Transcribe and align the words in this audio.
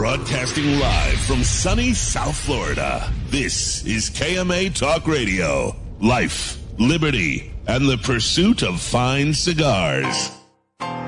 Broadcasting 0.00 0.78
live 0.80 1.20
from 1.26 1.44
sunny 1.44 1.92
South 1.92 2.34
Florida. 2.34 3.06
This 3.26 3.84
is 3.84 4.08
KMA 4.08 4.74
Talk 4.74 5.06
Radio. 5.06 5.76
Life, 6.00 6.56
liberty, 6.78 7.52
and 7.66 7.86
the 7.86 7.98
pursuit 7.98 8.62
of 8.62 8.80
fine 8.80 9.34
cigars. 9.34 10.30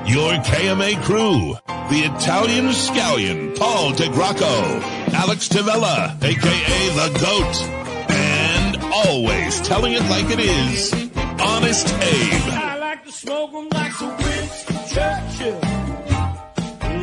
Your 0.05 0.33
KMA 0.33 1.01
crew, 1.01 1.55
the 1.89 2.03
Italian 2.15 2.67
scallion, 2.67 3.57
Paul 3.57 3.93
DeGracco, 3.93 4.83
Alex 5.11 5.49
Tavella, 5.49 6.15
aka 6.23 6.89
The 6.93 7.19
Goat, 7.19 7.63
and 8.11 8.77
always 8.93 9.59
telling 9.61 9.93
it 9.93 10.03
like 10.03 10.29
it 10.29 10.39
is, 10.39 10.93
Honest 11.41 11.87
Abe. 11.95 12.53
I 12.53 12.77
like 12.77 13.03
to 13.05 13.11
smoke 13.11 13.55
'em 13.55 13.69
like 13.69 13.93
Sir 13.93 14.15
Winston 14.19 14.77
Churchill, 14.87 15.61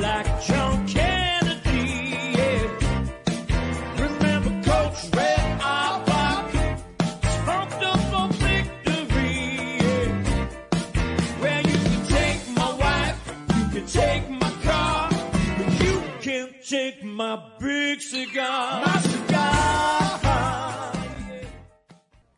like 0.01 0.41
take 16.71 17.03
my 17.03 17.37
big 17.59 18.01
cigar. 18.01 18.87
My 18.87 19.01
cigar. 19.01 20.21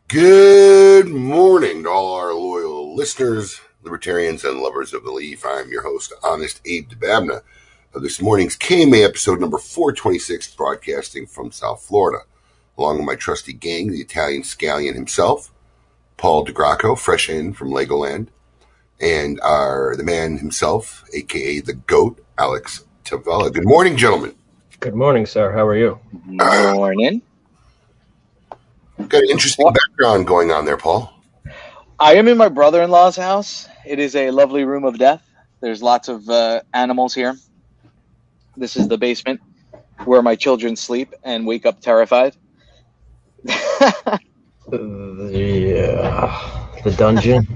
Good 0.08 1.08
morning 1.08 1.82
to 1.82 1.90
all 1.90 2.14
our 2.14 2.32
loyal 2.32 2.96
listeners, 2.96 3.60
libertarians, 3.82 4.42
and 4.42 4.60
lovers 4.60 4.94
of 4.94 5.04
the 5.04 5.10
leaf. 5.10 5.44
I'm 5.44 5.70
your 5.70 5.82
host, 5.82 6.14
Honest 6.24 6.62
Abe 6.64 6.88
Dababneh, 6.88 7.42
of 7.92 8.02
this 8.02 8.22
morning's 8.22 8.56
KMA 8.56 9.04
episode 9.04 9.38
number 9.38 9.58
426, 9.58 10.54
broadcasting 10.54 11.26
from 11.26 11.52
South 11.52 11.82
Florida, 11.82 12.24
along 12.78 12.96
with 12.96 13.06
my 13.06 13.16
trusty 13.16 13.52
gang, 13.52 13.90
the 13.90 14.00
Italian 14.00 14.44
scallion 14.44 14.94
himself, 14.94 15.52
Paul 16.16 16.46
DeGracco, 16.46 16.98
fresh 16.98 17.28
in 17.28 17.52
from 17.52 17.68
Legoland, 17.68 18.28
and 18.98 19.38
our 19.42 19.94
the 19.94 20.04
man 20.04 20.38
himself, 20.38 21.04
aka 21.12 21.60
the 21.60 21.74
GOAT, 21.74 22.24
Alex 22.38 22.86
Tavella. 23.04 23.52
Good 23.52 23.66
morning, 23.66 23.96
gentlemen. 23.96 24.34
Good 24.80 24.94
morning, 24.94 25.26
sir. 25.26 25.52
How 25.52 25.66
are 25.66 25.76
you? 25.76 25.98
Good 26.26 26.74
Morning. 26.74 27.22
Got 29.08 29.22
an 29.22 29.30
interesting 29.30 29.72
background 29.72 30.26
going 30.26 30.50
on 30.50 30.64
there, 30.64 30.76
Paul. 30.76 31.12
I 31.98 32.14
am 32.14 32.28
in 32.28 32.36
my 32.36 32.48
brother-in-law's 32.48 33.16
house. 33.16 33.68
It 33.86 33.98
is 33.98 34.16
a 34.16 34.30
lovely 34.30 34.64
room 34.64 34.84
of 34.84 34.98
death. 34.98 35.22
There's 35.60 35.82
lots 35.82 36.08
of 36.08 36.28
uh, 36.28 36.62
animals 36.72 37.14
here. 37.14 37.36
This 38.56 38.76
is 38.76 38.88
the 38.88 38.98
basement 38.98 39.40
where 40.04 40.22
my 40.22 40.36
children 40.36 40.76
sleep 40.76 41.12
and 41.24 41.46
wake 41.46 41.66
up 41.66 41.80
terrified. 41.80 42.36
Yeah, 44.72 46.70
the 46.84 46.92
dungeon. 46.92 47.46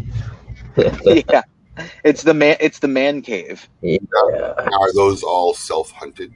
yeah, 0.76 1.42
it's 2.04 2.22
the 2.22 2.34
man. 2.34 2.56
It's 2.60 2.78
the 2.78 2.88
man 2.88 3.22
cave. 3.22 3.68
yeah, 3.82 3.98
Are 4.18 4.92
those 4.94 5.22
all 5.22 5.54
self-hunted? 5.54 6.32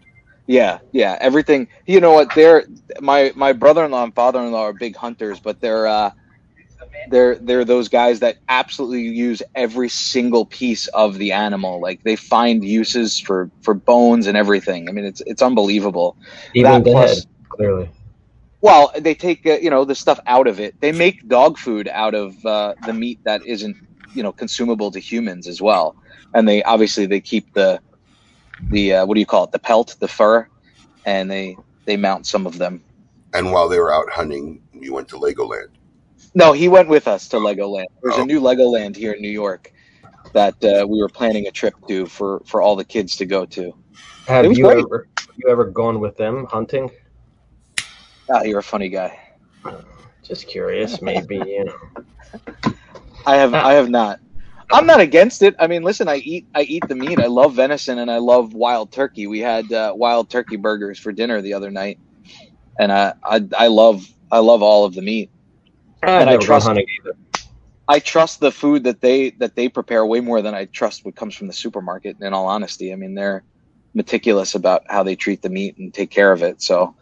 Yeah, 0.46 0.78
yeah. 0.92 1.16
Everything. 1.20 1.68
You 1.86 2.00
know 2.00 2.12
what? 2.12 2.34
They're 2.34 2.64
my 3.00 3.32
my 3.36 3.52
brother-in-law 3.52 4.04
and 4.04 4.14
father-in-law 4.14 4.62
are 4.62 4.72
big 4.72 4.96
hunters, 4.96 5.38
but 5.38 5.60
they're 5.60 5.86
uh, 5.86 6.10
they're 7.08 7.36
they're 7.36 7.64
those 7.64 7.88
guys 7.88 8.20
that 8.20 8.38
absolutely 8.48 9.02
use 9.02 9.42
every 9.54 9.88
single 9.88 10.44
piece 10.44 10.88
of 10.88 11.18
the 11.18 11.32
animal. 11.32 11.80
Like 11.80 12.02
they 12.02 12.16
find 12.16 12.64
uses 12.64 13.18
for 13.20 13.50
for 13.62 13.74
bones 13.74 14.26
and 14.26 14.36
everything. 14.36 14.88
I 14.88 14.92
mean, 14.92 15.04
it's 15.04 15.22
it's 15.26 15.42
unbelievable. 15.42 16.16
even 16.54 16.72
That 16.72 16.84
the 16.84 16.90
plus- 16.90 17.18
head, 17.20 17.26
clearly. 17.48 17.90
Well, 18.62 18.92
they 18.98 19.14
take 19.14 19.46
uh, 19.46 19.52
you 19.62 19.70
know 19.70 19.84
the 19.84 19.94
stuff 19.94 20.20
out 20.26 20.46
of 20.46 20.60
it. 20.60 20.74
They 20.80 20.92
make 20.92 21.26
dog 21.28 21.58
food 21.58 21.88
out 21.88 22.14
of 22.14 22.44
uh, 22.44 22.74
the 22.84 22.92
meat 22.92 23.20
that 23.24 23.46
isn't 23.46 23.76
you 24.14 24.22
know 24.22 24.32
consumable 24.32 24.90
to 24.90 24.98
humans 24.98 25.46
as 25.48 25.60
well. 25.60 25.96
And 26.34 26.48
they 26.48 26.62
obviously 26.62 27.06
they 27.06 27.20
keep 27.20 27.52
the 27.54 27.80
the 28.70 28.94
uh, 28.94 29.06
what 29.06 29.14
do 29.14 29.20
you 29.20 29.26
call 29.26 29.44
it 29.44 29.52
the 29.52 29.58
pelt 29.58 29.96
the 30.00 30.08
fur, 30.08 30.46
and 31.04 31.30
they 31.30 31.56
they 31.86 31.96
mount 31.96 32.26
some 32.26 32.46
of 32.46 32.58
them. 32.58 32.82
And 33.32 33.52
while 33.52 33.68
they 33.68 33.78
were 33.78 33.92
out 33.92 34.10
hunting, 34.10 34.60
you 34.72 34.92
went 34.92 35.08
to 35.08 35.16
Legoland. 35.16 35.68
No, 36.34 36.52
he 36.52 36.68
went 36.68 36.88
with 36.88 37.08
us 37.08 37.28
to 37.28 37.36
Legoland. 37.36 37.86
There's 38.02 38.16
Oh. 38.16 38.22
a 38.22 38.26
new 38.26 38.40
Legoland 38.40 38.96
here 38.96 39.12
in 39.12 39.22
New 39.22 39.30
York 39.30 39.72
that 40.32 40.54
uh, 40.62 40.86
we 40.86 41.00
were 41.00 41.08
planning 41.08 41.46
a 41.46 41.50
trip 41.50 41.74
to 41.88 42.06
for 42.06 42.40
for 42.46 42.62
all 42.62 42.76
the 42.76 42.84
kids 42.84 43.16
to 43.16 43.26
go 43.26 43.44
to. 43.46 43.72
Have 44.26 44.52
you 44.56 44.64
great. 44.64 44.78
ever 44.84 45.08
you 45.36 45.48
ever 45.50 45.64
gone 45.64 46.00
with 46.00 46.16
them 46.16 46.46
hunting? 46.46 46.90
Ah, 48.32 48.42
you're 48.42 48.60
a 48.60 48.62
funny 48.62 48.88
guy. 48.88 49.18
Just 50.22 50.46
curious, 50.46 51.02
maybe 51.02 51.36
you 51.36 51.64
know. 51.64 52.72
I 53.26 53.36
have 53.36 53.54
I 53.54 53.74
have 53.74 53.90
not. 53.90 54.18
I'm 54.72 54.86
not 54.86 55.00
against 55.00 55.42
it. 55.42 55.54
I 55.58 55.66
mean, 55.66 55.82
listen, 55.82 56.08
I 56.08 56.16
eat 56.16 56.46
I 56.54 56.62
eat 56.62 56.88
the 56.88 56.94
meat. 56.94 57.20
I 57.20 57.26
love 57.26 57.54
venison 57.54 57.98
and 57.98 58.10
I 58.10 58.18
love 58.18 58.54
wild 58.54 58.92
turkey. 58.92 59.26
We 59.26 59.40
had 59.40 59.72
uh, 59.72 59.92
wild 59.96 60.30
turkey 60.30 60.56
burgers 60.56 60.98
for 60.98 61.12
dinner 61.12 61.40
the 61.42 61.54
other 61.54 61.70
night, 61.70 61.98
and 62.78 62.92
I 62.92 63.14
I, 63.24 63.46
I 63.58 63.66
love 63.68 64.06
I 64.30 64.38
love 64.38 64.62
all 64.62 64.84
of 64.84 64.94
the 64.94 65.02
meat. 65.02 65.30
I've 66.02 66.20
And 66.20 66.30
I 66.30 66.36
trust- 66.36 66.66
hunting 66.66 66.86
either. 67.04 67.16
I 67.88 67.98
trust 67.98 68.40
the 68.40 68.52
food 68.52 68.84
that 68.84 69.00
they 69.00 69.30
that 69.40 69.56
they 69.56 69.68
prepare 69.68 70.06
way 70.06 70.20
more 70.20 70.42
than 70.42 70.54
I 70.54 70.66
trust 70.66 71.04
what 71.04 71.16
comes 71.16 71.34
from 71.34 71.48
the 71.48 71.52
supermarket. 71.52 72.18
In 72.20 72.32
all 72.32 72.46
honesty, 72.46 72.92
I 72.92 72.96
mean 72.96 73.14
they're 73.14 73.44
meticulous 73.94 74.54
about 74.54 74.82
how 74.88 75.02
they 75.02 75.16
treat 75.16 75.42
the 75.42 75.50
meat 75.50 75.76
and 75.78 75.92
take 75.92 76.10
care 76.10 76.32
of 76.32 76.42
it. 76.44 76.62
So, 76.62 76.94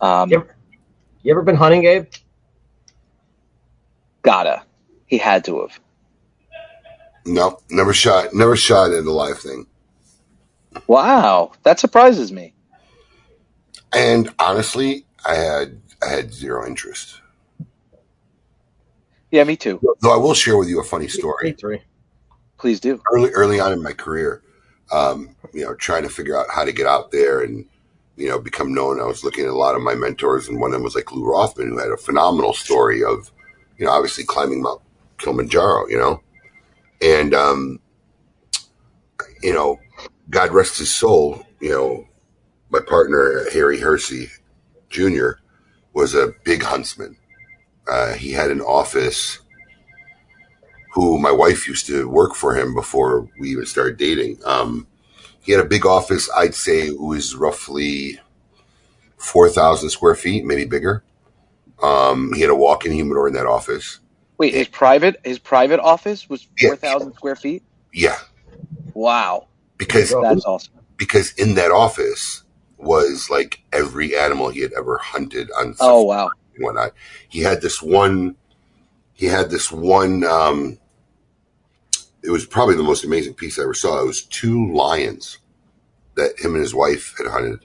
um, 0.00 0.30
Yep. 0.30 0.50
You 1.22 1.32
ever 1.32 1.42
been 1.42 1.56
hunting, 1.56 1.82
Gabe? 1.82 2.06
gotta 4.22 4.62
he 5.08 5.18
had 5.18 5.44
to 5.44 5.60
have. 5.62 5.80
No, 7.26 7.58
never 7.68 7.92
shot, 7.92 8.32
never 8.32 8.56
shot 8.56 8.92
at 8.92 9.04
a 9.04 9.10
live 9.12 9.38
thing. 9.38 9.66
Wow, 10.86 11.52
that 11.64 11.80
surprises 11.80 12.32
me. 12.32 12.54
And 13.92 14.32
honestly, 14.38 15.04
I 15.26 15.34
had 15.34 15.80
I 16.02 16.10
had 16.10 16.32
zero 16.32 16.66
interest. 16.66 17.20
Yeah, 19.30 19.44
me 19.44 19.56
too. 19.56 19.80
Though 20.00 20.14
I 20.14 20.16
will 20.16 20.34
share 20.34 20.56
with 20.56 20.68
you 20.68 20.80
a 20.80 20.84
funny 20.84 21.04
Me 21.04 21.08
story. 21.10 21.52
three. 21.52 21.82
Please 22.58 22.80
do. 22.80 23.00
Early 23.12 23.30
early 23.30 23.60
on 23.60 23.72
in 23.72 23.82
my 23.82 23.92
career, 23.92 24.42
um, 24.92 25.34
you 25.52 25.64
know, 25.64 25.74
trying 25.74 26.02
to 26.04 26.08
figure 26.08 26.36
out 26.36 26.46
how 26.50 26.64
to 26.64 26.72
get 26.72 26.86
out 26.86 27.10
there 27.10 27.40
and 27.42 27.64
you 28.16 28.28
know 28.28 28.38
become 28.38 28.72
known. 28.74 29.00
I 29.00 29.04
was 29.04 29.24
looking 29.24 29.44
at 29.44 29.50
a 29.50 29.56
lot 29.56 29.74
of 29.74 29.82
my 29.82 29.94
mentors, 29.94 30.48
and 30.48 30.60
one 30.60 30.70
of 30.70 30.74
them 30.74 30.82
was 30.82 30.94
like 30.94 31.12
Lew 31.12 31.26
Rothman, 31.30 31.68
who 31.68 31.78
had 31.78 31.90
a 31.90 31.96
phenomenal 31.96 32.54
story 32.54 33.02
of 33.04 33.30
you 33.76 33.84
know 33.86 33.92
obviously 33.92 34.24
climbing 34.24 34.62
Mount 34.62 34.80
Kilimanjaro. 35.18 35.88
You 35.88 35.98
know, 35.98 36.22
and 37.02 37.34
um, 37.34 37.80
you 39.42 39.52
know, 39.52 39.78
God 40.30 40.52
rest 40.52 40.78
his 40.78 40.94
soul. 40.94 41.44
You 41.60 41.70
know, 41.70 42.08
my 42.70 42.80
partner 42.80 43.44
Harry 43.52 43.80
Hersey 43.80 44.30
Jr. 44.90 45.30
was 45.92 46.14
a 46.14 46.34
big 46.44 46.62
huntsman. 46.62 47.16
Uh, 47.90 48.14
he 48.14 48.32
had 48.32 48.50
an 48.50 48.60
office. 48.60 49.40
Who 50.94 51.18
my 51.18 51.30
wife 51.30 51.68
used 51.68 51.86
to 51.86 52.08
work 52.08 52.34
for 52.34 52.56
him 52.56 52.74
before 52.74 53.28
we 53.38 53.50
even 53.50 53.66
started 53.66 53.98
dating. 53.98 54.40
Um, 54.44 54.88
he 55.40 55.52
had 55.52 55.64
a 55.64 55.68
big 55.68 55.86
office. 55.86 56.28
I'd 56.36 56.54
say 56.54 56.80
it 56.88 56.98
was 56.98 57.36
roughly 57.36 58.18
four 59.16 59.48
thousand 59.48 59.90
square 59.90 60.14
feet, 60.14 60.44
maybe 60.44 60.64
bigger. 60.64 61.04
Um, 61.82 62.32
he 62.32 62.40
had 62.40 62.50
a 62.50 62.54
walk-in 62.56 62.92
humidor 62.92 63.28
in 63.28 63.34
that 63.34 63.46
office. 63.46 64.00
Wait, 64.38 64.54
his 64.54 64.68
private 64.68 65.16
his 65.24 65.38
private 65.38 65.80
office 65.80 66.28
was 66.28 66.46
Yeah. 66.58 66.68
four 66.70 66.76
thousand 66.76 67.14
square 67.14 67.36
feet. 67.36 67.62
Yeah, 67.92 68.18
Wow, 68.94 69.48
because 69.76 70.14
that's 70.22 70.44
awesome. 70.44 70.74
because 70.96 71.32
in 71.32 71.54
that 71.54 71.70
office 71.70 72.42
was 72.76 73.28
like 73.30 73.60
every 73.72 74.16
animal 74.16 74.50
he 74.50 74.60
had 74.60 74.72
ever 74.74 74.98
hunted 74.98 75.50
on 75.58 75.74
Oh 75.80 76.02
wow, 76.04 76.30
and 76.54 76.64
whatnot. 76.64 76.92
He 77.28 77.40
had 77.40 77.60
this 77.60 77.82
one. 77.82 78.36
He 79.14 79.26
had 79.26 79.50
this 79.50 79.72
one. 79.72 80.22
Um, 80.24 80.78
it 82.22 82.30
was 82.30 82.46
probably 82.46 82.76
the 82.76 82.82
most 82.82 83.04
amazing 83.04 83.34
piece 83.34 83.58
I 83.58 83.62
ever 83.62 83.74
saw. 83.74 84.00
It 84.00 84.06
was 84.06 84.22
two 84.22 84.72
lions 84.72 85.38
that 86.14 86.38
him 86.38 86.52
and 86.54 86.62
his 86.62 86.74
wife 86.74 87.14
had 87.18 87.26
hunted, 87.28 87.64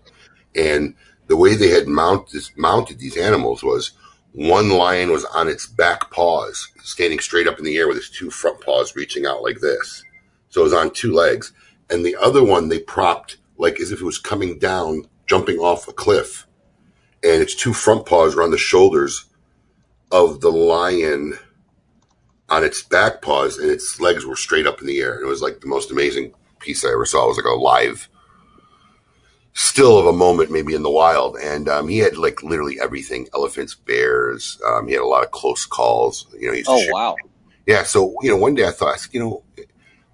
and 0.55 0.95
the 1.27 1.37
way 1.37 1.55
they 1.55 1.69
had 1.69 1.87
mounted 1.87 2.49
mounted 2.55 2.97
these 2.99 3.17
animals 3.17 3.63
was 3.63 3.91
one 4.33 4.69
lion 4.69 5.11
was 5.11 5.25
on 5.25 5.47
its 5.47 5.65
back 5.65 6.11
paws, 6.11 6.69
standing 6.83 7.19
straight 7.19 7.47
up 7.47 7.59
in 7.59 7.65
the 7.65 7.77
air 7.77 7.87
with 7.87 7.97
its 7.97 8.09
two 8.09 8.29
front 8.29 8.59
paws 8.61 8.95
reaching 8.95 9.25
out 9.25 9.43
like 9.43 9.59
this. 9.59 10.03
So 10.49 10.61
it 10.61 10.65
was 10.65 10.73
on 10.73 10.91
two 10.91 11.13
legs, 11.13 11.53
and 11.89 12.05
the 12.05 12.15
other 12.21 12.43
one 12.43 12.69
they 12.69 12.79
propped 12.79 13.37
like 13.57 13.79
as 13.79 13.91
if 13.91 14.01
it 14.01 14.05
was 14.05 14.17
coming 14.17 14.59
down, 14.59 15.07
jumping 15.27 15.57
off 15.57 15.87
a 15.87 15.93
cliff 15.93 16.47
and 17.23 17.41
its 17.41 17.55
two 17.55 17.73
front 17.73 18.05
paws 18.05 18.35
were 18.35 18.43
on 18.43 18.51
the 18.51 18.57
shoulders 18.57 19.25
of 20.11 20.41
the 20.41 20.51
lion 20.51 21.39
on 22.49 22.63
its 22.63 22.83
back 22.83 23.21
paws, 23.21 23.57
and 23.57 23.71
its 23.71 23.99
legs 23.99 24.25
were 24.25 24.35
straight 24.35 24.67
up 24.67 24.81
in 24.81 24.87
the 24.87 24.99
air. 24.99 25.19
It 25.19 25.25
was 25.25 25.41
like 25.41 25.61
the 25.61 25.67
most 25.67 25.89
amazing 25.89 26.33
piece 26.59 26.85
I 26.85 26.91
ever 26.91 27.05
saw. 27.05 27.25
It 27.25 27.29
was 27.29 27.37
like 27.37 27.45
a 27.45 27.49
live, 27.55 28.09
still 29.53 29.97
of 29.97 30.05
a 30.07 30.13
moment 30.13 30.51
maybe 30.51 30.73
in 30.73 30.83
the 30.83 30.89
wild. 30.89 31.37
And 31.37 31.69
um, 31.69 31.87
he 31.87 31.99
had 31.99 32.17
like 32.17 32.43
literally 32.43 32.79
everything: 32.81 33.27
elephants, 33.33 33.75
bears. 33.75 34.59
Um, 34.67 34.87
he 34.87 34.93
had 34.93 35.01
a 35.01 35.07
lot 35.07 35.23
of 35.23 35.31
close 35.31 35.65
calls. 35.65 36.27
You 36.39 36.47
know, 36.47 36.51
he 36.53 36.59
used 36.59 36.69
to 36.69 36.75
Oh 36.75 36.81
share- 36.81 36.93
wow. 36.93 37.15
yeah. 37.67 37.83
So 37.83 38.15
you 38.21 38.29
know, 38.29 38.37
one 38.37 38.55
day 38.55 38.67
I 38.67 38.71
thought, 38.71 38.93
I 38.93 38.97
said, 38.97 39.13
you 39.13 39.19
know, 39.19 39.43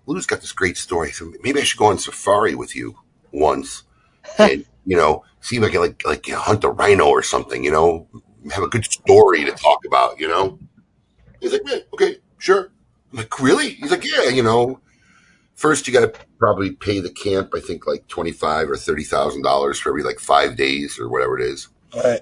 Lew's 0.06 0.26
got 0.26 0.42
this 0.42 0.52
great 0.52 0.78
story. 0.78 1.12
So 1.12 1.32
maybe 1.44 1.60
I 1.60 1.64
should 1.64 1.80
go 1.80 1.86
on 1.86 1.98
safari 1.98 2.56
with 2.56 2.76
you 2.76 2.96
once, 3.32 3.84
and 4.40 4.66
you 4.86 4.96
know, 4.98 5.24
see 5.42 5.58
if 5.58 5.64
I 5.64 5.70
can 5.70 5.82
like 5.82 6.02
like 6.06 6.28
you 6.28 6.34
know, 6.34 6.40
hunt 6.40 6.64
a 6.64 6.70
rhino 6.70 7.08
or 7.08 7.24
something. 7.24 7.64
You 7.64 7.72
know, 7.72 8.08
have 8.52 8.64
a 8.64 8.68
good 8.70 8.86
story 8.86 9.46
to 9.46 9.52
talk 9.52 9.80
about. 9.86 10.20
You 10.20 10.28
know, 10.28 10.60
he's 11.40 11.54
like, 11.54 11.62
yeah, 11.66 11.78
okay, 11.94 12.18
sure. 12.38 12.72
I'm 13.12 13.18
like, 13.20 13.40
really? 13.40 13.70
He's 13.72 13.92
like, 13.92 14.04
yeah. 14.06 14.30
You 14.30 14.44
know, 14.44 14.80
first 15.60 15.88
you 15.88 15.94
got 15.94 16.14
to 16.14 16.20
probably 16.38 16.72
pay 16.72 17.02
the 17.02 17.12
camp. 17.12 17.52
I 17.54 17.60
think 17.60 17.86
like 17.86 18.08
twenty 18.08 18.32
five 18.32 18.70
or 18.70 18.78
thirty 18.78 19.04
thousand 19.04 19.44
dollars 19.44 19.78
for 19.78 19.90
every 19.90 20.04
like 20.04 20.20
five 20.20 20.56
days 20.56 20.98
or 20.98 21.10
whatever 21.10 21.38
it 21.38 21.46
is. 21.46 21.68
Right. 21.94 22.22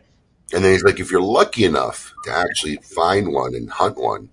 And 0.54 0.64
then 0.64 0.72
he's 0.72 0.84
like, 0.84 1.00
if 1.00 1.12
you're 1.12 1.22
lucky 1.22 1.66
enough 1.66 2.14
to 2.24 2.32
actually 2.32 2.78
find 2.78 3.32
one 3.32 3.54
and 3.54 3.70
hunt 3.70 3.98
one 3.98 4.30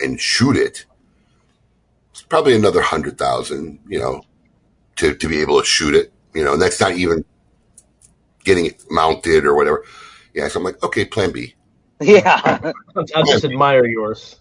and 0.00 0.20
shoot 0.20 0.56
it, 0.56 0.84
it's 2.10 2.22
probably 2.22 2.54
another 2.54 2.82
hundred 2.82 3.16
thousand, 3.16 3.78
you 3.88 3.98
know, 3.98 4.22
to, 4.96 5.14
to 5.14 5.28
be 5.28 5.40
able 5.40 5.60
to 5.60 5.64
shoot 5.64 5.94
it, 5.94 6.12
you 6.34 6.44
know, 6.44 6.54
and 6.54 6.60
that's 6.62 6.80
not 6.80 6.92
even 6.92 7.24
getting 8.44 8.66
it 8.66 8.84
mounted 8.90 9.46
or 9.46 9.54
whatever. 9.54 9.84
Yeah. 10.34 10.48
So 10.48 10.58
I'm 10.58 10.64
like, 10.64 10.82
okay, 10.82 11.04
plan 11.04 11.30
B. 11.30 11.54
Yeah. 12.00 12.72
I 13.14 13.22
just 13.22 13.44
admire 13.44 13.86
yours. 13.86 14.40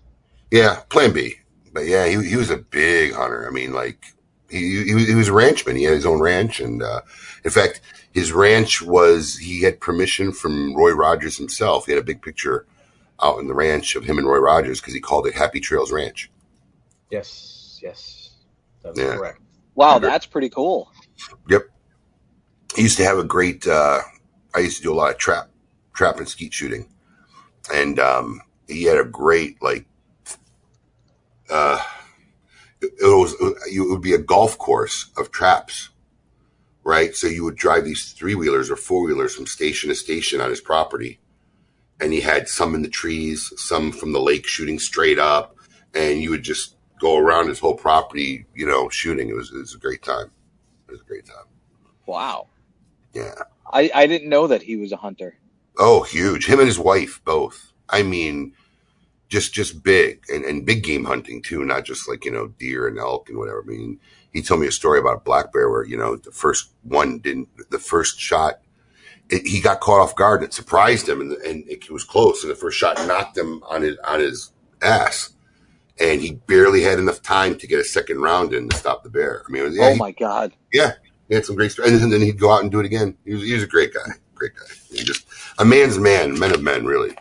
Yeah. 0.49 0.81
Plan 0.89 1.13
B. 1.13 1.35
But 1.73 1.85
yeah, 1.85 2.07
he, 2.07 2.27
he 2.27 2.35
was 2.35 2.49
a 2.49 2.57
big 2.57 3.13
hunter. 3.13 3.47
I 3.47 3.51
mean, 3.51 3.73
like 3.73 4.03
he, 4.49 4.83
he, 4.83 4.93
was, 4.93 5.07
he 5.07 5.15
was 5.15 5.29
a 5.29 5.31
ranchman. 5.31 5.77
He 5.77 5.83
had 5.83 5.93
his 5.93 6.05
own 6.05 6.19
ranch. 6.19 6.59
And, 6.59 6.83
uh, 6.83 7.01
in 7.43 7.51
fact, 7.51 7.81
his 8.11 8.31
ranch 8.33 8.81
was, 8.81 9.37
he 9.37 9.61
had 9.61 9.79
permission 9.79 10.31
from 10.33 10.75
Roy 10.75 10.91
Rogers 10.91 11.37
himself. 11.37 11.85
He 11.85 11.93
had 11.93 12.01
a 12.01 12.05
big 12.05 12.21
picture 12.21 12.65
out 13.23 13.39
in 13.39 13.47
the 13.47 13.53
ranch 13.53 13.95
of 13.95 14.03
him 14.03 14.17
and 14.17 14.27
Roy 14.27 14.39
Rogers 14.39 14.81
because 14.81 14.93
he 14.93 14.99
called 14.99 15.27
it 15.27 15.33
Happy 15.35 15.59
Trails 15.59 15.91
Ranch. 15.91 16.29
Yes, 17.09 17.79
yes, 17.81 18.31
that's 18.83 18.99
Yeah. 18.99 19.15
correct. 19.15 19.39
Wow, 19.75 19.99
that's 19.99 20.25
pretty 20.25 20.49
cool. 20.49 20.91
Yep. 21.49 21.67
He 22.75 22.81
used 22.83 22.97
to 22.97 23.03
have 23.05 23.17
a 23.17 23.23
great, 23.23 23.65
uh, 23.67 23.99
I 24.53 24.59
used 24.59 24.77
to 24.77 24.83
do 24.83 24.91
a 24.91 24.95
lot 24.95 25.11
of 25.11 25.17
trap, 25.17 25.49
trap 25.93 26.17
and 26.17 26.27
skeet 26.27 26.53
shooting. 26.53 26.89
And, 27.73 27.99
um, 27.99 28.41
he 28.67 28.83
had 28.83 28.97
a 28.97 29.05
great, 29.05 29.61
like, 29.61 29.85
uh, 31.51 31.83
it, 32.81 32.91
it 32.99 33.05
was, 33.05 33.35
it 33.71 33.81
would 33.81 34.01
be 34.01 34.13
a 34.13 34.17
golf 34.17 34.57
course 34.57 35.11
of 35.17 35.31
traps, 35.31 35.89
right? 36.83 37.15
So 37.15 37.27
you 37.27 37.43
would 37.43 37.55
drive 37.55 37.85
these 37.85 38.13
three 38.13 38.35
wheelers 38.35 38.71
or 38.71 38.75
four 38.75 39.03
wheelers 39.03 39.35
from 39.35 39.45
station 39.45 39.89
to 39.89 39.95
station 39.95 40.41
on 40.41 40.49
his 40.49 40.61
property. 40.61 41.19
And 41.99 42.11
he 42.11 42.21
had 42.21 42.47
some 42.47 42.73
in 42.73 42.81
the 42.81 42.89
trees, 42.89 43.53
some 43.57 43.91
from 43.91 44.11
the 44.11 44.19
lake 44.19 44.47
shooting 44.47 44.79
straight 44.79 45.19
up. 45.19 45.55
And 45.93 46.21
you 46.21 46.31
would 46.31 46.43
just 46.43 46.75
go 46.99 47.17
around 47.17 47.49
his 47.49 47.59
whole 47.59 47.75
property, 47.75 48.45
you 48.55 48.65
know, 48.65 48.89
shooting. 48.89 49.29
It 49.29 49.35
was, 49.35 49.51
it 49.51 49.57
was 49.57 49.75
a 49.75 49.79
great 49.79 50.01
time. 50.01 50.31
It 50.87 50.91
was 50.93 51.01
a 51.01 51.05
great 51.05 51.25
time. 51.25 51.45
Wow. 52.07 52.47
Yeah. 53.13 53.35
I, 53.71 53.91
I 53.93 54.07
didn't 54.07 54.29
know 54.29 54.47
that 54.47 54.63
he 54.63 54.77
was 54.77 54.91
a 54.91 54.97
hunter. 54.97 55.37
Oh, 55.77 56.01
huge. 56.01 56.47
Him 56.47 56.59
and 56.59 56.67
his 56.67 56.79
wife 56.79 57.21
both. 57.23 57.71
I 57.89 58.03
mean, 58.03 58.53
just 59.31 59.53
just 59.53 59.81
big 59.81 60.23
and, 60.29 60.43
and 60.43 60.65
big 60.65 60.83
game 60.83 61.05
hunting 61.05 61.41
too, 61.41 61.63
not 61.65 61.85
just 61.85 62.07
like, 62.07 62.25
you 62.25 62.31
know, 62.31 62.49
deer 62.59 62.87
and 62.87 62.99
elk 62.99 63.29
and 63.29 63.37
whatever. 63.39 63.63
I 63.63 63.65
mean, 63.65 63.99
he 64.33 64.41
told 64.41 64.59
me 64.61 64.67
a 64.67 64.71
story 64.71 64.99
about 64.99 65.17
a 65.17 65.21
black 65.21 65.51
bear 65.53 65.69
where, 65.69 65.85
you 65.85 65.97
know, 65.97 66.17
the 66.17 66.31
first 66.31 66.71
one 66.83 67.19
didn't 67.19 67.47
the 67.71 67.79
first 67.79 68.19
shot 68.19 68.59
it, 69.29 69.47
he 69.47 69.61
got 69.61 69.79
caught 69.79 70.01
off 70.01 70.15
guard. 70.15 70.41
and 70.41 70.49
It 70.49 70.53
surprised 70.53 71.07
him 71.07 71.21
and, 71.21 71.31
and 71.31 71.67
it 71.69 71.89
was 71.89 72.03
close. 72.03 72.43
And 72.43 72.51
the 72.51 72.55
first 72.55 72.77
shot 72.77 72.97
knocked 73.07 73.37
him 73.37 73.63
on 73.63 73.81
his 73.81 73.97
on 74.05 74.19
his 74.19 74.51
ass. 74.81 75.29
And 75.99 76.19
he 76.21 76.33
barely 76.33 76.81
had 76.81 76.99
enough 76.99 77.21
time 77.21 77.57
to 77.59 77.67
get 77.67 77.79
a 77.79 77.83
second 77.83 78.21
round 78.21 78.53
in 78.53 78.67
to 78.69 78.75
stop 78.75 79.03
the 79.03 79.09
bear. 79.09 79.43
I 79.47 79.51
mean, 79.51 79.61
it 79.61 79.65
was, 79.65 79.77
yeah, 79.77 79.85
oh 79.85 79.93
he- 79.93 79.99
my 79.99 80.11
god. 80.11 80.51
yeah, 80.73 80.93
he 81.29 81.35
had 81.35 81.45
some 81.45 81.55
great 81.55 81.71
stories. 81.71 82.01
And 82.03 82.11
then 82.11 82.21
he'd 82.21 82.39
go 82.39 82.51
out 82.51 82.61
and 82.63 82.71
do 82.71 82.79
it 82.79 82.85
again. 82.85 83.17
He 83.23 83.33
was, 83.33 83.43
he 83.43 83.53
was 83.53 83.63
a 83.63 83.67
great 83.67 83.93
guy. 83.93 84.11
Great 84.35 84.55
guy. 84.55 84.65
He 84.91 85.03
just 85.03 85.25
a 85.59 85.63
man's 85.65 85.97
man, 85.99 86.37
men 86.39 86.51
of 86.53 86.61
men, 86.61 86.85
really. 86.85 87.15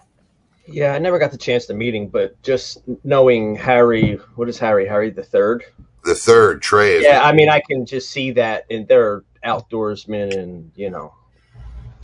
Yeah, 0.73 0.95
I 0.95 0.99
never 0.99 1.19
got 1.19 1.33
the 1.33 1.39
chance 1.39 1.67
to 1.67 1.75
meet 1.75 1.95
him, 1.95 2.07
but 2.07 2.41
just 2.43 2.83
knowing 3.05 3.57
Harry, 3.57 4.15
what 4.37 4.49
is 4.49 4.59
Harry? 4.59 4.87
Harry 4.87 5.11
the 5.11 5.23
third. 5.23 5.65
The 6.05 6.15
third, 6.15 6.63
Trey, 6.63 7.03
Yeah, 7.03 7.23
I 7.23 7.33
mean, 7.33 7.49
I 7.51 7.61
can 7.61 7.85
just 7.85 8.11
see 8.11 8.31
that, 8.33 8.65
and 8.71 8.87
they're 8.89 9.23
outdoorsmen, 9.45 10.37
and 10.39 10.71
you 10.75 10.91
know, 10.91 11.13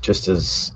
just 0.03 0.29
as 0.29 0.73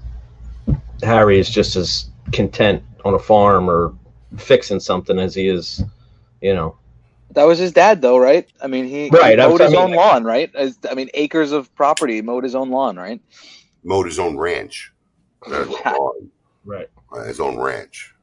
Harry 1.02 1.38
is 1.38 1.50
just 1.50 1.76
as 1.76 2.10
content 2.32 2.82
on 3.04 3.14
a 3.14 3.18
farm 3.18 3.68
or 3.68 3.94
fixing 4.38 4.80
something 4.80 5.18
as 5.18 5.34
he 5.34 5.48
is, 5.48 5.82
you 6.40 6.54
know. 6.54 6.76
That 7.32 7.44
was 7.44 7.58
his 7.58 7.72
dad, 7.72 8.00
though, 8.02 8.18
right? 8.18 8.48
I 8.62 8.66
mean, 8.66 8.86
he, 8.86 9.08
Right, 9.10 9.36
he 9.38 9.42
I- 9.42 9.48
mowed 9.48 9.60
I 9.60 9.64
his 9.64 9.72
mean, 9.74 9.82
own 9.82 9.92
lawn, 9.92 10.24
right? 10.24 10.54
As- 10.54 10.78
I 10.90 10.94
mean, 10.94 11.10
acres 11.14 11.52
of 11.52 11.72
property, 11.74 12.22
mowed 12.22 12.44
his 12.44 12.54
own 12.54 12.70
lawn, 12.70 12.96
right? 12.96 13.20
mowed 13.82 14.04
his 14.06 14.18
own 14.18 14.36
ranch. 14.36 14.92
Not 15.46 15.60
his 15.60 15.68
own 15.68 15.74
Yeah. 15.84 15.92
lawn, 15.92 16.30
Right. 16.66 16.88
Uh, 17.12 17.24
his 17.24 17.40
own 17.40 17.58
ranch. 17.58 18.14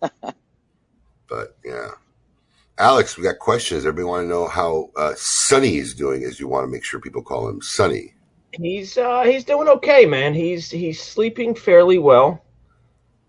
but 0.00 1.56
yeah. 1.64 1.90
Alex, 2.78 3.16
we 3.16 3.22
got 3.22 3.38
questions. 3.38 3.86
Everybody 3.86 4.04
want 4.04 4.24
to 4.24 4.28
know 4.28 4.48
how 4.48 4.90
uh, 4.96 5.14
Sonny 5.16 5.76
is 5.76 5.94
doing, 5.94 6.24
as 6.24 6.40
you 6.40 6.48
want 6.48 6.64
to 6.66 6.72
make 6.72 6.82
sure 6.84 7.00
people 7.00 7.22
call 7.22 7.48
him 7.48 7.62
Sonny. 7.62 8.14
He's 8.52 8.96
uh 8.98 9.22
he's 9.22 9.42
doing 9.44 9.66
okay, 9.68 10.06
man. 10.06 10.32
He's 10.34 10.70
he's 10.70 11.02
sleeping 11.02 11.54
fairly 11.56 11.98
well. 11.98 12.44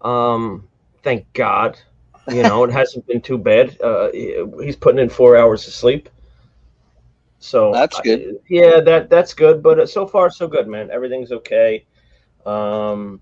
Um, 0.02 0.68
thank 1.04 1.32
God. 1.34 1.80
You 2.28 2.44
know, 2.44 2.64
it 2.64 2.72
hasn't 2.72 3.06
been 3.08 3.22
too 3.22 3.38
bad. 3.38 3.80
Uh, 3.82 4.10
he's 4.12 4.76
putting 4.76 5.00
in 5.00 5.10
four 5.10 5.38
hours 5.38 5.68
of 5.68 5.74
sleep. 5.74 6.10
So 7.40 7.72
That's 7.72 7.98
I- 8.00 8.02
good. 8.04 8.40
yeah, 8.50 8.80
that 8.82 9.10
that's 9.10 9.34
good. 9.34 9.62
But 9.62 9.80
uh, 9.80 9.86
so 9.86 10.08
far, 10.08 10.30
so 10.32 10.48
good, 10.48 10.68
man. 10.68 10.90
Everything's 10.92 11.32
okay. 11.32 11.86
Um, 12.46 13.22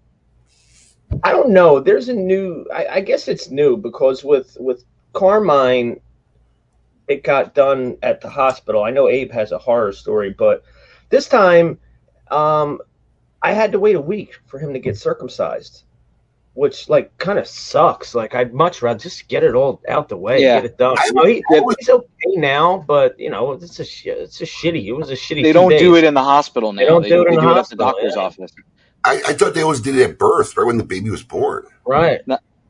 I 1.24 1.32
don't 1.32 1.50
know. 1.50 1.80
There's 1.80 2.10
a 2.10 2.14
new. 2.14 2.66
I, 2.74 2.88
I 2.88 3.00
guess 3.02 3.28
it's 3.28 3.50
new 3.50 3.78
because 3.78 4.24
with 4.24 4.58
with 4.60 4.84
Carmine, 5.14 6.00
it 7.08 7.24
got 7.24 7.54
done 7.54 7.98
at 8.02 8.22
the 8.22 8.30
hospital. 8.30 8.84
I 8.84 8.92
know 8.92 9.10
Abe 9.10 9.32
has 9.32 9.52
a 9.52 9.58
horror 9.58 9.92
story, 9.92 10.32
but 10.32 10.64
this 11.10 11.28
time, 11.28 11.78
um, 12.32 12.80
I 13.42 13.52
had 13.54 13.72
to 13.74 13.80
wait 13.80 13.96
a 13.96 14.02
week 14.02 14.40
for 14.46 14.58
him 14.58 14.74
to 14.74 14.80
get 14.80 14.98
circumcised, 14.98 15.84
which 16.54 16.90
like 16.90 17.16
kind 17.18 17.38
of 17.38 17.48
sucks. 17.48 18.16
Like 18.16 18.34
I'd 18.34 18.54
much 18.54 18.82
rather 18.82 19.00
just 19.00 19.28
get 19.28 19.44
it 19.44 19.54
all 19.54 19.82
out 19.90 20.10
the 20.10 20.18
way, 20.18 20.42
Yeah. 20.42 20.56
get 20.62 20.66
it 20.66 20.78
done. 20.78 20.98
I 20.98 21.06
You 21.08 21.14
know, 21.14 21.26
he- 21.26 21.44
would- 21.50 21.76
he's 21.80 21.90
okay 21.90 22.08
now, 22.38 22.84
but 22.88 23.20
you 23.20 23.30
know 23.30 23.52
it's 23.52 23.80
a 23.80 23.84
it's 23.84 24.42
a 24.42 24.46
shitty. 24.46 24.86
It 24.86 24.94
was 24.94 25.10
a 25.10 25.14
shitty. 25.16 25.44
They 25.44 25.50
two 25.50 25.54
don't 25.54 25.70
days. 25.72 25.82
do 25.82 25.96
it 25.96 26.04
in 26.04 26.14
the 26.14 26.24
hospital 26.24 26.74
now. 26.74 26.80
They 26.80 26.86
don't 26.88 27.04
do 27.04 27.22
it 27.22 27.28
in 27.34 27.36
the 27.36 27.42
at 27.54 27.70
the 27.70 27.76
doctor's 27.76 28.16
yeah. 28.16 28.22
office. 28.22 28.52
I, 29.06 29.22
I 29.28 29.34
thought 29.34 29.54
they 29.54 29.62
always 29.64 29.82
did 29.82 29.96
it 29.98 30.10
at 30.10 30.18
birth, 30.18 30.56
right 30.56 30.66
when 30.66 30.78
the 30.78 30.84
baby 30.84 31.10
was 31.10 31.24
born. 31.24 31.66
right. 31.86 32.22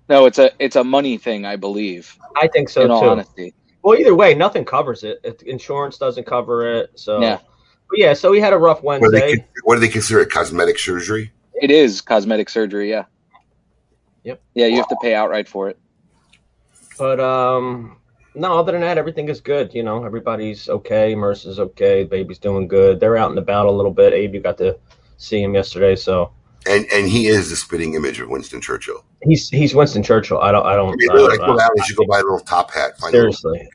No, 0.09 0.25
it's 0.25 0.37
a 0.37 0.51
it's 0.59 0.75
a 0.75 0.83
money 0.83 1.17
thing, 1.17 1.45
I 1.45 1.55
believe. 1.55 2.17
I 2.35 2.47
think 2.47 2.67
so 2.69 2.81
in 2.83 2.91
all 2.91 3.01
too. 3.01 3.07
honesty, 3.07 3.53
Well, 3.83 3.97
either 3.97 4.13
way, 4.13 4.33
nothing 4.35 4.65
covers 4.65 5.03
it. 5.03 5.19
It- 5.23 5.43
Insurance 5.43 5.97
doesn't 5.97 6.25
cover 6.25 6.69
it. 6.75 6.91
So 6.95 7.21
Yeah. 7.21 7.39
But 7.89 7.99
yeah. 7.99 8.13
So 8.13 8.29
we 8.31 8.41
had 8.41 8.51
a 8.53 8.57
rough 8.57 8.83
What 8.83 9.01
do, 9.01 9.09
they, 9.11 9.19
Wednesday. 9.21 9.47
what 9.63 9.75
do 9.75 9.79
they 9.81 9.87
consider 9.87 10.19
it? 10.21 10.29
Cosmetic 10.29 10.77
surgery? 10.77 11.31
it 11.61 11.71
is 11.71 12.01
cosmetic 12.01 12.49
surgery. 12.49 12.89
Yeah. 12.89 13.05
Yep. 14.23 14.41
Yeah, 14.55 14.65
you 14.67 14.75
have 14.77 14.87
to 14.89 14.97
pay 15.01 15.13
outright 15.15 15.47
for 15.47 15.69
it. 15.69 15.77
But 16.97 17.19
um, 17.21 17.97
no, 18.35 18.57
other 18.59 18.71
than 18.73 18.81
that, 18.81 18.97
everything 18.97 19.29
is 19.29 19.39
good. 19.39 19.73
You 19.73 19.83
know, 19.83 20.03
everybody's 20.03 20.67
okay. 20.69 21.15
Mercer's 21.15 21.59
okay. 21.59 22.03
Baby's 22.03 22.39
doing 22.39 22.67
good. 22.67 22.99
They're 22.99 23.15
out 23.17 23.29
and 23.29 23.39
about 23.39 23.67
a 23.67 23.71
little 23.71 23.91
bit. 23.93 24.13
Abe, 24.13 24.33
you 24.35 24.41
got 24.41 24.57
to 24.57 24.77
see 25.17 25.41
him 25.41 25.53
yesterday, 25.55 25.95
so 25.95 26.31
And 26.67 26.85
and 26.93 27.07
he 27.07 27.27
is 27.27 27.49
the 27.49 27.55
spitting 27.55 27.95
image 27.95 28.19
of 28.19 28.29
Winston 28.29 28.61
Churchill. 28.61 29.03
he's 29.23 29.49
he's 29.49 29.75
Winston 29.75 30.03
Churchill. 30.03 30.39
I 30.39 30.51
don't. 30.51 30.65
I 30.65 30.73
I 30.73 30.75
don't. 30.75 30.97
mean, 30.97 31.09
I 31.09 31.13
really, 31.13 31.37
don't 31.37 31.41
I 31.41 31.45
told 31.45 31.57
know. 31.59 31.63
You 31.89 31.95
go 31.95 32.05
buy 32.05 32.19
a 32.19 32.23
little 32.23 32.39
top 32.39 32.71
hat. 32.71 32.97
Find 32.99 33.13
a 33.13 33.17
little, 33.17 33.33
Seriously. 33.33 33.69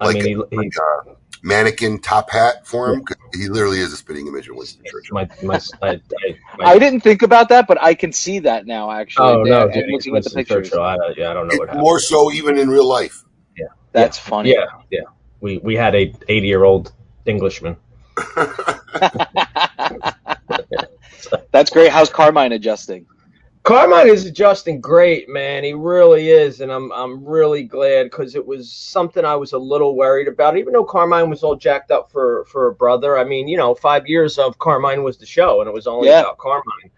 I 0.00 0.06
like, 0.06 0.14
mean, 0.14 0.24
he, 0.24 0.30
he, 0.50 0.56
like 0.56 0.72
a 0.76 1.16
mannequin 1.42 2.00
top 2.00 2.30
hat 2.30 2.66
for 2.66 2.92
him. 2.92 3.04
'cause 3.04 3.16
He 3.34 3.48
literally 3.48 3.78
is 3.78 3.92
a 3.92 3.96
spitting 3.96 4.26
image 4.26 4.48
of 4.48 4.56
Winston 4.56 4.84
Churchill. 4.84 5.14
my 5.14 5.28
my. 5.42 5.60
I, 5.82 5.88
I, 5.88 6.36
my 6.58 6.64
I 6.70 6.78
didn't 6.78 7.00
think 7.00 7.22
about 7.22 7.48
that, 7.50 7.66
but 7.66 7.82
I 7.82 7.94
can 7.94 8.12
see 8.12 8.38
that 8.40 8.66
now. 8.66 8.90
Actually, 8.90 9.32
oh 9.32 9.44
Yeah, 9.44 9.50
no, 9.64 9.66
dude, 9.68 9.84
looking 9.90 10.16
at 10.16 10.24
the 10.24 10.30
Winston 10.30 10.34
pictures, 10.34 10.70
Churchill. 10.70 10.82
I, 10.82 10.96
yeah, 11.16 11.30
I 11.30 11.34
don't 11.34 11.48
know 11.48 11.54
what 11.56 11.68
happened. 11.68 11.82
more 11.82 12.00
so 12.00 12.32
even 12.32 12.58
in 12.58 12.68
real 12.70 12.86
life. 12.86 13.24
Yeah, 13.56 13.66
that's 13.92 14.18
funny. 14.18 14.50
Yeah, 14.50 14.64
yeah. 14.90 15.00
We 15.40 15.58
we 15.58 15.74
had 15.76 15.94
a 15.94 16.12
80 16.28 16.46
year 16.46 16.64
old 16.64 16.92
Englishman. 17.26 17.76
that's 21.50 21.70
great. 21.70 21.90
How's 21.90 22.10
Carmine 22.10 22.52
adjusting? 22.52 23.06
Carmine 23.64 24.08
is 24.08 24.26
adjusting 24.26 24.80
great, 24.80 25.28
man. 25.28 25.62
He 25.62 25.72
really 25.72 26.30
is, 26.30 26.60
and 26.60 26.72
I'm 26.72 26.90
I'm 26.92 27.24
really 27.24 27.62
glad 27.62 28.04
because 28.04 28.34
it 28.34 28.44
was 28.44 28.72
something 28.72 29.24
I 29.24 29.36
was 29.36 29.52
a 29.52 29.58
little 29.58 29.94
worried 29.94 30.26
about. 30.26 30.56
Even 30.56 30.72
though 30.72 30.84
Carmine 30.84 31.30
was 31.30 31.44
all 31.44 31.54
jacked 31.54 31.92
up 31.92 32.10
for 32.10 32.44
for 32.46 32.66
a 32.68 32.74
brother, 32.74 33.16
I 33.16 33.24
mean, 33.24 33.46
you 33.46 33.56
know, 33.56 33.72
five 33.74 34.08
years 34.08 34.36
of 34.38 34.58
Carmine 34.58 35.04
was 35.04 35.16
the 35.16 35.26
show, 35.26 35.60
and 35.60 35.68
it 35.68 35.72
was 35.72 35.86
only 35.86 36.08
Yeah. 36.08 36.22
about 36.22 36.38
Carmine. 36.38 36.90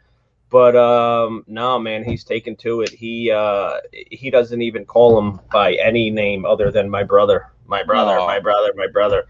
But 0.48 0.74
um, 0.76 1.44
no, 1.48 1.78
man, 1.78 2.02
he's 2.04 2.24
taken 2.24 2.56
to 2.56 2.80
it. 2.80 2.92
He 2.92 3.30
uh, 3.30 3.80
he 3.92 4.30
doesn't 4.30 4.62
even 4.62 4.86
call 4.86 5.18
him 5.18 5.40
by 5.52 5.74
any 5.74 6.10
name 6.10 6.46
other 6.46 6.70
than 6.70 6.88
my 6.88 7.02
brother, 7.02 7.50
my 7.66 7.82
brother, 7.82 8.16
my 8.20 8.40
brother, 8.40 8.72
my 8.74 8.86
brother. 8.86 9.24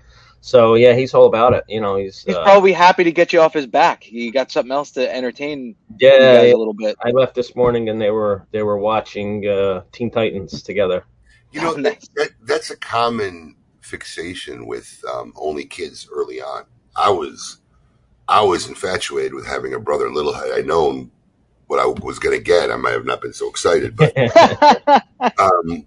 So 0.44 0.74
yeah, 0.74 0.92
he's 0.92 1.14
all 1.14 1.24
about 1.24 1.54
it. 1.54 1.64
You 1.68 1.80
know, 1.80 1.96
he's, 1.96 2.22
He's 2.22 2.34
uh, 2.34 2.42
probably 2.42 2.74
happy 2.74 3.02
to 3.02 3.12
get 3.12 3.32
you 3.32 3.40
off 3.40 3.54
his 3.54 3.66
back. 3.66 4.02
He 4.04 4.30
got 4.30 4.52
something 4.52 4.72
else 4.72 4.90
to 4.90 5.10
entertain 5.10 5.68
you 5.68 5.74
yeah, 5.98 6.18
guys 6.18 6.48
yeah. 6.48 6.54
a 6.54 6.58
little 6.58 6.74
bit. 6.74 6.96
I 7.02 7.12
left 7.12 7.34
this 7.34 7.56
morning 7.56 7.88
and 7.88 7.98
they 7.98 8.10
were 8.10 8.46
they 8.50 8.62
were 8.62 8.76
watching 8.76 9.48
uh, 9.48 9.84
Teen 9.90 10.10
Titans 10.10 10.62
together. 10.62 11.06
You 11.50 11.62
know, 11.62 11.72
Nice. 11.76 12.10
that, 12.16 12.28
that's 12.42 12.70
a 12.70 12.76
common 12.76 13.56
fixation 13.80 14.66
with 14.66 15.02
um, 15.10 15.32
only 15.34 15.64
kids 15.64 16.06
early 16.12 16.42
on. 16.42 16.64
I 16.94 17.08
was, 17.08 17.62
I 18.28 18.42
was 18.42 18.68
infatuated 18.68 19.32
with 19.32 19.46
having 19.46 19.72
a 19.72 19.80
brother 19.80 20.10
little. 20.10 20.34
Had 20.34 20.52
I 20.52 20.60
known 20.60 21.10
what 21.68 21.80
I 21.80 21.86
was 21.86 22.18
going 22.18 22.36
to 22.36 22.44
get, 22.44 22.70
I 22.70 22.76
might 22.76 22.92
have 22.92 23.06
not 23.06 23.22
been 23.22 23.32
so 23.32 23.48
excited. 23.48 23.96
But 23.96 24.14
um, 25.40 25.86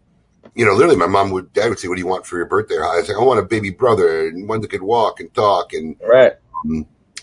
you 0.57 0.65
know, 0.65 0.73
literally, 0.73 0.95
my 0.95 1.05
mom 1.05 1.29
would, 1.31 1.53
dad 1.53 1.69
would 1.69 1.77
say, 1.77 1.87
"What 1.87 1.95
do 1.95 2.01
you 2.01 2.07
want 2.07 2.25
for 2.25 2.35
your 2.35 2.47
birthday?" 2.47 2.75
I 2.77 2.97
was 2.97 3.07
like, 3.07 3.17
"I 3.17 3.23
want 3.23 3.39
a 3.39 3.43
baby 3.43 3.69
brother 3.69 4.27
and 4.27 4.49
one 4.49 4.59
that 4.61 4.71
could 4.71 4.81
walk 4.81 5.19
and 5.19 5.31
talk." 5.35 5.71
And 5.71 5.95
right. 6.01 6.33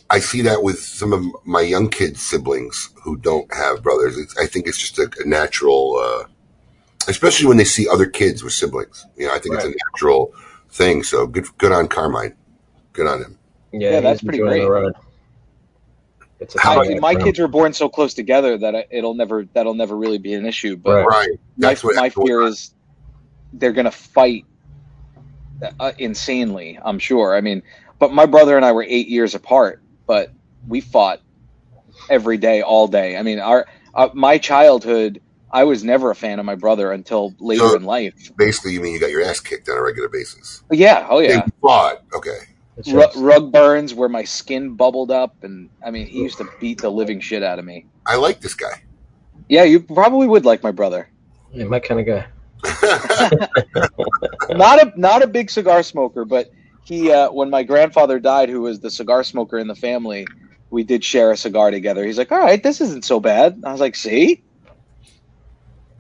I 0.09 0.21
see 0.21 0.41
that 0.43 0.63
with 0.63 0.79
some 0.79 1.13
of 1.13 1.25
my 1.45 1.61
young 1.61 1.91
kids' 1.91 2.23
siblings 2.23 2.91
who 3.03 3.17
don't 3.17 3.53
have 3.53 3.83
brothers. 3.83 4.17
It's, 4.17 4.39
I 4.39 4.47
think 4.47 4.69
it's 4.69 4.79
just 4.79 5.01
a, 5.01 5.11
a 5.19 5.29
natural, 5.29 5.97
uh, 5.97 6.29
especially 7.09 7.49
when 7.49 7.57
they 7.57 7.65
see 7.65 7.89
other 7.89 8.07
kids 8.07 8.45
with 8.45 8.53
siblings. 8.53 9.05
You 9.17 9.27
know, 9.27 9.35
I 9.35 9.41
think 9.41 9.57
it's 9.57 9.65
a 9.65 9.75
natural 9.93 10.33
thing. 10.71 11.03
So 11.03 11.27
good, 11.27 11.47
good 11.59 11.73
on 11.73 11.89
Carmine. 11.89 12.37
Good 12.93 13.09
on 13.09 13.21
him. 13.21 13.39
Yeah, 13.73 13.91
Yeah, 13.91 14.01
that's 14.01 14.23
pretty 14.23 14.39
enjoying 14.39 14.63
the 14.63 14.69
great. 14.69 14.85
ride. 14.85 14.93
It's 16.39 16.61
How 16.61 16.77
tight 16.77 17.01
my, 17.01 17.15
my 17.15 17.21
kids 17.25 17.41
were 17.41 17.49
born 17.49 17.73
so 17.73 17.89
close 17.89 18.15
together 18.15 18.57
that 18.59 18.87
it'll 18.91 19.15
never 19.15 19.45
that'll 19.55 19.75
never 19.75 19.97
really 19.97 20.19
be 20.19 20.35
an 20.35 20.47
issue. 20.47 20.77
But 20.77 21.05
Right. 21.05 21.07
Right. 21.07 21.31
my, 21.57 21.69
That's 21.69 21.83
what 21.83 21.97
my 21.97 22.11
fear 22.11 22.43
is 22.43 22.75
they're 23.55 23.73
gonna 23.73 23.91
fight 23.91 24.45
uh, 25.81 25.93
insanely. 25.99 26.79
I'm 26.85 26.99
sure. 26.99 27.35
I 27.35 27.41
mean, 27.41 27.63
but 27.99 28.13
my 28.13 28.27
brother 28.27 28.57
and 28.57 28.65
I 28.65 28.73
were 28.73 28.85
eight 28.87 29.09
years 29.09 29.35
apart, 29.35 29.81
but 30.07 30.31
we 30.69 30.81
fought 30.81 31.21
every 32.11 32.37
day, 32.37 32.63
all 32.63 32.89
day. 32.89 33.17
I 33.17 33.23
mean, 33.23 33.39
our 33.39 33.67
uh, 33.95 34.09
my 34.15 34.39
childhood. 34.39 35.21
I 35.53 35.63
was 35.63 35.85
never 35.85 36.11
a 36.11 36.17
fan 36.17 36.41
of 36.41 36.45
my 36.47 36.57
brother 36.57 36.91
until 36.91 37.33
later 37.39 37.69
So- 37.69 37.77
in 37.77 37.85
life. 37.85 38.33
basically 38.37 38.73
you 38.73 38.81
mean 38.81 38.93
you 38.93 38.99
got 38.99 39.11
your 39.11 39.23
ass 39.23 39.39
kicked 39.39 39.69
on 39.69 39.79
a 39.79 39.83
regular 39.83 40.09
basis. 40.09 40.65
Yeah. 40.73 41.07
Oh 41.09 41.21
yeah. 41.21 41.43
They 41.43 41.53
fought. 41.63 42.03
Okay. 42.13 42.39
It's 42.77 42.91
Ru- 42.91 43.03
just- 43.03 43.17
rug 43.17 43.53
burns 43.53 43.95
where 43.95 44.09
my 44.09 44.25
skin 44.25 44.75
bubbled 44.75 45.13
up, 45.13 45.45
and 45.45 45.71
I 45.87 45.93
mean, 45.93 46.09
he 46.09 46.19
used 46.23 46.39
to 46.39 46.49
beat 46.59 46.81
the 46.81 46.91
living 46.91 47.21
shit 47.21 47.45
out 47.45 47.61
of 47.61 47.65
me. 47.65 47.87
I 48.05 48.17
like 48.17 48.41
this 48.41 48.55
guy. 48.55 48.83
Yeah, 49.49 49.63
you 49.63 49.79
probably 49.79 50.27
would 50.27 50.45
like 50.45 50.65
my 50.65 50.73
brother. 50.73 51.09
yeah, 51.53 51.67
my 51.67 51.79
kind 51.79 52.01
of 52.01 52.07
guy. 52.07 52.27
not 54.51 54.83
a 54.83 54.93
not 54.97 55.23
a 55.23 55.27
big 55.27 55.51
cigar 55.51 55.83
smoker, 55.83 56.25
but 56.25 56.51
he 56.85 57.13
uh, 57.13 57.31
when 57.31 57.51
my 57.51 57.63
grandfather 57.63 58.19
died, 58.19 58.49
who 58.49 58.63
was 58.63 58.81
the 58.81 58.91
cigar 58.91 59.25
smoker 59.25 59.59
in 59.59 59.67
the 59.67 59.75
family, 59.75 60.27
we 60.71 60.85
did 60.85 61.05
share 61.05 61.31
a 61.31 61.37
cigar 61.37 61.71
together. 61.71 62.05
He's 62.05 62.19
like, 62.19 62.33
"All 62.33 62.39
right, 62.39 62.63
this 62.63 62.81
isn't 62.81 63.05
so 63.05 63.21
bad." 63.21 63.63
I 63.65 63.73
was 63.73 63.81
like, 63.81 63.97
"See, 63.97 64.43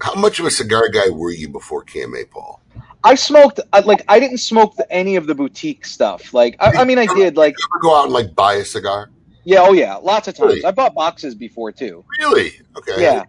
How 0.00 0.14
much 0.14 0.38
of 0.40 0.47
a 0.47 0.50
cigar 0.50 0.88
guy 0.88 1.11
were 1.11 1.33
you 1.33 1.49
before 1.49 1.85
KMA, 1.85 2.30
Paul? 2.30 2.61
I 3.02 3.14
smoked 3.14 3.61
I, 3.73 3.80
like 3.80 4.02
I 4.09 4.18
didn't 4.18 4.38
smoke 4.38 4.76
the, 4.76 4.90
any 4.90 5.16
of 5.16 5.26
the 5.26 5.35
boutique 5.35 5.85
stuff. 5.85 6.33
Like 6.33 6.56
I, 6.59 6.83
I 6.83 6.85
mean, 6.85 6.99
I 6.99 7.06
did 7.06 7.37
like 7.37 7.54
You 7.59 7.66
ever 7.75 7.83
go 7.83 7.97
out 7.97 8.04
and 8.04 8.12
like 8.12 8.35
buy 8.35 8.54
a 8.54 8.64
cigar? 8.64 9.11
yeah, 9.44 9.61
oh 9.61 9.73
yeah, 9.73 9.97
lots 9.97 10.26
of 10.28 10.35
times. 10.35 10.54
Really? 10.54 10.64
I 10.64 10.71
bought 10.71 10.94
boxes 10.94 11.35
before 11.35 11.71
too. 11.71 12.04
Really? 12.18 12.52
Okay. 12.76 13.02
Yeah. 13.02 13.25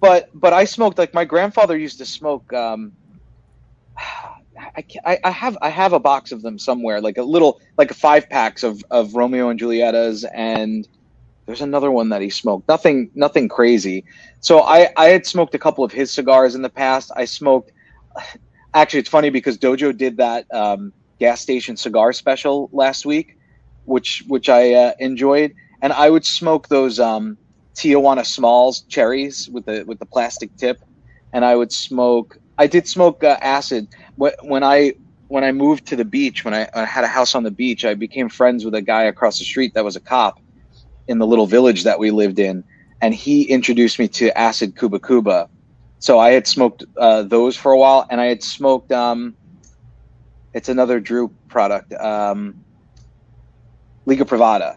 But 0.00 0.30
but 0.34 0.52
I 0.52 0.64
smoked 0.64 0.98
like 0.98 1.14
my 1.14 1.24
grandfather 1.24 1.76
used 1.76 1.98
to 1.98 2.06
smoke. 2.06 2.52
Um, 2.52 2.92
I, 4.58 4.84
I 5.04 5.18
I 5.24 5.30
have 5.30 5.58
I 5.62 5.68
have 5.70 5.92
a 5.92 6.00
box 6.00 6.32
of 6.32 6.42
them 6.42 6.58
somewhere, 6.58 7.00
like 7.00 7.18
a 7.18 7.22
little 7.22 7.60
like 7.78 7.92
five 7.92 8.28
packs 8.28 8.62
of 8.62 8.84
of 8.90 9.14
Romeo 9.14 9.48
and 9.48 9.58
Julietas, 9.58 10.24
and 10.34 10.86
there's 11.46 11.60
another 11.60 11.90
one 11.90 12.10
that 12.10 12.22
he 12.22 12.30
smoked. 12.30 12.68
Nothing 12.68 13.10
nothing 13.14 13.48
crazy. 13.48 14.04
So 14.40 14.60
I 14.62 14.88
I 14.96 15.06
had 15.06 15.26
smoked 15.26 15.54
a 15.54 15.58
couple 15.58 15.84
of 15.84 15.92
his 15.92 16.10
cigars 16.10 16.54
in 16.54 16.62
the 16.62 16.70
past. 16.70 17.10
I 17.16 17.24
smoked. 17.24 17.72
Actually, 18.74 19.00
it's 19.00 19.10
funny 19.10 19.28
because 19.28 19.58
Dojo 19.58 19.94
did 19.94 20.16
that 20.16 20.46
um, 20.54 20.94
gas 21.18 21.42
station 21.42 21.76
cigar 21.76 22.14
special 22.14 22.70
last 22.72 23.04
week, 23.04 23.36
which 23.84 24.24
which 24.28 24.48
I 24.48 24.72
uh, 24.72 24.92
enjoyed, 24.98 25.54
and 25.82 25.92
I 25.92 26.08
would 26.08 26.24
smoke 26.24 26.68
those. 26.68 26.98
Um, 26.98 27.36
Tijuana 27.74 28.26
Smalls 28.26 28.82
cherries 28.88 29.48
with 29.52 29.64
the 29.64 29.84
with 29.86 29.98
the 29.98 30.06
plastic 30.06 30.54
tip, 30.56 30.78
and 31.32 31.44
I 31.44 31.56
would 31.56 31.72
smoke. 31.72 32.36
I 32.58 32.66
did 32.66 32.86
smoke 32.86 33.24
uh, 33.24 33.38
acid 33.40 33.88
when 34.16 34.62
I 34.62 34.94
when 35.28 35.44
I 35.44 35.52
moved 35.52 35.86
to 35.86 35.96
the 35.96 36.04
beach. 36.04 36.44
When 36.44 36.54
I, 36.54 36.68
I 36.74 36.84
had 36.84 37.04
a 37.04 37.08
house 37.08 37.34
on 37.34 37.42
the 37.42 37.50
beach, 37.50 37.84
I 37.84 37.94
became 37.94 38.28
friends 38.28 38.64
with 38.64 38.74
a 38.74 38.82
guy 38.82 39.04
across 39.04 39.38
the 39.38 39.44
street 39.44 39.72
that 39.74 39.84
was 39.84 39.96
a 39.96 40.00
cop 40.00 40.38
in 41.08 41.18
the 41.18 41.26
little 41.26 41.46
village 41.46 41.84
that 41.84 41.98
we 41.98 42.10
lived 42.10 42.38
in, 42.38 42.64
and 43.00 43.14
he 43.14 43.44
introduced 43.44 43.98
me 43.98 44.08
to 44.08 44.36
acid 44.38 44.76
Kuba 44.78 45.00
Kuba. 45.00 45.48
So 45.98 46.18
I 46.18 46.32
had 46.32 46.46
smoked 46.46 46.84
uh, 46.98 47.22
those 47.22 47.56
for 47.56 47.72
a 47.72 47.78
while, 47.78 48.06
and 48.10 48.20
I 48.20 48.26
had 48.26 48.42
smoked. 48.42 48.92
Um, 48.92 49.36
it's 50.52 50.68
another 50.68 51.00
Drew 51.00 51.32
product, 51.48 51.94
um, 51.94 52.62
Liga 54.04 54.26
Privada. 54.26 54.76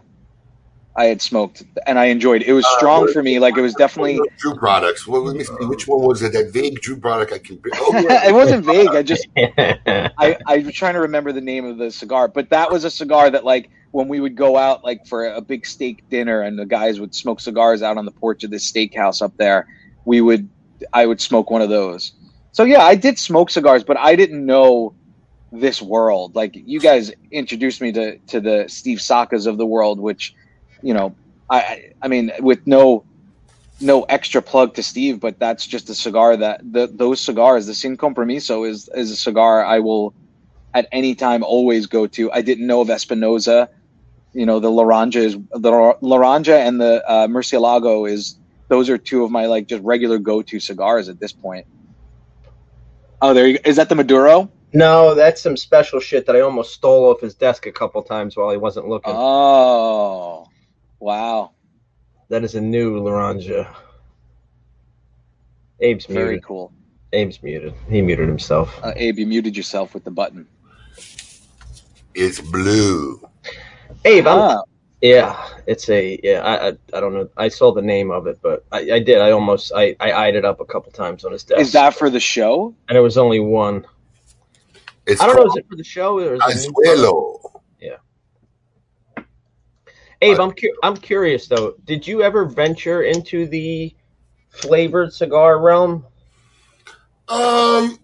I 0.96 1.04
had 1.06 1.20
smoked 1.20 1.62
and 1.86 1.98
I 1.98 2.06
enjoyed. 2.06 2.42
It 2.42 2.52
was 2.54 2.64
Uh, 2.64 2.76
strong 2.78 3.02
what- 3.02 3.12
for 3.12 3.22
me. 3.22 3.38
Like 3.38 3.56
it 3.56 3.60
was 3.60 3.74
definitely. 3.74 4.18
Drew 4.38 4.54
products. 4.54 5.06
Well, 5.06 5.22
let 5.22 5.36
me 5.36 5.44
see. 5.44 5.52
Which 5.60 5.86
one 5.86 6.02
was 6.02 6.22
it? 6.22 6.32
That 6.32 6.52
vague 6.52 6.80
Drew 6.80 6.96
product 6.96 7.32
I 7.32 7.38
can. 7.38 7.60
Oh, 7.74 7.90
yeah. 7.92 8.26
it 8.28 8.32
wasn't 8.32 8.64
vague. 8.64 8.88
I 8.88 9.02
just 9.02 9.26
I, 9.36 10.36
I 10.46 10.58
was 10.58 10.74
trying 10.74 10.94
to 10.94 11.00
remember 11.00 11.32
the 11.32 11.40
name 11.40 11.64
of 11.66 11.76
the 11.78 11.90
cigar, 11.90 12.28
but 12.28 12.50
that 12.50 12.70
was 12.70 12.84
a 12.84 12.90
cigar 12.90 13.28
that 13.30 13.44
like 13.44 13.68
when 13.90 14.08
we 14.08 14.20
would 14.20 14.36
go 14.36 14.56
out 14.56 14.84
like 14.84 15.06
for 15.06 15.26
a 15.26 15.40
big 15.40 15.66
steak 15.66 16.08
dinner 16.10 16.40
and 16.40 16.58
the 16.58 16.66
guys 16.66 16.98
would 17.00 17.14
smoke 17.14 17.40
cigars 17.40 17.82
out 17.82 17.96
on 17.98 18.04
the 18.04 18.10
porch 18.10 18.42
of 18.44 18.50
this 18.50 18.70
steakhouse 18.70 19.22
up 19.22 19.36
there, 19.36 19.66
we 20.04 20.20
would 20.20 20.48
I 20.92 21.06
would 21.06 21.20
smoke 21.20 21.50
one 21.50 21.62
of 21.62 21.68
those. 21.68 22.12
So 22.52 22.64
yeah, 22.64 22.82
I 22.82 22.94
did 22.94 23.18
smoke 23.18 23.50
cigars, 23.50 23.84
but 23.84 23.98
I 23.98 24.16
didn't 24.16 24.44
know 24.46 24.94
this 25.52 25.80
world. 25.82 26.34
Like 26.34 26.52
you 26.54 26.80
guys 26.80 27.12
introduced 27.30 27.80
me 27.82 27.92
to 27.92 28.16
to 28.28 28.40
the 28.40 28.64
Steve 28.68 28.98
Sakas 28.98 29.46
of 29.46 29.58
the 29.58 29.66
world, 29.66 30.00
which 30.00 30.34
you 30.86 30.94
know 30.94 31.14
I 31.50 31.92
I, 32.02 32.08
mean 32.08 32.32
with 32.40 32.66
no 32.66 33.04
no 33.80 34.02
extra 34.04 34.40
plug 34.40 34.74
to 34.74 34.82
Steve, 34.82 35.20
but 35.20 35.38
that's 35.38 35.66
just 35.66 35.90
a 35.90 35.94
cigar 35.94 36.36
that 36.36 36.60
the 36.72 36.86
those 36.86 37.20
cigars, 37.20 37.66
the 37.66 37.74
Sin 37.74 37.96
Compromiso 37.96 38.64
is 38.64 38.88
is 38.94 39.10
a 39.10 39.16
cigar 39.16 39.64
I 39.64 39.80
will 39.80 40.14
at 40.74 40.88
any 40.92 41.14
time 41.14 41.42
always 41.42 41.86
go 41.86 42.06
to. 42.06 42.32
I 42.32 42.42
didn't 42.42 42.66
know 42.66 42.80
of 42.80 42.90
Espinosa. 42.90 43.68
You 44.32 44.46
know, 44.46 44.60
the 44.60 44.70
Laranja 44.70 45.16
is 45.16 45.34
the 45.34 45.70
Laranja 46.02 46.66
and 46.66 46.80
the 46.80 47.08
uh, 47.08 47.26
Murcielago 47.26 48.10
is 48.10 48.38
those 48.68 48.90
are 48.90 48.98
two 48.98 49.24
of 49.24 49.30
my 49.30 49.46
like 49.46 49.66
just 49.68 49.82
regular 49.82 50.18
go 50.18 50.42
to 50.42 50.60
cigars 50.60 51.08
at 51.08 51.20
this 51.20 51.32
point. 51.32 51.66
Oh, 53.22 53.34
there 53.34 53.46
you 53.46 53.58
go. 53.58 53.68
Is 53.68 53.76
that 53.76 53.88
the 53.88 53.94
Maduro? 53.94 54.50
No, 54.72 55.14
that's 55.14 55.40
some 55.40 55.56
special 55.56 56.00
shit 56.00 56.26
that 56.26 56.36
I 56.36 56.40
almost 56.40 56.74
stole 56.74 57.06
off 57.10 57.20
his 57.20 57.34
desk 57.34 57.66
a 57.66 57.72
couple 57.72 58.02
times 58.02 58.36
while 58.36 58.50
he 58.50 58.58
wasn't 58.58 58.88
looking. 58.88 59.14
Oh, 59.16 60.45
wow. 60.98 61.52
that 62.28 62.44
is 62.44 62.54
a 62.54 62.60
new 62.60 63.00
Laranja. 63.00 63.72
Abe's 65.80 66.06
Very 66.06 66.24
muted. 66.30 66.44
cool. 66.44 66.72
Abe's 67.12 67.42
muted. 67.42 67.74
He 67.88 68.00
muted 68.02 68.28
himself. 68.28 68.78
Uh, 68.82 68.92
Abe, 68.96 69.18
you 69.18 69.26
muted 69.26 69.56
yourself 69.56 69.94
with 69.94 70.04
the 70.04 70.10
button. 70.10 70.46
It's 72.14 72.40
blue. 72.40 73.20
Abe, 74.04 74.26
I'm, 74.26 74.38
Ah, 74.38 74.62
yeah, 75.02 75.48
it's 75.66 75.88
a 75.90 76.18
yeah. 76.22 76.40
I, 76.40 76.68
I 76.68 76.72
I 76.94 77.00
don't 77.00 77.12
know. 77.12 77.28
I 77.36 77.48
saw 77.48 77.72
the 77.72 77.82
name 77.82 78.10
of 78.10 78.26
it, 78.26 78.38
but 78.42 78.64
I, 78.72 78.92
I 78.92 78.98
did. 78.98 79.18
I 79.18 79.32
almost 79.32 79.72
I, 79.76 79.94
I 80.00 80.12
eyed 80.12 80.34
it 80.34 80.44
up 80.44 80.58
a 80.60 80.64
couple 80.64 80.90
times 80.92 81.24
on 81.24 81.32
his 81.32 81.44
desk. 81.44 81.60
is 81.60 81.72
that 81.72 81.94
for 81.94 82.08
the 82.08 82.20
show? 82.20 82.74
And 82.88 82.96
it 82.96 83.02
was 83.02 83.18
only 83.18 83.40
one. 83.40 83.86
It's 85.06 85.20
I 85.20 85.26
don't 85.26 85.36
know. 85.36 85.42
Is 85.42 85.48
called 85.48 85.58
it 85.58 85.68
for 85.68 85.76
the 85.76 85.84
show 85.84 86.18
or 86.18 86.34
is 86.34 86.40
it 86.64 86.68
a 86.68 86.72
new 86.72 86.96
Azuelo. 86.96 87.45
Abe, 90.22 90.40
I'm 90.40 90.52
cu- 90.52 90.76
I'm 90.82 90.96
curious 90.96 91.46
though. 91.46 91.74
Did 91.84 92.06
you 92.06 92.22
ever 92.22 92.44
venture 92.44 93.02
into 93.02 93.46
the 93.46 93.94
flavored 94.48 95.12
cigar 95.12 95.60
realm? 95.60 96.06
Um. 97.28 97.98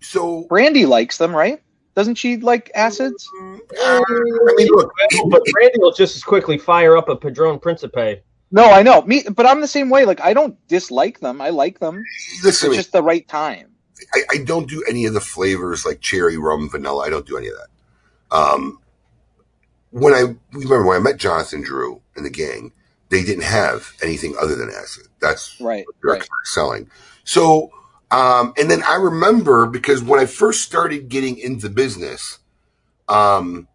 So, 0.00 0.46
Brandy 0.48 0.86
likes 0.86 1.18
them, 1.18 1.34
right? 1.34 1.60
Doesn't 1.94 2.16
she 2.16 2.36
like 2.36 2.70
acids? 2.74 3.28
uh, 3.40 4.00
I 4.08 4.54
mean, 4.56 4.68
look, 4.70 4.92
But 5.30 5.42
Randy 5.56 5.78
will 5.78 5.92
just 5.92 6.14
as 6.14 6.22
quickly 6.22 6.58
fire 6.58 6.96
up 6.96 7.08
a 7.08 7.16
Padron 7.16 7.58
Principe. 7.58 8.22
No, 8.52 8.70
I 8.70 8.82
know. 8.82 9.02
Me, 9.02 9.24
but 9.34 9.46
I'm 9.46 9.60
the 9.60 9.66
same 9.66 9.88
way. 9.88 10.04
Like 10.04 10.20
I 10.20 10.32
don't 10.34 10.56
dislike 10.68 11.20
them. 11.20 11.40
I 11.40 11.50
like 11.50 11.78
them. 11.78 12.04
Listen, 12.44 12.68
It's 12.68 12.76
just 12.76 12.92
the 12.92 13.02
right 13.02 13.26
time. 13.26 13.72
I, 14.14 14.22
I 14.32 14.36
don't 14.44 14.68
do 14.68 14.84
any 14.88 15.06
of 15.06 15.14
the 15.14 15.20
flavors 15.20 15.86
like 15.86 16.00
cherry, 16.00 16.36
rum, 16.36 16.68
vanilla. 16.70 17.04
I 17.04 17.10
don't 17.10 17.26
do 17.26 17.38
any 17.38 17.48
of 17.48 17.54
that. 17.54 18.36
Um, 18.36 18.78
when 19.90 20.14
I 20.14 20.34
remember 20.52 20.86
when 20.86 20.96
I 20.96 21.00
met 21.00 21.16
Jonathan 21.18 21.62
Drew 21.62 22.02
and 22.16 22.24
the 22.24 22.30
gang, 22.30 22.72
they 23.10 23.22
didn't 23.22 23.44
have 23.44 23.92
anything 24.02 24.34
other 24.40 24.56
than 24.56 24.70
acid. 24.70 25.06
That's 25.20 25.60
Right. 25.60 25.86
what 25.86 25.96
they're 26.02 26.12
Right. 26.14 26.28
selling. 26.44 26.90
So, 27.24 27.70
um, 28.10 28.52
and 28.56 28.70
then 28.70 28.82
I 28.82 28.96
remember 28.96 29.66
because 29.66 30.02
when 30.02 30.20
I 30.20 30.26
first 30.26 30.62
started 30.62 31.08
getting 31.08 31.38
into 31.38 31.68
business, 31.68 32.38
um, 33.08 33.68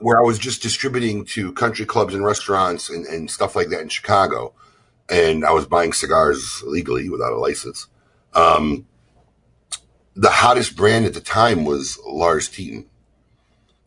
where 0.00 0.18
I 0.18 0.22
was 0.22 0.38
just 0.38 0.62
distributing 0.62 1.24
to 1.26 1.52
country 1.52 1.86
clubs 1.86 2.14
and 2.14 2.24
restaurants 2.24 2.90
and, 2.90 3.06
and 3.06 3.30
stuff 3.30 3.54
like 3.56 3.68
that 3.68 3.80
in 3.80 3.88
Chicago, 3.88 4.52
and 5.08 5.44
I 5.44 5.52
was 5.52 5.66
buying 5.66 5.92
cigars 5.92 6.62
legally 6.66 7.08
without 7.08 7.32
a 7.32 7.38
license. 7.38 7.86
Um, 8.34 8.86
the 10.14 10.30
hottest 10.30 10.76
brand 10.76 11.06
at 11.06 11.14
the 11.14 11.20
time 11.20 11.64
was 11.64 11.98
Lars 12.06 12.48
Teton. 12.48 12.86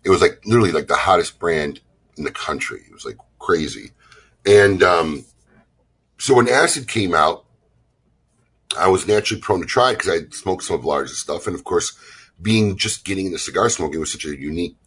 It 0.06 0.10
was 0.10 0.22
like 0.22 0.42
literally 0.46 0.72
like 0.72 0.88
the 0.88 0.96
hottest 0.96 1.40
brand 1.40 1.82
in 2.18 2.24
the 2.24 2.32
country. 2.32 2.82
It 2.88 2.94
was 2.94 3.06
like 3.06 3.18
crazy. 3.40 3.92
And 4.46 4.84
um, 4.84 5.26
so 6.20 6.36
when 6.36 6.48
acid 6.48 6.88
came 6.88 7.14
out, 7.14 7.46
I 8.78 8.88
was 8.88 9.08
naturally 9.08 9.42
prone 9.42 9.62
to 9.62 9.66
try 9.66 9.92
it 9.92 9.98
because 9.98 10.10
I 10.10 10.30
smoked 10.36 10.64
some 10.64 10.78
of 10.78 10.86
Lars' 10.86 11.18
stuff. 11.18 11.48
And 11.48 11.56
of 11.56 11.64
course, 11.64 11.98
being 12.42 12.78
just 12.78 13.06
getting 13.06 13.26
into 13.26 13.40
cigar 13.40 13.70
smoking 13.70 14.00
was 14.00 14.12
such 14.12 14.26
a 14.26 14.40
unique 14.40 14.78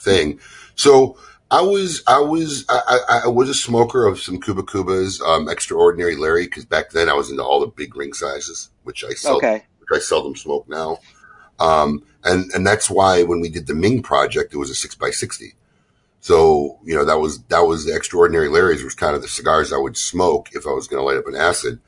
thing. 0.00 0.38
So 0.76 1.18
I 1.50 1.62
was, 1.62 2.02
I 2.06 2.20
was, 2.20 2.64
I, 2.68 3.22
I, 3.24 3.28
was 3.28 3.48
a 3.48 3.54
smoker 3.54 4.06
of 4.06 4.20
some 4.20 4.40
Kuba 4.40 4.62
Kubas, 4.62 5.20
um, 5.20 5.48
Extraordinary 5.48 6.14
Larry, 6.14 6.44
because 6.44 6.64
back 6.64 6.90
then 6.90 7.08
I 7.08 7.14
was 7.14 7.30
into 7.30 7.42
all 7.42 7.58
the 7.58 7.66
big 7.66 7.96
ring 7.96 8.12
sizes, 8.12 8.70
which 8.84 9.04
I 9.04 9.14
seldom, 9.14 9.38
Okay. 9.38 9.64
which 9.78 9.88
I 9.92 9.98
seldom 9.98 10.36
smoke 10.36 10.68
now. 10.68 10.98
Um, 11.60 12.02
and, 12.24 12.50
and 12.52 12.66
that's 12.66 12.90
why 12.90 13.22
when 13.22 13.40
we 13.40 13.48
did 13.48 13.66
the 13.66 13.74
Ming 13.74 14.02
project, 14.02 14.52
it 14.52 14.56
was 14.58 14.70
a 14.70 14.74
six 14.74 14.94
by 14.94 15.10
60. 15.10 15.54
So, 16.20 16.78
you 16.84 16.94
know, 16.94 17.04
that 17.04 17.18
was, 17.18 17.42
that 17.44 17.60
was 17.60 17.86
the 17.86 17.94
Extraordinary 17.94 18.48
Larry's 18.48 18.82
was 18.82 18.94
kind 18.94 19.14
of 19.14 19.22
the 19.22 19.28
cigars 19.28 19.72
I 19.72 19.78
would 19.78 19.96
smoke 19.96 20.50
if 20.52 20.66
I 20.66 20.70
was 20.70 20.88
going 20.88 21.00
to 21.00 21.04
light 21.04 21.16
up 21.16 21.26
an 21.26 21.34
acid. 21.34 21.80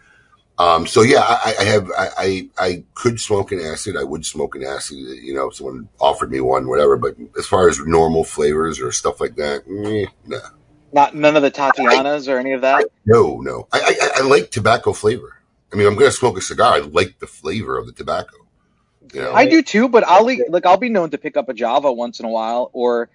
Um, 0.59 0.87
so 0.87 1.03
yeah, 1.03 1.23
I, 1.23 1.55
I 1.59 1.65
have, 1.65 1.91
I, 1.99 2.09
I, 2.19 2.49
I 2.59 2.85
could 2.95 3.21
smoke 3.21 3.53
an 3.53 3.61
acid. 3.61 3.97
I 3.97 4.05
would 4.05 4.25
smoke 4.25 4.55
an 4.55 4.63
acid, 4.63 4.97
you 4.97 5.35
know, 5.35 5.49
if 5.49 5.57
someone 5.57 5.89
offered 6.01 6.31
me 6.31 6.41
one, 6.41 6.69
whatever. 6.69 6.97
But 6.97 7.17
as 7.39 7.47
far 7.47 7.69
as 7.69 7.81
normal 7.81 8.25
flavors 8.25 8.81
or 8.81 8.93
stuff 8.93 9.21
like 9.21 9.37
that, 9.37 9.65
eh, 9.67 10.11
nah. 10.27 10.39
Not 10.93 11.15
none 11.17 11.37
of 11.37 11.43
the 11.43 11.51
Tatianas 11.51 12.29
or 12.29 12.39
any 12.39 12.53
of 12.53 12.61
that. 12.61 12.85
no, 13.07 13.41
no. 13.41 13.67
I, 13.73 13.81
I, 13.81 14.21
I 14.21 14.23
like 14.23 14.51
tobacco 14.51 14.93
flavor. 14.93 15.39
I 15.73 15.77
mean, 15.77 15.87
I'm 15.87 15.95
going 15.95 16.11
to 16.11 16.17
smoke 16.17 16.37
a 16.37 16.43
cigar. 16.43 16.75
I 16.75 16.79
like 16.81 17.19
the 17.19 17.27
flavor 17.27 17.79
of 17.79 17.87
the 17.87 17.93
tobacco. 17.93 18.37
You 19.13 19.21
know, 19.23 19.33
I 19.35 19.47
do 19.47 19.63
too, 19.63 19.89
but 19.89 20.05
I'll 20.05 20.25
like 20.25 20.65
I'll 20.67 20.77
be 20.77 20.89
known 20.89 21.11
to 21.11 21.19
pick 21.19 21.37
up 21.37 21.49
a 21.49 21.55
Java 21.55 21.93
once 21.93 22.19
in 22.21 22.27
a 22.27 22.31
while 22.31 22.71
or 22.73 23.11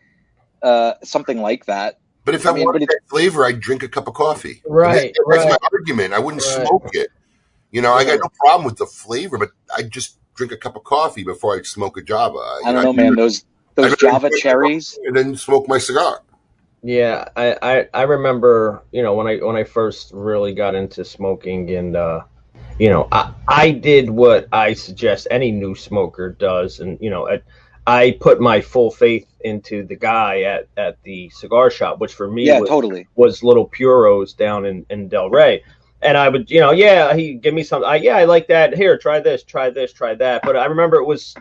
uh, 0.61 0.93
something 1.03 1.41
like 1.41 1.65
that. 1.65 1.99
but 2.25 2.35
if 2.35 2.45
I, 2.45 2.51
I 2.51 2.53
mean, 2.53 2.65
wanted 2.65 2.79
but 2.81 2.89
that 2.89 2.99
flavor, 3.09 3.45
I'd 3.45 3.59
drink 3.59 3.83
a 3.83 3.87
cup 3.89 4.07
of 4.07 4.13
coffee. 4.13 4.61
Right, 4.67 5.13
That- 5.13 5.25
that's 5.29 5.45
right. 5.45 5.49
my 5.61 5.67
argument. 5.73 6.13
I 6.13 6.19
wouldn't 6.19 6.43
Right. 6.43 6.67
smoke 6.67 6.89
it. 6.93 7.09
You 7.71 7.81
know, 7.81 7.93
I 7.93 8.03
got 8.05 8.19
no 8.21 8.29
problem 8.39 8.65
with 8.65 8.77
the 8.77 8.85
flavor, 8.85 9.37
but 9.37 9.51
I'd 9.75 9.91
just 9.91 10.17
drink 10.35 10.51
a 10.51 10.57
cup 10.57 10.75
of 10.75 10.83
coffee 10.83 11.23
before 11.23 11.55
I'd 11.55 11.65
smoke 11.65 11.97
a 11.97 12.01
Java. 12.01 12.37
I 12.65 12.71
don't 12.71 12.83
know, 12.83 12.93
man. 12.93 13.15
Those 13.15 13.45
those 13.75 13.93
I'd 13.93 13.99
Java 13.99 14.29
cherries. 14.39 14.97
and 15.03 15.15
then 15.17 15.35
smoke 15.35 15.67
my 15.67 15.77
cigar. 15.77 16.21
Yeah, 16.83 17.25
I, 17.35 17.57
I 17.61 17.87
I 17.93 18.01
remember, 18.03 18.83
you 18.91 19.01
know, 19.03 19.15
when 19.15 19.27
I 19.27 19.37
when 19.37 19.55
I 19.55 19.63
first 19.63 20.11
really 20.13 20.53
got 20.53 20.75
into 20.75 21.03
smoking 21.03 21.69
and 21.75 21.95
uh 21.95 22.21
you 22.79 22.89
know, 22.89 23.07
I 23.11 23.33
I 23.47 23.71
did 23.71 24.09
what 24.09 24.47
I 24.51 24.73
suggest 24.73 25.27
any 25.31 25.51
new 25.51 25.75
smoker 25.75 26.31
does 26.31 26.79
and 26.79 26.97
you 27.01 27.09
know, 27.09 27.27
I, 27.29 27.41
I 27.85 28.17
put 28.19 28.41
my 28.41 28.61
full 28.61 28.91
faith 28.91 29.27
into 29.41 29.83
the 29.85 29.95
guy 29.95 30.41
at 30.41 30.67
at 30.77 31.01
the 31.03 31.29
cigar 31.29 31.69
shop, 31.71 31.99
which 31.99 32.13
for 32.13 32.29
me 32.29 32.45
Yeah, 32.45 32.59
was, 32.59 32.69
totally. 32.69 33.07
was 33.15 33.43
little 33.43 33.67
puros 33.67 34.33
down 34.33 34.65
in 34.65 34.85
in 34.89 35.07
Del 35.07 35.29
Rey. 35.29 35.63
And 36.01 36.15
I 36.15 36.29
would, 36.29 36.51
you 36.51 36.59
know, 36.59 36.71
yeah, 36.71 37.15
he 37.15 37.33
give 37.33 37.55
me 37.55 37.63
some. 37.63 37.83
I, 37.83 37.95
yeah, 37.95 38.17
I 38.17 38.25
like 38.25 38.47
that. 38.49 38.75
Here, 38.77 38.99
try 38.99 39.19
this, 39.19 39.43
try 39.43 39.71
this, 39.71 39.91
try 39.93 40.13
that. 40.15 40.43
But 40.43 40.55
I 40.55 40.65
remember 40.65 40.97
it 40.97 41.05
was 41.05 41.33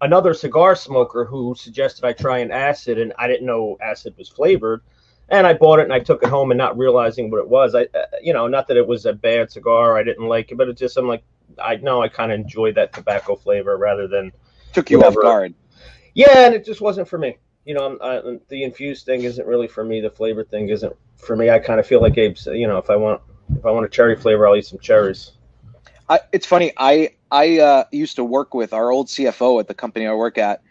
another 0.00 0.32
cigar 0.32 0.76
smoker 0.76 1.24
who 1.24 1.56
suggested 1.56 2.04
I 2.04 2.12
try 2.12 2.38
an 2.38 2.52
acid, 2.52 2.98
and 3.00 3.12
I 3.18 3.26
didn't 3.26 3.46
know 3.46 3.76
acid 3.82 4.14
was 4.16 4.28
flavored. 4.28 4.82
And 5.28 5.46
I 5.46 5.54
bought 5.54 5.80
it 5.80 5.84
and 5.84 5.92
I 5.92 5.98
took 5.98 6.22
it 6.22 6.28
home 6.28 6.52
and 6.52 6.58
not 6.58 6.78
realizing 6.78 7.30
what 7.30 7.38
it 7.38 7.48
was. 7.48 7.74
I, 7.74 7.82
uh, 7.82 8.06
you 8.22 8.32
know, 8.32 8.46
not 8.46 8.68
that 8.68 8.76
it 8.76 8.86
was 8.86 9.06
a 9.06 9.12
bad 9.12 9.50
cigar. 9.50 9.98
I 9.98 10.04
didn't 10.04 10.26
like 10.26 10.52
it, 10.52 10.56
but 10.56 10.68
it 10.68 10.76
just 10.76 10.96
I'm 10.96 11.08
like, 11.08 11.24
I 11.62 11.76
know 11.76 12.02
I 12.02 12.08
kind 12.08 12.30
of 12.32 12.38
enjoy 12.38 12.72
that 12.72 12.92
tobacco 12.92 13.34
flavor 13.34 13.76
rather 13.76 14.06
than 14.06 14.32
Took 14.72 14.90
you 14.90 15.02
off 15.02 15.14
guard. 15.14 15.54
yeah, 16.14 16.46
and 16.46 16.54
it 16.54 16.64
just 16.64 16.80
wasn't 16.80 17.08
for 17.08 17.18
me. 17.18 17.38
You 17.64 17.74
know, 17.74 17.98
I'm, 18.00 18.40
the 18.48 18.62
infused 18.62 19.06
thing 19.06 19.24
isn't 19.24 19.46
really 19.46 19.66
for 19.66 19.84
me. 19.84 20.00
The 20.00 20.10
flavor 20.10 20.44
thing 20.44 20.68
isn't 20.68 20.94
for 21.16 21.34
me. 21.34 21.50
I 21.50 21.58
kind 21.58 21.80
of 21.80 21.86
feel 21.86 22.00
like 22.00 22.16
Abe's. 22.16 22.46
You 22.46 22.68
know, 22.68 22.78
if 22.78 22.90
I 22.90 22.96
want 22.96 23.20
if 23.56 23.64
I 23.66 23.70
want 23.70 23.86
a 23.86 23.88
cherry 23.88 24.16
flavor, 24.16 24.46
I'll 24.46 24.56
eat 24.56 24.66
some 24.66 24.78
cherries. 24.78 25.32
I, 26.08 26.20
it's 26.32 26.46
funny. 26.46 26.72
I 26.76 27.10
I 27.30 27.58
uh, 27.58 27.84
used 27.90 28.16
to 28.16 28.24
work 28.24 28.54
with 28.54 28.72
our 28.72 28.90
old 28.90 29.08
CFO 29.08 29.58
at 29.58 29.66
the 29.66 29.74
company 29.74 30.06
I 30.06 30.14
work 30.14 30.38
at. 30.38 30.62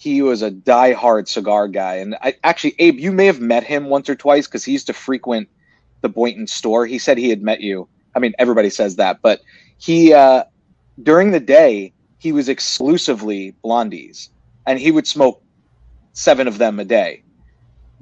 He 0.00 0.22
was 0.22 0.40
a 0.40 0.50
diehard 0.50 1.28
cigar 1.28 1.68
guy, 1.68 1.96
and 1.96 2.16
I 2.22 2.34
actually, 2.42 2.74
Abe, 2.78 2.98
you 2.98 3.12
may 3.12 3.26
have 3.26 3.38
met 3.38 3.64
him 3.64 3.90
once 3.90 4.08
or 4.08 4.14
twice 4.14 4.46
because 4.46 4.64
he 4.64 4.72
used 4.72 4.86
to 4.86 4.94
frequent 4.94 5.50
the 6.00 6.08
Boynton 6.08 6.46
store. 6.46 6.86
He 6.86 6.98
said 6.98 7.18
he 7.18 7.28
had 7.28 7.42
met 7.42 7.60
you. 7.60 7.86
I 8.14 8.18
mean, 8.18 8.32
everybody 8.38 8.70
says 8.70 8.96
that, 8.96 9.20
but 9.20 9.42
he 9.76 10.14
uh, 10.14 10.44
during 11.02 11.32
the 11.32 11.38
day 11.38 11.92
he 12.16 12.32
was 12.32 12.48
exclusively 12.48 13.54
blondies, 13.62 14.30
and 14.66 14.78
he 14.78 14.90
would 14.90 15.06
smoke 15.06 15.42
seven 16.14 16.48
of 16.48 16.56
them 16.56 16.80
a 16.80 16.84
day. 16.86 17.22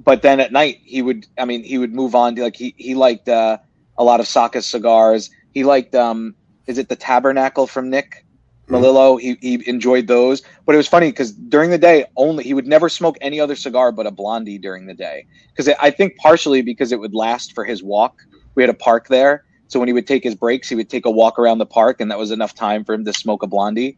But 0.01 0.21
then 0.21 0.39
at 0.39 0.53
night 0.53 0.79
he 0.85 1.01
would, 1.01 1.27
I 1.37 1.43
mean, 1.43 1.65
he 1.65 1.77
would 1.77 1.93
move 1.93 2.15
on 2.15 2.33
to 2.37 2.43
like 2.43 2.55
he 2.55 2.73
he 2.77 2.95
liked 2.95 3.27
uh, 3.27 3.57
a 3.97 4.05
lot 4.05 4.21
of 4.21 4.27
Saka 4.27 4.61
cigars. 4.61 5.31
He 5.53 5.65
liked 5.65 5.93
um, 5.95 6.33
is 6.65 6.77
it 6.77 6.87
the 6.87 6.95
Tabernacle 6.95 7.67
from 7.67 7.89
Nick 7.89 8.23
Melillo? 8.69 9.19
He 9.19 9.37
he 9.41 9.67
enjoyed 9.67 10.07
those, 10.07 10.41
but 10.65 10.73
it 10.73 10.77
was 10.77 10.87
funny 10.87 11.09
because 11.09 11.31
during 11.31 11.69
the 11.69 11.77
day 11.77 12.05
only 12.15 12.43
he 12.43 12.53
would 12.53 12.67
never 12.67 12.87
smoke 12.89 13.17
any 13.21 13.39
other 13.39 13.55
cigar 13.55 13.91
but 13.91 14.05
a 14.07 14.11
blondie 14.11 14.57
during 14.57 14.85
the 14.85 14.93
day 14.93 15.25
because 15.49 15.67
I 15.79 15.91
think 15.91 16.15
partially 16.17 16.61
because 16.61 16.91
it 16.91 16.99
would 16.99 17.13
last 17.13 17.53
for 17.53 17.65
his 17.65 17.83
walk. 17.83 18.21
We 18.55 18.63
had 18.63 18.69
a 18.69 18.75
park 18.75 19.07
there, 19.07 19.45
so 19.67 19.79
when 19.79 19.87
he 19.87 19.93
would 19.93 20.07
take 20.07 20.23
his 20.23 20.35
breaks, 20.35 20.69
he 20.69 20.75
would 20.75 20.89
take 20.89 21.05
a 21.05 21.11
walk 21.11 21.39
around 21.39 21.59
the 21.59 21.65
park, 21.65 22.01
and 22.01 22.11
that 22.11 22.17
was 22.17 22.31
enough 22.31 22.53
time 22.55 22.83
for 22.83 22.93
him 22.93 23.05
to 23.05 23.13
smoke 23.13 23.43
a 23.43 23.47
blondie. 23.47 23.97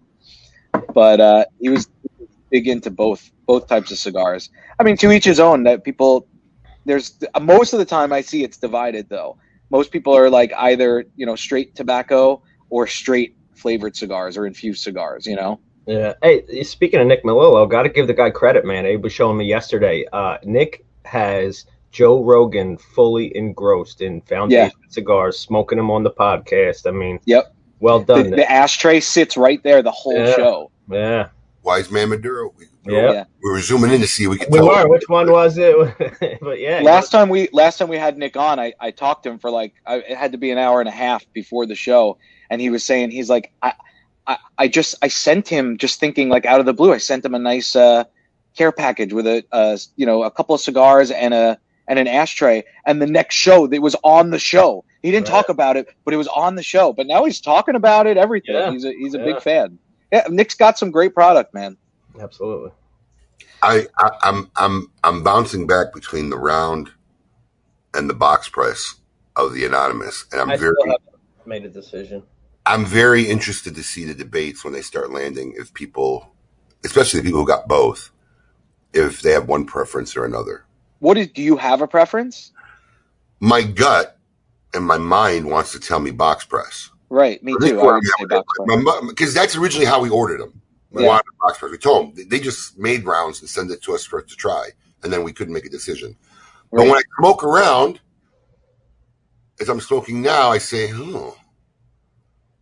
But 0.94 1.20
uh, 1.20 1.46
he 1.60 1.70
was 1.70 1.88
big 2.50 2.68
into 2.68 2.92
both 2.92 3.32
both 3.48 3.68
types 3.68 3.92
of 3.92 3.98
cigars. 3.98 4.50
I 4.80 4.84
mean, 4.84 4.98
to 4.98 5.12
each 5.12 5.26
his 5.26 5.40
own. 5.40 5.64
That 5.64 5.84
people 5.84 6.28
there's 6.86 7.18
most 7.42 7.74
of 7.74 7.80
the 7.80 7.86
time 7.86 8.14
I 8.14 8.22
see 8.22 8.44
it's 8.44 8.58
divided 8.58 9.10
though. 9.10 9.38
Most 9.70 9.92
people 9.92 10.16
are 10.16 10.30
like 10.30 10.54
either 10.58 11.06
you 11.16 11.26
know 11.26 11.36
straight 11.36 11.76
tobacco 11.76 12.42
or 12.70 12.88
straight 12.88 13.36
flavored 13.62 13.96
cigars 13.96 14.38
or 14.38 14.46
infused 14.46 14.82
cigars. 14.84 15.26
You 15.26 15.36
know. 15.36 15.60
Yeah. 15.88 16.14
Hey, 16.22 16.64
speaking 16.64 17.00
of 17.00 17.08
Nick 17.08 17.24
Melillo, 17.24 17.70
got 17.70 17.84
to 17.84 17.90
give 17.90 18.08
the 18.08 18.14
guy 18.14 18.30
credit, 18.30 18.66
man. 18.66 18.86
Abe 18.86 19.04
was 19.04 19.14
showing 19.14 19.38
me 19.38 19.46
yesterday. 19.46 20.06
Uh, 20.14 20.38
Nick 20.44 20.86
has 21.06 21.66
Joe 21.92 22.24
Rogan 22.24 22.78
fully 22.78 23.36
engrossed 23.36 24.02
in 24.02 24.22
Foundation 24.22 24.72
cigars, 24.90 25.40
smoking 25.40 25.78
them 25.78 25.90
on 25.90 26.04
the 26.04 26.12
podcast. 26.12 26.86
I 26.88 26.92
mean, 26.92 27.20
Yep. 27.26 27.54
well 27.80 28.00
done. 28.00 28.30
Nick. 28.30 28.36
the 28.38 28.52
ashtray 28.52 29.00
sits 29.00 29.36
right 29.36 29.62
there 29.64 29.82
the 29.82 29.92
whole 29.92 30.18
Yeah. 30.18 30.36
show. 30.36 30.72
yeah. 30.90 31.28
Wise 31.64 31.92
man 31.92 32.10
Maduro. 32.10 32.54
We, 32.58 32.66
Yeah. 32.92 33.12
Yeah. 33.12 33.24
we 33.44 33.52
were 33.52 33.60
zooming 33.60 33.92
in 33.92 34.02
to 34.02 34.08
see 34.08 34.24
if 34.26 34.30
we 34.30 34.38
could 34.38 34.52
We 34.52 34.60
tell. 34.60 34.68
were. 34.68 34.88
Which 34.88 35.08
one 35.10 35.32
was 35.32 35.58
it? 35.58 35.76
but 36.42 36.60
yeah. 36.60 36.82
last 36.82 37.10
time 37.12 37.28
we 37.30 37.50
last 37.54 37.78
time 37.80 37.88
we 37.90 37.98
had 37.98 38.18
Nick 38.18 38.38
on, 38.38 38.60
I, 38.60 38.74
I 38.80 38.92
talked 38.92 39.24
to 39.24 39.30
him 39.32 39.40
for 39.40 39.50
like 39.52 39.74
I, 39.86 39.98
it 39.98 40.16
had 40.18 40.32
to 40.32 40.38
be 40.38 40.52
an 40.52 40.58
hour 40.60 40.80
and 40.80 40.88
a 40.90 40.92
half 40.94 41.24
before 41.34 41.66
the 41.66 41.76
show, 41.76 42.18
and 42.52 42.62
he 42.62 42.70
was 42.70 42.84
saying 42.84 43.10
he's 43.10 43.30
like 43.30 43.52
I, 43.64 43.74
I 44.28 44.38
I 44.60 44.68
just 44.68 44.94
I 45.02 45.08
sent 45.08 45.48
him 45.48 45.78
just 45.78 46.00
thinking 46.00 46.30
like 46.30 46.46
out 46.46 46.60
of 46.60 46.68
the 46.68 46.74
blue 46.74 46.94
I 46.94 47.00
sent 47.00 47.26
him 47.26 47.34
a 47.34 47.40
nice 47.40 47.76
uh, 47.76 48.04
care 48.56 48.72
package 48.72 49.14
with 49.14 49.26
a 49.26 49.44
uh, 49.52 49.78
you 49.96 50.06
know 50.06 50.22
a 50.22 50.30
couple 50.30 50.54
of 50.54 50.62
cigars 50.62 51.10
and 51.10 51.34
a 51.34 51.58
and 51.88 51.98
an 51.98 52.08
ashtray, 52.08 52.64
and 52.86 53.02
the 53.02 53.08
next 53.08 53.36
show 53.36 53.66
that 53.68 53.82
was 53.82 53.96
on 54.04 54.30
the 54.30 54.40
show. 54.40 54.86
He 55.02 55.10
didn't 55.12 55.28
Right. 55.28 55.34
talk 55.38 55.50
about 55.50 55.76
it, 55.78 55.88
but 56.06 56.14
it 56.14 56.18
was 56.18 56.28
on 56.28 56.56
the 56.56 56.64
show. 56.64 56.94
But 56.94 57.08
now 57.08 57.26
he's 57.26 57.42
talking 57.42 57.76
about 57.76 58.06
it. 58.06 58.18
Everything. 58.18 58.54
Yeah. 58.56 58.72
He's 58.72 58.86
a 58.86 58.92
he's 58.94 59.16
a 59.16 59.18
Yeah. 59.18 59.26
big 59.26 59.42
fan. 59.42 59.80
Yeah, 60.12 60.28
Nick's 60.30 60.56
got 60.56 60.78
some 60.78 60.92
great 60.92 61.14
product, 61.16 61.54
man. 61.54 61.78
Absolutely. 62.20 62.72
I, 63.64 63.88
I 63.98 64.12
I'm 64.24 64.52
I'm 64.58 64.92
I'm 65.04 65.24
bouncing 65.24 65.66
back 65.68 65.94
between 65.94 66.30
the 66.30 66.38
round 66.38 66.92
and 67.94 68.10
the 68.10 68.14
box 68.14 68.48
press 68.50 68.96
of 69.36 69.54
the 69.54 69.66
anonymous, 69.66 70.26
and 70.32 70.40
I'm 70.42 70.52
I 70.52 70.58
very 70.58 70.74
still 70.80 70.92
haven't 70.92 71.48
made 71.48 71.66
a 71.66 71.70
decision. 71.70 72.24
I'm 72.66 72.86
very 72.86 73.24
interested 73.28 73.76
to 73.76 73.84
see 73.84 74.06
the 74.06 74.14
debates 74.14 74.64
when 74.64 74.74
they 74.74 74.82
start 74.82 75.12
landing. 75.12 75.54
If 75.58 75.74
people, 75.74 76.34
especially 76.84 77.20
the 77.22 77.26
people 77.26 77.40
who 77.42 77.48
got 77.48 77.68
both, 77.68 78.12
if 78.94 79.22
they 79.22 79.32
have 79.32 79.48
one 79.48 79.66
preference 79.66 80.16
or 80.16 80.26
another. 80.26 80.66
What 81.00 81.18
is? 81.18 81.28
Do 81.30 81.42
you 81.42 81.58
have 81.58 81.82
a 81.82 81.88
preference? 81.88 82.52
My 83.40 83.64
gut 83.64 84.18
and 84.74 84.86
my 84.86 84.98
mind 84.98 85.50
wants 85.50 85.72
to 85.72 85.80
tell 85.80 86.00
me 86.00 86.12
box 86.12 86.46
press. 86.46 86.90
Right, 87.10 87.44
me 87.44 87.54
too. 87.60 87.66
is 87.66 87.72
I 87.72 87.76
where 87.76 87.86
would 87.86 87.96
I'm 87.96 88.04
say 88.04 88.24
at. 88.24 88.30
box 88.30 88.48
press. 88.58 89.06
because 89.10 89.34
that's 89.34 89.56
originally 89.56 89.86
how 89.88 90.00
we 90.02 90.10
ordered 90.10 90.40
them. 90.42 90.62
We 90.92 91.04
Yeah. 91.04 91.10
wanted 91.10 91.26
box 91.42 91.58
press. 91.58 91.72
We 91.72 91.78
told 91.78 92.16
them 92.16 92.28
they 92.30 92.40
just 92.40 92.78
made 92.78 93.06
rounds 93.06 93.42
and 93.42 93.50
send 93.50 93.72
it 93.72 93.82
to 93.84 93.96
us 93.96 94.06
for 94.06 94.22
us 94.22 94.30
to 94.30 94.36
try, 94.36 94.70
and 95.04 95.12
then 95.12 95.24
we 95.24 95.34
couldn't 95.34 95.54
make 95.54 95.66
a 95.66 95.70
decision. 95.70 96.16
But 96.72 96.82
when 96.84 96.92
I 96.96 97.02
smoke 97.20 97.44
around, 97.44 98.00
as 99.60 99.68
I'm 99.70 99.82
smoking 99.82 100.22
now, 100.22 100.50
I 100.52 100.58
say, 100.60 100.92
"Oh." 100.94 101.36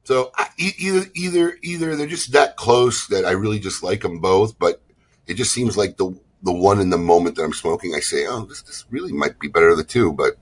So 0.09 0.31
I, 0.35 0.47
either 0.57 1.05
either 1.13 1.59
either 1.61 1.95
they're 1.95 2.07
just 2.07 2.31
that 2.31 2.57
close 2.57 3.05
that 3.09 3.25
I 3.25 3.31
really 3.33 3.59
just 3.59 3.83
like 3.83 4.01
them 4.01 4.17
both, 4.17 4.57
but 4.57 4.81
it 5.27 5.35
just 5.35 5.51
seems 5.51 5.77
like 5.77 5.97
the 5.97 6.19
the 6.41 6.51
one 6.51 6.79
in 6.79 6.89
the 6.89 6.97
moment 6.97 7.35
that 7.35 7.43
I'm 7.43 7.53
smoking, 7.53 7.93
I 7.93 7.99
say, 7.99 8.25
"Oh, 8.25 8.41
this 8.41 8.63
this 8.63 8.85
really 8.89 9.13
might 9.13 9.39
be 9.39 9.49
better 9.49 9.69
of 9.69 9.77
the 9.77 9.83
two. 9.83 10.11
But 10.11 10.33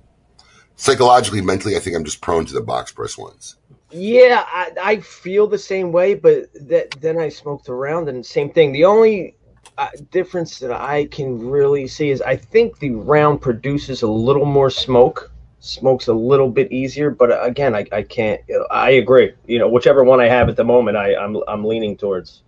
psychologically, 0.78 1.42
mentally, 1.42 1.76
I 1.76 1.80
think 1.80 1.98
I'm 1.98 2.06
just 2.06 2.22
prone 2.22 2.46
to 2.46 2.54
the 2.54 2.62
box 2.62 2.94
press 2.94 3.18
ones. 3.18 3.58
Yeah, 3.92 4.46
I, 4.48 4.72
I 4.82 5.00
feel 5.02 5.48
the 5.48 5.58
same 5.58 5.92
way, 5.92 6.14
but 6.14 6.46
that 6.54 6.92
then 7.02 7.18
I 7.18 7.28
smoked 7.28 7.68
around 7.68 8.08
and 8.08 8.26
same 8.26 8.50
thing. 8.50 8.72
The 8.72 8.86
only 8.86 9.36
uh, 9.78 9.90
difference 10.12 10.60
that 10.60 10.72
I 10.72 11.08
can 11.08 11.46
really 11.46 11.90
see 11.90 12.10
is 12.10 12.22
I 12.22 12.38
think 12.38 12.80
the 12.80 12.92
round 12.92 13.42
produces 13.42 14.02
a 14.02 14.08
little 14.08 14.46
more 14.46 14.70
smoke, 14.70 15.30
smokes 15.68 16.08
a 16.08 16.14
little 16.14 16.50
bit 16.50 16.72
easier. 16.72 17.10
But 17.10 17.32
uh, 17.32 17.42
again, 17.42 17.76
I, 17.76 17.86
I 17.92 18.04
can't. 18.04 18.42
I 18.72 18.92
agree. 18.92 19.34
You 19.46 19.60
know, 19.60 19.68
whichever 19.68 20.04
one 20.04 20.20
I 20.20 20.28
have 20.28 20.50
at 20.50 20.56
the 20.56 20.64
moment, 20.64 20.98
I, 20.98 21.16
I'm 21.16 21.38
I'm 21.48 21.66
leaning 21.66 21.98
towards. 21.98 22.42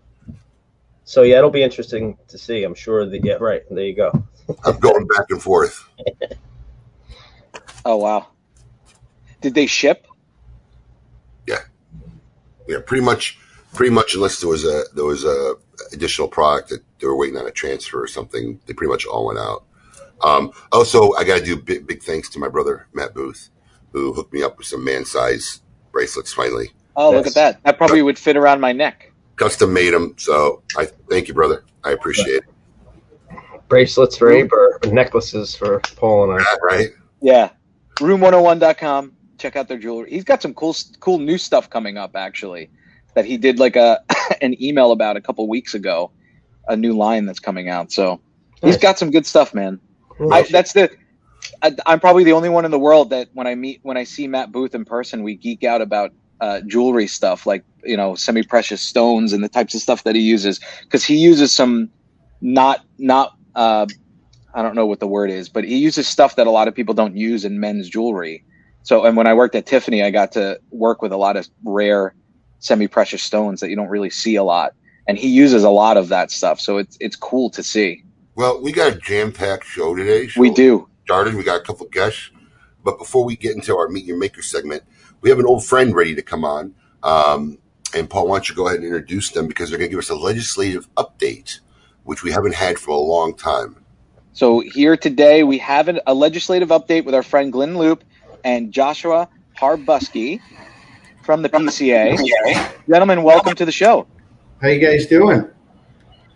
So 1.04 1.24
yeah, 1.24 1.38
it'll 1.38 1.50
be 1.50 1.64
interesting 1.64 2.18
to 2.28 2.38
see. 2.38 2.64
I'm 2.64 2.76
sure 2.76 3.06
that 3.06 3.26
yeah, 3.26 3.36
right. 3.36 3.64
There 3.70 3.84
you 3.84 3.96
go. 3.96 4.12
I'm 4.66 4.80
going 4.80 5.08
back 5.08 5.26
and 5.30 5.42
forth. 5.42 5.88
Oh 7.86 7.98
wow. 7.98 8.28
Did 9.42 9.54
they 9.54 9.66
ship? 9.66 10.06
Yeah, 11.48 11.62
Yeah, 12.68 12.80
pretty 12.86 13.04
much, 13.04 13.40
pretty 13.74 13.94
much. 13.94 14.16
Unless 14.16 14.42
there 14.42 14.50
was 14.50 14.66
a 14.66 14.84
there 14.94 15.06
was 15.06 15.24
a 15.24 15.56
additional 15.94 16.28
product 16.28 16.70
that 16.70 16.84
they 17.00 17.08
were 17.08 17.16
waiting 17.16 17.38
on 17.38 17.48
a 17.48 17.52
transfer 17.52 18.04
or 18.04 18.08
something, 18.08 18.60
they 18.66 18.74
pretty 18.74 18.92
much 18.92 19.06
all 19.06 19.28
went 19.28 19.40
out. 19.40 19.64
Um, 20.22 20.52
also, 20.72 21.14
I 21.14 21.24
got 21.24 21.40
to 21.40 21.44
do 21.46 21.56
big 21.56 21.88
big 21.88 22.04
thanks 22.04 22.30
to 22.32 22.40
my 22.40 22.48
brother 22.50 22.88
Matt 22.94 23.14
Booth, 23.14 23.50
who 23.94 24.14
hooked 24.14 24.34
me 24.34 24.44
up 24.44 24.58
with 24.58 24.68
some 24.68 24.84
man 24.84 25.06
size 25.06 25.62
bracelets. 25.92 26.34
Finally, 26.34 26.72
Oh, 26.96 27.12
look 27.12 27.28
at 27.28 27.36
that. 27.36 27.64
That 27.64 27.78
probably 27.78 28.02
would 28.02 28.20
fit 28.20 28.36
around 28.36 28.60
my 28.60 28.74
neck. 28.74 29.12
custom 29.38 29.72
made 29.74 29.94
them. 29.94 30.16
So 30.18 30.64
I 30.78 30.86
thank 31.10 31.28
you, 31.30 31.34
brother. 31.34 31.64
I 31.84 31.92
appreciate 31.92 32.44
it. 32.44 32.44
Bracelets 33.70 34.18
for 34.18 34.32
Abe 34.32 34.52
or 34.52 34.80
necklaces 34.88 35.56
for 35.56 35.80
Paul 35.96 36.32
and 36.32 36.34
I. 36.42 36.44
That, 36.44 36.60
right? 36.64 36.90
Yeah. 37.22 37.52
Room101.com. 37.98 39.14
Check 39.38 39.56
out 39.56 39.68
their 39.68 39.78
jewelry. 39.78 40.10
He's 40.10 40.24
got 40.24 40.42
some 40.42 40.54
cool 40.54 40.76
cool 41.00 41.20
new 41.20 41.38
stuff 41.38 41.70
coming 41.70 41.98
up 41.98 42.16
actually 42.16 42.70
that 43.16 43.26
he 43.26 43.38
did 43.38 43.60
like 43.60 43.76
a 43.76 44.04
an 44.42 44.62
email 44.62 44.92
about 44.92 45.16
a 45.18 45.22
couple 45.22 45.48
weeks 45.48 45.74
ago. 45.74 46.12
A 46.68 46.76
new 46.76 46.94
line 46.94 47.26
that's 47.26 47.40
coming 47.40 47.70
out. 47.70 47.92
So 47.92 48.20
he's 48.62 48.74
Nice. 48.76 48.82
got 48.82 49.00
some 49.00 49.12
good 49.12 49.26
stuff, 49.26 49.54
man. 49.54 49.80
I, 50.30 50.44
that's 50.44 50.74
the. 50.74 50.92
I, 51.64 51.76
I'm 51.86 52.00
probably 52.00 52.24
the 52.24 52.34
only 52.34 52.50
one 52.50 52.66
in 52.66 52.72
the 52.72 52.80
world 52.80 53.12
that 53.12 53.30
when 53.34 53.48
I 53.48 53.56
meet 53.56 53.80
when 53.84 53.98
I 53.98 54.06
see 54.06 54.28
Matt 54.28 54.52
Booth 54.52 54.76
in 54.76 54.86
person, 54.86 55.24
we 55.24 55.36
geek 55.36 55.64
out 55.64 55.82
about 55.82 56.12
uh, 56.42 56.62
jewelry 56.68 57.08
stuff 57.08 57.46
like 57.46 57.66
you 57.84 57.98
know 57.98 58.16
semi 58.16 58.44
precious 58.44 58.82
stones 58.82 59.34
and 59.34 59.44
the 59.44 59.50
types 59.50 59.76
of 59.76 59.82
stuff 59.82 60.04
that 60.04 60.16
he 60.16 60.22
uses 60.22 60.60
because 60.84 61.06
he 61.06 61.18
uses 61.18 61.54
some 61.54 61.92
not 62.42 62.82
not 62.98 63.34
uh, 63.56 63.88
I 64.54 64.64
don't 64.64 64.76
know 64.76 64.88
what 64.88 65.02
the 65.02 65.08
word 65.08 65.32
is, 65.32 65.50
but 65.50 65.66
he 65.66 65.78
uses 65.78 66.08
stuff 66.10 66.36
that 66.38 66.48
a 66.48 66.52
lot 66.52 66.68
of 66.68 66.76
people 66.76 66.96
don't 66.96 67.16
use 67.18 67.46
in 67.46 67.60
men's 67.62 67.90
jewelry. 67.90 68.44
So, 68.84 69.06
and 69.06 69.18
when 69.18 69.28
I 69.28 69.36
worked 69.36 69.56
at 69.56 69.68
Tiffany, 69.68 70.04
I 70.04 70.12
got 70.12 70.34
to 70.34 70.60
work 70.72 71.02
with 71.02 71.14
a 71.14 71.18
lot 71.18 71.38
of 71.38 71.48
rare 71.66 72.16
semi 72.60 72.88
precious 72.88 73.24
stones 73.24 73.62
that 73.62 73.70
you 73.70 73.78
don't 73.78 73.90
really 73.90 74.12
see 74.12 74.36
a 74.38 74.44
lot, 74.44 74.74
and 75.08 75.18
he 75.18 75.30
uses 75.30 75.64
a 75.64 75.72
lot 75.72 75.98
of 75.98 76.10
that 76.10 76.32
stuff. 76.32 76.60
So 76.62 76.80
it's 76.80 76.98
it's 77.02 77.16
cool 77.18 77.52
to 77.52 77.64
see. 77.64 78.04
Well, 78.40 78.62
we 78.62 78.72
got 78.72 78.94
a 78.94 78.96
jam 78.96 79.34
packed 79.34 79.66
show 79.66 79.94
today. 79.94 80.30
We 80.38 80.50
do. 80.50 80.88
started. 81.04 81.36
We 81.36 81.44
got 81.44 81.60
a 81.60 81.64
couple 81.66 81.86
guests, 81.88 82.32
but 82.86 82.98
before 82.98 83.26
we 83.26 83.36
get 83.36 83.54
into 83.54 83.76
our 83.76 83.90
meet 83.90 84.06
your 84.06 84.18
maker 84.18 84.42
segment, 84.42 84.84
we 85.20 85.30
have 85.30 85.40
an 85.40 85.46
old 85.46 85.66
friend 85.66 85.94
ready 85.94 86.16
to 86.16 86.22
come 86.22 86.46
on. 86.46 86.74
Um, 87.04 87.58
and 87.94 88.10
Paul, 88.10 88.30
why 88.30 88.38
don't 88.38 88.48
you 88.48 88.56
go 88.56 88.68
ahead 88.68 88.78
and 88.78 88.86
introduce 88.86 89.32
them 89.32 89.46
because 89.46 89.70
they're 89.70 89.78
going 89.78 89.90
to 89.90 89.92
give 89.92 90.00
us 90.00 90.10
a 90.10 90.16
legislative 90.16 90.88
update, 90.96 91.60
which 92.06 92.24
we 92.24 92.32
haven't 92.32 92.56
had 92.56 92.80
for 92.80 92.92
a 92.92 92.98
long 92.98 93.36
time. 93.36 93.76
So 94.32 94.62
here 94.62 94.96
today 94.96 95.44
we 95.44 95.58
have 95.58 95.90
an, 95.90 96.00
a 96.08 96.14
legislative 96.14 96.70
update 96.70 97.04
with 97.04 97.16
our 97.16 97.24
friend 97.24 97.52
Glynn 97.52 97.74
Loope 97.74 98.04
and 98.46 98.72
Joshua 98.72 99.28
Habursky 99.58 100.40
from 101.24 101.42
the 101.42 101.50
PCA. 101.50 102.16
Gentlemen, 102.90 103.24
welcome 103.24 103.54
to 103.56 103.66
the 103.66 103.74
show. 103.74 104.08
How 104.62 104.70
you 104.70 104.80
guys 104.80 105.08
doing? 105.08 105.46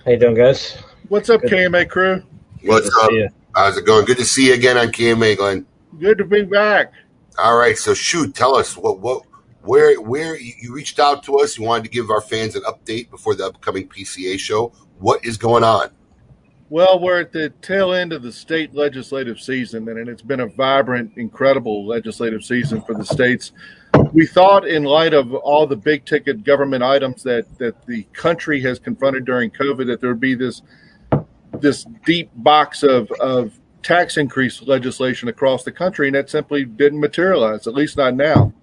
How 0.03 0.11
you 0.11 0.17
doing, 0.17 0.35
guys? 0.35 0.83
What's 1.13 1.29
up, 1.29 1.41
Good. 1.41 1.51
KMA 1.51 1.87
crew? 1.87 2.23
What's 2.63 2.89
up? 3.03 3.11
How's 3.53 3.77
it 3.77 3.85
going? 3.85 4.05
Good 4.05 4.17
to 4.17 4.25
see 4.25 4.47
you 4.47 4.55
again 4.55 4.79
on 4.79 4.87
KMA, 4.87 5.37
Glynn. 5.37 5.63
Good 5.99 6.17
to 6.17 6.25
be 6.25 6.41
back. 6.41 6.91
All 7.37 7.55
right, 7.55 7.77
so 7.77 7.93
shoot, 7.93 8.33
tell 8.33 8.55
us 8.55 8.75
what 8.75 8.97
what 8.99 9.21
where 9.61 10.01
where 10.01 10.35
you 10.35 10.53
you 10.59 10.73
reached 10.73 10.97
out 10.97 11.21
to 11.25 11.37
us. 11.37 11.55
You 11.55 11.65
wanted 11.65 11.83
to 11.83 11.91
give 11.91 12.09
our 12.09 12.19
fans 12.19 12.55
an 12.55 12.63
update 12.63 13.11
before 13.11 13.35
the 13.35 13.45
upcoming 13.45 13.87
PCA 13.87 14.39
show. 14.39 14.73
What 14.97 15.23
is 15.23 15.37
going 15.37 15.63
on? 15.63 15.91
Well, 16.71 16.99
we're 16.99 17.21
at 17.21 17.31
the 17.31 17.51
tail 17.61 17.93
end 17.93 18.11
of 18.11 18.23
the 18.23 18.31
state 18.31 18.73
legislative 18.73 19.39
season, 19.39 19.87
and 19.89 20.09
it's 20.09 20.23
been 20.23 20.39
a 20.39 20.47
vibrant, 20.47 21.11
incredible 21.17 21.85
legislative 21.85 22.43
season 22.43 22.81
for 22.81 22.95
the 22.95 23.05
states. 23.05 23.51
We 24.13 24.25
thought, 24.25 24.67
in 24.67 24.83
light 24.83 25.13
of 25.13 25.35
all 25.35 25.67
the 25.67 25.75
big 25.75 26.05
ticket 26.05 26.43
government 26.43 26.81
items 26.81 27.21
that, 27.21 27.59
that 27.59 27.85
the 27.85 28.01
country 28.13 28.59
has 28.61 28.79
confronted 28.79 29.25
during 29.25 29.51
COVID, 29.51 29.85
that 29.85 30.01
there 30.01 30.09
would 30.09 30.19
be 30.19 30.33
this 30.33 30.63
this 31.59 31.85
deep 32.05 32.29
box 32.35 32.83
of, 32.83 33.09
of 33.19 33.59
tax 33.81 34.17
increase 34.17 34.61
legislation 34.61 35.27
across 35.27 35.63
the 35.63 35.71
country, 35.71 36.07
and 36.07 36.15
that 36.15 36.29
simply 36.29 36.65
didn't 36.65 36.99
materialize, 36.99 37.67
at 37.67 37.73
least 37.73 37.97
not 37.97 38.15
now. 38.15 38.53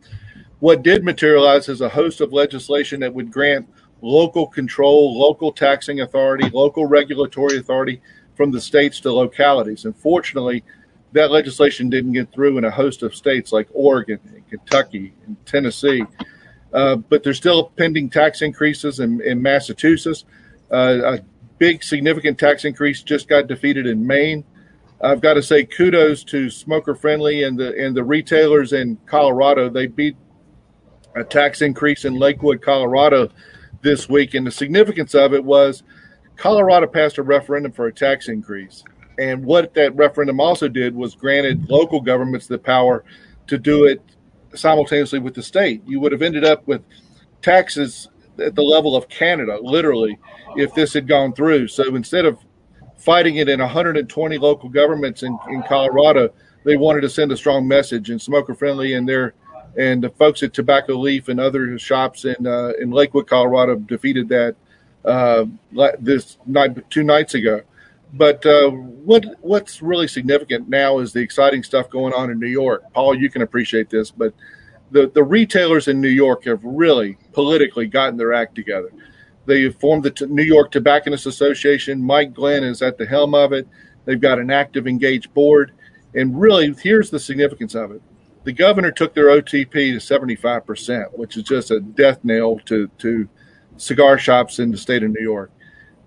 What 0.61 0.83
did 0.83 1.05
materialize 1.05 1.69
is 1.69 1.81
a 1.81 1.89
host 1.89 2.21
of 2.21 2.33
legislation 2.33 3.01
that 3.01 3.15
would 3.15 3.31
grant 3.31 3.69
local 4.03 4.47
control, 4.47 5.19
local 5.19 5.53
taxing 5.53 6.01
authority, 6.01 6.49
local 6.51 6.87
regulatory 6.87 7.59
authority 7.59 8.01
from 8.35 8.51
the 8.51 8.61
states 8.61 9.01
to 9.01 9.13
localities. 9.13 9.85
Unfortunately, 9.85 10.65
that 11.13 11.31
legislation 11.31 11.91
didn't 11.91 12.13
get 12.13 12.33
through 12.33 12.59
in 12.59 12.65
a 12.65 12.71
host 12.71 13.03
of 13.03 13.15
states 13.15 13.53
like 13.53 13.69
Oregon 13.73 14.21
and 14.35 14.49
Kentucky 14.49 15.13
and 15.27 15.37
Tennessee. 15.45 16.05
Uh, 16.73 16.97
but 16.97 17.23
there's 17.23 17.37
still 17.37 17.71
pending 17.77 18.09
tax 18.09 18.43
increases 18.43 19.01
in, 19.01 19.21
in 19.23 19.43
Massachusetts. 19.43 20.25
Uh, 20.71 21.19
big, 21.61 21.85
significant 21.85 22.39
tax 22.39 22.65
increase 22.65 23.03
just 23.03 23.29
got 23.29 23.47
defeated 23.47 23.87
in 23.87 24.05
Maine. 24.05 24.43
I've 25.01 25.21
got 25.21 25.35
to 25.35 25.43
say 25.43 25.65
kudos 25.65 26.25
to 26.25 26.51
Smoker 26.51 26.95
Friendly 26.95 27.45
and 27.45 27.59
the 27.59 27.77
and 27.79 27.97
the 27.97 28.03
retailers 28.03 28.73
in 28.73 28.99
Colorado. 29.07 29.69
They 29.69 29.87
beat 29.87 30.17
a 31.15 31.23
tax 31.23 31.63
increase 31.63 32.05
in 32.05 32.15
Lakewood, 32.15 32.63
Colorado 32.63 33.29
this 33.83 34.09
week. 34.09 34.35
And 34.35 34.47
the 34.47 34.51
significance 34.51 35.15
of 35.15 35.35
it 35.35 35.45
was 35.45 35.83
Colorado 36.37 36.87
passed 36.87 37.19
a 37.19 37.23
referendum 37.23 37.73
for 37.73 37.87
a 37.87 37.93
tax 37.93 38.29
increase. 38.29 38.83
And 39.19 39.45
what 39.45 39.75
that 39.75 39.95
referendum 39.97 40.41
also 40.41 40.67
did 40.67 40.95
was 40.95 41.15
granted 41.15 41.69
local 41.69 42.01
governments 42.01 42.47
the 42.47 42.59
power 42.59 43.05
to 43.49 43.59
do 43.59 43.85
it 43.85 44.03
simultaneously 44.55 45.19
with 45.19 45.35
the 45.35 45.43
state. 45.43 45.83
You 45.87 46.01
would 46.01 46.13
have 46.13 46.23
ended 46.23 46.45
up 46.45 46.67
with 46.67 46.83
taxes 47.43 48.09
at 48.41 48.55
the 48.55 48.63
level 48.63 48.97
of 48.97 49.09
Canada, 49.09 49.59
literally, 49.61 50.19
if 50.57 50.75
this 50.75 50.93
had 50.93 51.07
gone 51.07 51.33
through. 51.33 51.69
So 51.69 51.95
instead 51.95 52.25
of 52.25 52.39
fighting 52.97 53.37
it 53.37 53.49
in 53.49 53.61
120 53.61 54.39
local 54.39 54.69
governments 54.69 55.23
in, 55.23 55.39
in 55.49 55.63
Colorado, 55.63 56.33
they 56.65 56.77
wanted 56.77 57.01
to 57.03 57.09
send 57.09 57.33
a 57.33 57.37
strong 57.37 57.67
message. 57.67 58.11
And 58.11 58.21
Smoker 58.21 58.55
Friendly 58.55 58.95
and 58.95 59.09
their 59.09 59.35
and 59.79 60.03
the 60.03 60.11
folks 60.11 60.43
at 60.43 60.53
Tobacco 60.53 60.97
Leaf 60.97 61.29
and 61.29 61.39
other 61.39 61.79
shops 61.79 62.25
in 62.25 62.47
uh, 62.47 62.73
in 62.81 62.91
Lakewood, 62.91 63.27
Colorado, 63.27 63.77
defeated 63.77 64.29
that 64.29 64.57
uh, 65.05 65.45
this 65.99 66.39
night 66.47 66.91
two 66.91 67.03
nights 67.03 67.35
ago. 67.35 67.63
But 68.13 68.45
uh, 68.45 68.71
what 68.71 69.25
what's 69.41 69.81
really 69.81 70.09
significant 70.09 70.69
now 70.69 70.99
is 70.99 71.13
the 71.13 71.21
exciting 71.21 71.63
stuff 71.63 71.89
going 71.89 72.13
on 72.13 72.31
in 72.31 72.39
New 72.39 72.49
York. 72.49 72.83
Paul, 72.93 73.15
you 73.15 73.31
can 73.31 73.43
appreciate 73.43 73.89
this, 73.89 74.11
but 74.11 74.35
the 74.91 75.09
the 75.15 75.23
retailers 75.23 75.89
in 75.89 76.01
New 76.01 76.09
York 76.09 76.45
have 76.45 76.63
really 76.65 77.17
politically 77.33 77.87
gotten 77.87 78.17
their 78.17 78.33
act 78.33 78.55
together. 78.55 78.93
They 79.47 79.69
formed 79.71 80.05
the 80.05 80.27
New 80.27 80.43
York 80.43 80.71
Tobacconists 80.71 81.27
Association. 81.27 82.03
Mike 82.03 82.35
Glenn 82.35 82.63
is 82.65 82.83
at 82.83 82.99
the 82.99 83.07
helm 83.07 83.35
of 83.35 83.53
it. 83.53 83.67
They've 84.05 84.21
got 84.21 84.39
an 84.39 84.51
active, 84.51 84.87
engaged 84.87 85.33
board, 85.35 85.73
and 86.15 86.41
really, 86.41 86.75
here's 86.75 87.11
the 87.11 87.19
significance 87.19 87.75
of 87.75 87.93
it 87.93 88.03
the 88.45 88.53
governor 88.53 88.91
took 88.91 89.15
their 89.15 89.27
OTP 89.27 89.71
to 89.71 89.97
75%, 89.97 91.19
which 91.19 91.37
is 91.37 91.43
just 91.43 91.71
a 91.71 91.81
death 91.81 92.25
nail 92.25 92.59
to, 92.65 92.89
to 92.99 93.29
cigar 93.77 94.19
shops 94.19 94.59
in 94.59 94.71
the 94.71 94.79
state 94.79 95.03
of 95.03 95.11
New 95.11 95.23
York. 95.23 95.51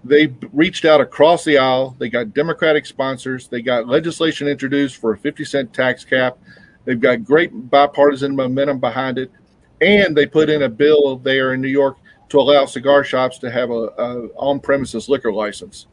They 0.04 0.34
reached 0.52 0.84
out 0.84 1.00
across 1.00 1.46
the 1.46 1.58
aisle. 1.58 1.96
They 2.00 2.10
got 2.10 2.34
Democratic 2.34 2.86
sponsors. 2.86 3.48
They 3.48 3.62
got 3.62 3.88
legislation 3.88 4.48
introduced 4.48 4.98
for 4.98 5.14
a 5.14 5.18
50 5.18 5.46
cent 5.46 5.74
tax 5.74 6.04
cap. 6.04 6.38
They've 6.86 7.00
got 7.00 7.24
great 7.24 7.52
bipartisan 7.70 8.36
momentum 8.36 8.80
behind 8.80 9.18
it, 9.18 9.32
and 9.84 10.15
they 10.15 10.26
put 10.26 10.50
in 10.50 10.63
a 10.63 10.69
bill 10.69 11.17
there 11.17 11.54
in 11.54 11.62
New 11.62 11.67
York 11.67 11.98
to 12.30 12.39
allow 12.39 12.65
cigar 12.65 13.04
shops 13.04 13.38
to 13.39 13.52
have 13.52 13.69
a, 13.69 13.74
a 13.74 14.28
on-premises 14.36 15.10
liquor 15.10 15.32
license. 15.32 15.88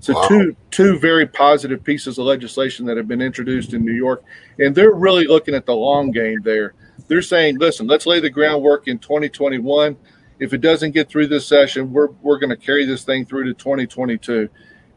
So 0.00 0.14
Wow. 0.14 0.28
two 0.28 0.56
two 0.70 0.98
very 0.98 1.26
positive 1.26 1.82
pieces 1.82 2.18
of 2.18 2.26
legislation 2.26 2.86
that 2.86 2.96
have 2.96 3.08
been 3.08 3.22
introduced 3.22 3.72
in 3.72 3.84
New 3.84 3.94
York, 3.94 4.22
and 4.58 4.74
they're 4.74 4.94
really 4.94 5.26
looking 5.26 5.54
at 5.54 5.66
the 5.66 5.74
long 5.74 6.10
game 6.10 6.40
there. 6.42 6.74
They're 7.08 7.22
saying, 7.22 7.58
listen, 7.58 7.86
let's 7.86 8.06
lay 8.06 8.20
the 8.20 8.30
groundwork 8.30 8.88
in 8.88 8.98
2021. 8.98 9.96
If 10.38 10.52
it 10.52 10.60
doesn't 10.60 10.92
get 10.92 11.08
through 11.08 11.28
this 11.28 11.46
session, 11.46 11.92
we're 11.92 12.08
we're 12.22 12.38
going 12.38 12.50
to 12.50 12.56
carry 12.56 12.84
this 12.84 13.04
thing 13.04 13.24
through 13.24 13.44
to 13.44 13.54
2022. 13.54 14.48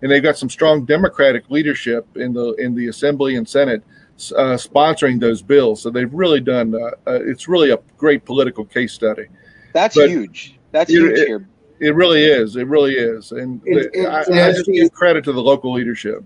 And 0.01 0.11
they've 0.11 0.23
got 0.23 0.37
some 0.37 0.49
strong 0.49 0.85
Democratic 0.85 1.49
leadership 1.49 2.05
in 2.15 2.33
the 2.33 2.53
in 2.53 2.75
the 2.75 2.87
Assembly 2.87 3.35
and 3.35 3.47
Senate 3.47 3.83
uh, 4.31 4.55
sponsoring 4.57 5.19
those 5.19 5.41
bills. 5.41 5.81
So 5.81 5.89
they've 5.89 6.13
really 6.13 6.39
done. 6.41 6.75
Uh, 6.75 6.91
uh, 7.07 7.19
it's 7.23 7.47
really 7.47 7.71
a 7.71 7.79
great 7.97 8.25
political 8.25 8.65
case 8.65 8.93
study. 8.93 9.25
That's 9.73 9.95
But- 9.95 10.09
huge. 10.09 10.57
That's 10.71 10.91
You- 10.91 11.07
huge 11.07 11.19
it- 11.19 11.27
here. 11.27 11.47
It 11.79 11.95
really 11.95 12.23
is. 12.25 12.57
It 12.57 12.67
really 12.67 12.95
is. 12.95 13.31
And 13.31 13.61
It- 13.65 13.89
it- 13.93 14.05
I, 14.05 14.23
and 14.23 14.39
I 14.39 14.51
just 14.51 14.65
give 14.65 14.91
credit 14.91 15.23
to 15.23 15.31
the 15.31 15.41
local 15.41 15.71
leadership. 15.73 16.23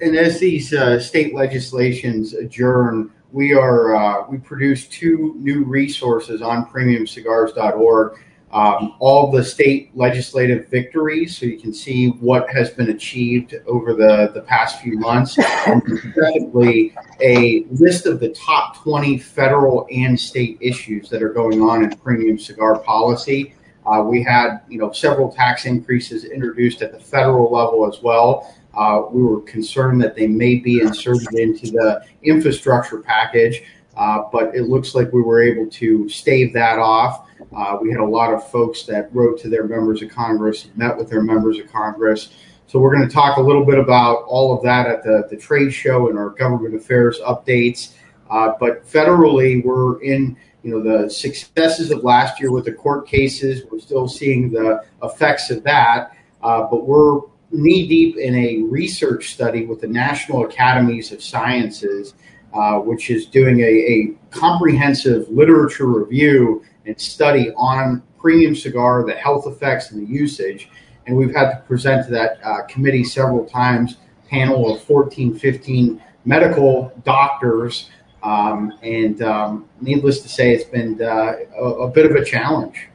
And 0.00 0.16
as 0.16 0.38
these 0.40 0.72
uh, 0.72 0.98
state 0.98 1.34
legislations 1.34 2.32
adjourn, 2.34 3.10
we 3.30 3.52
are 3.54 3.94
uh, 3.94 4.24
we 4.30 4.38
produce 4.38 4.86
two 4.88 5.34
new 5.38 5.64
resources 5.64 6.40
on 6.42 6.66
premiumcigars.org. 6.66 8.18
Um, 8.54 8.94
all 9.00 9.32
the 9.32 9.42
state 9.42 9.90
legislative 9.96 10.68
victories, 10.68 11.36
so 11.36 11.44
you 11.44 11.58
can 11.58 11.74
see 11.74 12.10
what 12.10 12.48
has 12.50 12.70
been 12.70 12.90
achieved 12.90 13.56
over 13.66 13.94
the, 13.94 14.30
the 14.32 14.42
past 14.42 14.80
few 14.80 14.96
months, 14.96 15.36
and 15.66 15.82
specifically 15.82 16.94
a 17.20 17.66
list 17.72 18.06
of 18.06 18.20
the 18.20 18.28
top 18.28 18.76
20 18.76 19.18
federal 19.18 19.88
and 19.90 20.18
state 20.18 20.56
issues 20.60 21.08
that 21.08 21.20
are 21.20 21.32
going 21.32 21.62
on 21.62 21.82
in 21.82 21.96
premium 21.96 22.38
cigar 22.38 22.78
policy. 22.78 23.54
Uh, 23.86 24.02
we 24.02 24.22
had, 24.22 24.60
you 24.68 24.78
know, 24.78 24.92
several 24.92 25.32
tax 25.32 25.64
increases 25.64 26.24
introduced 26.24 26.80
at 26.80 26.92
the 26.92 27.00
federal 27.00 27.52
level 27.52 27.92
as 27.92 28.02
well. 28.02 28.54
Uh, 28.72 29.02
we 29.10 29.20
were 29.20 29.40
concerned 29.40 30.00
that 30.00 30.14
they 30.14 30.28
may 30.28 30.54
be 30.54 30.80
inserted 30.80 31.34
into 31.34 31.72
the 31.72 32.04
infrastructure 32.22 33.00
package, 33.00 33.62
but 33.96 34.54
it 34.54 34.68
looks 34.68 34.94
like 34.94 35.12
we 35.12 35.22
were 35.22 35.42
able 35.42 35.70
to 35.70 36.08
stave 36.08 36.52
that 36.52 36.78
off. 36.78 37.28
Uh, 37.54 37.78
we 37.80 37.90
had 37.90 38.00
a 38.00 38.04
lot 38.04 38.32
of 38.32 38.48
folks 38.50 38.84
that 38.84 39.14
wrote 39.14 39.38
to 39.40 39.48
their 39.48 39.64
members 39.66 40.02
of 40.02 40.08
Congress, 40.08 40.68
met 40.76 40.96
with 40.96 41.08
their 41.08 41.22
members 41.22 41.58
of 41.58 41.70
Congress. 41.70 42.30
So 42.66 42.78
we're 42.80 42.94
going 42.94 43.06
to 43.06 43.14
talk 43.14 43.36
a 43.36 43.40
little 43.40 43.64
bit 43.64 43.78
about 43.78 44.24
all 44.24 44.56
of 44.56 44.62
that 44.64 44.88
at 44.88 45.04
the, 45.04 45.28
the 45.30 45.36
trade 45.36 45.70
show 45.70 46.08
and 46.08 46.18
our 46.18 46.30
government 46.30 46.74
affairs 46.74 47.20
updates. 47.20 47.94
Uh, 48.30 48.52
but 48.58 48.84
federally, 48.86 49.64
we're 49.64 50.02
in 50.02 50.36
you 50.62 50.70
know 50.70 50.82
the 50.82 51.10
successes 51.10 51.90
of 51.90 52.02
last 52.02 52.40
year 52.40 52.50
with 52.50 52.64
the 52.64 52.72
court 52.72 53.06
cases. 53.06 53.62
We're 53.70 53.78
still 53.78 54.08
seeing 54.08 54.50
the 54.50 54.82
effects 55.02 55.50
of 55.50 55.62
that, 55.64 56.16
uh, 56.42 56.62
but 56.62 56.86
we're 56.86 57.20
knee 57.52 57.86
deep 57.86 58.16
in 58.16 58.34
a 58.34 58.62
research 58.62 59.34
study 59.34 59.66
with 59.66 59.80
the 59.80 59.86
National 59.86 60.44
Academies 60.44 61.12
of 61.12 61.22
Sciences, 61.22 62.14
uh, 62.54 62.78
which 62.78 63.10
is 63.10 63.26
doing 63.26 63.60
a, 63.60 63.64
a 63.64 64.14
comprehensive 64.30 65.28
literature 65.28 65.86
review 65.86 66.64
and 66.86 66.98
study 67.00 67.50
on 67.56 68.02
premium 68.18 68.54
cigar, 68.54 69.04
the 69.04 69.14
health 69.14 69.46
effects, 69.46 69.90
and 69.90 70.06
the 70.06 70.12
usage. 70.12 70.70
And 71.06 71.16
we've 71.16 71.34
had 71.34 71.50
to 71.50 71.56
present 71.66 72.06
to 72.06 72.12
that 72.12 72.38
uh, 72.44 72.62
committee 72.62 73.04
several 73.04 73.44
times, 73.44 73.96
panel 74.30 74.74
of 74.74 74.82
14, 74.82 75.38
15 75.38 76.02
medical 76.24 76.92
doctors. 77.04 77.90
Um, 78.22 78.72
and 78.82 79.20
um, 79.22 79.68
needless 79.80 80.20
to 80.20 80.28
say, 80.28 80.54
it's 80.54 80.64
been 80.64 81.00
uh, 81.02 81.34
a, 81.58 81.64
a 81.64 81.90
bit 81.90 82.06
of 82.10 82.12
a 82.12 82.24
challenge. 82.24 82.88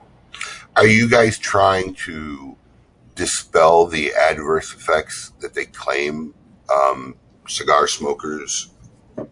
Are 0.76 0.88
you 0.88 1.10
guys 1.10 1.38
trying 1.38 1.94
to 2.06 2.56
dispel 3.16 3.86
the 3.86 4.14
adverse 4.14 4.74
effects 4.74 5.34
that 5.42 5.54
they 5.54 5.66
claim 5.66 6.34
um, 6.74 7.16
cigar 7.48 7.88
smokers 7.88 8.70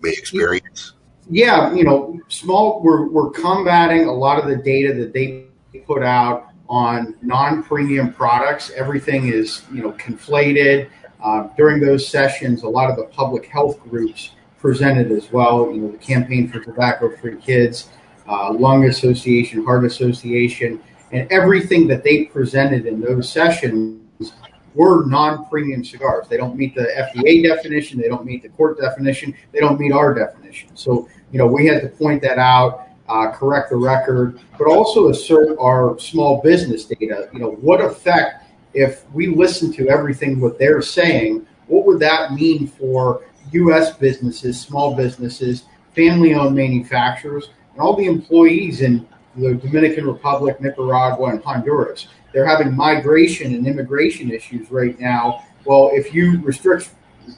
experience? 0.04 0.93
Yeah, 1.30 1.73
you 1.73 1.84
know, 1.84 2.19
small. 2.30 2.82
We're 2.82 3.08
we're 3.08 3.32
combating 3.32 4.08
a 4.08 4.13
lot 4.13 4.39
of 4.39 4.47
the 4.47 4.56
data 4.56 4.93
that 4.93 5.13
they 5.13 5.45
put 5.86 6.04
out 6.04 6.50
on 6.69 7.15
non-premium 7.21 8.13
products. 8.13 8.71
Everything 8.71 9.28
is 9.28 9.63
you 9.71 9.82
know 9.82 9.91
conflated. 9.93 10.89
Uh, 11.21 11.47
during 11.58 11.82
those 11.82 12.08
sessions, 12.08 12.63
a 12.63 12.67
lot 12.67 12.89
of 12.89 12.95
the 12.95 13.06
public 13.06 13.47
health 13.47 13.82
groups 13.82 14.32
presented 14.60 15.12
as 15.12 15.32
well. 15.32 15.71
You 15.71 15.82
know, 15.82 15.91
the 15.91 15.97
Campaign 15.97 16.47
for 16.47 16.60
Tobacco-Free 16.60 17.38
Kids, 17.38 17.89
uh, 18.28 18.54
Lung 18.54 18.86
Association, 18.86 19.65
Heart 19.65 19.86
Association, 19.86 20.80
and 21.12 21.30
everything 21.32 21.88
that 21.88 22.04
they 22.04 22.26
presented 22.26 22.86
in 22.86 23.02
those 23.02 23.32
sessions 23.32 24.34
were 24.78 25.06
non-premium 25.08 25.84
cigars. 25.84 26.28
They 26.28 26.38
don't 26.38 26.56
meet 26.56 26.76
the 26.76 26.84
FDA 26.84 27.44
definition. 27.44 28.00
They 28.00 28.08
don't 28.08 28.26
meet 28.26 28.44
the 28.44 28.50
court 28.50 28.80
definition. 28.80 29.34
They 29.52 29.60
don't 29.60 29.80
meet 29.80 29.92
our 29.92 30.13
definition. 30.13 30.70
So, 30.76 31.10
you 31.32 31.40
know, 31.40 31.48
we 31.48 31.66
had 31.66 31.82
to 31.82 31.90
point 31.90 32.22
that 32.22 32.38
out, 32.38 32.88
uh, 33.10 33.32
correct 33.32 33.72
the 33.72 33.76
record, 33.76 34.40
but 34.58 34.68
also 34.68 35.10
assert 35.10 35.58
our 35.60 35.98
small 35.98 36.42
business 36.44 36.86
data. 36.86 37.28
You 37.34 37.40
know, 37.40 37.52
what 37.54 37.82
effect 37.82 38.46
if 38.76 39.10
we 39.12 39.28
listen 39.28 39.74
to 39.74 39.90
everything 39.90 40.40
what 40.40 40.60
they're 40.60 40.84
saying? 40.84 41.48
What 41.66 41.86
would 41.88 42.00
that 42.00 42.34
mean 42.34 42.68
for 42.68 43.24
U.S. 43.52 43.98
businesses, 43.98 44.62
small 44.62 44.96
businesses, 44.96 45.66
family-owned 45.96 46.56
manufacturers, 46.56 47.50
and 47.74 47.82
all 47.82 47.96
the 47.96 48.06
employees 48.06 48.82
in 48.82 49.08
the 49.36 49.56
Dominican 49.56 50.06
Republic, 50.06 50.62
Nicaragua, 50.62 51.30
and 51.30 51.44
Honduras? 51.44 52.08
They're 52.38 52.45
having 52.45 52.76
migration 52.76 53.56
and 53.56 53.65
immigration 53.65 54.30
issues 54.30 54.69
right 54.69 55.00
now. 55.00 55.43
Well, 55.65 55.89
if 55.91 56.13
you 56.13 56.39
restrict 56.41 56.91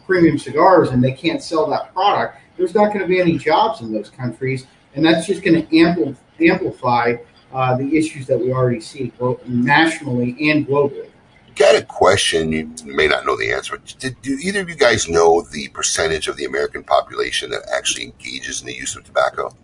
premium 0.06 0.38
cigars 0.38 0.90
and 0.90 1.02
they 1.02 1.14
can't 1.14 1.42
sell 1.42 1.70
that 1.70 1.94
product, 1.94 2.38
there's 2.58 2.76
not 2.76 2.88
going 2.88 3.00
to 3.00 3.08
be 3.08 3.22
any 3.22 3.38
jobs 3.38 3.80
in 3.80 3.94
those 3.94 4.10
countries, 4.10 4.68
and 4.96 5.06
that's 5.06 5.26
just 5.26 5.42
going 5.42 5.56
to 5.56 5.66
ampl- 5.74 6.18
amplify 6.42 7.16
uh, 7.54 7.78
the 7.78 7.96
issues 7.96 8.28
that 8.28 8.38
we 8.38 8.52
already 8.52 8.82
see 8.82 9.14
both 9.18 9.48
nationally 9.48 10.36
and 10.52 10.68
globally. 10.68 11.10
Got 11.56 11.82
a 11.82 11.86
question. 11.86 12.52
You 12.52 12.70
may 12.84 13.08
not 13.08 13.26
know 13.26 13.38
the 13.38 13.54
answer. 13.54 13.80
Did, 14.00 14.22
do 14.22 14.38
either 14.44 14.60
of 14.60 14.70
you 14.70 14.76
guys 14.76 15.08
know 15.08 15.40
the 15.40 15.70
percentage 15.70 16.28
of 16.28 16.36
the 16.36 16.44
American 16.44 16.84
population 16.84 17.52
that 17.52 17.62
actually 17.74 18.04
engages 18.04 18.60
in 18.60 18.68
the 18.68 18.76
use 18.76 18.98
of 18.98 19.06
tobacco? 19.06 19.56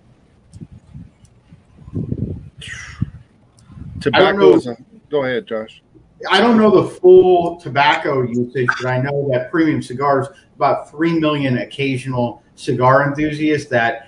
Tobacco 3.99 4.37
know. 4.37 4.55
is 4.55 4.67
a, 4.67 4.77
go 5.09 5.23
ahead, 5.23 5.47
Josh. 5.47 5.81
I 6.29 6.39
don't 6.39 6.57
know 6.57 6.83
the 6.83 6.89
full 6.89 7.57
tobacco 7.59 8.21
usage, 8.21 8.67
but 8.81 8.85
I 8.85 9.01
know 9.01 9.27
that 9.31 9.51
premium 9.51 9.81
cigars 9.81 10.27
about 10.55 10.89
three 10.89 11.19
million 11.19 11.57
occasional 11.57 12.41
cigar 12.55 13.07
enthusiasts 13.07 13.69
that 13.69 14.07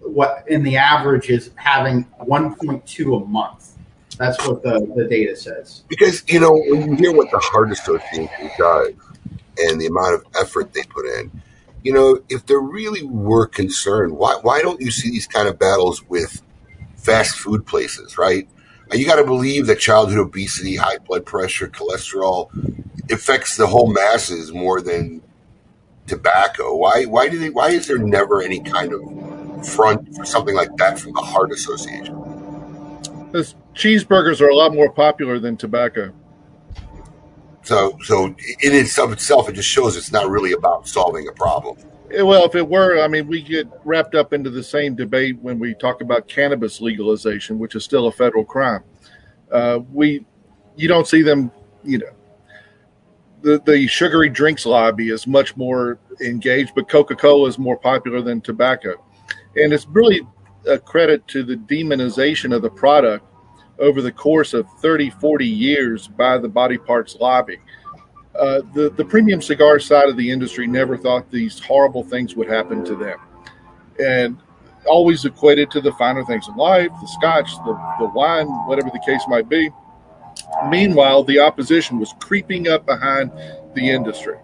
what 0.00 0.44
in 0.46 0.62
the 0.62 0.76
average 0.76 1.30
is 1.30 1.50
having 1.56 2.04
1.2 2.20 3.22
a 3.22 3.26
month. 3.26 3.74
That's 4.16 4.38
what 4.46 4.62
the, 4.62 4.92
the 4.96 5.04
data 5.04 5.36
says. 5.36 5.84
Because 5.88 6.22
you 6.28 6.40
know 6.40 6.52
when 6.52 6.90
you 6.90 6.96
hear 6.96 7.12
what 7.12 7.30
the 7.30 7.38
Heart 7.38 7.72
Association 7.72 8.50
does 8.58 8.92
and 9.58 9.80
the 9.80 9.86
amount 9.86 10.14
of 10.14 10.24
effort 10.40 10.72
they 10.72 10.82
put 10.84 11.06
in, 11.06 11.30
you 11.82 11.92
know 11.92 12.20
if 12.28 12.46
they 12.46 12.54
really 12.54 13.04
were 13.04 13.46
concerned, 13.46 14.16
why 14.16 14.38
why 14.42 14.60
don't 14.60 14.80
you 14.80 14.90
see 14.90 15.10
these 15.10 15.26
kind 15.26 15.48
of 15.48 15.58
battles 15.58 16.02
with 16.08 16.42
fast 16.96 17.36
food 17.36 17.66
places, 17.66 18.18
right? 18.18 18.48
You 18.92 19.06
got 19.06 19.16
to 19.16 19.24
believe 19.24 19.66
that 19.66 19.78
childhood 19.78 20.18
obesity, 20.18 20.76
high 20.76 20.98
blood 20.98 21.26
pressure, 21.26 21.68
cholesterol 21.68 22.50
affects 23.10 23.56
the 23.56 23.66
whole 23.66 23.92
masses 23.92 24.52
more 24.52 24.80
than 24.80 25.22
tobacco. 26.06 26.74
Why 26.74 27.04
why 27.04 27.28
do 27.28 27.38
they 27.38 27.50
why 27.50 27.68
is 27.70 27.86
there 27.86 27.98
never 27.98 28.42
any 28.42 28.60
kind 28.60 28.92
of 28.92 29.66
front 29.66 30.14
for 30.16 30.24
something 30.24 30.54
like 30.54 30.74
that 30.76 30.98
from 30.98 31.12
the 31.12 31.20
Heart 31.20 31.52
Association? 31.52 32.16
Because 33.26 33.54
cheeseburgers 33.74 34.40
are 34.40 34.48
a 34.48 34.54
lot 34.54 34.74
more 34.74 34.90
popular 34.90 35.38
than 35.38 35.56
tobacco. 35.56 36.12
So 37.62 37.98
so 38.02 38.26
in 38.26 38.74
itself 38.74 39.12
itself 39.12 39.48
it 39.48 39.52
just 39.52 39.68
shows 39.68 39.96
it's 39.96 40.12
not 40.12 40.30
really 40.30 40.52
about 40.52 40.88
solving 40.88 41.28
a 41.28 41.32
problem. 41.32 41.76
Eh, 42.14 42.22
Well, 42.22 42.44
if 42.44 42.54
it 42.54 42.66
were, 42.66 43.02
I 43.02 43.08
mean, 43.08 43.26
we 43.26 43.42
get 43.42 43.68
wrapped 43.84 44.14
up 44.14 44.32
into 44.32 44.50
the 44.50 44.62
same 44.62 44.94
debate 44.94 45.38
when 45.40 45.58
we 45.58 45.74
talk 45.74 46.00
about 46.00 46.28
cannabis 46.28 46.80
legalization, 46.80 47.58
which 47.58 47.74
is 47.74 47.84
still 47.84 48.06
a 48.06 48.12
federal 48.12 48.44
crime. 48.44 48.82
Uh, 49.50 49.80
we, 49.92 50.24
you 50.76 50.88
don't 50.88 51.06
see 51.06 51.22
them, 51.22 51.50
you 51.84 51.98
know, 51.98 52.12
the 53.40 53.62
the 53.64 53.86
sugary 53.86 54.28
drinks 54.28 54.66
lobby 54.66 55.10
is 55.10 55.26
much 55.26 55.56
more 55.56 55.98
engaged, 56.20 56.72
but 56.74 56.88
Coca 56.88 57.14
Cola 57.14 57.48
is 57.48 57.56
more 57.56 57.76
popular 57.76 58.20
than 58.20 58.40
tobacco, 58.40 58.94
and 59.54 59.72
it's 59.72 59.86
really 59.86 60.22
a 60.66 60.76
credit 60.76 61.26
to 61.28 61.44
the 61.44 61.54
demonization 61.54 62.54
of 62.54 62.62
the 62.62 62.70
product 62.70 63.24
over 63.78 64.02
the 64.02 64.10
course 64.10 64.54
of 64.54 64.66
30, 64.80 65.10
40 65.10 65.46
years 65.46 66.08
by 66.08 66.36
the 66.36 66.48
body 66.48 66.76
parts 66.76 67.14
lobby 67.20 67.58
uh, 68.38 68.62
the 68.74 68.90
the 68.96 69.04
premium 69.04 69.42
cigar 69.42 69.78
side 69.78 70.08
of 70.08 70.16
the 70.16 70.30
industry 70.30 70.66
never 70.66 70.96
thought 70.96 71.30
these 71.30 71.58
horrible 71.58 72.04
things 72.04 72.36
would 72.36 72.48
happen 72.48 72.84
to 72.84 72.94
them, 72.94 73.18
and 73.98 74.38
always 74.86 75.24
equated 75.24 75.70
to 75.70 75.80
the 75.80 75.92
finer 75.92 76.24
things 76.24 76.48
in 76.48 76.56
life, 76.56 76.90
the 77.00 77.06
scotch, 77.08 77.50
the, 77.64 77.96
the 77.98 78.06
wine, 78.14 78.46
whatever 78.66 78.90
the 78.92 79.02
case 79.04 79.22
might 79.28 79.48
be. 79.48 79.70
Meanwhile, 80.68 81.24
the 81.24 81.38
opposition 81.40 81.98
was 81.98 82.14
creeping 82.20 82.68
up 82.68 82.86
behind 82.86 83.30
the 83.74 83.90
industry 83.90 84.38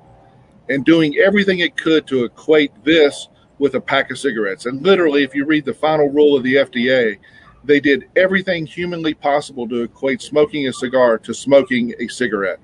and 0.68 0.84
doing 0.84 1.16
everything 1.18 1.60
it 1.60 1.76
could 1.76 2.06
to 2.08 2.24
equate 2.24 2.72
this 2.84 3.28
with 3.58 3.74
a 3.74 3.80
pack 3.80 4.10
of 4.10 4.18
cigarettes. 4.18 4.66
And 4.66 4.82
literally, 4.82 5.22
if 5.22 5.34
you 5.34 5.44
read 5.44 5.64
the 5.64 5.74
final 5.74 6.08
rule 6.08 6.36
of 6.36 6.42
the 6.42 6.54
FDA, 6.54 7.18
they 7.62 7.80
did 7.80 8.08
everything 8.16 8.66
humanly 8.66 9.14
possible 9.14 9.68
to 9.68 9.82
equate 9.82 10.20
smoking 10.20 10.68
a 10.68 10.72
cigar 10.72 11.18
to 11.18 11.32
smoking 11.32 11.94
a 11.98 12.08
cigarette. 12.08 12.60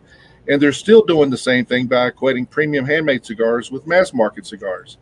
And 0.50 0.60
they're 0.60 0.72
still 0.72 1.02
doing 1.02 1.30
the 1.30 1.38
same 1.38 1.64
thing 1.64 1.86
by 1.86 2.10
equating 2.10 2.50
premium 2.50 2.84
handmade 2.84 3.24
cigars 3.24 3.70
with 3.70 3.86
mass 3.86 4.12
market 4.12 4.46
cigars. 4.46 4.98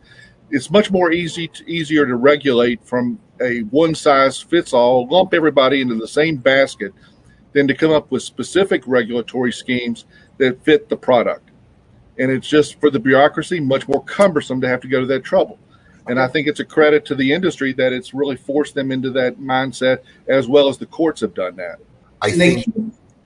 It's 0.51 0.69
much 0.69 0.91
more 0.91 1.11
easy 1.11 1.47
to, 1.47 1.69
easier 1.69 2.05
to 2.05 2.15
regulate 2.15 2.85
from 2.85 3.19
a 3.41 3.61
one 3.61 3.95
size 3.95 4.39
fits 4.39 4.73
all, 4.73 5.07
lump 5.07 5.33
everybody 5.33 5.81
into 5.81 5.95
the 5.95 6.07
same 6.07 6.37
basket 6.37 6.93
than 7.53 7.67
to 7.67 7.73
come 7.73 7.91
up 7.91 8.11
with 8.11 8.21
specific 8.21 8.83
regulatory 8.85 9.51
schemes 9.51 10.05
that 10.37 10.63
fit 10.63 10.87
the 10.87 10.95
product. 10.95 11.49
And 12.19 12.29
it's 12.29 12.47
just 12.47 12.79
for 12.79 12.91
the 12.91 12.99
bureaucracy 12.99 13.59
much 13.59 13.87
more 13.87 14.03
cumbersome 14.03 14.61
to 14.61 14.67
have 14.67 14.81
to 14.81 14.87
go 14.87 14.99
to 14.99 15.07
that 15.07 15.23
trouble. 15.23 15.57
And 16.07 16.19
I 16.19 16.27
think 16.27 16.47
it's 16.47 16.59
a 16.59 16.65
credit 16.65 17.05
to 17.05 17.15
the 17.15 17.31
industry 17.31 17.73
that 17.73 17.91
it's 17.91 18.13
really 18.13 18.35
forced 18.35 18.75
them 18.75 18.91
into 18.91 19.09
that 19.11 19.39
mindset, 19.39 19.99
as 20.27 20.47
well 20.47 20.69
as 20.69 20.77
the 20.77 20.85
courts 20.85 21.21
have 21.21 21.33
done 21.33 21.55
that. 21.55 21.79
I 22.21 22.31
think 22.31 22.65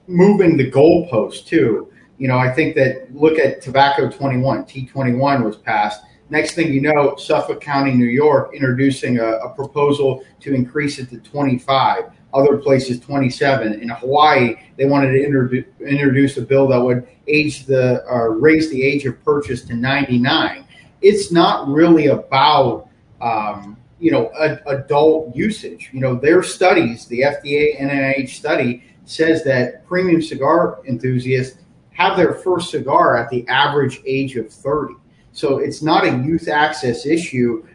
moving 0.07 0.55
the 0.55 0.71
goalpost 0.71 1.47
too. 1.47 1.92
You 2.17 2.27
know, 2.27 2.37
I 2.37 2.51
think 2.51 2.75
that 2.75 3.13
look 3.13 3.39
at 3.39 3.61
tobacco 3.61 4.09
21, 4.09 4.65
T21 4.65 5.43
was 5.43 5.57
passed. 5.57 6.03
Next 6.29 6.53
thing 6.53 6.73
you 6.73 6.81
know, 6.81 7.15
Suffolk 7.17 7.61
County, 7.61 7.91
New 7.91 8.05
York, 8.05 8.53
introducing 8.53 9.19
a, 9.19 9.33
a 9.37 9.49
proposal 9.49 10.23
to 10.39 10.53
increase 10.53 10.99
it 10.99 11.09
to 11.09 11.17
25. 11.17 12.05
Other 12.33 12.57
places 12.57 12.99
27. 12.99 13.81
In 13.81 13.89
Hawaii, 13.89 14.55
they 14.77 14.85
wanted 14.85 15.11
to 15.11 15.19
introdu- 15.19 15.65
introduce 15.79 16.37
a 16.37 16.41
bill 16.41 16.67
that 16.69 16.79
would 16.81 17.07
age 17.27 17.65
the 17.65 18.03
raise 18.39 18.71
the 18.71 18.81
age 18.81 19.05
of 19.05 19.23
purchase 19.23 19.63
to 19.65 19.75
99. 19.75 20.65
It's 21.01 21.31
not 21.31 21.67
really 21.67 22.07
about 22.07 22.89
um, 23.21 23.77
you 23.99 24.11
know 24.11 24.31
a, 24.37 24.57
adult 24.67 25.35
usage. 25.35 25.91
You 25.93 25.99
know, 25.99 26.15
their 26.15 26.41
studies, 26.41 27.05
the 27.05 27.21
FDA 27.21 27.79
NIH 27.79 28.29
study 28.29 28.83
says 29.05 29.43
that 29.43 29.85
premium 29.85 30.21
cigar 30.21 30.79
enthusiasts 30.87 31.59
have 31.93 32.17
their 32.17 32.33
first 32.33 32.71
cigar 32.71 33.17
at 33.17 33.29
the 33.29 33.47
average 33.47 34.01
age 34.05 34.35
of 34.35 34.51
30. 34.51 34.95
So 35.31 35.57
it's 35.59 35.81
not 35.81 36.05
a 36.05 36.17
youth 36.17 36.47
access 36.47 37.05
issue 37.05 37.65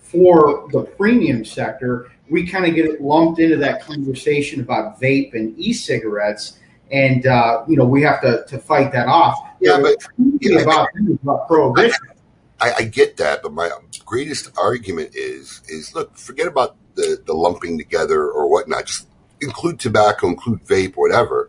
for 0.00 0.68
the 0.72 0.82
premium 0.82 1.44
sector. 1.44 2.10
We 2.30 2.46
kind 2.46 2.66
of 2.66 2.74
get 2.74 3.00
lumped 3.00 3.40
into 3.40 3.56
that 3.56 3.82
conversation 3.82 4.60
about 4.60 5.00
vape 5.00 5.34
and 5.34 5.58
e-cigarettes, 5.58 6.58
and 6.90 7.26
uh, 7.26 7.64
you 7.66 7.76
know 7.76 7.84
we 7.84 8.02
have 8.02 8.20
to, 8.22 8.44
to 8.48 8.58
fight 8.58 8.92
that 8.92 9.08
off. 9.08 9.38
Yeah, 9.60 9.80
but- 9.80 9.96
yeah, 10.40 10.60
about, 10.60 10.88
about 11.22 11.48
prohibition. 11.48 12.06
I, 12.60 12.72
I 12.78 12.82
get 12.82 13.16
that, 13.18 13.42
but 13.42 13.52
my 13.52 13.70
greatest 14.04 14.50
argument 14.58 15.10
is 15.14 15.62
is 15.68 15.94
look, 15.94 16.16
forget 16.16 16.46
about 16.46 16.76
the 16.94 17.22
the 17.24 17.32
lumping 17.32 17.78
together 17.78 18.28
or 18.28 18.48
whatnot. 18.48 18.86
Just 18.86 19.06
include 19.40 19.78
tobacco, 19.78 20.28
include 20.28 20.64
vape, 20.64 20.94
whatever. 20.96 21.47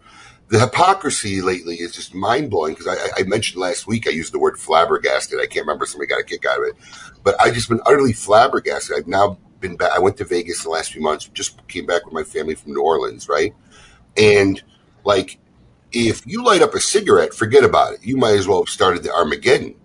The 0.49 0.59
hypocrisy 0.59 1.41
lately 1.41 1.75
is 1.75 1.93
just 1.93 2.13
mind 2.13 2.49
blowing 2.49 2.75
because 2.75 2.87
I, 2.87 3.21
I 3.21 3.23
mentioned 3.23 3.61
last 3.61 3.87
week 3.87 4.07
I 4.07 4.11
used 4.11 4.33
the 4.33 4.39
word 4.39 4.59
flabbergasted. 4.59 5.39
I 5.39 5.45
can't 5.45 5.65
remember 5.65 5.85
somebody 5.85 6.09
got 6.09 6.19
a 6.19 6.23
kick 6.23 6.45
out 6.45 6.59
of 6.59 6.65
it, 6.65 6.75
but 7.23 7.35
I've 7.39 7.53
just 7.53 7.69
been 7.69 7.81
utterly 7.85 8.13
flabbergasted. 8.13 8.97
I've 8.97 9.07
now 9.07 9.37
been 9.59 9.77
back. 9.77 9.91
I 9.95 9.99
went 9.99 10.17
to 10.17 10.25
Vegas 10.25 10.63
the 10.63 10.69
last 10.69 10.91
few 10.93 11.01
months. 11.01 11.25
Just 11.33 11.65
came 11.67 11.85
back 11.85 12.05
with 12.05 12.13
my 12.13 12.23
family 12.23 12.55
from 12.55 12.73
New 12.73 12.81
Orleans, 12.81 13.29
right? 13.29 13.53
And 14.17 14.61
like, 15.03 15.37
if 15.91 16.25
you 16.25 16.43
light 16.43 16.61
up 16.61 16.73
a 16.73 16.79
cigarette, 16.79 17.33
forget 17.33 17.63
about 17.63 17.93
it. 17.93 17.99
You 18.03 18.17
might 18.17 18.35
as 18.35 18.47
well 18.47 18.61
have 18.61 18.69
started 18.69 19.03
the 19.03 19.13
Armageddon 19.13 19.75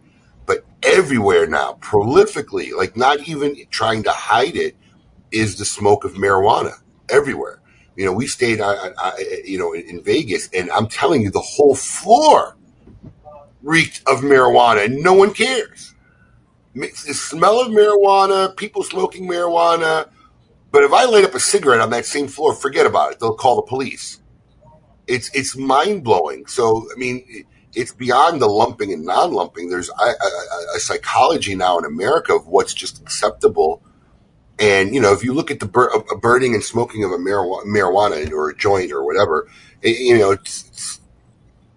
but 0.46 0.64
everywhere 0.82 1.46
now, 1.46 1.78
prolifically, 1.80 2.76
like 2.76 2.96
not 2.96 3.28
even 3.28 3.56
trying 3.70 4.02
to 4.04 4.10
hide 4.10 4.56
it, 4.56 4.76
is 5.30 5.56
the 5.56 5.64
smoke 5.64 6.04
of 6.04 6.14
marijuana 6.14 6.74
everywhere. 7.08 7.60
You 7.96 8.04
know, 8.04 8.12
we 8.12 8.26
stayed, 8.26 8.60
uh, 8.60 8.90
uh, 8.98 9.12
you 9.44 9.58
know, 9.58 9.72
in, 9.72 10.02
Vegas, 10.02 10.48
and 10.52 10.70
I'm 10.70 10.88
telling 10.88 11.22
you, 11.22 11.30
the 11.30 11.40
whole 11.40 11.74
floor 11.74 12.56
reeked 13.62 14.02
of 14.06 14.20
marijuana, 14.20 14.84
and 14.86 15.02
no 15.02 15.14
one 15.14 15.32
cares. 15.32 15.94
The 16.74 16.88
smell 17.14 17.60
of 17.60 17.68
marijuana, 17.68 18.56
people 18.56 18.82
smoking 18.82 19.28
marijuana. 19.28 20.08
But 20.72 20.82
if 20.82 20.92
I 20.92 21.04
light 21.04 21.24
up 21.24 21.34
a 21.34 21.40
cigarette 21.40 21.80
on 21.80 21.90
that 21.90 22.04
same 22.04 22.26
floor, 22.26 22.52
forget 22.52 22.84
about 22.84 23.12
it. 23.12 23.20
They'll 23.20 23.36
call 23.36 23.56
the 23.56 23.62
police. 23.62 24.20
It's 25.06 25.30
it's 25.34 25.56
mind 25.56 26.02
blowing. 26.02 26.46
So 26.46 26.88
I 26.92 26.98
mean, 26.98 27.46
it's 27.74 27.92
beyond 27.92 28.42
the 28.42 28.48
lumping 28.48 28.92
and 28.92 29.04
non-lumping. 29.04 29.70
There's 29.70 29.88
a, 29.88 30.02
a, 30.02 30.76
a 30.76 30.80
psychology 30.80 31.54
now 31.54 31.78
in 31.78 31.84
America 31.84 32.34
of 32.34 32.48
what's 32.48 32.74
just 32.74 33.00
acceptable. 33.00 33.82
And 34.58 34.94
you 34.94 35.00
know, 35.00 35.12
if 35.12 35.24
you 35.24 35.32
look 35.34 35.50
at 35.50 35.60
the 35.60 35.66
bur- 35.66 35.90
a 36.10 36.16
burning 36.16 36.54
and 36.54 36.62
smoking 36.62 37.02
of 37.04 37.10
a 37.10 37.16
marijuana, 37.16 37.64
marijuana 37.64 38.30
or 38.32 38.50
a 38.50 38.56
joint 38.56 38.92
or 38.92 39.04
whatever, 39.04 39.48
it, 39.82 39.98
you 39.98 40.16
know, 40.16 40.30
it's, 40.30 40.68
it's 40.68 41.00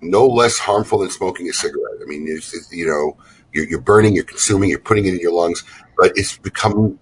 no 0.01 0.27
less 0.27 0.59
harmful 0.59 0.99
than 0.99 1.09
smoking 1.09 1.49
a 1.49 1.53
cigarette. 1.53 1.99
I 2.01 2.05
mean, 2.05 2.25
it's, 2.27 2.71
you 2.71 2.85
know, 2.85 3.17
you're, 3.53 3.65
you're 3.67 3.81
burning, 3.81 4.13
you're 4.13 4.23
consuming, 4.23 4.69
you're 4.69 4.79
putting 4.79 5.05
it 5.05 5.13
in 5.15 5.19
your 5.19 5.33
lungs, 5.33 5.63
but 5.97 6.11
it's 6.15 6.37
become 6.37 6.99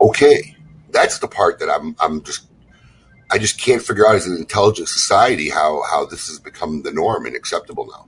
okay. 0.00 0.54
That's 0.90 1.18
the 1.20 1.28
part 1.28 1.58
that 1.60 1.70
I'm 1.70 1.96
I'm 2.00 2.22
just 2.22 2.48
I 3.30 3.38
just 3.38 3.58
can't 3.60 3.80
figure 3.80 4.06
out 4.06 4.16
as 4.16 4.26
an 4.26 4.36
intelligent 4.36 4.88
society 4.88 5.48
how 5.48 5.82
how 5.90 6.04
this 6.04 6.28
has 6.28 6.38
become 6.38 6.82
the 6.82 6.92
norm 6.92 7.24
and 7.26 7.34
acceptable 7.34 7.86
now. 7.86 8.06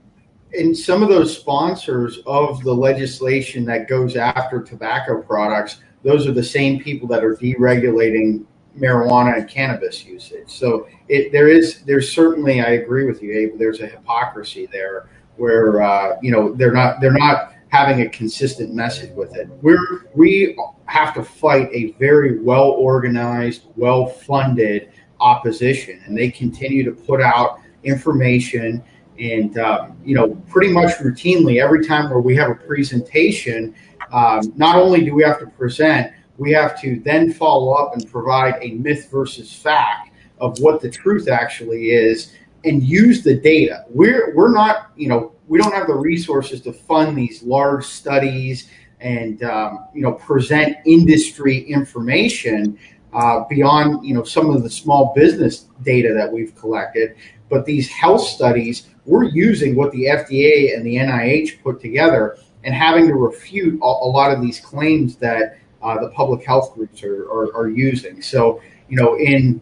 and 0.53 0.77
some 0.77 1.01
of 1.01 1.09
those 1.09 1.35
sponsors 1.35 2.19
of 2.25 2.63
the 2.63 2.73
legislation 2.73 3.65
that 3.65 3.87
goes 3.87 4.15
after 4.15 4.61
tobacco 4.61 5.21
products, 5.21 5.81
those 6.03 6.27
are 6.27 6.31
the 6.31 6.43
same 6.43 6.79
people 6.79 7.07
that 7.07 7.23
are 7.23 7.35
deregulating 7.35 8.45
marijuana 8.77 9.37
and 9.37 9.49
cannabis 9.49 10.05
usage. 10.05 10.49
So 10.49 10.87
it, 11.07 11.31
there 11.31 11.47
is 11.47 11.81
there's 11.83 12.11
certainly 12.11 12.61
I 12.61 12.71
agree 12.71 13.05
with 13.05 13.21
you, 13.21 13.33
Abe. 13.33 13.57
There's 13.57 13.81
a 13.81 13.87
hypocrisy 13.87 14.67
there 14.71 15.09
where 15.37 15.81
uh, 15.81 16.17
you 16.21 16.31
know 16.31 16.53
they're 16.53 16.71
not 16.71 17.01
they're 17.01 17.11
not 17.11 17.53
having 17.69 18.01
a 18.01 18.09
consistent 18.09 18.73
message 18.73 19.11
with 19.15 19.35
it. 19.35 19.47
We're 19.61 20.05
we 20.13 20.57
have 20.85 21.13
to 21.15 21.23
fight 21.23 21.69
a 21.71 21.91
very 21.93 22.39
well 22.39 22.69
organized, 22.71 23.63
well 23.75 24.05
funded 24.05 24.91
opposition, 25.19 26.01
and 26.05 26.17
they 26.17 26.29
continue 26.29 26.83
to 26.83 26.91
put 26.91 27.21
out 27.21 27.59
information 27.83 28.83
and 29.19 29.57
um, 29.59 29.97
you 30.03 30.15
know 30.15 30.35
pretty 30.49 30.71
much 30.71 30.93
routinely 30.95 31.61
every 31.61 31.85
time 31.85 32.09
where 32.09 32.19
we 32.19 32.35
have 32.35 32.49
a 32.49 32.55
presentation 32.55 33.75
um, 34.13 34.53
not 34.55 34.77
only 34.77 35.03
do 35.03 35.13
we 35.13 35.23
have 35.23 35.39
to 35.39 35.47
present 35.47 36.13
we 36.37 36.51
have 36.51 36.79
to 36.81 36.99
then 37.01 37.31
follow 37.31 37.73
up 37.73 37.93
and 37.93 38.09
provide 38.09 38.55
a 38.61 38.71
myth 38.71 39.09
versus 39.11 39.53
fact 39.53 40.11
of 40.39 40.59
what 40.59 40.81
the 40.81 40.89
truth 40.89 41.27
actually 41.27 41.91
is 41.91 42.33
and 42.65 42.81
use 42.81 43.23
the 43.23 43.35
data. 43.35 43.85
We're 43.89 44.33
we're 44.35 44.51
not 44.53 44.91
you 44.95 45.09
know 45.09 45.33
we 45.47 45.59
don't 45.59 45.73
have 45.73 45.87
the 45.87 45.95
resources 45.95 46.61
to 46.61 46.73
fund 46.73 47.17
these 47.17 47.43
large 47.43 47.85
studies 47.85 48.69
and 48.99 49.43
um, 49.43 49.85
you 49.93 50.01
know 50.01 50.13
present 50.13 50.77
industry 50.85 51.59
information 51.59 52.79
uh, 53.13 53.43
beyond 53.49 54.05
you 54.05 54.13
know 54.13 54.23
some 54.23 54.49
of 54.49 54.63
the 54.63 54.69
small 54.69 55.13
business 55.15 55.67
data 55.83 56.13
that 56.13 56.31
we've 56.31 56.55
collected. 56.55 57.15
But 57.49 57.65
these 57.65 57.89
health 57.89 58.21
studies 58.21 58.87
we're 59.05 59.25
using 59.25 59.75
what 59.75 59.91
the 59.91 60.05
FDA 60.05 60.75
and 60.75 60.85
the 60.85 60.95
NIH 60.95 61.61
put 61.61 61.81
together 61.81 62.37
and 62.63 62.73
having 62.73 63.07
to 63.07 63.13
refute 63.13 63.79
a, 63.81 63.85
a 63.85 64.09
lot 64.09 64.31
of 64.31 64.41
these 64.41 64.59
claims 64.59 65.15
that 65.17 65.57
uh, 65.81 65.99
the 65.99 66.09
public 66.09 66.45
health 66.45 66.73
groups 66.73 67.03
are, 67.03 67.23
are, 67.25 67.55
are 67.55 67.69
using. 67.69 68.21
So, 68.21 68.61
you 68.87 68.97
know, 68.97 69.17
in 69.17 69.61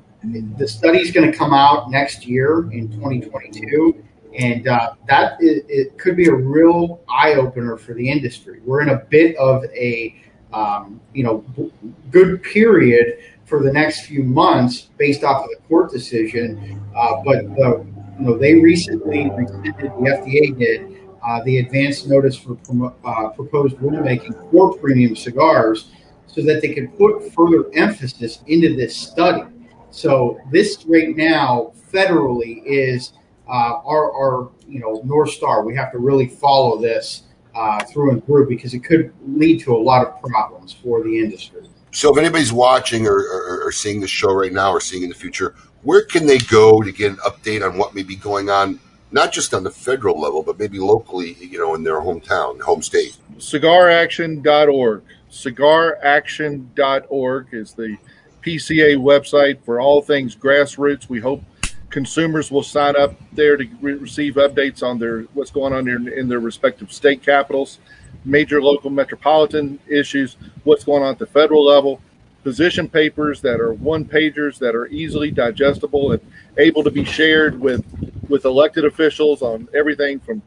the 0.58 0.68
study's 0.68 1.12
going 1.12 1.32
to 1.32 1.36
come 1.36 1.54
out 1.54 1.90
next 1.90 2.28
year 2.28 2.72
in 2.72 2.92
2022, 2.92 4.04
and 4.38 4.68
uh, 4.68 4.94
that 5.08 5.38
it, 5.40 5.66
it 5.68 5.98
could 5.98 6.16
be 6.16 6.28
a 6.28 6.34
real 6.34 7.02
eye 7.10 7.34
opener 7.34 7.76
for 7.76 7.94
the 7.94 8.08
industry. 8.08 8.62
We're 8.64 8.82
in 8.82 8.90
a 8.90 8.98
bit 8.98 9.36
of 9.38 9.64
a 9.66 10.16
um, 10.54 11.02
you 11.14 11.24
know 11.24 11.40
b- 11.56 11.72
good 12.12 12.44
period 12.44 13.20
for 13.46 13.64
the 13.64 13.72
next 13.72 14.02
few 14.02 14.24
months 14.24 14.90
based 14.98 15.24
off 15.24 15.44
of 15.44 15.50
the 15.50 15.58
court 15.68 15.92
decision, 15.92 16.80
uh, 16.96 17.22
but 17.26 17.44
the 17.56 17.86
you 18.22 18.28
know, 18.28 18.38
they 18.38 18.56
recently 18.56 19.32
rescinded, 19.32 19.76
the 19.78 19.90
FDA 19.90 20.58
did, 20.58 20.91
uh, 21.24 21.44
the 21.44 21.60
advance 21.60 22.06
notice 22.06 22.36
for 22.36 22.56
promo- 22.56 22.94
uh, 23.06 23.30
proposed 23.30 23.76
rulemaking 23.78 24.52
for 24.52 24.78
premium 24.78 25.16
cigars 25.16 25.92
so 26.28 26.42
that 26.42 26.62
they 26.62 26.74
could 26.74 26.98
put 26.98 27.32
further 27.34 27.66
emphasis 27.74 28.42
into 28.48 28.76
this 28.76 28.96
study. 28.96 29.44
So 29.92 30.40
this 30.52 30.86
right 30.88 31.16
now 31.16 31.74
federally 31.92 32.64
is 32.66 33.14
uh, 33.48 33.82
our, 33.86 34.14
our, 34.14 34.50
you 34.68 34.80
know, 34.80 35.02
North 35.04 35.32
Star. 35.32 35.66
We 35.66 35.76
have 35.76 35.92
to 35.92 36.00
really 36.00 36.28
follow 36.28 36.80
this 36.80 37.24
uh, 37.54 37.84
through 37.84 38.12
and 38.12 38.26
through 38.26 38.48
because 38.48 38.74
it 38.74 38.80
could 38.80 39.14
lead 39.28 39.60
to 39.62 39.76
a 39.76 39.78
lot 39.78 40.08
of 40.08 40.22
problems 40.22 40.72
for 40.72 41.04
the 41.04 41.20
industry. 41.20 41.68
So 41.92 42.12
if 42.14 42.18
anybody's 42.18 42.54
watching 42.54 43.06
or, 43.06 43.18
or, 43.18 43.64
or 43.66 43.72
seeing 43.74 44.00
the 44.00 44.08
show 44.08 44.34
right 44.34 44.54
now 44.54 44.72
or 44.72 44.80
seeing 44.80 45.04
in 45.04 45.10
the 45.10 45.16
future, 45.16 45.56
where 45.84 46.06
can 46.06 46.26
they 46.26 46.38
go 46.38 46.82
to 46.82 46.92
get 46.92 47.12
an 47.12 47.18
update 47.18 47.68
on 47.68 47.78
what 47.78 47.94
may 47.94 48.04
be 48.04 48.16
going 48.16 48.50
on, 48.50 48.80
not 49.12 49.32
just 49.32 49.54
on 49.54 49.64
the 49.64 49.72
federal 49.72 50.20
level, 50.20 50.44
but 50.44 50.60
maybe 50.60 50.80
locally, 50.80 51.38
you 51.40 51.60
know, 51.60 51.76
in 51.76 51.84
their 51.84 52.02
hometown, 52.02 52.60
home 52.62 52.82
state? 52.82 53.18
Cigaraction.org. 53.38 55.04
Cigaraction.org 55.30 57.48
is 57.52 57.74
the 57.74 57.98
PCA 58.42 58.98
website 58.98 59.64
for 59.64 59.80
all 59.80 60.02
things 60.02 60.36
grassroots. 60.36 61.08
We 61.08 61.20
hope 61.20 61.44
consumers 61.90 62.50
will 62.50 62.64
sign 62.64 62.96
up 62.96 63.14
there 63.34 63.56
to 63.58 63.68
re- 63.82 63.94
receive 63.94 64.34
updates 64.36 64.82
on 64.82 64.98
their 64.98 65.22
what's 65.34 65.52
going 65.52 65.74
on 65.74 65.88
in, 65.88 66.08
in 66.08 66.28
their 66.28 66.40
respective 66.40 66.92
state 66.92 67.22
capitals, 67.22 67.78
major 68.26 68.60
local 68.62 68.90
metropolitan 68.90 69.78
issues, 69.88 70.38
what's 70.64 70.84
going 70.84 71.04
on 71.04 71.12
at 71.12 71.20
the 71.20 71.28
federal 71.28 71.64
level, 71.64 72.02
position 72.44 72.90
papers 72.90 73.42
that 73.42 73.60
are 73.60 73.74
one 73.74 74.06
pagers 74.06 74.58
that 74.60 74.76
are 74.76 74.88
easily 74.88 75.32
digestible 75.32 76.12
and 76.12 76.22
able 76.58 76.84
to 76.84 76.92
be 76.92 77.04
shared 77.04 77.60
with 77.60 77.84
with 78.30 78.46
elected 78.46 78.86
officials 78.86 79.42
on 79.42 79.68
everything 79.74 80.20
from 80.20 80.42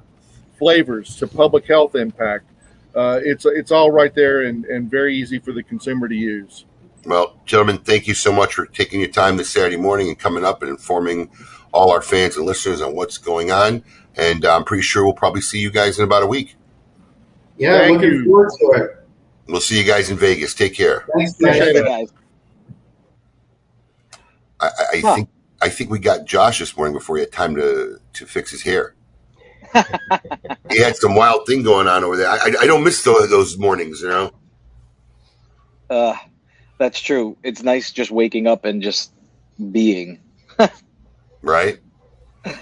flavors 0.58 1.16
to 1.16 1.26
public 1.26 1.66
health 1.66 1.94
impact. 1.94 2.44
Uh, 2.94 3.20
it's 3.22 3.44
it's 3.44 3.70
all 3.70 3.90
right 3.90 4.14
there 4.14 4.42
and, 4.42 4.64
and 4.66 4.90
very 4.90 5.16
easy 5.16 5.38
for 5.38 5.52
the 5.52 5.62
consumer 5.62 6.08
to 6.08 6.14
use. 6.14 6.64
Well, 7.04 7.36
gentlemen, 7.44 7.78
thank 7.78 8.06
you 8.06 8.14
so 8.14 8.32
much 8.32 8.54
for 8.54 8.66
taking 8.66 9.00
your 9.00 9.10
time 9.10 9.36
this 9.36 9.50
Saturday 9.50 9.76
morning 9.76 10.08
and 10.08 10.18
coming 10.18 10.44
up 10.44 10.62
and 10.62 10.70
informing 10.70 11.30
all 11.72 11.90
our 11.90 12.00
fans 12.00 12.36
and 12.36 12.46
listeners 12.46 12.80
on 12.80 12.94
what's 12.94 13.18
going 13.18 13.50
on. 13.50 13.84
And 14.16 14.44
I'm 14.44 14.64
pretty 14.64 14.82
sure 14.84 15.04
we'll 15.04 15.12
probably 15.12 15.40
see 15.42 15.58
you 15.58 15.70
guys 15.70 15.98
in 15.98 16.04
about 16.04 16.22
a 16.22 16.26
week. 16.26 16.56
Yeah, 17.58 17.78
Thank 17.78 18.00
looking 18.00 18.18
you. 18.18 18.24
forward 18.24 18.50
to 18.58 18.84
it. 18.84 19.03
We'll 19.46 19.60
see 19.60 19.78
you 19.78 19.84
guys 19.84 20.10
in 20.10 20.16
Vegas. 20.16 20.54
Take 20.54 20.74
care. 20.74 21.04
Thanks, 21.16 21.32
guys. 21.34 21.56
Appreciate 21.56 21.76
it. 21.76 21.84
guys. 21.84 22.12
I, 24.60 24.66
I, 24.66 25.00
Huh. 25.00 25.14
think 25.16 25.28
I 25.60 25.68
think 25.68 25.90
we 25.90 25.98
got 25.98 26.24
Josh 26.24 26.58
this 26.58 26.76
morning 26.76 26.94
before 26.94 27.16
he 27.16 27.20
had 27.20 27.32
time 27.32 27.54
to 27.56 27.98
to 28.14 28.26
fix 28.26 28.50
his 28.50 28.62
hair. 28.62 28.94
he 30.70 30.80
had 30.80 30.96
some 30.96 31.14
wild 31.14 31.46
thing 31.46 31.62
going 31.62 31.88
on 31.88 32.04
over 32.04 32.16
there. 32.16 32.28
I, 32.28 32.52
I, 32.60 32.66
don't 32.66 32.84
miss 32.84 33.02
those, 33.02 33.28
those 33.28 33.58
mornings, 33.58 34.02
you 34.02 34.08
know. 34.08 34.30
Uh, 35.90 36.14
that's 36.78 37.00
true. 37.00 37.36
It's 37.42 37.64
nice 37.64 37.90
just 37.90 38.12
waking 38.12 38.46
up 38.46 38.64
and 38.64 38.80
just 38.80 39.12
being. 39.72 40.20
Right? 41.42 41.78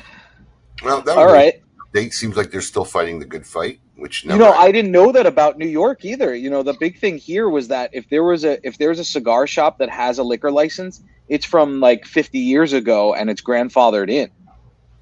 Well, 0.83 1.01
that 1.03 1.16
All 1.16 1.26
right. 1.26 1.62
Seems 2.11 2.37
like 2.37 2.51
they're 2.51 2.61
still 2.61 2.85
fighting 2.85 3.20
the 3.20 3.24
good 3.24 3.47
fight, 3.47 3.78
which 4.03 4.24
You 4.24 4.38
know, 4.38 4.53
I 4.53 4.72
didn't 4.72 4.92
know 4.92 5.12
that 5.12 5.26
about 5.26 5.59
New 5.59 5.68
York 5.68 6.05
either. 6.05 6.34
You 6.34 6.50
know, 6.50 6.62
the 6.64 6.74
big 6.74 6.98
thing 6.98 7.18
here 7.18 7.48
was 7.48 7.68
that 7.68 7.90
if 7.94 8.09
there 8.11 8.24
was 8.24 8.44
a 8.44 8.59
if 8.66 8.78
there's 8.78 8.98
a 9.00 9.05
cigar 9.05 9.46
shop 9.46 9.78
that 9.78 9.90
has 9.90 10.18
a 10.18 10.24
liquor 10.24 10.50
license, 10.53 11.03
it's 11.28 11.46
from 11.46 11.80
like 11.80 12.07
50 12.07 12.38
years 12.38 12.74
ago 12.74 13.14
and 13.14 13.30
it's 13.30 13.42
grandfathered 13.42 14.11
in. 14.11 14.30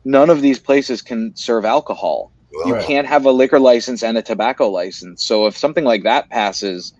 None 0.04 0.30
of 0.30 0.42
these 0.42 0.60
places 0.60 1.02
can 1.02 1.34
serve 1.36 1.64
alcohol. 1.64 2.32
well, 2.52 2.68
You 2.68 2.74
Right. 2.74 2.86
can't 2.86 3.08
have 3.08 3.26
a 3.26 3.32
liquor 3.32 3.60
license 3.60 4.02
and 4.02 4.18
a 4.18 4.22
tobacco 4.22 4.70
license. 4.70 5.24
So 5.24 5.46
if 5.46 5.56
something 5.58 5.84
like 5.84 6.04
that 6.04 6.30
passes, 6.30 6.92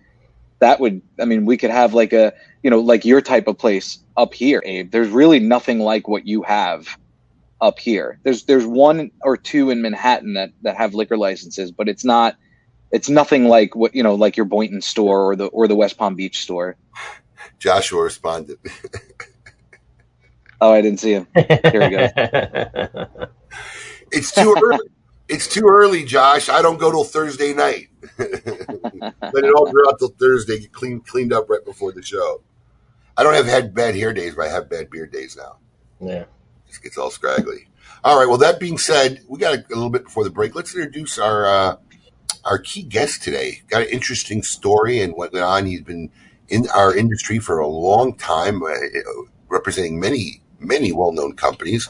that 0.61 0.79
would 0.79 1.01
I 1.21 1.25
mean, 1.25 1.45
we 1.45 1.57
could 1.57 1.71
have 1.71 1.93
like 1.93 2.13
a, 2.13 2.33
you 2.63 2.71
know, 2.71 2.79
like 2.81 3.05
your 3.05 3.21
type 3.21 3.47
of 3.47 3.57
place 3.59 4.03
up 4.17 4.33
here, 4.33 4.61
Abe. 4.65 4.91
There's 4.91 5.09
really 5.09 5.39
nothing 5.39 5.79
like 5.79 6.07
what 6.07 6.27
you 6.27 6.43
have 6.43 6.87
up 7.61 7.79
here. 7.79 8.19
There's 8.23 8.43
there's 8.43 8.65
one 8.65 9.11
or 9.21 9.37
two 9.37 9.69
in 9.69 9.81
Manhattan 9.81 10.33
that 10.33 10.51
that 10.63 10.75
have 10.75 10.93
liquor 10.93 11.17
licenses, 11.17 11.71
but 11.71 11.87
it's 11.87 12.03
not 12.03 12.35
it's 12.91 13.09
nothing 13.09 13.45
like 13.45 13.75
what, 13.75 13.95
you 13.95 14.03
know, 14.03 14.15
like 14.15 14.35
your 14.35 14.45
Boynton 14.45 14.81
store 14.81 15.29
or 15.31 15.35
the 15.35 15.45
or 15.47 15.67
the 15.67 15.75
West 15.75 15.97
Palm 15.97 16.15
Beach 16.15 16.41
store. 16.41 16.75
Joshua 17.59 18.03
responded. 18.03 18.57
Oh, 20.63 20.71
I 20.71 20.81
didn't 20.81 20.99
see 20.99 21.13
him. 21.13 21.27
Here 21.35 21.49
we 21.73 21.89
go. 21.89 23.07
It's 24.11 24.31
too 24.31 24.55
early. 24.61 24.87
It's 25.27 25.47
too 25.47 25.65
early, 25.65 26.03
Josh. 26.03 26.49
I 26.49 26.61
don't 26.61 26.77
go 26.77 26.91
till 26.91 27.05
Thursday 27.05 27.53
night. 27.53 27.87
Let 28.19 28.35
it 28.43 29.53
all 29.55 29.71
grow 29.71 29.87
out 29.87 29.97
till 29.97 30.09
Thursday. 30.19 30.59
Get 30.59 30.73
clean, 30.73 30.99
cleaned 30.99 31.31
up 31.33 31.49
right 31.49 31.63
before 31.63 31.93
the 31.93 32.03
show. 32.03 32.43
I 33.15 33.23
don't 33.23 33.33
have 33.33 33.45
had 33.45 33.73
bad 33.73 33.95
hair 33.95 34.13
days, 34.13 34.35
but 34.35 34.47
I 34.47 34.49
have 34.49 34.69
bad 34.69 34.89
beard 34.89 35.11
days 35.11 35.37
now. 35.37 35.57
yeah. 36.01 36.25
Just 36.71 36.83
gets 36.83 36.97
all 36.97 37.11
scraggly. 37.11 37.67
All 38.01 38.17
right. 38.17 38.29
Well, 38.29 38.37
that 38.37 38.61
being 38.61 38.77
said, 38.77 39.19
we 39.27 39.37
got 39.37 39.53
a, 39.53 39.57
a 39.57 39.75
little 39.75 39.89
bit 39.89 40.05
before 40.05 40.23
the 40.23 40.29
break. 40.29 40.55
Let's 40.55 40.73
introduce 40.73 41.19
our 41.19 41.45
uh, 41.45 41.75
our 42.45 42.59
key 42.59 42.83
guest 42.83 43.23
today. 43.23 43.61
Got 43.67 43.81
an 43.81 43.89
interesting 43.89 44.41
story 44.41 45.01
and 45.01 45.13
what 45.13 45.33
went 45.33 45.43
on. 45.43 45.65
He's 45.65 45.81
been 45.81 46.11
in 46.47 46.69
our 46.69 46.95
industry 46.95 47.39
for 47.39 47.59
a 47.59 47.67
long 47.67 48.15
time, 48.15 48.63
uh, 48.63 48.69
representing 49.49 49.99
many 49.99 50.41
many 50.59 50.93
well 50.93 51.11
known 51.11 51.35
companies. 51.35 51.89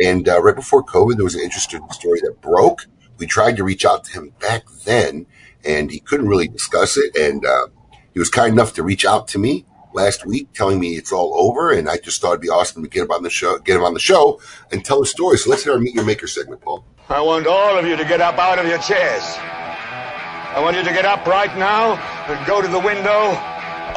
And 0.00 0.26
uh, 0.30 0.40
right 0.40 0.56
before 0.56 0.82
COVID, 0.82 1.16
there 1.16 1.24
was 1.24 1.34
an 1.34 1.42
interesting 1.42 1.86
story 1.90 2.20
that 2.22 2.40
broke. 2.40 2.86
We 3.18 3.26
tried 3.26 3.58
to 3.58 3.64
reach 3.64 3.84
out 3.84 4.04
to 4.04 4.12
him 4.12 4.32
back 4.40 4.64
then, 4.86 5.26
and 5.62 5.90
he 5.90 6.00
couldn't 6.00 6.28
really 6.28 6.48
discuss 6.48 6.96
it. 6.96 7.14
And 7.14 7.44
uh, 7.44 7.66
he 8.14 8.18
was 8.18 8.30
kind 8.30 8.50
enough 8.50 8.72
to 8.74 8.82
reach 8.82 9.04
out 9.04 9.28
to 9.28 9.38
me 9.38 9.66
last 9.94 10.24
week, 10.26 10.52
telling 10.52 10.78
me 10.80 10.96
it's 10.96 11.12
all 11.12 11.34
over. 11.36 11.72
And 11.72 11.88
I 11.88 11.96
just 11.98 12.20
thought 12.20 12.30
it'd 12.32 12.40
be 12.40 12.48
awesome 12.48 12.82
to 12.82 12.88
get 12.88 13.04
him 13.04 13.10
on 13.10 13.22
the 13.22 13.30
show, 13.30 13.58
get 13.58 13.76
him 13.76 13.82
on 13.84 13.94
the 13.94 14.00
show, 14.00 14.40
and 14.70 14.84
tell 14.84 15.02
a 15.02 15.06
story. 15.06 15.38
So 15.38 15.50
let's 15.50 15.64
hit 15.64 15.72
our 15.72 15.78
meet 15.78 15.94
your 15.94 16.04
maker 16.04 16.26
segment, 16.26 16.60
Paul. 16.60 16.84
I 17.08 17.20
want 17.20 17.46
all 17.46 17.78
of 17.78 17.86
you 17.86 17.96
to 17.96 18.04
get 18.04 18.20
up 18.20 18.38
out 18.38 18.58
of 18.58 18.66
your 18.66 18.78
chairs. 18.78 19.22
I 20.54 20.60
want 20.60 20.76
you 20.76 20.84
to 20.84 20.92
get 20.92 21.04
up 21.04 21.26
right 21.26 21.54
now 21.58 21.94
and 22.28 22.46
go 22.46 22.60
to 22.62 22.68
the 22.68 22.78
window, 22.78 23.30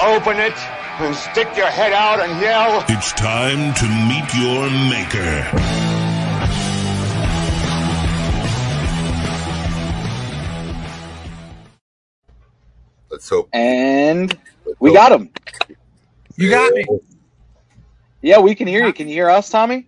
open 0.01 0.39
it, 0.39 0.57
and 0.99 1.13
stick 1.15 1.55
your 1.57 1.67
head 1.67 1.91
out 1.91 2.19
and 2.21 2.39
yell. 2.41 2.83
It's 2.87 3.11
time 3.13 3.73
to 3.75 3.85
meet 4.07 4.33
your 4.33 4.69
maker. 4.89 6.45
Let's 13.09 13.29
hope. 13.29 13.49
And 13.53 14.37
let's 14.65 14.79
we 14.79 14.89
hope- 14.89 14.95
got 14.97 15.11
him. 15.11 15.29
You 16.37 16.49
got 16.49 16.73
me. 16.73 16.85
Yeah, 18.21 18.39
we 18.39 18.55
can 18.55 18.67
hear 18.67 18.85
you. 18.85 18.91
Can 18.91 19.07
you 19.07 19.13
hear 19.13 19.29
us, 19.29 19.49
Tommy? 19.49 19.87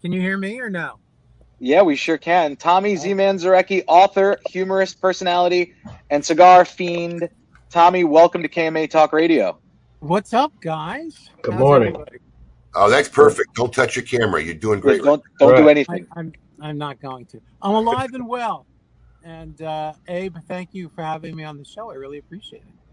Can 0.00 0.12
you 0.12 0.20
hear 0.20 0.38
me 0.38 0.60
or 0.60 0.70
no? 0.70 1.00
Yeah, 1.58 1.82
we 1.82 1.96
sure 1.96 2.18
can. 2.18 2.54
Tommy 2.54 2.94
Z-Man 2.94 3.36
Zarecki, 3.36 3.82
author, 3.88 4.38
humorist, 4.46 5.00
personality, 5.00 5.74
and 6.10 6.24
cigar 6.24 6.64
fiend. 6.64 7.28
Tommy, 7.70 8.04
welcome 8.04 8.42
to 8.42 8.48
KMA 8.48 8.88
Talk 8.88 9.12
Radio. 9.12 9.58
What's 9.98 10.32
up, 10.32 10.52
guys? 10.62 11.30
Good 11.42 11.54
How's 11.54 11.60
morning. 11.60 11.88
everybody? 11.88 12.18
Oh, 12.76 12.88
that's 12.88 13.08
perfect. 13.08 13.54
Don't 13.56 13.74
touch 13.74 13.96
your 13.96 14.04
camera. 14.04 14.40
You're 14.40 14.54
doing 14.54 14.78
great. 14.78 15.02
Don't 15.02 15.22
don't 15.40 15.56
do 15.56 15.68
anything. 15.68 16.06
I, 16.14 16.20
I'm 16.20 16.32
I'm 16.60 16.78
not 16.78 17.00
going 17.00 17.26
to. 17.26 17.40
I'm 17.60 17.74
alive 17.74 18.10
and 18.14 18.28
well. 18.28 18.66
And 19.24 19.60
uh, 19.60 19.94
Abe, 20.06 20.36
thank 20.46 20.70
you 20.72 20.90
for 20.94 21.02
having 21.02 21.34
me 21.34 21.42
on 21.42 21.58
the 21.58 21.64
show. 21.64 21.90
I 21.90 21.94
really 21.94 22.18
appreciate 22.18 22.62
it. 22.62 22.87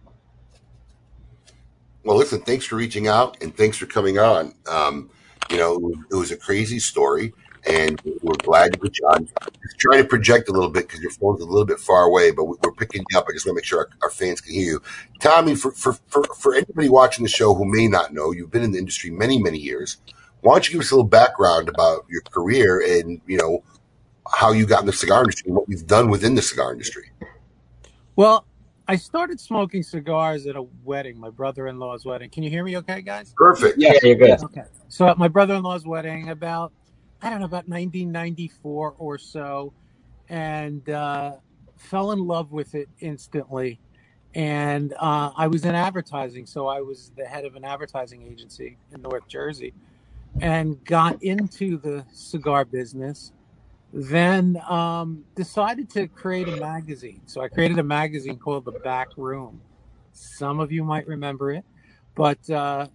Well, 2.05 2.17
listen, 2.17 2.41
thanks 2.41 2.65
for 2.65 2.75
reaching 2.75 3.07
out 3.07 3.35
and 3.41 3.55
thanks 3.57 3.77
for 3.77 3.87
coming 3.87 4.19
on. 4.19 4.53
Um, 4.69 5.09
you 5.49 5.57
know, 5.57 5.91
it 6.11 6.15
was, 6.15 6.31
a 6.31 6.37
crazy 6.37 6.77
story, 6.77 7.33
and 7.67 7.99
we're 8.21 8.35
glad 8.35 8.73
to 8.73 8.79
get 8.79 8.99
you 8.99 9.07
on. 9.07 9.25
Just 9.25 9.79
trying 9.79 10.03
to 10.03 10.07
project 10.07 10.47
a 10.47 10.51
little 10.51 10.69
bit 10.69 10.87
because 10.87 11.01
your 11.01 11.09
phone's 11.09 11.41
a 11.41 11.45
little 11.45 11.65
bit 11.65 11.79
far 11.79 12.03
away, 12.03 12.29
but 12.29 12.45
we- 12.45 12.57
we're 12.61 12.73
picking 12.73 13.03
you 13.09 13.17
up. 13.17 13.25
I 13.27 13.33
just 13.33 13.47
want 13.47 13.55
to 13.55 13.59
make 13.59 13.65
sure 13.65 13.79
our, 13.79 13.89
our 14.03 14.09
fans 14.11 14.39
can 14.39 14.53
hear 14.53 14.73
you. 14.73 14.81
Tommy, 15.19 15.55
for, 15.55 15.71
for, 15.71 15.93
for, 16.07 16.23
for 16.39 16.53
anybody 16.53 16.89
watching 16.89 17.23
the 17.23 17.29
show 17.29 17.55
who 17.55 17.65
may 17.65 17.87
not 17.87 18.13
know, 18.13 18.31
you've 18.31 18.51
been 18.51 18.63
in 18.63 18.71
the 18.71 18.77
industry 18.77 19.09
many, 19.09 19.41
many 19.41 19.57
years. 19.57 19.97
Why 20.41 20.53
don't 20.53 20.67
you 20.67 20.73
give 20.73 20.81
us 20.81 20.91
a 20.91 20.95
little 20.95 21.09
background 21.09 21.69
about 21.69 22.05
your 22.07 22.21
career 22.21 22.79
and, 22.79 23.19
you 23.25 23.37
know, 23.37 23.63
how 24.31 24.51
you 24.51 24.67
got 24.67 24.81
in 24.81 24.85
the 24.85 24.93
cigar 24.93 25.21
industry 25.21 25.49
and 25.49 25.55
what 25.55 25.67
you've 25.69 25.87
done 25.87 26.09
within 26.09 26.35
the 26.35 26.43
cigar 26.43 26.71
industry? 26.71 27.09
Well, 28.15 28.45
I 28.87 28.95
started 28.95 29.39
smoking 29.39 29.81
cigars 29.81 30.45
at 30.45 30.55
a 30.55 30.61
wedding, 30.83 31.19
my 31.19 31.31
brother-in-law's 31.31 32.05
wedding. 32.05 32.29
Can 32.29 32.43
you 32.43 32.51
hear 32.51 32.63
me 32.63 32.77
okay, 32.77 33.01
guys? 33.01 33.33
Perfect. 33.35 33.79
Yeah, 33.79 33.93
you're 34.03 34.15
good. 34.15 34.43
Okay. 34.43 34.63
So 34.89 35.07
at 35.07 35.17
my 35.17 35.27
brother-in-law's 35.27 35.87
wedding, 35.87 36.29
about 36.29 36.71
I 37.21 37.29
don't 37.29 37.39
know, 37.39 37.45
about 37.45 37.67
1994 37.67 38.95
or 38.99 39.17
so, 39.17 39.73
and 40.29 40.87
uh, 40.89 41.33
fell 41.75 42.11
in 42.11 42.19
love 42.19 42.51
with 42.51 42.75
it 42.75 42.87
instantly. 42.99 43.79
And 44.35 44.93
uh, 44.99 45.31
I 45.35 45.47
was 45.47 45.65
in 45.65 45.73
advertising, 45.73 46.45
so 46.45 46.67
I 46.67 46.81
was 46.81 47.11
the 47.17 47.25
head 47.25 47.45
of 47.45 47.55
an 47.55 47.63
advertising 47.63 48.21
agency 48.21 48.77
in 48.93 49.01
North 49.01 49.27
Jersey, 49.27 49.73
and 50.41 50.83
got 50.85 51.23
into 51.23 51.77
the 51.77 52.05
cigar 52.11 52.65
business. 52.65 53.31
Then 53.95 54.59
um, 54.69 55.25
decided 55.35 55.89
to 55.91 56.09
create 56.09 56.49
a 56.49 56.53
magazine. 56.53 57.23
So 57.27 57.41
I 57.41 57.49
created 57.49 57.79
a 57.79 57.83
magazine 57.83 58.39
called 58.39 58.65
The 58.65 58.73
Back 58.73 59.09
Room. 59.17 59.63
Some 60.13 60.61
of 60.61 60.71
you 60.73 60.83
might 60.85 61.07
remember 61.07 61.51
it, 61.53 61.65
but 62.15 62.49
uh, 62.51 62.89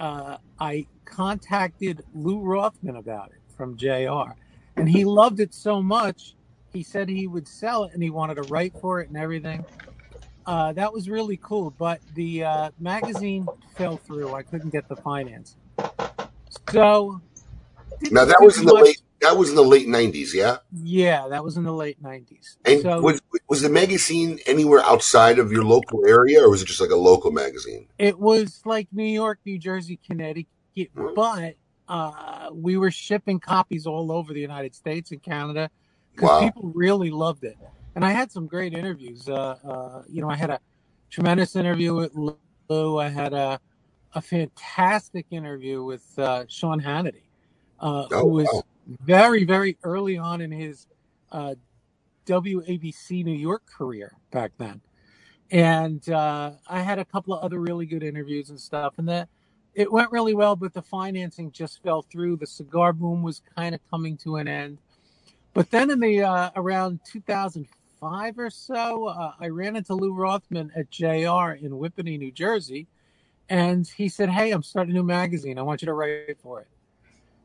uh, 0.00 0.38
I 0.60 0.88
contacted 1.06 2.02
Lew 2.14 2.40
Rothman 2.42 2.96
about 2.96 3.30
it 3.32 3.42
from 3.56 3.76
JR, 3.78 4.36
and 4.78 4.88
he 4.90 5.04
loved 5.04 5.40
it 5.40 5.54
so 5.54 5.82
much. 5.82 6.36
He 6.72 6.84
said 6.84 7.08
he 7.10 7.28
would 7.28 7.48
sell 7.48 7.84
it, 7.84 7.92
and 7.94 8.02
he 8.02 8.10
wanted 8.10 8.36
to 8.36 8.44
write 8.44 8.74
for 8.80 9.00
it 9.02 9.08
and 9.10 9.18
everything. 9.18 9.62
uh, 10.46 10.72
that 10.72 10.92
was 10.92 11.08
really 11.08 11.38
cool. 11.42 11.70
But 11.70 12.00
the 12.14 12.44
uh, 12.44 12.70
magazine 12.78 13.50
fell 13.76 13.98
through. 13.98 14.34
I 14.34 14.42
couldn't 14.42 14.70
get 14.70 14.88
the 14.88 14.96
finance. 14.96 15.56
So 16.72 17.22
Now 18.10 18.24
that 18.24 18.38
was 18.40 18.58
in 18.58 18.64
the 18.66 18.74
much- 18.74 18.84
late 18.84 19.02
that 19.20 19.36
was 19.36 19.50
in 19.50 19.54
the 19.56 19.62
late 19.62 19.86
nineties, 19.86 20.34
yeah. 20.34 20.58
Yeah, 20.72 21.28
that 21.28 21.44
was 21.44 21.58
in 21.58 21.64
the 21.64 21.72
late 21.74 22.00
nineties. 22.00 22.56
And 22.64 22.80
So 22.80 23.00
was 23.00 23.20
was 23.48 23.60
the 23.62 23.68
magazine 23.68 24.38
anywhere 24.46 24.80
outside 24.82 25.38
of 25.38 25.52
your 25.52 25.64
local 25.64 26.06
area, 26.06 26.40
or 26.42 26.48
was 26.50 26.62
it 26.62 26.66
just 26.66 26.80
like 26.80 26.90
a 26.90 26.96
local 26.96 27.30
magazine? 27.30 27.88
it 27.98 28.18
was 28.18 28.62
like 28.64 28.88
New 28.92 29.04
York, 29.04 29.38
New 29.44 29.58
Jersey, 29.58 29.98
Connecticut, 30.06 30.46
Hmm. 30.96 31.08
but 31.14 31.54
uh, 31.88 32.48
we 32.52 32.76
were 32.78 32.90
shipping 32.90 33.38
copies 33.40 33.84
all 33.86 34.10
over 34.12 34.32
the 34.32 34.40
United 34.40 34.74
States 34.74 35.10
and 35.10 35.22
Canada 35.22 35.68
because 36.12 36.28
Wow. 36.30 36.40
people 36.46 36.70
really 36.74 37.10
loved 37.10 37.44
it. 37.44 37.58
And 37.96 38.04
I 38.04 38.12
had 38.12 38.30
some 38.32 38.46
great 38.46 38.72
interviews. 38.72 39.28
Uh, 39.28 39.56
uh, 39.64 40.02
you 40.08 40.22
know, 40.22 40.30
I 40.30 40.36
had 40.36 40.50
a 40.50 40.60
tremendous 41.10 41.56
interview 41.56 41.92
with 41.94 42.12
Lew. 42.14 42.98
I 42.98 43.08
had 43.08 43.34
a 43.34 43.60
a 44.14 44.22
fantastic 44.22 45.26
interview 45.30 45.84
with 45.84 46.04
uh, 46.18 46.44
Sean 46.48 46.80
Hannity, 46.80 47.22
uh, 47.80 48.06
Oh, 48.12 48.20
who 48.22 48.28
was 48.28 48.48
wow. 48.52 48.62
very, 49.04 49.44
very 49.44 49.78
early 49.84 50.18
on 50.18 50.40
in 50.40 50.50
his 50.52 50.86
uh, 51.32 51.54
WABC 52.26 53.24
New 53.24 53.32
York 53.34 53.64
career 53.66 54.12
back 54.30 54.52
then. 54.58 54.80
And 55.50 56.08
uh, 56.10 56.52
I 56.68 56.80
had 56.82 56.98
a 56.98 57.04
couple 57.04 57.34
of 57.34 57.42
other 57.44 57.60
really 57.60 57.86
good 57.86 58.02
interviews 58.02 58.50
and 58.50 58.60
stuff, 58.60 58.94
and 58.98 59.08
that 59.08 59.28
it 59.74 59.92
went 59.92 60.12
really 60.12 60.34
well. 60.34 60.56
But 60.56 60.74
the 60.74 60.82
financing 60.82 61.52
just 61.52 61.82
fell 61.82 62.02
through. 62.02 62.36
The 62.36 62.46
cigar 62.46 62.92
boom 62.92 63.22
was 63.22 63.42
kind 63.56 63.74
of 63.74 63.80
coming 63.90 64.16
to 64.18 64.36
an 64.36 64.48
end. 64.48 64.78
But 65.54 65.70
then 65.70 65.90
in 65.90 66.00
the 66.00 66.22
uh, 66.22 66.50
around 66.56 67.00
2005 67.12 68.38
or 68.38 68.50
so, 68.50 69.06
uh, 69.08 69.32
I 69.40 69.48
ran 69.48 69.76
into 69.76 69.94
Lew 69.94 70.14
Rothman 70.14 70.72
at 70.76 70.90
JR 70.90 71.52
in 71.60 71.72
Whippany, 71.72 72.18
New 72.18 72.32
Jersey, 72.32 72.86
and 73.48 73.86
he 73.88 74.08
said, 74.08 74.30
"Hey, 74.30 74.52
I'm 74.52 74.62
starting 74.62 74.92
a 74.92 74.98
new 74.98 75.04
magazine. 75.04 75.58
I 75.58 75.62
want 75.62 75.82
you 75.82 75.86
to 75.86 75.94
write 75.94 76.38
for 76.42 76.60
it." 76.60 76.68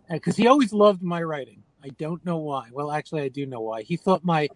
Because 0.10 0.38
he 0.38 0.48
always 0.48 0.74
loved 0.74 1.02
my 1.04 1.24
writing. 1.24 1.64
I 1.84 1.90
don't 1.90 2.26
know 2.26 2.38
why. 2.38 2.70
Well, 2.72 2.92
actually, 2.92 3.24
I 3.24 3.30
do 3.30 3.46
know 3.46 3.62
why. 3.62 3.84
He 3.84 3.98
thought 3.98 4.24
my 4.24 4.50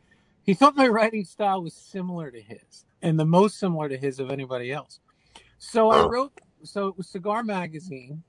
he 0.43 0.53
thought 0.53 0.75
my 0.77 0.87
writing 0.89 1.25
style 1.25 1.63
was 1.63 1.75
similar 1.75 2.31
to 2.31 2.41
his, 2.41 2.85
and 3.01 3.19
the 3.19 3.25
most 3.25 3.59
similar 3.59 3.89
to 3.89 3.97
his 3.97 4.19
of 4.19 4.31
anybody 4.31 4.71
else. 4.71 4.99
So 5.59 5.91
I 5.91 6.01
Oh. 6.01 6.09
wrote. 6.09 6.33
So 6.63 6.87
it 6.87 6.97
was 6.97 7.09
Cigar 7.09 7.43
Magazine, 7.43 8.23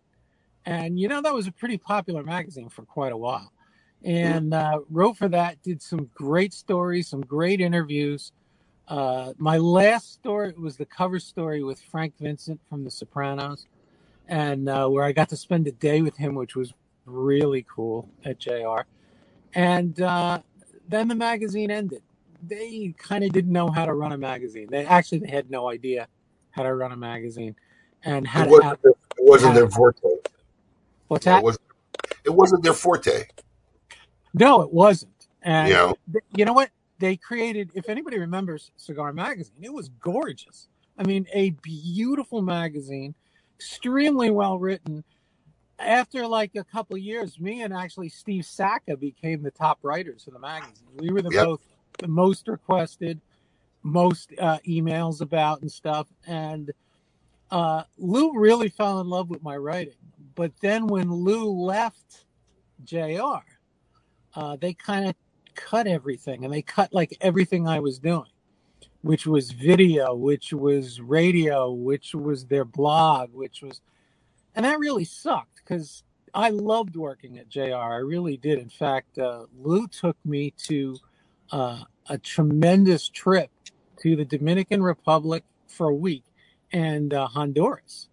and 0.66 0.98
you 1.00 1.08
know 1.08 1.22
that 1.22 1.34
was 1.34 1.46
a 1.48 1.52
pretty 1.52 1.78
popular 1.78 2.24
magazine 2.24 2.68
for 2.70 2.84
quite 2.84 3.12
a 3.12 3.16
while. 3.16 3.52
And 4.04 4.54
uh, 4.54 4.80
wrote 4.90 5.18
for 5.18 5.28
that. 5.28 5.62
Did 5.62 5.82
some 5.82 6.10
great 6.14 6.54
stories, 6.54 7.08
some 7.08 7.22
great 7.22 7.60
interviews. 7.60 8.32
Uh, 8.88 9.34
my 9.38 9.58
last 9.58 10.12
story 10.14 10.52
was 10.58 10.76
the 10.76 10.86
cover 10.86 11.20
story 11.20 11.62
with 11.64 11.80
Frank 11.80 12.14
Vincent 12.20 12.60
from 12.68 12.84
The 12.84 12.90
Sopranos, 12.90 13.66
and 14.28 14.68
uh, 14.68 14.88
where 14.88 15.04
I 15.04 15.12
got 15.12 15.30
to 15.30 15.36
spend 15.36 15.68
a 15.68 15.72
day 15.72 16.02
with 16.02 16.16
him, 16.18 16.34
which 16.36 16.56
was 16.56 16.72
really 17.11 17.66
cool 17.68 18.08
at 18.24 18.38
JR. 18.38 18.82
And 19.54 20.00
uh, 20.00 20.40
then 20.88 21.08
the 21.08 21.14
magazine 21.14 21.70
ended. 21.70 22.02
They 22.46 22.94
kind 22.98 23.24
of 23.24 23.32
didn't 23.32 23.52
know 23.52 23.68
how 23.70 23.84
to 23.84 23.92
run 23.94 24.12
a 24.12 24.18
magazine. 24.18 24.68
They 24.70 24.86
actually 24.86 25.18
they 25.18 25.28
had 25.30 25.50
no 25.50 25.68
idea 25.68 26.08
how 26.52 26.62
to 26.62 26.74
run 26.74 26.92
a 26.92 26.96
magazine 26.96 27.54
and 28.04 28.26
how 28.26 28.42
It 28.42 28.44
to 28.46 28.50
wasn't 28.50 28.82
their, 28.82 28.92
it 28.92 28.96
wasn't 29.18 29.54
their 29.54 29.68
forte. 29.68 30.08
what's 31.08 31.24
that? 31.26 31.38
it 31.38 31.44
wasn't 31.44 31.64
it 32.24 32.30
wasn't 32.30 32.62
their 32.62 32.72
forte. 32.72 33.24
No, 34.32 34.62
it 34.62 34.72
wasn't. 34.72 35.28
And 35.42 35.68
You 35.68 35.74
know, 35.74 35.94
th- 36.12 36.24
you 36.36 36.44
know 36.44 36.52
what? 36.52 36.70
They 36.98 37.16
created, 37.16 37.70
if 37.74 37.88
anybody 37.88 38.18
remembers 38.18 38.70
Cigar 38.76 39.12
Magazine, 39.12 39.56
it 39.62 39.72
was 39.72 39.88
gorgeous. 39.88 40.68
I 40.98 41.04
mean, 41.04 41.26
a 41.32 41.50
beautiful 41.62 42.42
magazine, 42.42 43.14
extremely 43.56 44.30
well 44.30 44.58
written. 44.58 45.02
After 45.81 46.26
like 46.26 46.53
a 46.57 46.64
couple 46.64 46.97
of 46.97 47.03
years, 47.03 47.41
me 47.41 47.62
and 47.62 47.74
actually 47.74 48.11
Steve 48.11 48.47
Saka 48.47 48.97
became 48.97 49.43
the 49.43 49.53
top 49.53 49.81
writers 49.83 50.24
for 50.24 50.33
the 50.33 50.41
magazine. 50.41 50.89
We 50.95 51.11
were 51.11 51.22
the 51.22 51.33
Yep. 51.33 51.51
both 51.51 51.61
the 52.01 52.09
most 52.09 52.49
requested, 52.49 53.20
most 53.83 54.33
uh, 54.39 54.59
emails 54.68 55.20
about 55.22 55.62
and 55.62 55.72
stuff. 55.72 56.09
And 56.26 56.72
uh, 57.51 57.85
Lew 57.99 58.33
really 58.39 58.70
fell 58.70 59.01
in 59.01 59.09
love 59.09 59.31
with 59.31 59.43
my 59.43 59.57
writing. 59.57 59.95
But 60.37 60.53
then 60.62 60.89
when 60.89 61.12
Lew 61.12 61.51
left 61.51 62.26
JR, 62.85 63.41
uh, 64.35 64.57
they 64.61 64.74
kind 64.74 65.09
of 65.09 65.14
cut 65.55 65.87
everything 65.87 66.45
and 66.45 66.53
they 66.55 66.62
cut 66.62 66.93
like 66.95 67.16
everything 67.20 67.68
I 67.68 67.81
was 67.81 67.99
doing, 67.99 68.31
which 69.03 69.26
was 69.26 69.53
video, 69.53 70.14
which 70.14 70.53
was 70.53 71.01
radio, 71.01 71.72
which 71.72 72.14
was 72.14 72.47
their 72.47 72.64
blog, 72.66 73.33
which 73.33 73.62
was, 73.62 73.81
and 74.55 74.64
that 74.66 74.78
really 74.78 75.05
sucked 75.05 75.59
because 75.70 76.02
I 76.34 76.50
loved 76.50 76.96
working 76.96 77.38
at 77.38 77.48
JR. 77.48 77.74
I 77.74 77.96
really 77.96 78.36
did. 78.36 78.58
In 78.58 78.68
fact, 78.68 79.18
uh, 79.18 79.46
Lew 79.56 79.86
took 79.86 80.16
me 80.24 80.52
to 80.64 80.96
uh, 81.52 81.82
a 82.08 82.18
tremendous 82.18 83.08
trip 83.08 83.50
to 84.00 84.16
the 84.16 84.24
Dominican 84.24 84.82
Republic 84.82 85.44
for 85.68 85.88
a 85.88 85.94
week 85.94 86.24
and 86.72 87.14
uh, 87.14 87.28
Honduras 87.28 88.08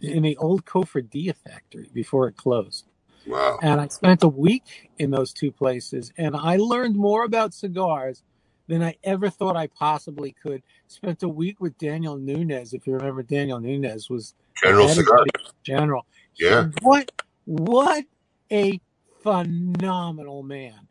in 0.00 0.22
the 0.22 0.36
old 0.36 0.64
Cofradía 0.64 1.34
factory 1.34 1.88
before 1.92 2.28
it 2.28 2.36
closed. 2.36 2.86
wow. 3.26 3.58
And 3.62 3.80
I 3.80 3.88
spent 3.88 4.22
a 4.22 4.28
week 4.28 4.90
in 4.98 5.10
those 5.10 5.32
two 5.32 5.52
places, 5.52 6.12
and 6.18 6.36
I 6.36 6.56
learned 6.56 6.96
more 6.96 7.24
about 7.24 7.54
cigars 7.54 8.22
than 8.68 8.82
I 8.82 8.96
ever 9.04 9.30
thought 9.30 9.56
I 9.56 9.68
possibly 9.68 10.34
could. 10.42 10.62
Spent 10.88 11.22
a 11.22 11.28
week 11.28 11.60
with 11.60 11.78
Daniel 11.78 12.16
Nunez. 12.16 12.72
If 12.72 12.86
you 12.86 12.94
remember, 12.94 13.22
Daniel 13.22 13.60
Nunez 13.60 14.10
was 14.10 14.34
General 14.60 14.88
Cigar. 14.88 15.24
General. 15.62 16.06
Yeah. 16.38 16.68
What 16.82 17.10
what 17.44 18.04
a 18.50 18.80
phenomenal 19.22 20.42
man. 20.42 20.88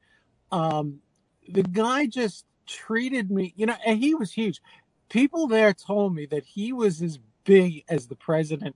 Um, 0.51 0.99
the 1.47 1.63
guy 1.63 2.05
just 2.05 2.45
treated 2.65 3.29
me, 3.29 3.53
you 3.55 3.65
know, 3.65 3.75
and 3.85 3.99
he 3.99 4.15
was 4.15 4.31
huge. 4.31 4.61
People 5.09 5.47
there 5.47 5.73
told 5.73 6.15
me 6.15 6.25
that 6.27 6.43
he 6.45 6.73
was 6.73 7.01
as 7.01 7.19
big 7.43 7.83
as 7.89 8.07
the 8.07 8.15
president 8.15 8.75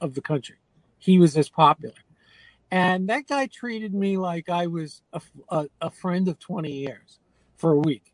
of 0.00 0.14
the 0.14 0.20
country. 0.20 0.56
He 0.98 1.18
was 1.18 1.36
as 1.36 1.48
popular. 1.48 1.94
And 2.70 3.08
that 3.08 3.26
guy 3.28 3.46
treated 3.46 3.94
me 3.94 4.16
like 4.16 4.48
I 4.48 4.66
was 4.66 5.02
a, 5.12 5.20
a, 5.48 5.66
a 5.80 5.90
friend 5.90 6.28
of 6.28 6.38
20 6.38 6.72
years 6.72 7.18
for 7.56 7.72
a 7.72 7.78
week. 7.78 8.12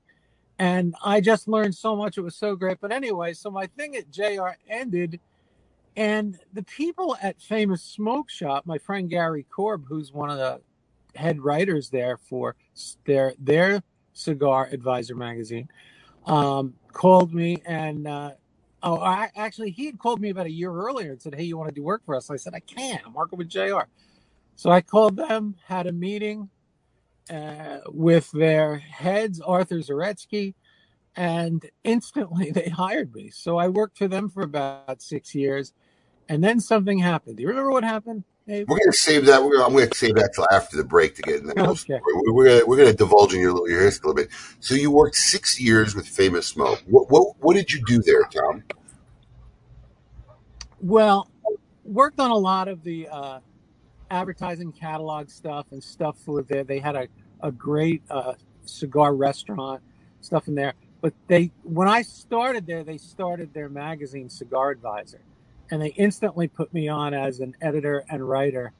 And 0.59 0.95
I 1.03 1.21
just 1.21 1.49
learned 1.49 1.75
so 1.75 1.97
much. 1.97 2.19
It 2.19 2.23
was 2.23 2.37
so 2.37 2.55
great. 2.57 2.79
But 2.81 2.93
anyway, 2.93 3.33
so 3.33 3.51
my 3.51 3.67
thing 3.67 3.97
at 3.97 4.11
JR 4.11 4.51
ended. 4.69 5.21
And 5.97 6.39
the 6.53 6.63
people 6.63 7.17
at 7.21 7.41
Famous 7.41 7.83
Smoke 7.83 8.31
Shop, 8.31 8.65
my 8.67 8.79
friend 8.79 9.11
Gary 9.11 9.47
Korb, 9.51 9.87
who's 9.89 10.13
one 10.13 10.31
of 10.31 10.39
the 10.39 10.61
head 11.15 11.41
writers 11.41 11.91
there 11.91 12.17
for 12.17 12.55
their 13.05 13.35
their 13.39 13.83
cigar 14.13 14.69
advisor 14.71 15.17
magazine, 15.17 15.69
um, 16.27 16.75
called 16.93 17.35
me 17.35 17.63
and 17.67 18.07
uh, 18.07 18.31
oh, 18.83 19.01
I, 19.01 19.31
actually 19.37 19.71
he 19.71 19.87
had 19.87 19.99
called 19.99 20.21
me 20.21 20.31
about 20.31 20.47
a 20.47 20.51
year 20.51 20.73
earlier 20.73 21.13
and 21.13 21.21
said, 21.21 21.35
"Hey, 21.35 21.45
you 21.45 21.57
want 21.57 21.69
to 21.69 21.75
do 21.75 21.83
work 21.83 22.05
for 22.05 22.15
us?" 22.15 22.31
I 22.31 22.37
said, 22.37 22.55
"I 22.55 22.61
can't. 22.61 23.03
I'm 23.05 23.15
working 23.15 23.39
with 23.39 23.49
JR." 23.49 23.83
So 24.55 24.71
I 24.71 24.81
called 24.81 25.17
them, 25.17 25.57
had 25.67 25.87
a 25.87 25.93
meeting 25.93 26.51
uh, 27.31 27.79
with 27.89 28.31
their 28.33 28.77
heads, 28.77 29.41
Arthur 29.41 29.79
Zaretsky, 29.79 30.55
and 31.21 31.67
instantly 31.85 32.51
they 32.51 32.71
hired 32.71 33.15
me. 33.15 33.31
So 33.31 33.59
I 33.59 33.69
worked 33.69 33.99
for 33.99 34.09
them 34.09 34.31
for 34.31 34.43
about 34.43 35.03
six 35.03 35.35
years, 35.35 35.75
and 36.29 36.43
then 36.43 36.61
something 36.61 36.99
happened. 36.99 37.37
Do 37.37 37.43
you 37.43 37.49
remember 37.49 37.71
what 37.71 37.85
happened? 37.85 38.25
Abe? 38.49 38.67
We're 38.69 38.79
gonna 38.79 38.93
save 38.93 39.27
that. 39.27 39.45
We're, 39.45 39.63
I'm 39.63 39.75
gonna 39.75 39.95
save 39.95 40.15
that 40.15 40.33
till 40.35 40.47
after 40.51 40.79
the 40.79 40.85
break 40.85 41.15
to 41.17 41.23
get 41.23 41.41
in 41.41 41.49
that 41.49 41.59
Okay. 41.59 41.75
story. 41.75 42.01
We're, 42.03 42.33
we're 42.33 42.49
gonna 42.49 42.67
we're 42.67 42.77
gonna 42.79 42.95
divulge 42.95 43.35
in 43.35 43.41
your 43.41 43.53
little 43.53 43.69
your 43.69 43.83
history 43.83 44.07
a 44.07 44.09
little 44.09 44.25
bit. 44.25 44.33
So 44.61 44.75
you 44.75 44.91
worked 44.91 45.17
six 45.17 45.61
years 45.61 45.95
with 45.95 46.09
Famous 46.09 46.47
Smoke. 46.47 46.83
What 46.87 47.11
what 47.11 47.35
what 47.41 47.55
did 47.55 47.71
you 47.71 47.85
do 47.85 48.01
there, 48.01 48.25
Tom? 48.25 48.65
Well, 50.81 51.31
worked 51.85 52.19
on 52.19 52.31
a 52.31 52.39
lot 52.39 52.67
of 52.69 52.83
the 52.83 53.09
uh, 53.09 53.41
advertising 54.11 54.73
catalog 54.73 55.29
stuff 55.29 55.67
and 55.71 55.85
stuff 55.85 56.17
for 56.25 56.43
there. 56.43 56.65
They 56.65 56.79
had 56.79 56.97
a, 56.97 57.09
a 57.41 57.53
great 57.53 58.03
uh, 58.09 58.33
cigar 58.65 59.15
restaurant 59.15 59.83
stuff 60.23 60.49
in 60.49 60.55
there. 60.55 60.73
But 61.01 61.15
they, 61.29 61.53
when 61.63 61.89
I 61.89 62.03
started 62.03 62.67
there, 62.67 62.85
they 62.85 62.99
started 62.99 63.55
their 63.55 63.69
magazine 63.69 64.29
Cigar 64.29 64.71
Advisor, 64.71 65.21
and 65.71 65.81
they 65.81 65.89
instantly 65.89 66.49
put 66.49 66.73
me 66.75 66.89
on 66.89 67.15
as 67.15 67.41
an 67.41 67.57
editor 67.61 68.05
and 68.11 68.29
writer, 68.29 68.73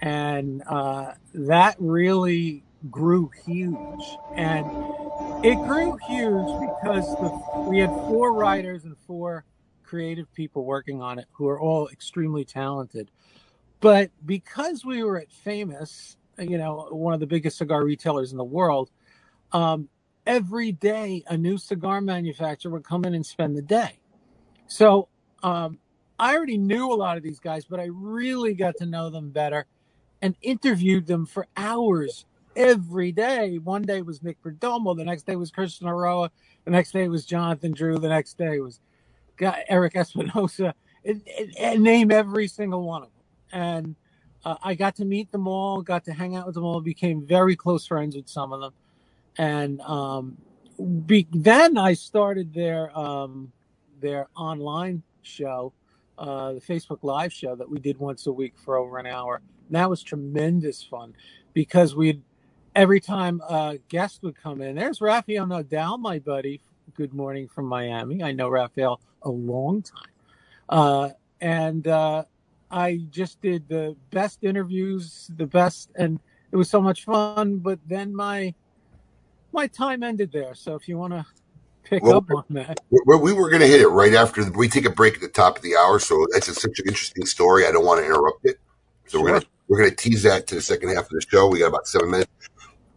and 0.00 0.62
uh, 0.68 1.12
that 1.34 1.76
really 1.78 2.62
grew 2.90 3.30
huge. 3.44 4.04
And 4.34 4.66
it 5.44 5.56
grew 5.56 5.96
huge 6.06 6.46
because 6.60 7.06
the, 7.16 7.64
we 7.68 7.78
had 7.78 7.90
four 7.90 8.32
writers 8.32 8.84
and 8.84 8.96
four 9.06 9.44
creative 9.82 10.32
people 10.34 10.64
working 10.64 11.00
on 11.02 11.18
it 11.18 11.26
who 11.32 11.48
are 11.48 11.60
all 11.60 11.88
extremely 11.88 12.44
talented. 12.44 13.10
But 13.80 14.10
because 14.24 14.84
we 14.84 15.02
were 15.02 15.18
at 15.18 15.30
Famous, 15.32 16.16
you 16.38 16.58
know, 16.58 16.88
one 16.90 17.14
of 17.14 17.20
the 17.20 17.26
biggest 17.26 17.58
cigar 17.58 17.84
retailers 17.84 18.32
in 18.32 18.38
the 18.38 18.44
world, 18.44 18.90
um, 19.52 19.88
every 20.26 20.72
day 20.72 21.24
a 21.28 21.36
new 21.36 21.58
cigar 21.58 22.00
manufacturer 22.00 22.72
would 22.72 22.84
come 22.84 23.04
in 23.04 23.14
and 23.14 23.24
spend 23.24 23.56
the 23.56 23.62
day. 23.62 24.00
So 24.66 25.08
um, 25.42 25.78
I 26.18 26.34
already 26.36 26.58
knew 26.58 26.92
a 26.92 26.94
lot 26.96 27.16
of 27.16 27.22
these 27.22 27.40
guys, 27.40 27.64
but 27.64 27.80
I 27.80 27.88
really 27.92 28.54
got 28.54 28.76
to 28.78 28.86
know 28.86 29.10
them 29.10 29.30
better 29.30 29.66
and 30.22 30.36
interviewed 30.42 31.06
them 31.06 31.26
for 31.26 31.46
hours 31.56 32.24
every 32.56 33.12
day. 33.12 33.58
One 33.58 33.82
day 33.82 34.02
was 34.02 34.22
Nick 34.22 34.42
Perdomo, 34.42 34.96
the 34.96 35.04
next 35.04 35.26
day 35.26 35.36
was 35.36 35.50
Christian 35.50 35.86
Eiroa, 35.86 36.30
the 36.64 36.70
next 36.70 36.92
day 36.92 37.08
was 37.08 37.24
Jonathan 37.24 37.72
Drew, 37.72 37.98
the 37.98 38.08
next 38.08 38.38
day 38.38 38.60
was 38.60 38.80
Guy- 39.36 39.64
Eric 39.68 39.96
Espinosa, 39.96 40.74
and, 41.04 41.22
name 41.82 42.10
every 42.10 42.48
single 42.48 42.82
one 42.82 43.02
of 43.02 43.08
them. 43.08 43.60
And 43.60 43.96
uh, 44.44 44.56
I 44.62 44.74
got 44.74 44.96
to 44.96 45.04
meet 45.04 45.32
them 45.32 45.46
all, 45.46 45.82
got 45.82 46.04
to 46.06 46.12
hang 46.12 46.36
out 46.36 46.46
with 46.46 46.54
them 46.56 46.64
all, 46.64 46.80
became 46.80 47.26
very 47.26 47.56
close 47.56 47.86
friends 47.86 48.16
with 48.16 48.28
some 48.28 48.52
of 48.52 48.60
them. 48.60 48.72
And 49.38 49.80
um, 49.82 50.36
be, 51.06 51.26
then 51.32 51.76
I 51.76 51.94
started 51.94 52.52
their 52.54 52.96
um, 52.98 53.52
their 54.00 54.28
online 54.36 55.02
show, 55.22 55.72
uh, 56.18 56.54
the 56.54 56.60
Facebook 56.60 56.98
Live 57.02 57.32
show 57.32 57.54
that 57.56 57.68
we 57.68 57.78
did 57.78 57.98
once 57.98 58.26
a 58.26 58.32
week 58.32 58.54
for 58.56 58.76
over 58.76 58.98
an 58.98 59.06
hour. 59.06 59.40
And 59.68 59.76
that 59.76 59.90
was 59.90 60.02
tremendous 60.02 60.82
fun 60.82 61.14
because 61.52 61.94
we'd 61.94 62.22
every 62.74 63.00
time 63.00 63.40
a 63.48 63.78
guest 63.88 64.22
would 64.22 64.40
come 64.40 64.60
in. 64.60 64.76
There's 64.76 65.00
Rafael 65.00 65.46
Nodal, 65.46 65.98
my 65.98 66.18
buddy. 66.18 66.60
Good 66.94 67.12
morning 67.12 67.48
from 67.48 67.66
Miami. 67.66 68.22
I 68.22 68.32
know 68.32 68.48
Rafael 68.48 69.00
a 69.22 69.30
long 69.30 69.82
time, 69.82 70.12
uh, 70.68 71.10
and 71.40 71.86
uh, 71.88 72.24
I 72.70 73.00
just 73.10 73.40
did 73.40 73.68
the 73.68 73.96
best 74.10 74.44
interviews, 74.44 75.30
the 75.36 75.46
best, 75.46 75.90
and 75.96 76.20
it 76.52 76.56
was 76.56 76.70
so 76.70 76.80
much 76.80 77.04
fun. 77.04 77.58
But 77.58 77.80
then 77.86 78.14
my 78.14 78.54
my 79.52 79.66
time 79.66 80.02
ended 80.02 80.32
there. 80.32 80.54
So 80.54 80.74
if 80.74 80.88
you 80.88 80.98
want 80.98 81.12
to 81.12 81.26
pick 81.84 82.02
Well, 82.02 82.18
up 82.18 82.30
on 82.30 82.44
that, 82.50 82.80
we, 82.90 83.16
we 83.16 83.32
were 83.32 83.48
going 83.48 83.62
to 83.62 83.68
hit 83.68 83.80
it 83.80 83.88
right 83.88 84.14
after 84.14 84.44
the, 84.44 84.52
we 84.52 84.68
take 84.68 84.86
a 84.86 84.90
break 84.90 85.14
at 85.14 85.20
the 85.20 85.28
top 85.28 85.56
of 85.56 85.62
the 85.62 85.76
hour. 85.76 85.98
So 85.98 86.26
that's 86.32 86.48
a, 86.48 86.54
such 86.54 86.78
an 86.78 86.88
interesting 86.88 87.26
story. 87.26 87.66
I 87.66 87.72
don't 87.72 87.84
want 87.84 88.00
to 88.00 88.06
interrupt 88.06 88.44
it. 88.44 88.58
So 89.06 89.20
we're 89.22 89.28
gonna 89.28 89.46
we're 89.68 89.78
gonna 89.78 89.94
tease 89.94 90.22
that 90.24 90.46
to 90.48 90.56
the 90.56 90.60
second 90.60 90.90
half 90.90 91.04
of 91.04 91.10
the 91.10 91.24
show. 91.28 91.48
We 91.48 91.60
got 91.60 91.68
about 91.68 91.86
seven 91.86 92.10
minutes. 92.10 92.30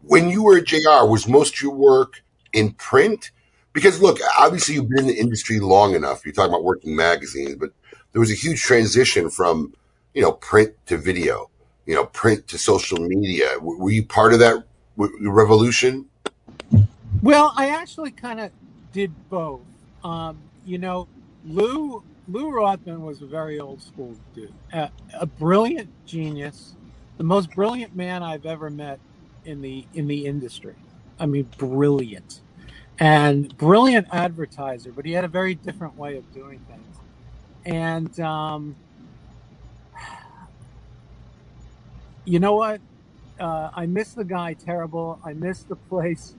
When 0.04 0.30
you 0.30 0.44
were 0.44 0.58
at 0.58 0.66
JR, 0.66 1.06
was 1.06 1.28
most 1.28 1.56
of 1.56 1.62
your 1.62 1.76
work 1.76 2.24
in 2.52 2.72
print? 2.74 3.32
Because 3.74 4.02
look, 4.02 4.20
obviously 4.40 4.76
you've 4.76 4.90
been 4.90 5.00
in 5.00 5.08
the 5.08 5.20
industry 5.20 5.60
long 5.60 5.94
enough. 5.94 6.26
You're 6.26 6.34
talking 6.34 6.52
about 6.52 6.64
working 6.64 6.96
magazines, 6.96 7.56
but 7.56 7.72
there 8.12 8.20
was 8.20 8.32
a 8.32 8.36
huge 8.36 8.62
transition 8.62 9.30
from 9.30 9.74
you 10.14 10.22
know 10.22 10.32
print 10.32 10.74
to 10.88 10.98
video, 10.98 11.50
you 11.86 11.94
know 11.94 12.06
print 12.06 12.48
to 12.48 12.58
social 12.58 12.98
media. 12.98 13.60
Were 13.62 13.92
you 13.92 14.04
part 14.04 14.34
of 14.34 14.40
that 14.40 14.64
revolution? 14.98 16.09
Well, 17.22 17.54
I 17.58 17.70
actually 17.70 18.12
kind 18.12 18.40
of 18.40 18.52
did 18.94 19.14
both. 19.30 19.62
Um, 20.04 20.40
you 20.66 20.78
know, 20.78 21.08
Lew 21.46 22.04
Lew 22.28 22.52
Rothman 22.52 23.02
was 23.02 23.22
a 23.22 23.28
very 23.28 23.60
old 23.60 23.82
school 23.82 24.16
dude, 24.36 24.54
a, 24.74 24.92
a 25.20 25.26
brilliant 25.26 25.90
genius, 26.06 26.76
the 27.18 27.26
most 27.26 27.52
brilliant 27.52 27.96
man 27.96 28.24
I've 28.24 28.46
ever 28.46 28.70
met 28.70 29.00
in 29.46 29.62
the 29.62 29.86
in 29.94 30.08
the 30.08 30.26
industry. 30.28 30.76
I 31.20 31.26
mean, 31.28 31.50
brilliant 31.58 32.42
and 33.00 33.56
brilliant 33.58 34.08
advertiser, 34.12 34.92
but 34.94 35.06
he 35.06 35.14
had 35.14 35.26
a 35.26 35.30
very 35.30 35.56
different 35.56 35.98
way 35.98 36.18
of 36.18 36.32
doing 36.34 36.62
things. 36.70 36.98
And 37.66 38.20
um, 38.22 38.78
you 42.26 42.40
know 42.40 42.56
what? 42.56 42.82
Uh, 43.40 43.72
I 43.76 43.88
miss 43.88 44.14
the 44.14 44.26
guy 44.26 44.54
terrible. 44.54 45.20
I 45.26 45.34
miss 45.34 45.64
the 45.64 45.78
place 45.78 46.36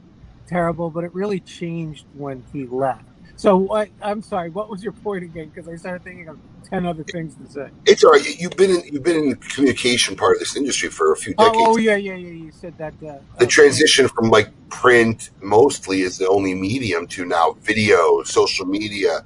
terrible, 0.50 0.90
but 0.90 1.04
it 1.04 1.14
really 1.14 1.40
changed 1.40 2.04
when 2.12 2.44
he 2.52 2.66
left. 2.66 3.04
So 3.36 3.56
what? 3.56 3.88
I'm 4.02 4.20
sorry. 4.22 4.50
What 4.50 4.68
was 4.68 4.82
your 4.82 4.92
point 4.92 5.24
again? 5.24 5.48
Because 5.54 5.68
I 5.68 5.76
started 5.76 6.04
thinking 6.04 6.28
of 6.28 6.38
ten 6.68 6.84
other 6.84 7.04
things 7.04 7.34
to 7.36 7.50
say. 7.50 7.68
It's 7.86 8.04
all 8.04 8.10
right. 8.12 8.24
You- 8.28 8.34
You've 8.40 8.56
been 8.56 8.70
in 8.70 8.82
you've 8.92 9.02
been 9.02 9.16
in 9.16 9.30
the 9.30 9.36
communication 9.36 10.16
part 10.16 10.34
of 10.36 10.40
this 10.40 10.56
industry 10.56 10.90
for 10.90 11.12
a 11.12 11.16
few 11.16 11.34
Oh, 11.38 11.44
decades. 11.46 11.64
oh 11.68 11.76
yeah, 11.78 11.96
yeah, 11.96 12.14
yeah. 12.14 12.30
You 12.44 12.50
said 12.52 12.76
that. 12.78 12.94
Uh, 13.06 13.18
the 13.38 13.46
transition 13.46 14.08
from 14.08 14.28
like 14.28 14.48
print 14.68 15.30
mostly 15.40 16.02
is 16.02 16.18
the 16.18 16.28
only 16.28 16.54
medium 16.54 17.06
to 17.08 17.24
now 17.24 17.56
video, 17.62 18.22
social 18.24 18.66
media. 18.66 19.24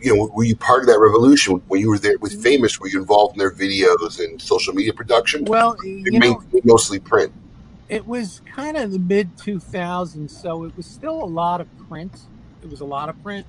You 0.00 0.14
know, 0.14 0.30
were 0.34 0.44
you 0.44 0.56
part 0.56 0.82
of 0.82 0.88
that 0.88 0.98
revolution 1.00 1.62
when 1.68 1.80
you 1.80 1.88
were 1.88 1.98
there 1.98 2.18
with 2.18 2.42
Famous? 2.42 2.78
Were 2.78 2.88
you 2.88 2.98
involved 3.00 3.36
in 3.36 3.38
their 3.38 3.50
videos 3.50 4.22
and 4.22 4.42
social 4.42 4.74
media 4.74 4.92
production? 4.92 5.46
well, 5.46 5.76
you 5.82 6.18
know, 6.18 6.42
mostly 6.64 6.98
print. 6.98 7.32
It 7.88 8.06
was 8.06 8.40
kind 8.46 8.76
of 8.76 8.92
the 8.92 8.98
mid 8.98 9.36
2000s, 9.36 10.30
so 10.30 10.64
it 10.64 10.76
was 10.76 10.86
still 10.86 11.22
a 11.22 11.26
lot 11.26 11.60
of 11.60 11.68
print. 11.88 12.22
It 12.62 12.70
was 12.70 12.80
a 12.80 12.84
lot 12.84 13.08
of 13.08 13.22
print. 13.22 13.46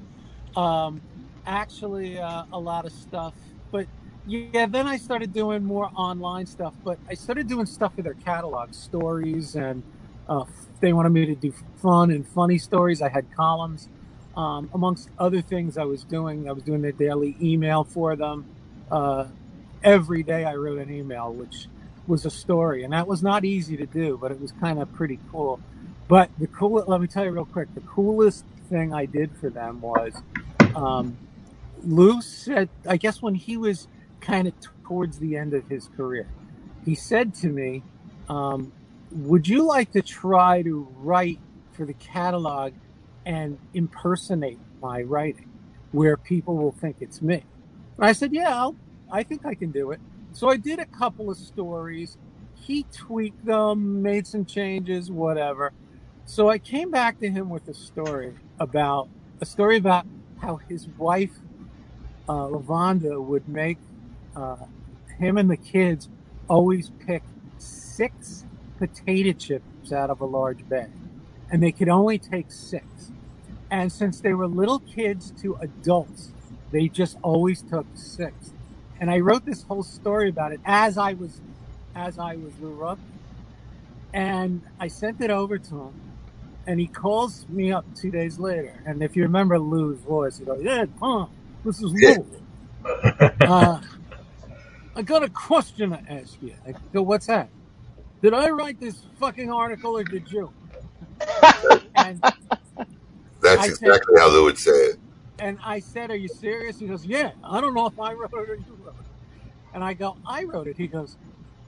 Um, 0.55 1.01
actually, 1.45 2.17
uh, 2.17 2.45
a 2.51 2.59
lot 2.59 2.85
of 2.85 2.91
stuff. 2.91 3.33
But 3.71 3.87
yeah, 4.27 4.65
then 4.65 4.87
I 4.87 4.97
started 4.97 5.33
doing 5.33 5.63
more 5.63 5.89
online 5.95 6.45
stuff. 6.45 6.73
But 6.83 6.99
I 7.09 7.13
started 7.13 7.47
doing 7.47 7.65
stuff 7.65 7.95
for 7.95 8.01
their 8.01 8.13
catalog, 8.13 8.73
stories, 8.73 9.55
and 9.55 9.83
uh, 10.27 10.45
they 10.81 10.91
wanted 10.91 11.09
me 11.11 11.25
to 11.27 11.35
do 11.35 11.53
fun 11.77 12.11
and 12.11 12.27
funny 12.27 12.57
stories. 12.57 13.01
I 13.01 13.09
had 13.09 13.33
columns, 13.35 13.87
um, 14.35 14.69
amongst 14.73 15.09
other 15.17 15.41
things 15.41 15.77
I 15.77 15.85
was 15.85 16.03
doing. 16.03 16.49
I 16.49 16.51
was 16.51 16.63
doing 16.63 16.81
their 16.81 16.91
daily 16.91 17.37
email 17.41 17.83
for 17.83 18.15
them. 18.15 18.45
Uh, 18.91 19.27
every 19.83 20.23
day 20.23 20.43
I 20.43 20.55
wrote 20.55 20.79
an 20.79 20.91
email, 20.93 21.33
which 21.33 21.67
was 22.07 22.25
a 22.25 22.29
story, 22.29 22.83
and 22.83 22.93
that 22.93 23.07
was 23.07 23.23
not 23.23 23.45
easy 23.45 23.77
to 23.77 23.85
do, 23.85 24.17
but 24.19 24.31
it 24.31 24.39
was 24.39 24.51
kind 24.53 24.79
of 24.79 24.91
pretty 24.93 25.19
cool. 25.31 25.59
But 26.07 26.29
the 26.37 26.47
cool, 26.47 26.83
let 26.87 27.01
me 27.01 27.07
tell 27.07 27.25
you 27.25 27.31
real 27.31 27.45
quick, 27.45 27.73
the 27.73 27.81
coolest 27.81 28.45
thing 28.69 28.93
I 28.93 29.05
did 29.05 29.35
for 29.37 29.49
them 29.49 29.81
was 29.81 30.13
um, 30.75 31.17
Lew 31.83 32.21
said, 32.21 32.69
I 32.87 32.97
guess 32.97 33.21
when 33.21 33.35
he 33.35 33.57
was 33.57 33.87
kind 34.21 34.47
of 34.47 34.53
towards 34.83 35.19
the 35.19 35.37
end 35.37 35.53
of 35.53 35.67
his 35.67 35.89
career, 35.95 36.27
he 36.83 36.95
said 36.95 37.33
to 37.35 37.47
me, 37.47 37.83
um, 38.29 38.71
Would 39.11 39.47
you 39.47 39.63
like 39.63 39.91
to 39.93 40.01
try 40.01 40.61
to 40.61 40.87
write 40.97 41.39
for 41.73 41.85
the 41.85 41.93
catalog 41.93 42.73
and 43.25 43.57
impersonate 43.73 44.59
my 44.81 45.01
writing 45.01 45.49
where 45.91 46.17
people 46.17 46.57
will 46.57 46.71
think 46.71 46.97
it's 46.99 47.21
me? 47.21 47.43
And 47.97 48.05
I 48.05 48.11
said, 48.11 48.33
Yeah, 48.33 48.49
I'll, 48.49 48.75
I 49.11 49.23
think 49.23 49.45
I 49.45 49.55
can 49.55 49.71
do 49.71 49.91
it. 49.91 49.99
So 50.35 50.49
I 50.49 50.57
did 50.57 50.79
a 50.79 50.85
couple 50.85 51.31
of 51.31 51.37
stories. 51.37 52.17
He 52.55 52.83
tweaked 52.91 53.45
them, 53.45 54.01
made 54.01 54.27
some 54.27 54.43
changes, 54.43 55.09
whatever. 55.09 55.71
So 56.25 56.49
I 56.49 56.57
came 56.57 56.91
back 56.91 57.21
to 57.21 57.29
him 57.29 57.49
with 57.49 57.69
a 57.69 57.73
story 57.73 58.33
about 58.59 59.07
a 59.39 59.45
story 59.45 59.77
about 59.77 60.05
how 60.41 60.57
his 60.57 60.89
wife, 60.97 61.31
uh, 62.27 62.47
Lavonda, 62.47 63.23
would 63.23 63.47
make 63.47 63.77
uh, 64.35 64.57
him 65.17 65.37
and 65.37 65.49
the 65.49 65.55
kids 65.55 66.09
always 66.49 66.91
pick 67.07 67.23
six 67.57 68.43
potato 68.77 69.31
chips 69.31 69.93
out 69.93 70.09
of 70.09 70.19
a 70.19 70.25
large 70.25 70.67
bag, 70.67 70.91
and 71.49 71.63
they 71.63 71.71
could 71.71 71.87
only 71.87 72.19
take 72.19 72.51
six. 72.51 72.85
And 73.71 73.89
since 73.89 74.19
they 74.19 74.33
were 74.33 74.47
little 74.47 74.79
kids 74.79 75.31
to 75.43 75.55
adults, 75.61 76.33
they 76.71 76.89
just 76.89 77.17
always 77.23 77.61
took 77.61 77.85
six. 77.93 78.51
And 78.99 79.11
I 79.11 79.19
wrote 79.19 79.45
this 79.45 79.63
whole 79.63 79.83
story 79.83 80.29
about 80.29 80.53
it 80.53 80.59
as 80.65 80.97
I 80.97 81.13
was 81.13 81.41
as 81.95 82.19
I 82.19 82.35
was 82.35 82.53
Lew 82.59 82.73
Rupp. 82.73 82.99
And 84.13 84.61
I 84.79 84.87
sent 84.87 85.21
it 85.21 85.29
over 85.29 85.57
to 85.57 85.75
him. 85.75 85.93
And 86.67 86.79
he 86.79 86.87
calls 86.87 87.45
me 87.49 87.71
up 87.71 87.85
two 87.95 88.09
days 88.11 88.39
later. 88.39 88.81
And 88.85 89.03
if 89.03 89.15
you 89.15 89.23
remember 89.23 89.59
Lew's 89.59 89.99
voice, 89.99 90.39
he 90.39 90.45
goes, 90.45 90.63
Yeah, 90.63 90.85
Tom, 90.99 91.29
this 91.63 91.81
is 91.81 91.91
Lew. 91.91 92.25
Uh, 93.45 93.81
I 94.95 95.01
got 95.01 95.23
a 95.23 95.29
question 95.29 95.91
to 95.91 96.01
ask 96.11 96.41
you. 96.41 96.53
I 96.67 96.73
go, 96.93 97.01
What's 97.01 97.27
that? 97.27 97.49
Did 98.21 98.33
I 98.33 98.49
write 98.49 98.79
this 98.79 99.03
fucking 99.19 99.51
article 99.51 99.97
or 99.97 100.03
did 100.03 100.31
you? 100.31 100.51
And 101.95 102.21
That's 103.41 103.61
I 103.61 103.69
said, 103.69 103.89
exactly 103.89 104.15
how 104.19 104.29
Lew 104.29 104.45
would 104.45 104.57
say 104.57 104.71
it. 104.71 104.95
And 105.39 105.59
I 105.63 105.79
said, 105.79 106.11
Are 106.11 106.15
you 106.17 106.29
serious? 106.29 106.79
He 106.79 106.87
goes, 106.87 107.05
Yeah, 107.05 107.33
I 107.43 107.61
don't 107.61 107.73
know 107.73 107.87
if 107.87 107.99
I 107.99 108.13
wrote 108.13 108.31
it 108.33 108.49
or 108.51 108.55
you 108.55 108.77
wrote 108.79 108.95
it. 108.99 109.07
And 109.73 109.83
I 109.83 109.93
go, 109.93 110.17
I 110.25 110.45
wrote 110.45 110.67
it. 110.67 110.77
He 110.77 110.87
goes, 110.87 111.17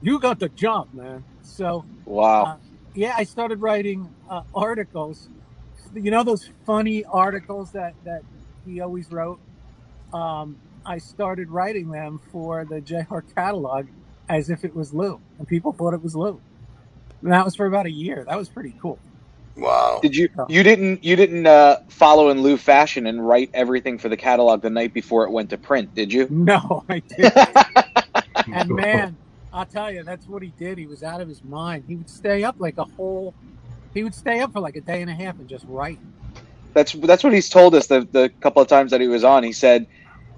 You 0.00 0.20
got 0.20 0.40
the 0.40 0.50
job, 0.50 0.88
man. 0.92 1.24
So, 1.42 1.86
Wow. 2.04 2.44
uh, 2.44 2.56
yeah, 2.94 3.14
I 3.16 3.24
started 3.24 3.60
writing 3.60 4.14
uh, 4.28 4.42
articles. 4.54 5.30
You 5.94 6.10
know 6.10 6.24
those 6.24 6.50
funny 6.66 7.04
articles 7.04 7.72
that, 7.72 7.94
that 8.04 8.22
he 8.64 8.80
always 8.80 9.10
wrote? 9.10 9.40
Um, 10.12 10.60
I 10.86 10.98
started 10.98 11.50
writing 11.50 11.90
them 11.90 12.20
for 12.32 12.64
the 12.64 12.80
JR 12.80 13.20
catalog 13.36 13.88
as 14.28 14.50
if 14.50 14.64
it 14.64 14.74
was 14.74 14.94
Lew. 14.94 15.22
And 15.38 15.48
people 15.48 15.72
thought 15.72 15.94
it 15.94 16.02
was 16.02 16.16
Lew. 16.16 16.42
And 17.22 17.32
that 17.32 17.44
was 17.44 17.56
for 17.56 17.66
about 17.66 17.86
a 17.86 17.92
year. 17.92 18.24
That 18.28 18.38
was 18.38 18.48
pretty 18.50 18.74
cool. 18.80 19.00
Wow. 19.58 19.98
Did 20.02 20.14
you 20.14 20.28
you 20.48 20.62
didn't 20.62 21.02
you 21.04 21.16
didn't 21.16 21.46
uh, 21.46 21.78
follow 21.90 22.30
in 22.30 22.42
Lew 22.42 22.56
fashion 22.56 23.06
and 23.06 23.26
write 23.26 23.50
everything 23.52 23.98
for 23.98 24.08
the 24.08 24.16
catalog 24.16 24.62
the 24.62 24.70
night 24.70 24.94
before 24.94 25.24
it 25.24 25.32
went 25.32 25.50
to 25.50 25.58
print? 25.58 25.94
Did 25.94 26.12
you? 26.12 26.28
no, 26.30 26.84
I 26.88 27.02
didn't. 27.16 27.34
And 28.50 28.70
man, 28.70 29.18
I'll 29.52 29.66
tell 29.66 29.92
you, 29.92 30.04
that's 30.04 30.26
what 30.26 30.42
he 30.42 30.54
did. 30.58 30.78
He 30.78 30.86
was 30.86 31.02
out 31.02 31.20
of 31.20 31.28
his 31.28 31.42
mind. 31.44 31.84
He 31.86 31.96
would 31.96 32.08
stay 32.08 32.44
up 32.44 32.56
like 32.58 32.78
a 32.78 32.84
whole 32.84 33.34
he 33.94 34.04
would 34.04 34.14
stay 34.14 34.40
up 34.40 34.52
for 34.52 34.60
like 34.60 34.76
a 34.76 34.80
day 34.80 35.02
and 35.02 35.10
a 35.10 35.14
half 35.14 35.38
and 35.38 35.48
just 35.48 35.64
write. 35.66 35.98
That's 36.74 36.92
that's 36.92 37.24
what 37.24 37.32
he's 37.32 37.48
told 37.48 37.74
us 37.74 37.86
the 37.88 38.06
the 38.12 38.30
couple 38.40 38.62
of 38.62 38.68
times 38.68 38.90
that 38.92 39.00
he 39.00 39.08
was 39.08 39.24
on. 39.24 39.42
He 39.42 39.52
said 39.52 39.86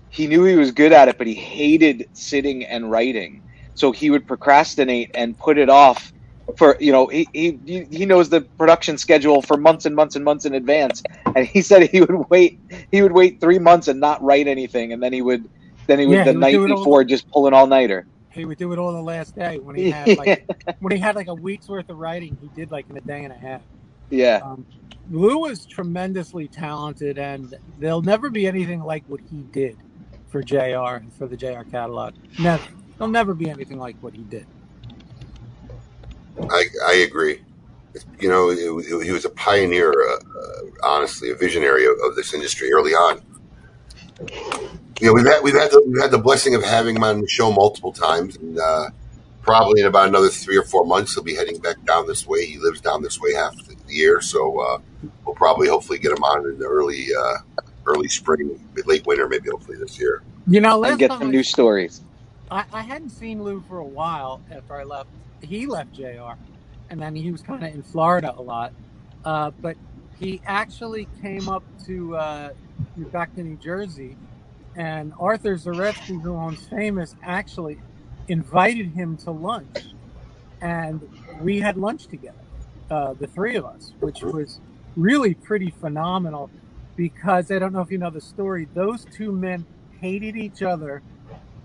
he 0.09 0.27
knew 0.27 0.45
he 0.45 0.57
was 0.57 0.73
good 0.73 0.93
at 0.93 1.09
it, 1.09 1.19
but 1.19 1.27
he 1.27 1.35
hated 1.35 2.09
sitting 2.13 2.65
and 2.65 2.91
writing. 2.91 3.43
So 3.75 3.93
he 3.93 4.11
would 4.11 4.27
procrastinate 4.27 5.11
and 5.15 5.39
put 5.39 5.59
it 5.59 5.69
off 5.69 6.13
for 6.59 6.77
you 6.81 6.93
know 6.93 7.07
he, 7.09 7.27
he 7.33 7.87
he 7.91 8.07
knows 8.07 8.29
the 8.31 8.47
production 8.59 8.99
schedule 8.99 9.43
for 9.43 9.57
months 9.57 9.87
and 9.87 9.97
months 9.97 10.17
and 10.17 10.25
months 10.25 10.45
in 10.45 10.55
advance 10.55 11.03
and 11.37 11.47
he 11.47 11.63
said 11.71 11.89
he 11.91 12.01
would 12.01 12.27
wait 12.31 12.59
he 12.91 13.03
would 13.03 13.13
wait 13.13 13.39
three 13.41 13.59
months 13.59 13.89
and 13.89 14.01
not 14.01 14.23
write 14.23 14.47
anything 14.49 14.93
and 14.93 15.03
then 15.03 15.13
he 15.13 15.23
would 15.23 15.45
then 15.89 15.99
he 15.99 16.07
would 16.07 16.19
Yeah, 16.19 16.25
the 16.25 16.33
he 16.33 16.37
would 16.37 16.41
night 16.41 16.53
do 16.53 16.65
it 16.65 16.71
all- 16.71 16.77
before 16.77 17.05
just 17.05 17.29
pull 17.31 17.47
an 17.47 17.55
all-nighter 17.55 18.07
He 18.33 18.45
would 18.45 18.59
do 18.59 18.73
it 18.73 18.79
all 18.79 18.93
the 18.93 19.03
last 19.03 19.35
day 19.35 19.59
when 19.59 19.77
he 19.77 19.85
had 19.91 20.17
like 20.17 20.47
when 20.81 20.93
he 20.93 20.99
had 20.99 21.17
like 21.17 21.29
a 21.29 21.35
week's 21.35 21.69
worth 21.69 21.89
of 21.91 21.99
writing. 21.99 22.37
He 22.41 22.49
did 22.51 22.71
like 22.71 22.89
in 22.91 22.97
a 22.97 23.01
day 23.03 23.25
and 23.25 23.33
a 23.33 23.37
half. 23.37 23.63
yeah 24.11 24.41
Um, 24.43 24.67
Lew 25.11 25.39
was 25.39 25.67
tremendously 25.67 26.49
talented, 26.49 27.19
and 27.19 27.55
there'll 27.79 28.03
never 28.03 28.31
be 28.31 28.47
anything 28.47 28.81
like 28.83 29.05
what 29.07 29.21
he 29.29 29.45
did 29.53 29.79
for 30.29 30.43
JR 30.43 30.97
and 30.97 31.13
for 31.15 31.27
the 31.29 31.37
JR 31.37 31.63
catalog. 31.71 32.15
Never. 32.39 32.65
There'll 32.99 33.11
never 33.13 33.35
be 33.35 33.51
anything 33.51 33.79
like 33.79 33.97
what 34.01 34.15
he 34.15 34.25
did. 34.25 34.47
I, 36.51 36.65
I 36.87 36.93
agree. 36.95 37.41
You 38.21 38.29
know, 38.29 38.51
it, 38.51 38.59
it- 38.59 39.05
he 39.05 39.13
was 39.13 39.25
a 39.25 39.31
pioneer, 39.31 39.93
uh, 39.93 40.17
uh, 40.17 40.61
honestly, 40.85 41.31
a 41.31 41.35
visionary 41.35 41.85
of, 41.87 41.93
of 42.05 42.17
this 42.17 42.33
industry 42.35 42.73
early 42.73 42.93
on. 42.93 43.21
You 45.01 45.07
know, 45.09 45.13
we've 45.15 45.27
had 45.27 45.43
we've 45.43 45.55
had 45.55 45.71
the, 45.71 45.83
we've 45.87 46.01
had 46.01 46.11
the 46.11 46.19
blessing 46.19 46.55
of 46.55 46.63
having 46.63 46.97
him 46.97 47.05
on 47.05 47.23
the 47.23 47.29
show 47.29 47.51
multiple 47.51 47.93
times, 47.93 48.37
and 48.37 48.59
uh, 48.59 48.91
probably 49.43 49.81
in 49.81 49.87
about 49.87 50.09
another 50.09 50.29
three 50.29 50.57
or 50.59 50.63
four 50.63 50.85
months, 50.85 51.15
he'll 51.15 51.25
be 51.25 51.35
heading 51.35 51.59
back 51.59 51.83
down 51.87 52.07
this 52.07 52.27
way. 52.27 52.45
He 52.45 52.59
lives 52.59 52.81
down 52.83 53.03
this 53.03 53.19
way 53.19 53.33
half 53.33 53.55
the 53.67 53.77
year, 53.89 54.21
so 54.21 54.61
uh, 54.61 54.79
we'll 55.25 55.35
probably 55.35 55.69
hopefully 55.69 55.99
get 55.99 56.13
him 56.13 56.23
on 56.23 56.45
in 56.51 56.59
the 56.59 56.67
early 56.67 57.07
uh, 57.19 57.37
early 57.87 58.09
spring, 58.09 58.61
late 58.85 59.07
winter, 59.07 59.27
maybe 59.27 59.49
hopefully 59.49 59.79
this 59.79 59.99
year. 59.99 60.23
You 60.47 60.61
know, 60.61 60.79
last 60.79 60.91
and 60.91 60.99
get 60.99 61.11
some 61.13 61.29
I- 61.29 61.31
new 61.31 61.43
stories 61.43 62.03
I, 62.51 62.65
I 62.73 62.83
hadn't 62.83 63.11
seen 63.11 63.43
Lew 63.43 63.65
for 63.69 63.79
a 63.79 63.85
while 63.85 64.43
after 64.51 64.75
I 64.75 64.85
left. 64.85 65.09
He 65.43 65.67
left 65.67 65.93
JR, 65.93 66.35
and 66.91 67.01
then 67.01 67.15
he 67.15 67.31
was 67.31 67.43
kind 67.43 67.65
of 67.65 67.75
in 67.75 67.83
Florida 67.83 68.35
a 68.37 68.43
lot. 68.43 68.73
Uh, 69.25 69.51
but 69.61 69.77
he 70.19 70.41
actually 70.47 71.09
came 71.23 71.49
up 71.49 71.63
to 71.87 72.17
uh, 72.17 72.51
back 73.13 73.35
to 73.35 73.43
New 73.43 73.57
Jersey, 73.57 74.17
and 74.77 75.13
Arthur 75.19 75.57
Zaretsky, 75.57 76.21
who 76.21 76.35
owns 76.35 76.67
Famous, 76.67 77.15
actually 77.23 77.79
invited 78.29 78.93
him 78.93 79.17
to 79.19 79.31
lunch, 79.31 79.95
and 80.61 81.01
we 81.41 81.61
had 81.61 81.77
lunch 81.77 82.07
together, 82.07 82.39
uh, 82.91 83.15
the 83.15 83.27
three 83.27 83.57
of 83.57 83.65
us, 83.65 83.93
which 84.01 84.23
was 84.23 84.61
really 84.97 85.35
pretty 85.35 85.71
phenomenal. 85.71 86.51
Because 86.97 87.51
I 87.51 87.59
don't 87.59 87.73
know 87.73 87.81
if 87.81 87.91
you 87.91 87.97
know 87.97 88.11
the 88.11 88.21
story, 88.21 88.69
those 88.75 89.07
two 89.07 89.33
men 89.33 89.65
hated 90.01 90.37
each 90.37 90.63
other 90.63 91.03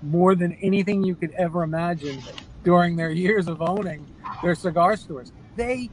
more 0.01 0.35
than 0.35 0.53
anything 0.61 1.03
you 1.03 1.15
could 1.15 1.31
ever 1.31 1.63
imagine 1.63 2.21
during 2.65 2.97
their 2.97 3.11
years 3.11 3.47
of 3.47 3.61
owning 3.61 4.07
their 4.43 4.55
cigar 4.55 4.97
stores. 4.97 5.33
They 5.55 5.91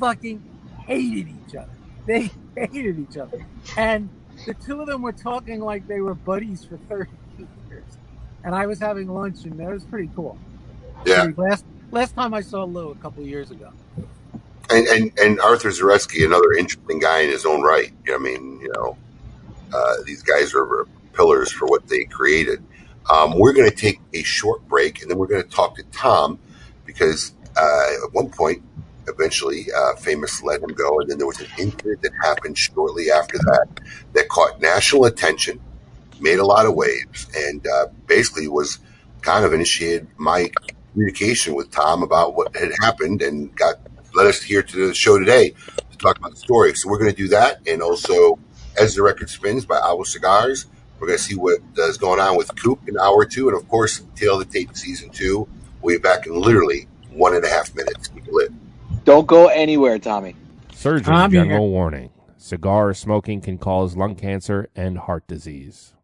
fucking 0.00 0.42
hated 0.86 1.28
each 1.28 1.56
other. 1.56 1.72
They 2.06 2.30
hated 2.56 3.00
each 3.00 3.18
other. 3.18 3.46
And 3.76 4.10
the 4.46 4.54
two 4.54 4.80
of 4.82 4.88
them 4.88 5.02
were 5.02 5.12
talking 5.12 5.60
like 5.60 5.88
they 5.88 6.00
were 6.02 6.14
buddies 6.16 6.64
for 6.64 6.78
30 6.78 7.10
years. 7.70 7.98
And 8.44 8.54
I 8.56 8.66
was 8.66 8.80
having 8.80 9.08
lunch 9.08 9.44
and 9.44 9.60
it 9.60 9.68
was 9.68 9.84
pretty 9.84 10.10
cool. 10.16 10.38
Yeah, 11.06 11.28
Last, 11.36 11.66
last 11.92 12.14
time 12.16 12.34
I 12.34 12.42
saw 12.42 12.64
Lew 12.64 12.90
a 12.90 12.96
couple 12.96 13.24
years 13.24 13.50
ago. 13.52 13.70
and 14.70 14.86
and, 14.88 15.12
and 15.18 15.40
Arthur 15.40 15.70
Zaretsky, 15.70 16.24
another 16.26 16.52
interesting 16.54 17.00
guy 17.00 17.20
in 17.22 17.30
his 17.30 17.46
own 17.46 17.62
right. 17.62 17.92
I 18.12 18.18
mean, 18.18 18.60
you 18.62 18.72
know, 18.76 18.98
uh, 19.74 19.96
these 20.06 20.22
guys 20.22 20.54
are 20.54 20.86
pillars 21.14 21.52
for 21.52 21.66
what 21.66 21.88
they 21.88 22.04
created. 22.04 22.64
Um, 23.10 23.38
we're 23.38 23.52
going 23.52 23.68
to 23.68 23.74
take 23.74 24.00
a 24.12 24.22
short 24.22 24.66
break, 24.68 25.02
and 25.02 25.10
then 25.10 25.18
we're 25.18 25.26
going 25.26 25.42
to 25.42 25.48
talk 25.48 25.76
to 25.76 25.82
Tom 25.92 26.38
because 26.84 27.34
uh, 27.56 28.04
at 28.04 28.12
one 28.12 28.30
point, 28.30 28.62
eventually, 29.08 29.66
uh, 29.76 29.96
famous 29.96 30.42
let 30.42 30.62
him 30.62 30.70
go, 30.70 31.00
and 31.00 31.10
then 31.10 31.18
there 31.18 31.26
was 31.26 31.40
an 31.40 31.48
incident 31.58 32.02
that 32.02 32.12
happened 32.22 32.56
shortly 32.56 33.10
after 33.10 33.38
that 33.38 33.66
that 34.12 34.28
caught 34.28 34.60
national 34.60 35.04
attention, 35.04 35.60
made 36.20 36.38
a 36.38 36.46
lot 36.46 36.66
of 36.66 36.74
waves, 36.74 37.28
and 37.34 37.66
uh, 37.66 37.86
basically 38.06 38.48
was 38.48 38.78
kind 39.22 39.44
of 39.44 39.52
initiated 39.52 40.06
my 40.16 40.50
communication 40.92 41.54
with 41.54 41.70
Tom 41.70 42.02
about 42.02 42.34
what 42.34 42.54
had 42.56 42.70
happened 42.80 43.22
and 43.22 43.54
got 43.56 43.76
led 44.14 44.26
us 44.26 44.42
here 44.42 44.62
to 44.62 44.88
the 44.88 44.94
show 44.94 45.18
today 45.18 45.54
to 45.90 45.98
talk 45.98 46.18
about 46.18 46.32
the 46.32 46.36
story. 46.36 46.74
So 46.74 46.90
we're 46.90 46.98
going 46.98 47.10
to 47.10 47.16
do 47.16 47.28
that, 47.28 47.66
and 47.66 47.82
also 47.82 48.38
as 48.78 48.94
the 48.94 49.02
record 49.02 49.28
spins 49.30 49.64
by 49.66 49.76
Avo 49.76 50.06
Cigars, 50.06 50.66
we're 51.02 51.08
going 51.08 51.18
to 51.18 51.24
see 51.24 51.34
what 51.34 51.58
uh, 51.82 51.92
going 51.98 52.20
on 52.20 52.36
with 52.36 52.54
Coop 52.54 52.88
in 52.88 52.96
hour 52.96 53.24
two, 53.24 53.48
and 53.48 53.58
of 53.58 53.68
course, 53.68 54.02
Tail 54.14 54.40
of 54.40 54.46
the 54.46 54.52
Tape 54.52 54.76
season 54.76 55.10
two. 55.10 55.48
We'll 55.80 55.96
be 55.96 56.00
back 56.00 56.28
in 56.28 56.40
literally 56.40 56.86
one 57.10 57.34
and 57.34 57.44
a 57.44 57.48
half 57.48 57.74
minutes. 57.74 58.06
Keep 58.06 58.28
it 58.28 58.32
lit. 58.32 58.52
don't 59.04 59.26
go 59.26 59.48
anywhere 59.48 59.98
tommy 59.98 60.36
Surgeon 60.72 61.12
I'm 61.12 61.32
here. 61.32 61.42
general 61.42 61.70
warning. 61.70 62.10
Cigar 62.36 62.94
smoking 62.94 63.40
can 63.40 63.58
cause 63.58 63.96
lung 63.96 64.14
cancer 64.14 64.68
and 64.76 64.96
heart 64.96 65.26
disease. 65.26 65.94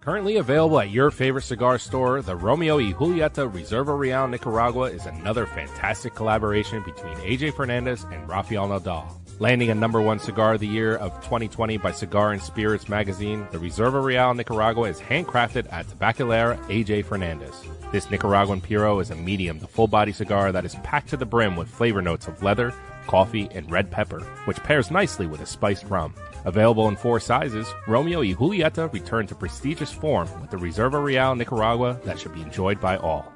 Currently 0.00 0.38
available 0.38 0.80
at 0.80 0.90
your 0.90 1.12
favorite 1.12 1.42
cigar 1.42 1.78
store, 1.78 2.20
the 2.20 2.34
Romeo 2.34 2.78
y 2.78 2.92
Julieta 2.92 3.48
Reserva 3.48 3.96
Real 3.96 4.26
Nicaragua 4.26 4.90
is 4.90 5.06
another 5.06 5.46
fantastic 5.46 6.16
collaboration 6.16 6.82
between 6.82 7.14
AJ 7.18 7.54
Fernandez 7.54 8.02
and 8.10 8.28
Rafael 8.28 8.66
Nodal. 8.66 9.21
Landing 9.42 9.70
a 9.70 9.74
number 9.74 10.00
one 10.00 10.20
cigar 10.20 10.54
of 10.54 10.60
the 10.60 10.68
year 10.68 10.94
of 10.94 11.16
2020 11.16 11.76
by 11.78 11.90
Cigar 11.90 12.30
and 12.30 12.40
Spirits 12.40 12.88
magazine, 12.88 13.44
the 13.50 13.58
Reserva 13.58 14.00
Real 14.00 14.32
Nicaragua 14.34 14.88
is 14.88 15.00
handcrafted 15.00 15.66
at 15.72 15.88
Tabacalera 15.88 16.56
AJ 16.68 17.06
Fernandez. 17.06 17.52
This 17.90 18.08
Nicaraguan 18.08 18.60
Puro 18.60 19.00
is 19.00 19.10
a 19.10 19.16
medium 19.16 19.58
to 19.58 19.66
full 19.66 19.88
body 19.88 20.12
cigar 20.12 20.52
that 20.52 20.64
is 20.64 20.76
packed 20.84 21.08
to 21.08 21.16
the 21.16 21.26
brim 21.26 21.56
with 21.56 21.68
flavor 21.68 22.00
notes 22.00 22.28
of 22.28 22.40
leather, 22.44 22.72
coffee, 23.08 23.48
and 23.50 23.68
red 23.68 23.90
pepper, 23.90 24.20
which 24.44 24.62
pairs 24.62 24.92
nicely 24.92 25.26
with 25.26 25.40
a 25.40 25.46
spiced 25.46 25.86
rum. 25.86 26.14
Available 26.44 26.86
in 26.86 26.94
four 26.94 27.18
sizes, 27.18 27.66
Romeo 27.88 28.20
y 28.20 28.34
Julieta 28.34 28.92
return 28.92 29.26
to 29.26 29.34
prestigious 29.34 29.90
form 29.90 30.28
with 30.40 30.52
the 30.52 30.56
Reserva 30.56 31.02
Real 31.02 31.34
Nicaragua 31.34 31.98
that 32.04 32.20
should 32.20 32.32
be 32.32 32.42
enjoyed 32.42 32.80
by 32.80 32.96
all. 32.96 33.32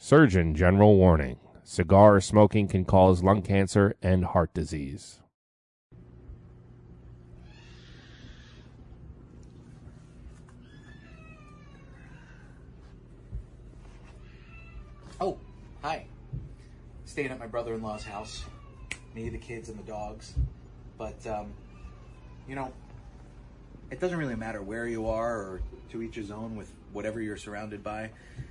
Surgeon 0.00 0.56
General 0.56 0.96
Warning 0.96 1.38
Cigar 1.66 2.20
smoking 2.20 2.68
can 2.68 2.84
cause 2.84 3.22
lung 3.22 3.40
cancer 3.40 3.96
and 4.02 4.22
heart 4.22 4.52
disease. 4.52 5.20
Oh, 15.18 15.38
hi. 15.80 16.04
Staying 17.06 17.30
at 17.30 17.38
my 17.38 17.46
brother 17.46 17.72
in 17.72 17.82
law's 17.82 18.04
house. 18.04 18.44
Me, 19.14 19.30
the 19.30 19.38
kids, 19.38 19.70
and 19.70 19.78
the 19.78 19.84
dogs. 19.84 20.34
But, 20.98 21.26
um, 21.26 21.54
you 22.46 22.54
know, 22.56 22.74
it 23.90 24.00
doesn't 24.00 24.18
really 24.18 24.36
matter 24.36 24.60
where 24.60 24.86
you 24.86 25.08
are 25.08 25.36
or 25.36 25.62
to 25.92 26.02
each 26.02 26.16
his 26.16 26.30
own 26.30 26.56
with 26.56 26.70
whatever 26.92 27.22
you're 27.22 27.38
surrounded 27.38 27.82
by 27.82 28.10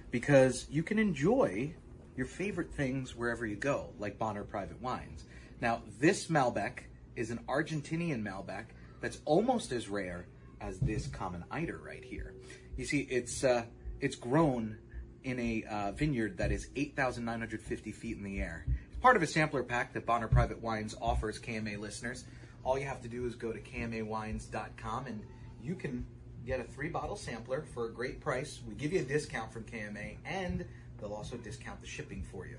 because 0.09 0.66
you 0.72 0.82
can 0.82 0.97
enjoy 0.97 1.74
your 2.16 2.26
favorite 2.26 2.72
things 2.72 3.16
wherever 3.16 3.45
you 3.45 3.55
go, 3.55 3.89
like 3.99 4.18
Bonner 4.18 4.43
Private 4.43 4.82
Wines. 4.82 5.26
Now, 5.61 5.82
this 5.99 6.28
Malbec 6.28 6.80
is 7.16 7.32
an 7.32 7.39
Argentinian 7.47 8.24
Malbec 8.24 8.66
that's 9.01 9.20
almost 9.26 9.72
as 9.72 9.89
rare 9.89 10.28
as 10.61 10.80
this 10.80 11.07
common 11.07 11.43
Eider 11.51 11.80
right 11.84 12.03
here. 12.03 12.34
You 12.78 12.86
see, 12.86 13.01
it's 13.09 13.43
uh, 13.43 13.64
it's 13.99 14.16
grown 14.16 14.78
in 15.24 15.39
a 15.39 15.64
uh, 15.70 15.91
vineyard 15.91 16.38
that 16.38 16.51
is 16.51 16.68
8,950 16.76 17.91
feet 17.91 18.18
in 18.18 18.24
the 18.24 18.41
air. 18.41 18.66
It's 18.89 18.99
part 18.99 19.16
of 19.16 19.24
a 19.24 19.28
sampler 19.28 19.64
pack 19.64 19.93
that 19.93 20.05
Bonner 20.05 20.28
Private 20.28 20.61
Wines 20.61 20.95
offers 21.01 21.39
KMA 21.39 21.80
listeners. 21.80 22.26
All 22.64 22.78
you 22.78 22.86
have 22.86 23.01
to 23.01 23.07
do 23.07 23.26
is 23.26 23.36
go 23.36 23.51
to 23.51 23.59
kmawines.com 23.59 25.05
and 25.05 25.22
you 25.61 25.76
can 25.76 26.05
get 26.45 26.59
a 26.59 26.64
three 26.64 26.89
bottle 26.89 27.16
sampler 27.16 27.64
for 27.74 27.86
a 27.86 27.91
great 27.91 28.20
price. 28.20 28.61
We 28.68 28.76
give 28.76 28.93
you 28.93 28.99
a 28.99 29.03
discount 29.03 29.51
from 29.51 29.64
KMA 29.64 30.18
and 30.26 30.66
they'll 31.04 31.14
also 31.14 31.36
discount 31.38 31.82
the 31.82 31.88
shipping 31.88 32.24
for 32.24 32.47
you. 32.47 32.58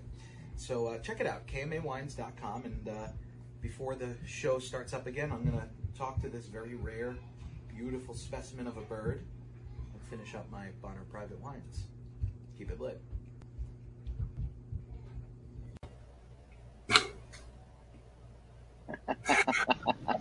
So 0.57 0.89
uh, 0.89 0.99
check 0.99 1.21
it 1.21 1.27
out, 1.27 1.47
kmawines.com. 1.47 2.65
And 2.65 2.89
uh, 2.89 3.09
before 3.61 3.95
the 3.95 4.15
show 4.27 4.59
starts 4.59 4.93
up 4.93 5.07
again, 5.07 5.33
I'm 5.33 5.45
going 5.45 5.59
to 5.59 5.99
talk 5.99 6.21
to 6.23 6.29
this 6.29 6.47
very 6.47 6.75
rare, 6.75 7.17
beautiful 7.75 8.15
specimen 8.15 8.67
of 8.67 8.77
a 8.77 8.83
bird 8.83 9.25
and 9.93 10.03
finish 10.11 10.35
up 10.35 10.51
my 10.51 10.67
Bonner 10.83 11.05
Private 11.11 11.41
Wines. 11.41 11.85
Keep 12.59 12.71
it 12.71 12.81
lit. 12.81 13.01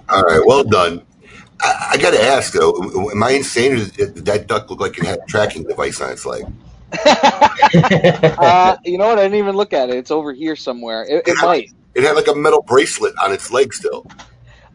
All 0.09 0.21
right, 0.23 0.41
well 0.45 0.63
done. 0.63 1.05
I, 1.61 1.89
I 1.91 1.97
got 1.97 2.11
to 2.11 2.23
ask 2.23 2.53
though, 2.53 3.09
am 3.11 3.21
I 3.21 3.31
insane? 3.31 3.73
Or 3.73 3.85
did 3.85 4.25
that 4.25 4.47
duck 4.47 4.69
look 4.69 4.79
like 4.79 4.97
it 4.97 5.05
had 5.05 5.19
a 5.19 5.25
tracking 5.27 5.63
device 5.63 6.01
on 6.01 6.11
its 6.11 6.25
leg? 6.25 6.45
uh, 8.39 8.77
you 8.83 8.97
know 8.97 9.07
what? 9.07 9.19
I 9.19 9.23
didn't 9.23 9.39
even 9.39 9.55
look 9.55 9.73
at 9.73 9.89
it. 9.89 9.95
It's 9.95 10.11
over 10.11 10.33
here 10.33 10.55
somewhere. 10.55 11.03
It, 11.03 11.27
it 11.27 11.35
might. 11.41 11.71
It 11.95 12.03
had 12.03 12.15
like 12.15 12.27
a 12.27 12.35
metal 12.35 12.61
bracelet 12.61 13.13
on 13.23 13.31
its 13.31 13.51
leg 13.51 13.73
still. 13.73 14.05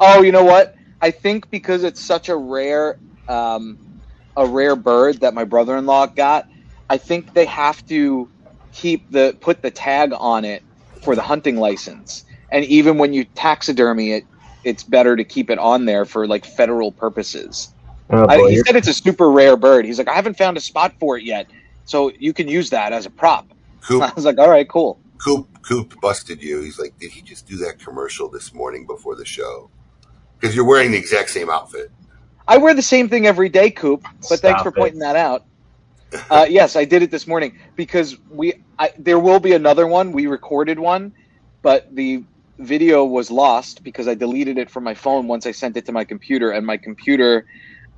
Oh, 0.01 0.23
you 0.23 0.33
know 0.33 0.45
what? 0.45 0.77
I 1.01 1.11
think 1.11 1.51
because 1.51 1.85
it's 1.85 2.01
such 2.01 2.29
a 2.29 2.37
rare, 2.37 2.99
um, 3.29 3.79
a 4.37 4.47
rare 4.47 4.77
bird 4.77 5.21
that 5.21 5.35
my 5.35 5.45
brother-in-law 5.45 6.07
got. 6.07 6.49
I 6.91 6.99
think 6.99 7.35
they 7.35 7.45
have 7.47 7.87
to 7.89 8.29
keep 8.73 9.11
the 9.11 9.37
put 9.41 9.63
the 9.63 9.71
tag 9.71 10.13
on 10.17 10.45
it 10.45 10.63
for 11.03 11.15
the 11.15 11.23
hunting 11.23 11.57
license. 11.57 12.25
And 12.51 12.65
even 12.65 12.99
when 12.99 13.13
you 13.13 13.25
taxidermy 13.25 14.13
it, 14.13 14.25
it's 14.65 14.83
better 14.83 15.17
to 15.17 15.25
keep 15.25 15.51
it 15.51 15.59
on 15.59 15.85
there 15.85 16.05
for 16.05 16.27
like 16.27 16.45
federal 16.45 16.93
purposes. 16.93 17.73
Oh, 18.11 18.27
I, 18.27 18.51
he 18.51 18.57
said 18.59 18.75
it's 18.75 18.89
a 18.89 18.95
super 18.95 19.31
rare 19.31 19.57
bird. 19.57 19.85
He's 19.85 19.99
like, 19.99 20.09
I 20.09 20.15
haven't 20.15 20.39
found 20.39 20.57
a 20.57 20.61
spot 20.61 20.95
for 20.99 21.19
it 21.19 21.25
yet, 21.25 21.47
so 21.89 22.13
you 22.19 22.35
can 22.35 22.49
use 22.49 22.69
that 22.71 22.93
as 22.93 23.07
a 23.07 23.11
prop. 23.11 23.49
Coop, 23.81 24.03
I 24.11 24.13
was 24.15 24.27
like, 24.27 24.39
all 24.39 24.51
right, 24.51 24.69
cool. 24.69 25.01
Coop, 25.17 25.49
Coop 25.63 25.99
busted 26.03 26.43
you. 26.43 26.61
He's 26.61 26.79
like, 26.79 26.97
did 26.99 27.11
he 27.11 27.23
just 27.23 27.49
do 27.49 27.57
that 27.57 27.79
commercial 27.79 28.29
this 28.29 28.53
morning 28.53 28.87
before 28.87 29.17
the 29.17 29.25
show? 29.25 29.71
Because 30.39 30.55
you're 30.55 30.67
wearing 30.67 30.93
the 30.93 30.99
exact 30.99 31.31
same 31.31 31.49
outfit. 31.49 31.91
I 32.47 32.59
wear 32.59 32.75
the 32.75 32.83
same 32.83 33.09
thing 33.09 33.27
every 33.27 33.49
day, 33.49 33.71
Coop. 33.71 34.05
But 34.29 34.41
thanks 34.41 34.63
for 34.63 34.69
it. 34.69 34.77
pointing 34.77 35.01
that 35.01 35.17
out. 35.17 35.45
Uh, 36.31 36.47
yes, 36.49 36.75
I 36.75 36.87
did 36.87 37.03
it 37.03 37.11
this 37.11 37.27
morning 37.27 37.59
because 37.77 38.17
we. 38.31 38.55
I, 38.79 38.95
there 38.97 39.19
will 39.19 39.41
be 39.41 39.53
another 39.53 39.87
one. 39.87 40.11
We 40.11 40.27
recorded 40.27 40.79
one, 40.79 41.13
but 41.61 41.95
the 41.95 42.25
video 42.59 43.05
was 43.05 43.31
lost 43.31 43.85
because 43.85 44.09
I 44.09 44.15
deleted 44.15 44.57
it 44.57 44.71
from 44.71 44.85
my 44.85 44.95
phone 44.95 45.27
once 45.27 45.45
I 45.45 45.51
sent 45.51 45.77
it 45.77 45.85
to 45.85 45.93
my 45.93 46.05
computer, 46.05 46.51
and 46.51 46.65
my 46.65 46.79
computer, 46.79 47.45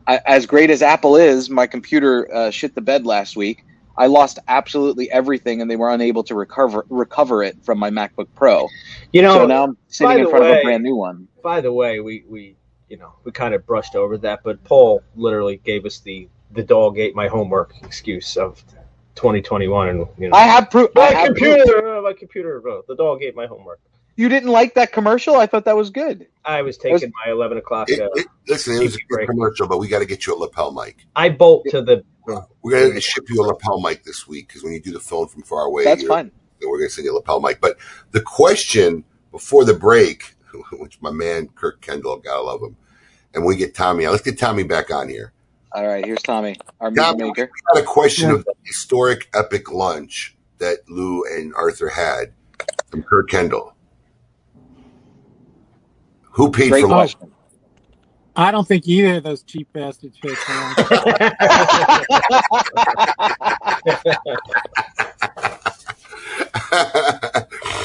I, 0.08 0.20
as 0.26 0.44
great 0.44 0.70
as 0.70 0.82
Apple 0.82 1.14
is, 1.14 1.50
my 1.50 1.68
computer 1.68 2.28
uh, 2.34 2.50
shit 2.50 2.74
the 2.74 2.80
bed 2.80 3.06
last 3.06 3.36
week. 3.36 3.64
I 4.00 4.06
lost 4.06 4.38
absolutely 4.48 5.10
everything, 5.10 5.60
and 5.60 5.70
they 5.70 5.76
were 5.76 5.90
unable 5.90 6.24
to 6.24 6.34
recover 6.34 6.86
recover 6.88 7.42
it 7.42 7.62
from 7.62 7.78
my 7.78 7.90
MacBook 7.90 8.28
Pro. 8.34 8.66
You 9.12 9.20
know, 9.20 9.34
so 9.34 9.46
now 9.46 9.64
I'm 9.64 9.76
sitting 9.88 10.20
in 10.20 10.30
front 10.30 10.46
of 10.46 10.56
a 10.56 10.62
brand 10.62 10.82
new 10.82 10.96
one. 10.96 11.28
by 11.42 11.60
the 11.60 11.70
way, 11.70 12.00
we 12.00 12.24
we 12.26 12.56
you 12.88 12.96
know 12.96 13.12
we 13.24 13.32
kind 13.32 13.52
of 13.52 13.66
brushed 13.66 13.96
over 13.96 14.16
that, 14.16 14.40
but 14.42 14.64
Paul 14.64 15.02
literally 15.16 15.58
gave 15.58 15.84
us 15.84 15.98
the 15.98 16.30
the 16.52 16.62
dog 16.62 16.98
ate 16.98 17.14
my 17.14 17.28
homework 17.28 17.74
excuse 17.82 18.38
of 18.38 18.64
2021, 19.16 19.88
and 19.90 20.06
you 20.16 20.30
know 20.30 20.34
I 20.34 20.44
have 20.44 20.70
proof. 20.70 20.88
I 20.96 21.00
my 21.00 21.18
have 21.18 21.26
computer, 21.26 21.64
proof. 21.66 21.98
uh, 21.98 22.00
my 22.00 22.14
computer, 22.14 22.68
uh, 22.70 22.80
the 22.88 22.96
dog 22.96 23.22
ate 23.22 23.36
my 23.36 23.44
homework. 23.44 23.80
You 24.20 24.28
didn't 24.28 24.50
like 24.50 24.74
that 24.74 24.92
commercial? 24.92 25.36
I 25.36 25.46
thought 25.46 25.64
that 25.64 25.76
was 25.76 25.88
good. 25.88 26.26
I 26.44 26.60
was 26.60 26.76
taking 26.76 27.10
my 27.24 27.32
11 27.32 27.56
o'clock. 27.56 27.88
It, 27.90 28.00
Uh, 28.02 28.08
it, 28.16 28.26
listen, 28.46 28.74
it 28.74 28.80
was 28.82 28.94
a 28.94 28.98
TV 28.98 29.00
good 29.08 29.14
break. 29.16 29.28
commercial, 29.30 29.66
but 29.66 29.78
we 29.78 29.88
got 29.88 30.00
to 30.00 30.04
get 30.04 30.26
you 30.26 30.34
a 30.34 30.38
lapel 30.38 30.72
mic. 30.72 31.06
I 31.16 31.30
bolt 31.30 31.64
to 31.70 31.80
the. 31.80 32.04
We're 32.26 32.80
going 32.82 32.92
to 32.92 33.00
ship 33.00 33.24
you 33.30 33.42
a 33.42 33.46
lapel 33.46 33.80
mic 33.80 34.04
this 34.04 34.28
week 34.28 34.48
because 34.48 34.62
when 34.62 34.74
you 34.74 34.80
do 34.82 34.92
the 34.92 35.00
phone 35.00 35.26
from 35.26 35.40
far 35.42 35.62
away, 35.64 35.84
That's 35.84 36.02
you're- 36.02 36.14
fine. 36.14 36.30
we're 36.60 36.76
going 36.76 36.90
to 36.90 36.94
send 36.94 37.06
you 37.06 37.14
a 37.14 37.16
lapel 37.16 37.40
mic. 37.40 37.62
But 37.62 37.78
the 38.10 38.20
question 38.20 39.04
before 39.32 39.64
the 39.64 39.72
break, 39.72 40.34
which 40.74 41.00
my 41.00 41.10
man 41.10 41.48
Kirk 41.54 41.80
Kendall, 41.80 42.18
gotta 42.18 42.42
love 42.42 42.60
him, 42.60 42.76
and 43.32 43.42
we 43.42 43.56
get 43.56 43.74
Tommy. 43.74 44.06
Let's 44.06 44.22
get 44.22 44.38
Tommy 44.38 44.64
back 44.64 44.90
on 44.92 45.08
here. 45.08 45.32
All 45.72 45.86
right, 45.86 46.04
here's 46.04 46.22
Tommy, 46.22 46.56
our 46.80 46.90
Tommy, 46.90 47.24
maker. 47.24 47.44
We 47.50 47.80
got 47.80 47.82
a 47.82 47.86
question 47.86 48.28
of 48.30 48.44
the 48.44 48.52
historic 48.64 49.30
epic 49.32 49.72
lunch 49.72 50.36
that 50.58 50.80
Lew 50.90 51.24
and 51.24 51.54
Arthur 51.54 51.88
had 51.88 52.34
from 52.90 53.02
Kirk 53.02 53.30
Kendall. 53.30 53.74
Who 56.32 56.50
paid 56.50 56.70
Great 56.70 56.82
for 56.82 56.88
question. 56.88 57.32
I 58.36 58.50
don't 58.50 58.66
think 58.66 58.86
either 58.86 59.16
of 59.16 59.24
those 59.24 59.42
cheap 59.42 59.72
bastards 59.72 60.18
paid 60.18 60.36
for 60.38 60.54
lunch. 60.54 60.78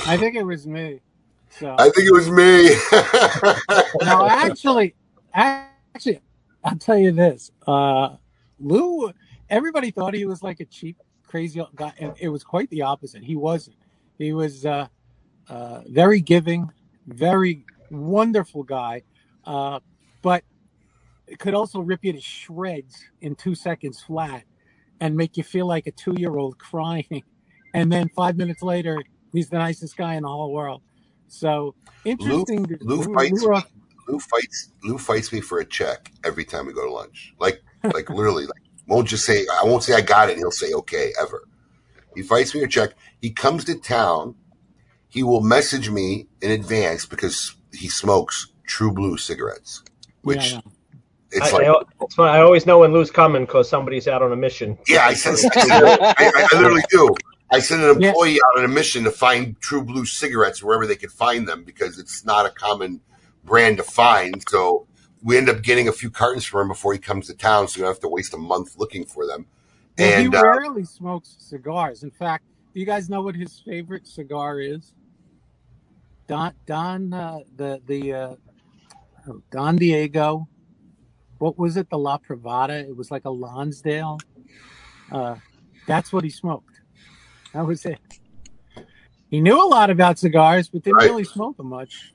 I 0.08 0.18
think 0.18 0.36
it 0.36 0.44
was 0.44 0.68
me. 0.68 1.02
So 1.50 1.76
I 1.80 1.90
think 1.90 2.08
it 2.08 2.12
was 2.12 2.30
me. 2.30 2.70
no, 4.06 4.28
actually, 4.28 4.94
actually, 5.34 6.22
I'll 6.64 6.78
tell 6.78 6.98
you 6.98 7.12
this. 7.12 7.52
Uh, 7.66 8.18
Lew, 8.60 9.12
everybody 9.50 9.90
thought 9.90 10.14
he 10.14 10.26
was 10.26 10.44
like 10.44 10.60
a 10.60 10.66
cheap, 10.66 10.98
crazy 11.24 11.66
guy, 11.76 11.94
and 12.00 12.14
it 12.20 12.30
was 12.30 12.44
quite 12.44 12.70
the 12.70 12.84
opposite. 12.84 13.24
He 13.24 13.36
wasn't. 13.36 13.78
He 14.18 14.34
was 14.34 14.66
uh, 14.66 14.88
uh, 15.50 15.82
very 15.88 16.22
giving, 16.22 16.70
very 17.08 17.66
wonderful 17.96 18.64
guy, 18.64 19.04
uh, 19.46 19.80
but 20.22 20.44
it 21.28 21.40
could 21.40 21.54
also 21.54 21.80
rip 21.80 22.04
you 22.04 22.14
to 22.14 22.22
shreds 22.22 23.04
in 23.22 23.36
two 23.36 23.56
seconds 23.56 24.02
flat 24.02 24.44
and 25.00 25.16
make 25.16 25.38
you 25.38 25.44
feel 25.44 25.66
like 25.66 25.88
a 25.88 25.92
two-year-old 25.92 26.58
crying, 26.58 27.24
and 27.74 27.92
then 27.92 28.10
five 28.10 28.38
minutes 28.38 28.62
later, 28.62 29.04
he's 29.34 29.50
the 29.50 29.58
nicest 29.58 29.98
guy 29.98 30.16
in 30.16 30.24
the 30.24 30.30
whole 30.30 30.54
world. 30.54 30.82
So 31.28 31.76
interesting. 32.06 32.66
Lew 32.82 33.04
Lew- 33.04 33.14
fights 33.14 33.46
Lew 34.08 34.20
fights. 34.20 34.72
Lew 34.84 34.98
fights 34.98 35.32
me 35.34 35.42
for 35.42 35.60
a 35.60 35.66
check 35.66 36.12
every 36.24 36.46
time 36.46 36.68
we 36.68 36.74
go 36.74 36.86
to 36.86 36.92
lunch. 36.92 37.34
Like, 37.40 37.62
like 37.84 38.10
literally, 38.10 38.46
like 38.46 38.62
won't 38.88 39.08
just 39.08 39.26
say 39.26 39.46
I 39.62 39.66
won't 39.66 39.84
say 39.84 39.94
I 39.94 40.02
got 40.02 40.30
it. 40.30 40.34
and 40.34 40.40
He'll 40.40 40.52
say 40.52 40.74
okay 40.74 41.14
ever. 41.20 41.48
He 42.16 42.22
fights 42.22 42.54
me 42.54 42.64
a 42.64 42.68
check. 42.68 42.92
He 43.22 43.32
comes 43.32 43.66
to 43.66 43.76
town. 43.76 44.36
He 45.10 45.24
will 45.24 45.42
message 45.42 45.90
me 45.90 46.28
in 46.42 46.52
advance 46.52 47.06
because 47.06 47.55
he 47.76 47.90
smokes 47.90 48.48
True 48.66 48.92
Blue 48.92 49.18
cigarettes, 49.18 49.84
which 50.24 50.54
Yeah, 50.54 50.62
it's 51.32 51.54
I, 51.54 51.58
like 51.58 51.68
I, 51.68 51.82
it's 52.02 52.16
fine. 52.16 52.36
I 52.36 52.40
always 52.40 52.66
know 52.66 52.80
when 52.80 52.94
Lew's 52.94 53.12
coming 53.12 53.46
because 53.46 53.70
somebody's 53.70 54.08
out 54.08 54.22
on 54.22 54.32
a 54.32 54.36
mission. 54.36 54.78
Yeah, 54.88 55.06
I 55.06 55.14
send. 55.14 55.38
I, 55.54 55.98
I, 56.18 56.48
I 56.52 56.56
literally 56.58 56.84
do. 56.90 57.16
I 57.52 57.60
send 57.60 57.84
an 57.84 58.02
Yeah. 58.02 58.10
employee 58.10 58.40
out 58.42 58.60
on 58.60 58.66
a 58.66 58.70
mission 58.70 59.04
to 59.04 59.12
find 59.12 59.60
True 59.62 59.84
Blue 59.84 60.06
cigarettes 60.06 60.64
wherever 60.64 60.88
they 60.88 60.96
can 60.96 61.10
find 61.10 61.48
them 61.48 61.64
because 61.64 62.00
it's 62.00 62.26
not 62.26 62.46
a 62.46 62.50
common 62.50 63.02
brand 63.44 63.78
to 63.78 63.84
find. 63.84 64.44
So 64.50 64.88
we 65.24 65.38
end 65.38 65.50
up 65.50 65.62
getting 65.62 65.88
a 65.88 65.92
few 65.92 66.10
cartons 66.10 66.46
for 66.46 66.62
him 66.62 66.68
before 66.68 66.94
he 66.94 67.00
comes 67.00 67.28
to 67.28 67.34
town, 67.34 67.68
so 67.68 67.78
you 67.78 67.84
don't 67.84 67.94
have 67.94 68.02
to 68.02 68.08
waste 68.08 68.34
a 68.34 68.38
month 68.38 68.76
looking 68.78 69.06
for 69.06 69.28
them. 69.28 69.46
Well, 69.98 70.12
And 70.12 70.34
he 70.34 70.38
uh, 70.38 70.42
rarely 70.44 70.84
smokes 70.84 71.36
cigars. 71.40 72.04
In 72.04 72.12
fact, 72.12 72.44
do 72.74 72.80
you 72.80 72.86
guys 72.86 73.10
know 73.10 73.22
what 73.22 73.36
his 73.36 73.62
favorite 73.66 74.08
cigar 74.08 74.60
is? 74.60 74.94
Don 76.28 76.54
Don 76.66 77.14
uh, 77.14 77.40
the 77.56 77.82
the 77.86 78.14
uh, 78.14 78.36
oh, 79.30 79.42
Don 79.52 79.78
Diego. 79.78 80.48
What 81.40 81.58
was 81.58 81.78
it? 81.78 81.90
The 81.90 81.98
La 81.98 82.18
Privada. 82.20 82.82
It 82.88 82.96
was 82.96 83.12
like 83.12 83.26
a 83.26 83.30
Lonsdale. 83.32 84.26
Uh, 85.12 85.38
that's 85.88 86.14
what 86.14 86.24
he 86.24 86.30
smoked. 86.30 86.82
That 87.54 87.66
was 87.68 87.86
it. 87.86 88.00
He 89.30 89.42
knew 89.42 89.64
a 89.64 89.68
lot 89.68 89.90
about 89.90 90.20
cigars, 90.20 90.70
but 90.70 90.84
didn't 90.84 91.02
Right. 91.02 91.06
really 91.06 91.26
smoke 91.26 91.58
them 91.58 91.68
much. 91.68 92.14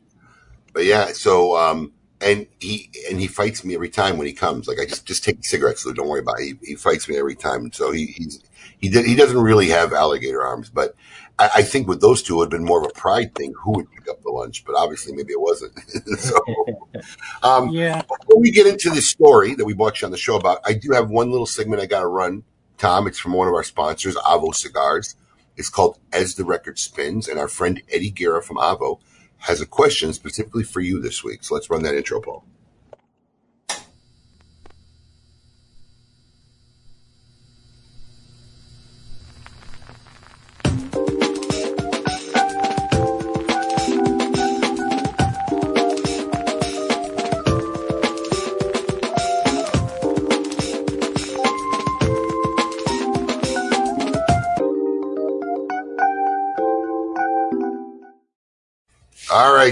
but 0.73 0.85
yeah, 0.85 1.09
so 1.13 1.57
um, 1.57 1.93
and 2.21 2.47
he 2.61 2.91
and 3.11 3.21
he 3.21 3.27
fights 3.27 3.65
me 3.65 3.75
every 3.75 3.91
time 3.91 4.17
when 4.19 4.27
he 4.27 4.33
comes. 4.33 4.69
Like 4.69 4.79
I 4.81 4.87
just 4.87 5.07
just 5.07 5.25
take 5.25 5.45
cigarettes, 5.45 5.83
so 5.83 5.93
don't 5.93 6.09
worry 6.09 6.21
about 6.21 6.41
it. 6.41 6.59
He, 6.63 6.69
he 6.71 6.75
fights 6.77 7.09
me 7.09 7.19
every 7.19 7.37
time. 7.37 7.73
So 7.73 7.93
he 7.93 8.07
he's 8.07 8.43
he 8.79 8.89
did 8.89 9.05
he 9.07 9.15
doesn't 9.17 9.39
really 9.41 9.69
have 9.69 9.93
alligator 9.93 10.43
arms, 10.43 10.71
but 10.71 10.95
I, 11.41 11.51
I 11.57 11.63
think 11.63 11.89
with 11.89 12.01
those 12.01 12.23
two 12.23 12.35
it 12.35 12.37
would 12.39 12.45
have 12.53 12.61
been 12.61 12.65
more 12.65 12.81
of 12.81 12.87
a 12.87 12.95
pride 12.99 13.35
thing 13.35 13.53
who 13.61 13.73
would 13.73 13.91
pick 13.91 14.09
up 14.09 14.23
the 14.23 14.31
lunch. 14.31 14.65
But 14.65 14.77
obviously 14.77 15.13
maybe 15.15 15.33
it 15.33 15.41
wasn't. 15.41 15.73
so 16.19 16.39
um, 17.43 17.71
Yeah. 17.71 18.03
before 18.03 18.41
we 18.41 18.51
get 18.51 18.67
into 18.67 18.91
the 18.91 19.03
story 19.03 19.55
that 19.55 19.65
we 19.65 19.75
brought 19.75 20.01
you 20.01 20.07
on 20.07 20.13
the 20.13 20.19
show 20.19 20.37
about, 20.37 20.61
I 20.65 20.75
do 20.75 20.93
have 20.93 21.09
one 21.11 21.31
little 21.31 21.47
segment 21.47 21.81
I 21.83 21.87
got 21.87 22.01
to 22.01 22.07
run, 22.07 22.45
Tom. 22.79 23.07
It's 23.07 23.19
from 23.19 23.33
one 23.33 23.49
of 23.49 23.55
our 23.55 23.65
sponsors, 23.65 24.17
Avo 24.17 24.55
Cigars. 24.55 25.17
It's 25.57 25.71
called 25.71 25.99
As 26.13 26.37
the 26.37 26.45
Record 26.45 26.79
Spins, 26.79 27.29
and 27.29 27.39
our 27.39 27.49
friend 27.49 27.83
Eddie 27.93 28.11
Guerra 28.11 28.43
from 28.43 28.57
Avo 28.57 29.01
has 29.39 29.61
a 29.61 29.67
question 29.67 30.13
specifically 30.13 30.63
for 30.63 30.81
you 30.81 31.01
this 31.01 31.25
week. 31.25 31.43
So 31.45 31.55
let's 31.55 31.69
run 31.71 31.83
that 31.83 31.95
intro, 31.95 32.21
Paul. 32.21 32.45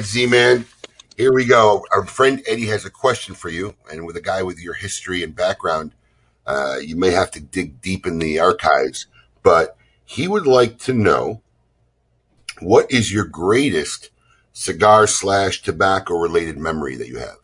Z 0.09 0.24
Man. 0.24 0.64
Here 1.18 1.34
we 1.34 1.44
go. 1.44 1.84
Our 1.92 2.06
friend 2.06 2.42
Eddie 2.46 2.68
has 2.68 2.86
a 2.86 2.90
question 2.90 3.34
for 3.34 3.50
you, 3.50 3.74
and 3.92 4.06
with 4.06 4.16
a 4.16 4.22
guy 4.22 4.42
with 4.42 4.59
your 4.59 4.72
history 4.72 5.22
and 5.22 5.36
background, 5.36 5.92
uh, 6.46 6.76
you 6.80 6.96
may 6.96 7.11
have 7.11 7.30
to 7.32 7.40
dig 7.40 7.82
deep 7.82 8.06
in 8.06 8.18
the 8.18 8.38
archives. 8.38 9.06
But 9.42 9.76
he 10.06 10.26
would 10.26 10.46
like 10.46 10.78
to 10.80 10.94
know 10.94 11.42
what 12.61 12.90
is 12.90 13.12
your 13.12 13.26
greatest 13.26 14.09
cigar 14.54 15.06
slash 15.06 15.61
tobacco 15.61 16.14
related 16.14 16.56
memory 16.56 16.96
that 16.96 17.09
you 17.09 17.18
have. 17.18 17.36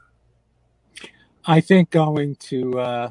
I 1.45 1.61
think 1.61 1.91
going 1.91 2.37
to 2.37 2.81
uh, 2.81 3.11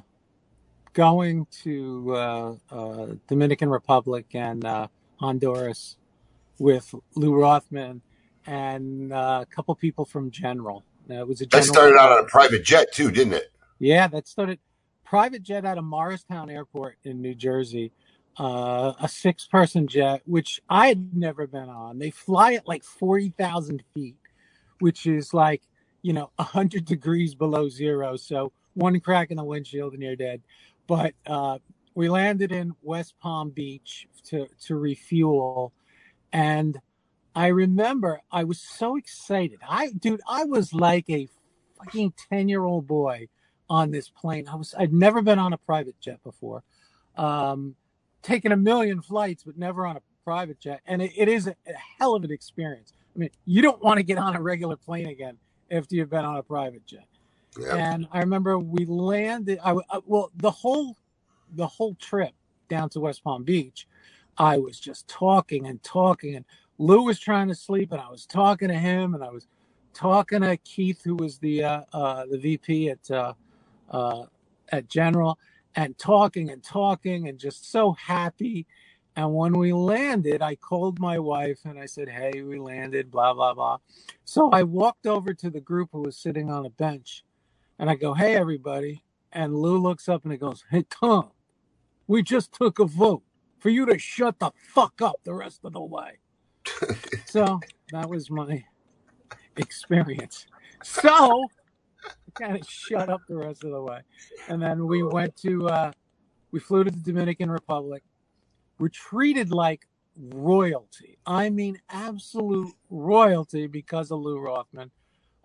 going 0.94 1.46
to 1.62 2.16
uh, 2.16 2.56
uh, 2.72 3.08
Dominican 3.28 3.70
Republic 3.70 4.26
and 4.34 4.66
uh, 4.66 4.88
Honduras 5.18 5.98
with 6.58 6.96
Lew 7.14 7.36
Rothman 7.36 8.02
and 8.46 9.14
uh, 9.14 9.40
a 9.42 9.46
couple 9.46 9.76
people 9.76 10.06
from 10.06 10.32
General. 10.32 10.84
Uh, 11.10 11.16
it 11.16 11.28
was 11.28 11.42
a 11.42 11.46
That 11.48 11.64
started 11.64 11.98
out 11.98 12.12
on 12.12 12.20
a 12.24 12.28
private 12.28 12.64
jet 12.64 12.92
too, 12.94 13.12
didn't 13.12 13.34
it? 13.34 13.52
Yeah, 13.80 14.08
that 14.08 14.28
started 14.28 14.60
private 15.04 15.44
jet 15.44 15.66
out 15.66 15.78
of 15.78 15.84
Morristown 15.84 16.50
Airport 16.50 16.98
in 17.04 17.22
New 17.22 17.36
Jersey. 17.36 17.92
Uh, 18.38 18.94
a 19.00 19.08
six-person 19.08 19.88
jet, 19.88 20.24
which 20.26 20.60
I 20.68 20.88
had 20.88 21.16
never 21.16 21.46
been 21.46 21.70
on. 21.70 22.00
They 22.00 22.10
fly 22.10 22.54
at 22.54 22.68
like 22.68 22.84
forty 22.84 23.30
thousand 23.30 23.84
feet, 23.94 24.18
which 24.80 25.06
is 25.06 25.34
like 25.34 25.62
you 26.02 26.14
know 26.14 26.32
hundred 26.40 26.86
degrees 26.86 27.36
below 27.36 27.70
zero. 27.70 28.16
So 28.16 28.52
one 28.74 29.00
crack 29.00 29.30
in 29.30 29.38
the 29.38 29.44
windshield 29.44 29.94
and 29.94 30.02
you're 30.02 30.16
dead. 30.16 30.42
But 30.88 31.14
uh, 31.28 31.60
we 31.94 32.10
landed 32.10 32.52
in 32.52 32.74
West 32.82 33.14
Palm 33.22 33.52
Beach 33.52 34.08
to 34.30 34.48
to 34.66 34.76
refuel, 34.76 35.72
and 36.32 36.80
I 37.36 37.48
remember 37.48 38.22
I 38.32 38.44
was 38.44 38.60
so 38.60 38.96
excited. 38.96 39.60
I 39.68 39.92
dude, 39.92 40.22
I 40.28 40.46
was 40.46 40.74
like 40.74 41.10
a 41.10 41.28
fucking 41.78 42.14
ten 42.30 42.50
year 42.50 42.64
old 42.64 42.88
boy 42.88 43.28
on 43.70 43.92
this 43.92 44.10
plane. 44.10 44.48
I 44.48 44.56
was 44.56 44.76
I'd 44.78 44.94
never 44.94 45.22
been 45.22 45.40
on 45.40 45.54
a 45.54 45.58
private 45.58 46.00
jet 46.00 46.24
before. 46.24 46.64
Um, 47.16 47.76
taken 48.22 48.52
a 48.52 48.58
million 48.58 49.02
flights, 49.02 49.44
but 49.44 49.58
never 49.58 49.86
on 49.86 49.98
a 49.98 50.02
private 50.24 50.60
jet, 50.60 50.82
and 50.86 51.02
it, 51.02 51.12
it 51.16 51.28
is 51.28 51.48
a, 51.48 51.52
a 51.52 51.74
hell 52.00 52.16
of 52.16 52.24
an 52.24 52.32
experience. 52.32 52.94
I 53.16 53.20
mean, 53.20 53.30
you 53.46 53.62
don't 53.62 53.82
want 53.82 53.98
to 53.98 54.04
get 54.04 54.18
on 54.18 54.36
a 54.36 54.42
regular 54.42 54.76
plane 54.76 55.08
again 55.08 55.38
after 55.70 55.96
you've 55.96 56.10
been 56.10 56.26
on 56.26 56.38
a 56.38 56.44
private 56.44 56.86
jet. 56.86 57.06
Yeah. 57.60 57.76
And 57.76 58.08
I 58.12 58.20
remember 58.20 58.58
we 58.58 58.86
landed. 58.86 59.60
I, 59.64 59.76
well, 60.06 60.32
the 60.36 60.52
whole 60.52 60.98
the 61.56 61.68
whole 61.68 61.96
trip 61.96 62.32
down 62.68 62.90
to 62.90 63.00
West 63.00 63.24
Palm 63.24 63.44
Beach, 63.44 63.88
I 64.38 64.58
was 64.58 64.80
just 64.80 65.08
talking 65.08 65.68
and 65.68 65.82
talking, 65.84 66.36
and 66.36 66.46
Lew 66.78 67.04
was 67.04 67.20
trying 67.20 67.48
to 67.48 67.56
sleep, 67.56 67.92
and 67.92 68.02
I 68.02 68.10
was 68.10 68.26
talking 68.26 68.68
to 68.68 68.76
him, 68.78 69.14
and 69.14 69.24
I 69.24 69.30
was 69.32 69.48
talking 69.94 70.42
to 70.42 70.58
Keith, 70.58 71.04
who 71.04 71.16
was 71.16 71.40
the 71.40 71.64
uh, 71.64 71.82
uh, 71.94 72.26
the 72.30 72.38
VP 72.38 72.90
at 72.90 73.12
uh, 73.12 73.34
uh, 73.90 74.26
at 74.72 74.90
General, 74.90 75.40
and 75.76 75.98
talking 75.98 76.50
and 76.52 76.64
talking, 76.64 77.30
and 77.30 77.40
just 77.40 77.72
so 77.72 77.94
happy. 77.94 78.68
And 79.16 79.34
when 79.36 79.58
we 79.58 79.74
landed, 79.74 80.42
I 80.42 80.56
called 80.56 81.00
my 81.00 81.20
wife 81.20 81.62
and 81.66 81.80
I 81.80 81.88
said, 81.88 82.10
"Hey, 82.10 82.44
we 82.44 82.60
landed." 82.60 83.12
Blah 83.12 83.34
blah 83.36 83.54
blah. 83.54 83.80
So 84.26 84.50
I 84.52 84.64
walked 84.64 85.08
over 85.08 85.34
to 85.36 85.50
the 85.50 85.62
group 85.62 85.90
who 85.94 86.02
was 86.04 86.18
sitting 86.18 86.52
on 86.52 86.66
a 86.66 86.72
bench, 86.72 87.24
and 87.80 87.90
I 87.90 87.96
go, 87.96 88.14
"Hey, 88.16 88.36
everybody!" 88.36 89.04
And 89.32 89.56
Lew 89.56 89.78
looks 89.80 90.10
up 90.10 90.24
and 90.24 90.32
he 90.34 90.40
goes, 90.40 90.66
"Hey, 90.72 90.86
Tom, 90.90 91.32
we 92.08 92.24
just 92.24 92.54
took 92.54 92.80
a 92.80 92.86
vote 92.86 93.24
for 93.60 93.70
you 93.70 93.86
to 93.88 94.00
shut 94.00 94.40
the 94.40 94.52
fuck 94.58 95.02
up 95.02 95.18
the 95.26 95.36
rest 95.36 95.62
of 95.66 95.74
the 95.74 95.82
way." 95.82 96.20
So 97.26 97.60
that 97.92 98.10
was 98.10 98.30
my 98.30 98.64
experience. 99.58 100.46
So 100.84 101.46
I 102.06 102.32
kind 102.36 102.58
of 102.60 102.68
shut 102.68 103.10
up 103.10 103.22
the 103.28 103.38
rest 103.38 103.64
of 103.64 103.72
the 103.72 103.82
way, 103.82 104.02
and 104.50 104.62
then 104.62 104.86
we 104.86 105.04
went 105.04 105.36
to 105.38 105.68
uh, 105.68 105.92
we 106.52 106.60
flew 106.60 106.84
to 106.84 106.92
the 106.92 107.00
Dominican 107.00 107.50
Republic. 107.50 108.04
We're 108.80 108.90
treated 108.90 109.52
like 109.52 109.88
royalty. 110.16 111.18
I 111.26 111.50
mean, 111.50 111.80
absolute 111.90 112.74
royalty 112.90 113.68
because 113.68 114.12
of 114.12 114.20
Lew 114.20 114.40
Rothman. 114.40 114.92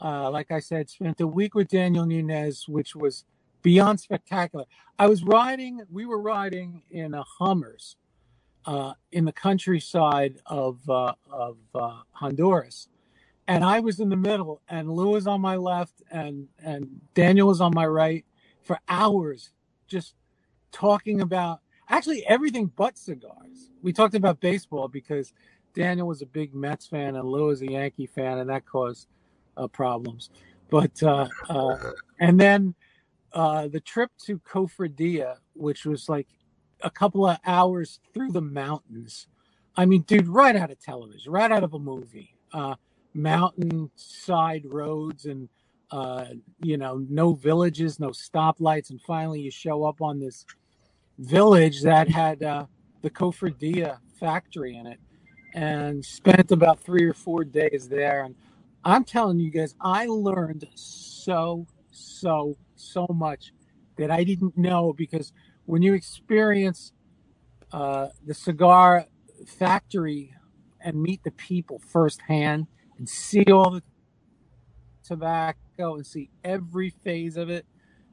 Uh, 0.00 0.30
like 0.30 0.50
I 0.50 0.60
said, 0.60 0.88
spent 0.88 1.20
a 1.20 1.26
week 1.26 1.54
with 1.54 1.68
Daniel 1.68 2.06
Nunez, 2.06 2.68
which 2.68 2.94
was 2.94 3.24
beyond 3.62 4.00
spectacular. 4.00 4.64
I 4.98 5.06
was 5.06 5.24
riding, 5.24 5.80
we 5.90 6.06
were 6.06 6.20
riding 6.20 6.82
in 6.90 7.14
a 7.14 7.24
Hummers 7.38 7.96
uh, 8.66 8.94
in 9.12 9.24
the 9.24 9.32
countryside 9.32 10.38
of, 10.46 10.78
uh, 10.88 11.14
of 11.30 11.56
uh, 11.74 12.00
Honduras. 12.12 12.88
And 13.46 13.64
I 13.64 13.80
was 13.80 13.98
in 13.98 14.10
the 14.10 14.16
middle, 14.16 14.60
and 14.68 14.90
Lew 14.90 15.10
was 15.10 15.26
on 15.26 15.40
my 15.40 15.56
left, 15.56 16.02
and, 16.10 16.48
and 16.62 17.00
Daniel 17.14 17.48
was 17.48 17.62
on 17.62 17.72
my 17.74 17.86
right 17.86 18.24
for 18.62 18.78
hours, 18.88 19.52
just 19.86 20.14
talking 20.70 21.22
about 21.22 21.60
actually 21.88 22.26
everything 22.26 22.70
but 22.76 22.98
cigars. 22.98 23.70
We 23.82 23.92
talked 23.92 24.14
about 24.14 24.40
baseball 24.40 24.88
because 24.88 25.32
Daniel 25.74 26.06
was 26.06 26.22
a 26.22 26.26
big 26.26 26.54
Mets 26.54 26.86
fan 26.86 27.16
and 27.16 27.28
Lew 27.28 27.46
was 27.46 27.62
a 27.62 27.70
Yankee 27.70 28.06
fan, 28.06 28.38
and 28.38 28.50
that 28.50 28.66
caused 28.66 29.06
uh, 29.56 29.68
problems. 29.68 30.30
But 30.70 31.02
uh, 31.02 31.28
uh, 31.48 31.76
and 32.20 32.38
then 32.38 32.74
uh, 33.32 33.68
the 33.68 33.80
trip 33.80 34.10
to 34.26 34.38
Cofradia, 34.40 35.36
which 35.54 35.86
was 35.86 36.08
like 36.08 36.28
a 36.82 36.90
couple 36.90 37.26
of 37.26 37.38
hours 37.44 38.00
through 38.12 38.32
the 38.32 38.40
mountains. 38.40 39.26
I 39.76 39.86
mean, 39.86 40.02
dude, 40.02 40.28
right 40.28 40.56
out 40.56 40.70
of 40.70 40.80
television, 40.80 41.32
right 41.32 41.50
out 41.50 41.64
of 41.64 41.74
a 41.74 41.78
movie. 41.78 42.34
Uh, 42.52 42.74
mountain 43.14 43.90
side 43.96 44.62
roads 44.64 45.24
and 45.24 45.48
uh, 45.90 46.26
you 46.62 46.76
know, 46.76 47.04
no 47.08 47.32
villages, 47.32 47.98
no 47.98 48.08
stoplights, 48.08 48.90
and 48.90 49.00
finally 49.00 49.40
you 49.40 49.50
show 49.50 49.84
up 49.84 50.02
on 50.02 50.18
this 50.18 50.44
village 51.18 51.82
that 51.82 52.08
had 52.08 52.42
uh, 52.42 52.66
the 53.02 53.10
Cofradia 53.10 53.98
factory 54.20 54.76
in 54.76 54.86
it, 54.86 55.00
and 55.54 56.04
spent 56.04 56.52
about 56.52 56.80
three 56.80 57.04
or 57.04 57.14
four 57.14 57.42
days 57.44 57.88
there. 57.88 58.24
And 58.24 58.34
I'm 58.84 59.04
telling 59.04 59.40
you 59.40 59.50
guys, 59.50 59.74
I 59.80 60.06
learned 60.06 60.68
so, 60.74 61.66
so, 61.90 62.56
so 62.76 63.06
much 63.08 63.52
that 63.96 64.10
I 64.10 64.24
didn't 64.24 64.56
know 64.58 64.92
because 64.92 65.32
when 65.68 65.82
you 65.82 65.92
experience 65.92 66.92
uh, 67.72 68.08
the 68.26 68.32
cigar 68.32 69.04
factory 69.46 70.34
and 70.80 71.02
meet 71.02 71.22
the 71.24 71.30
people 71.30 71.78
firsthand 71.78 72.66
and 72.96 73.06
see 73.06 73.44
all 73.52 73.70
the 73.70 73.82
tobacco 75.04 75.94
and 75.94 76.06
see 76.06 76.30
every 76.42 76.88
phase 76.88 77.36
of 77.36 77.50
it, 77.50 77.66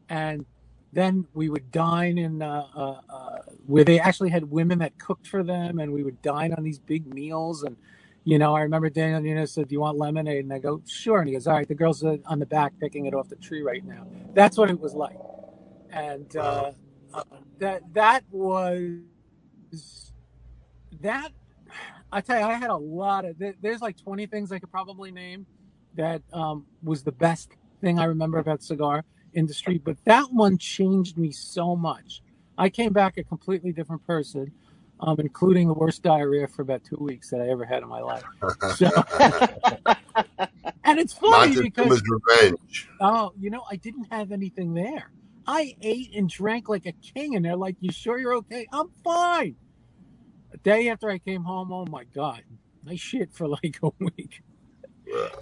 and 0.10 0.46
then 0.92 1.28
we 1.34 1.48
would 1.48 1.72
dine 1.72 2.18
in 2.18 2.42
uh, 2.42 2.68
uh, 2.76 3.00
uh, 3.10 3.38
where 3.66 3.86
they 3.86 4.02
actually 4.02 4.32
had 4.32 4.52
women 4.52 4.80
that 4.80 5.00
cooked 5.00 5.28
for 5.28 5.42
them, 5.42 5.80
and 5.80 5.94
we 5.94 6.04
would 6.04 6.22
dine 6.22 6.54
on 6.54 6.64
these 6.64 6.80
big 6.80 7.14
meals. 7.14 7.64
And 7.64 7.78
you 8.26 8.38
know, 8.38 8.54
I 8.54 8.64
remember 8.64 8.90
Daniel 8.90 9.22
Nunez 9.22 9.54
said, 9.54 9.70
"Do 9.70 9.74
you 9.74 9.80
want 9.80 9.98
lemonade?" 9.98 10.44
And 10.44 10.54
I 10.54 10.60
go, 10.60 10.82
"Sure." 10.86 11.20
And 11.20 11.30
he 11.30 11.34
goes, 11.34 11.48
"All 11.48 11.54
right, 11.56 11.68
the 11.68 11.74
girls 11.76 12.04
on 12.04 12.40
the 12.40 12.46
back 12.46 12.74
picking 12.82 13.06
it 13.06 13.14
off 13.14 13.30
the 13.30 13.38
tree 13.38 13.62
right 13.62 13.86
now." 13.86 14.06
That's 14.34 14.58
what 14.58 14.70
it 14.70 14.82
was 14.82 14.94
like, 14.94 15.18
and 15.92 16.36
uh, 16.36 16.72
uh, 17.16 17.24
that 17.60 17.82
that 17.94 18.24
was 18.32 19.02
that. 21.02 21.32
I 22.12 22.22
tell 22.22 22.40
you, 22.40 22.46
I 22.46 22.54
had 22.54 22.70
a 22.70 22.76
lot 22.76 23.26
of. 23.26 23.36
There's 23.62 23.82
like 23.82 23.98
20 23.98 24.26
things 24.28 24.52
I 24.52 24.60
could 24.60 24.72
probably 24.72 25.12
name 25.12 25.46
that 25.96 26.22
um, 26.34 26.66
was 26.84 27.04
the 27.04 27.12
best 27.12 27.52
thing 27.82 28.00
I 28.00 28.06
remember 28.06 28.38
about 28.38 28.62
cigar 28.62 29.04
industry, 29.34 29.78
but 29.78 29.98
that 30.06 30.32
one 30.32 30.58
changed 30.58 31.18
me 31.18 31.32
so 31.32 31.76
much. 31.76 32.22
I 32.58 32.70
came 32.70 32.94
back 32.94 33.18
a 33.18 33.24
completely 33.24 33.72
different 33.72 34.06
person, 34.08 34.52
um, 35.02 35.20
including 35.20 35.68
the 35.68 35.74
worst 35.74 36.04
diarrhea 36.04 36.48
for 36.48 36.62
about 36.62 36.84
two 36.84 36.98
weeks 37.00 37.30
that 37.30 37.42
I 37.42 37.50
ever 37.50 37.66
had 37.66 37.84
in 37.84 37.90
my 37.90 38.00
life. 38.00 38.24
So, 38.76 38.90
and 40.86 41.00
it's 41.00 41.14
funny 41.14 41.56
because 41.56 42.02
revenge. 42.08 42.90
oh, 43.02 43.34
you 43.40 43.50
know, 43.50 43.64
I 43.70 43.76
didn't 43.76 44.08
have 44.12 44.32
anything 44.32 44.74
there. 44.74 45.12
I 45.48 45.76
ate 45.82 46.16
and 46.16 46.30
drank 46.30 46.70
like 46.70 46.86
a 46.86 46.94
king, 46.94 47.36
and 47.36 47.46
they're 47.46 47.56
like, 47.56 47.76
"You 47.80 47.92
sure 47.92 48.18
you're 48.18 48.36
okay?" 48.36 48.68
I'm 48.72 48.90
fine. 49.04 49.56
A 50.52 50.58
day 50.58 50.90
after 50.90 51.10
I 51.10 51.18
came 51.18 51.44
home, 51.44 51.72
oh 51.72 51.86
my 51.86 52.04
god, 52.06 52.44
I 52.90 52.96
shit 52.96 53.34
for 53.34 53.48
like 53.64 53.80
a 53.84 53.92
week. 54.00 54.42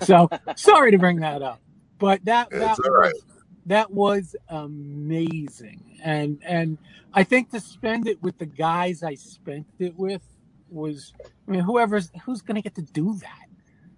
So 0.01 0.29
sorry 0.55 0.91
to 0.91 0.97
bring 0.97 1.19
that 1.21 1.41
up, 1.41 1.61
but 1.99 2.23
that 2.25 2.49
that 2.51 2.77
It's 2.77 2.79
all 2.79 2.91
right. 2.93 3.13
was 3.13 3.23
that 3.65 3.91
was 3.91 4.35
amazing, 4.49 5.99
and 6.03 6.41
and 6.45 6.77
I 7.13 7.23
think 7.23 7.51
to 7.51 7.59
spend 7.59 8.07
it 8.07 8.21
with 8.21 8.37
the 8.37 8.45
guys 8.45 9.03
I 9.03 9.15
spent 9.15 9.67
it 9.79 9.95
with 9.95 10.21
was, 10.69 11.13
I 11.47 11.51
mean, 11.51 11.61
whoever's 11.61 12.11
who's 12.25 12.41
gonna 12.41 12.61
get 12.61 12.75
to 12.75 12.81
do 12.81 13.15
that. 13.21 13.47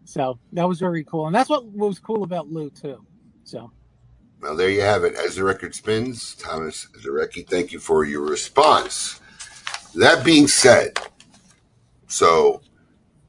So 0.03 0.37
that 0.53 0.67
was 0.67 0.79
very 0.79 1.03
cool, 1.03 1.25
and 1.25 1.35
that's 1.35 1.49
what 1.49 1.65
was 1.65 1.99
cool 1.99 2.23
about 2.23 2.51
Lew 2.51 2.69
too. 2.69 3.03
So 3.43 3.71
Well, 4.41 4.55
there 4.55 4.69
you 4.69 4.81
have 4.81 5.03
it. 5.03 5.15
As 5.15 5.35
the 5.35 5.43
record 5.43 5.73
spins, 5.73 6.35
Thomas 6.35 6.87
Zarecki, 6.99 7.47
thank 7.47 7.71
you 7.71 7.79
for 7.79 8.03
your 8.03 8.21
response. 8.21 9.19
That 9.95 10.25
being 10.25 10.47
said, 10.47 10.99
so 12.07 12.61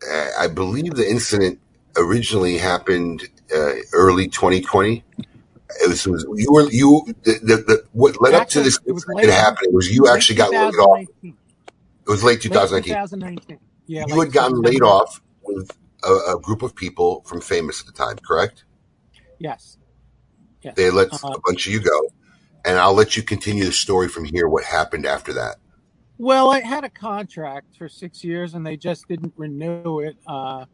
uh, 0.09 0.28
I 0.38 0.48
believe 0.48 0.94
the 0.94 1.09
incident 1.09 1.61
originally 1.96 2.59
happened 2.59 3.28
uh, 3.54 3.72
early 3.92 4.28
2020. 4.28 5.04
It 5.18 5.88
was, 5.88 6.07
it 6.07 6.11
was 6.11 6.24
you 6.36 6.52
were 6.52 6.70
you 6.70 7.14
the, 7.24 7.38
the, 7.42 7.57
the 7.57 7.84
what 7.92 8.20
led 8.20 8.34
up 8.34 8.48
to 8.50 8.61
this 8.62 8.78
it 8.86 8.92
was 8.92 9.04
incident 9.04 9.16
late 9.28 9.32
happening 9.32 9.72
was 9.74 9.90
you 9.90 10.09
actually 10.09 10.36
got 10.36 10.50
laid 10.50 10.74
off. 10.74 11.07
It 11.22 12.11
was 12.11 12.22
late 12.22 12.36
Late 12.36 12.42
2019. 12.42 12.94
2019. 12.94 13.59
Yeah, 13.86 14.04
You 14.09 14.20
had 14.20 14.32
gotten 14.32 14.61
laid 14.61 14.82
off 14.82 15.20
with 15.42 15.70
a, 16.04 16.36
a 16.36 16.40
group 16.40 16.62
of 16.62 16.74
people 16.74 17.22
from 17.26 17.40
Famous 17.40 17.80
at 17.80 17.86
the 17.86 17.92
time, 17.92 18.16
correct? 18.18 18.64
Yes. 19.38 19.78
They 20.74 20.90
let 20.90 21.12
Uh, 21.12 21.34
a 21.34 21.40
bunch 21.44 21.66
of 21.66 21.72
you 21.72 21.80
go, 21.80 22.09
and 22.64 22.78
I'll 22.78 22.94
let 22.94 23.16
you 23.16 23.22
continue 23.22 23.64
the 23.64 23.72
story 23.72 24.09
from 24.09 24.24
here. 24.24 24.48
What 24.48 24.64
happened 24.64 25.07
after 25.07 25.32
that? 25.34 25.57
well, 26.18 26.50
I 26.50 26.61
had 26.61 26.84
a 26.84 26.88
contract 26.88 27.76
for 27.76 27.88
six 27.88 28.24
years, 28.24 28.54
and 28.54 28.66
they 28.66 28.76
just 28.76 29.07
didn't 29.09 29.34
renew 29.36 30.00
it. 30.00 30.16
Uh, 30.26 30.64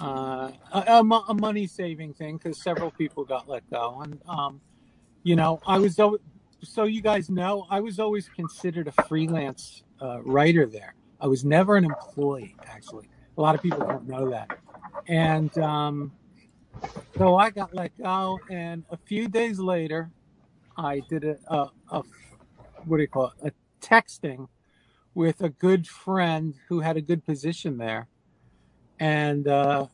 uh, 0.00 0.50
a, 0.72 1.02
a, 1.28 1.34
money 1.34 1.66
saving 1.66 2.12
thing 2.14 2.36
because 2.36 2.60
several 2.60 2.90
people 2.90 3.24
got 3.24 3.48
let 3.48 3.68
go, 3.70 4.00
and 4.02 4.20
um, 4.28 4.60
you 5.22 5.36
know, 5.36 5.60
I 5.66 5.78
was 5.78 5.98
so 6.62 6.84
you 6.84 7.00
guys 7.00 7.30
know 7.30 7.66
I 7.70 7.80
was 7.80 8.00
always 8.00 8.28
considered 8.28 8.88
a 8.88 9.02
freelance 9.04 9.84
uh, 10.02 10.20
writer 10.22 10.66
there. 10.66 10.94
I 11.20 11.28
was 11.28 11.44
never 11.44 11.76
an 11.76 11.84
employee, 11.84 12.56
actually. 12.66 13.08
A 13.38 13.40
lot 13.40 13.54
of 13.54 13.62
people 13.62 13.78
don't 13.78 14.08
know 14.08 14.30
that, 14.30 14.58
and 15.06 15.56
um, 15.58 16.12
so 17.16 17.36
I 17.36 17.50
got 17.50 17.74
let 17.74 17.96
go, 17.98 18.38
and 18.50 18.84
a 18.90 18.96
few 18.96 19.28
days 19.28 19.58
later, 19.58 20.10
I 20.76 21.00
did 21.08 21.24
a, 21.24 21.38
a, 21.48 21.70
a 21.90 22.02
what 22.84 22.96
do 22.96 23.02
you 23.02 23.08
call 23.08 23.32
it? 23.42 23.52
A 23.52 23.84
texting 23.84 24.48
with 25.14 25.40
a 25.42 25.48
good 25.48 25.86
friend 25.86 26.54
who 26.68 26.80
had 26.80 26.96
a 26.96 27.00
good 27.00 27.24
position 27.24 27.78
there, 27.78 28.08
and 28.98 29.46
uh, 29.46 29.86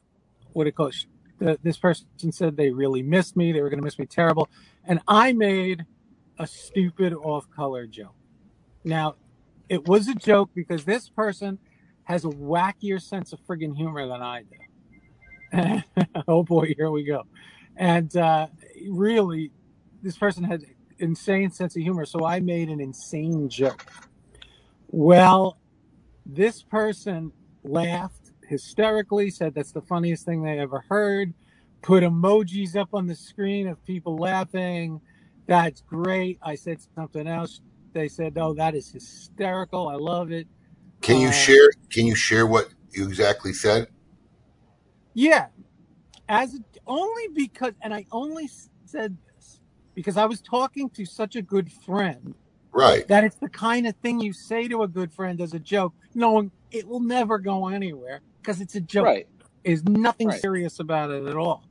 what 0.52 0.64
do 0.64 0.68
you 0.68 0.72
call 0.72 0.86
it? 0.88 1.06
The, 1.38 1.58
this 1.62 1.78
person 1.78 2.06
said 2.32 2.56
they 2.56 2.70
really 2.70 3.02
missed 3.02 3.36
me. 3.36 3.52
They 3.52 3.62
were 3.62 3.70
going 3.70 3.80
to 3.80 3.84
miss 3.84 3.98
me 3.98 4.06
terrible, 4.06 4.48
and 4.84 5.00
I 5.08 5.32
made 5.32 5.84
a 6.38 6.46
stupid 6.46 7.12
off-color 7.12 7.86
joke. 7.86 8.14
Now, 8.84 9.16
it 9.68 9.86
was 9.86 10.08
a 10.08 10.14
joke 10.14 10.50
because 10.54 10.84
this 10.84 11.08
person 11.08 11.58
has 12.04 12.24
a 12.24 12.28
wackier 12.28 13.00
sense 13.00 13.32
of 13.32 13.40
friggin' 13.46 13.76
humor 13.76 14.06
than 14.08 14.22
I 14.22 14.42
do. 14.42 14.56
oh 16.28 16.42
boy, 16.42 16.72
here 16.76 16.90
we 16.90 17.04
go. 17.04 17.24
And 17.76 18.14
uh, 18.16 18.48
really, 18.88 19.52
this 20.02 20.16
person 20.16 20.44
had 20.44 20.64
insane 20.98 21.50
sense 21.50 21.76
of 21.76 21.82
humor, 21.82 22.04
so 22.04 22.24
I 22.24 22.40
made 22.40 22.68
an 22.68 22.80
insane 22.80 23.48
joke. 23.48 23.84
Well, 24.88 25.58
this 26.26 26.62
person 26.62 27.32
laughed 27.64 28.32
hysterically, 28.48 29.30
said 29.30 29.54
that's 29.54 29.72
the 29.72 29.82
funniest 29.82 30.24
thing 30.24 30.42
they 30.42 30.58
ever 30.58 30.84
heard, 30.88 31.34
put 31.82 32.02
emojis 32.02 32.76
up 32.76 32.90
on 32.92 33.06
the 33.06 33.14
screen 33.14 33.68
of 33.68 33.84
people 33.84 34.16
laughing. 34.16 35.00
That's 35.46 35.80
great. 35.82 36.38
I 36.42 36.54
said 36.54 36.78
something 36.94 37.26
else. 37.26 37.60
They 37.92 38.08
said, 38.08 38.38
"Oh, 38.38 38.54
that 38.54 38.74
is 38.74 38.90
hysterical. 38.90 39.88
I 39.88 39.96
love 39.96 40.30
it." 40.30 40.46
Can 41.02 41.20
you 41.20 41.28
Uh, 41.28 41.32
share? 41.32 41.70
Can 41.90 42.06
you 42.06 42.14
share 42.14 42.46
what 42.46 42.68
you 42.92 43.06
exactly 43.06 43.52
said? 43.52 43.88
Yeah, 45.14 45.48
as 46.28 46.58
only 46.86 47.24
because, 47.34 47.74
and 47.82 47.94
I 47.94 48.06
only 48.12 48.48
said 48.86 49.18
this 49.36 49.60
because 49.94 50.16
I 50.16 50.26
was 50.26 50.40
talking 50.42 50.90
to 50.96 51.06
such 51.06 51.36
a 51.36 51.42
good 51.42 51.72
friend 51.72 52.36
Right. 52.72 53.08
that 53.08 53.24
it's 53.24 53.36
the 53.38 53.50
kind 53.50 53.86
of 53.86 53.96
thing 53.98 54.20
you 54.20 54.32
say 54.32 54.68
to 54.68 54.82
a 54.82 54.88
good 54.88 55.12
friend 55.12 55.40
as 55.40 55.54
a 55.54 55.60
joke, 55.60 55.94
knowing 56.14 56.52
it 56.72 56.88
will 56.88 57.00
never 57.00 57.38
go 57.38 57.68
anywhere 57.68 58.22
because 58.42 58.60
it's 58.60 58.74
a 58.76 58.80
joke. 58.82 59.06
Right. 59.06 59.28
There's 59.64 59.84
nothing 59.84 60.28
Right. 60.28 60.40
serious 60.40 60.80
about 60.80 61.10
it 61.10 61.26
at 61.26 61.36
all. 61.36 61.64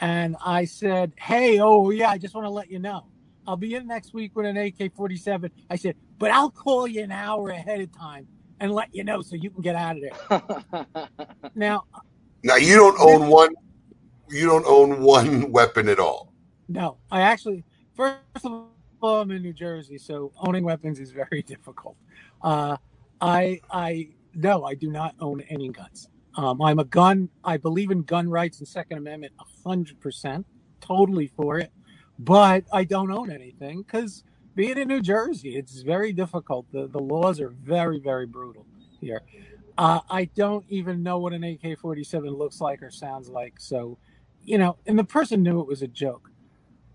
And 0.00 0.36
I 0.44 0.66
said, 0.66 1.14
Hey, 1.18 1.60
oh, 1.60 1.90
yeah, 1.90 2.10
I 2.10 2.18
just 2.18 2.34
want 2.34 2.46
to 2.46 2.50
let 2.50 2.70
you 2.70 2.78
know. 2.80 3.08
I'll 3.46 3.56
be 3.56 3.74
in 3.74 3.86
next 3.86 4.14
week 4.14 4.32
with 4.36 4.46
an 4.46 4.56
AK 4.56 4.94
47. 4.96 5.50
I 5.70 5.76
said, 5.76 5.96
But 6.18 6.30
I'll 6.32 6.50
call 6.52 6.86
you 6.86 7.02
an 7.02 7.12
hour 7.12 7.48
ahead 7.50 7.80
of 7.80 7.90
time 7.98 8.28
and 8.60 8.72
let 8.72 8.88
you 8.92 9.04
know 9.04 9.22
so 9.22 9.36
you 9.36 9.50
can 9.50 9.62
get 9.62 9.76
out 9.76 9.96
of 9.96 10.02
there. 10.02 10.42
Now, 11.54 11.84
Now 12.42 12.56
you 12.56 12.76
don't 12.76 12.98
own 13.00 13.28
one. 13.28 13.54
You 14.28 14.46
don't 14.46 14.66
own 14.66 15.02
one 15.02 15.52
weapon 15.56 15.88
at 15.88 15.98
all. 15.98 16.32
No, 16.68 16.98
I 17.10 17.20
actually, 17.20 17.64
first 17.94 18.18
of 18.44 18.66
all, 19.00 19.20
I'm 19.20 19.30
in 19.30 19.42
New 19.42 19.52
Jersey, 19.52 19.98
so 19.98 20.32
owning 20.38 20.64
weapons 20.64 20.98
is 20.98 21.12
very 21.12 21.42
difficult. 21.46 21.96
Uh, 22.42 22.76
I, 23.20 23.60
I, 23.70 24.08
no, 24.34 24.64
I 24.64 24.74
do 24.74 24.90
not 24.90 25.14
own 25.20 25.42
any 25.48 25.68
guns. 25.68 26.08
Um, 26.34 26.62
I'm 26.62 26.78
a 26.78 26.84
gun. 26.84 27.28
I 27.44 27.58
believe 27.58 27.90
in 27.90 28.02
gun 28.02 28.28
rights 28.28 28.58
and 28.58 28.66
Second 28.66 28.98
Amendment, 28.98 29.34
a 29.38 29.68
hundred 29.68 30.00
percent, 30.00 30.46
totally 30.80 31.26
for 31.26 31.58
it. 31.58 31.70
But 32.18 32.64
I 32.72 32.84
don't 32.84 33.10
own 33.10 33.30
anything 33.30 33.82
because 33.82 34.24
being 34.54 34.78
in 34.78 34.88
New 34.88 35.02
Jersey, 35.02 35.56
it's 35.56 35.82
very 35.82 36.12
difficult. 36.12 36.66
The 36.72 36.86
the 36.86 36.98
laws 36.98 37.38
are 37.40 37.50
very 37.50 38.00
very 38.00 38.26
brutal 38.26 38.66
here. 39.00 39.20
Uh, 39.82 40.00
I 40.10 40.26
don't 40.26 40.64
even 40.68 41.02
know 41.02 41.18
what 41.18 41.32
an 41.32 41.44
AK-47 41.44 42.38
looks 42.38 42.60
like 42.60 42.82
or 42.84 42.90
sounds 42.92 43.28
like. 43.28 43.54
So, 43.58 43.98
you 44.44 44.58
know, 44.58 44.76
and 44.86 44.98
the 44.98 45.04
person 45.04 45.42
knew 45.42 45.60
it 45.60 45.66
was 45.66 45.82
a 45.82 45.88
joke. 45.88 46.30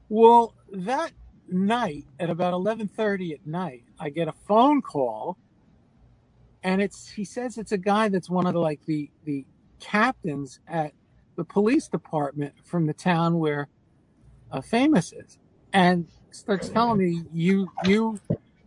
Well, 0.09 0.55
that 0.71 1.11
night 1.49 2.05
at 2.19 2.29
about 2.29 2.53
11:30 2.53 3.33
at 3.33 3.47
night, 3.47 3.83
I 3.99 4.09
get 4.09 4.29
a 4.29 4.33
phone 4.33 4.81
call 4.81 5.37
and 6.63 6.81
it's 6.81 7.09
he 7.09 7.23
says 7.25 7.57
it's 7.57 7.71
a 7.71 7.77
guy 7.77 8.09
that's 8.09 8.29
one 8.29 8.45
of 8.45 8.53
the 8.53 8.59
like 8.59 8.81
the 8.85 9.09
the 9.25 9.45
captains 9.79 10.59
at 10.67 10.93
the 11.35 11.43
police 11.43 11.87
department 11.87 12.53
from 12.63 12.85
the 12.87 12.93
town 12.93 13.39
where 13.39 13.69
uh, 14.51 14.61
famous 14.61 15.13
is 15.13 15.37
and 15.73 16.07
starts 16.31 16.69
telling 16.69 16.97
me 16.97 17.23
you 17.33 17.69
you 17.85 18.19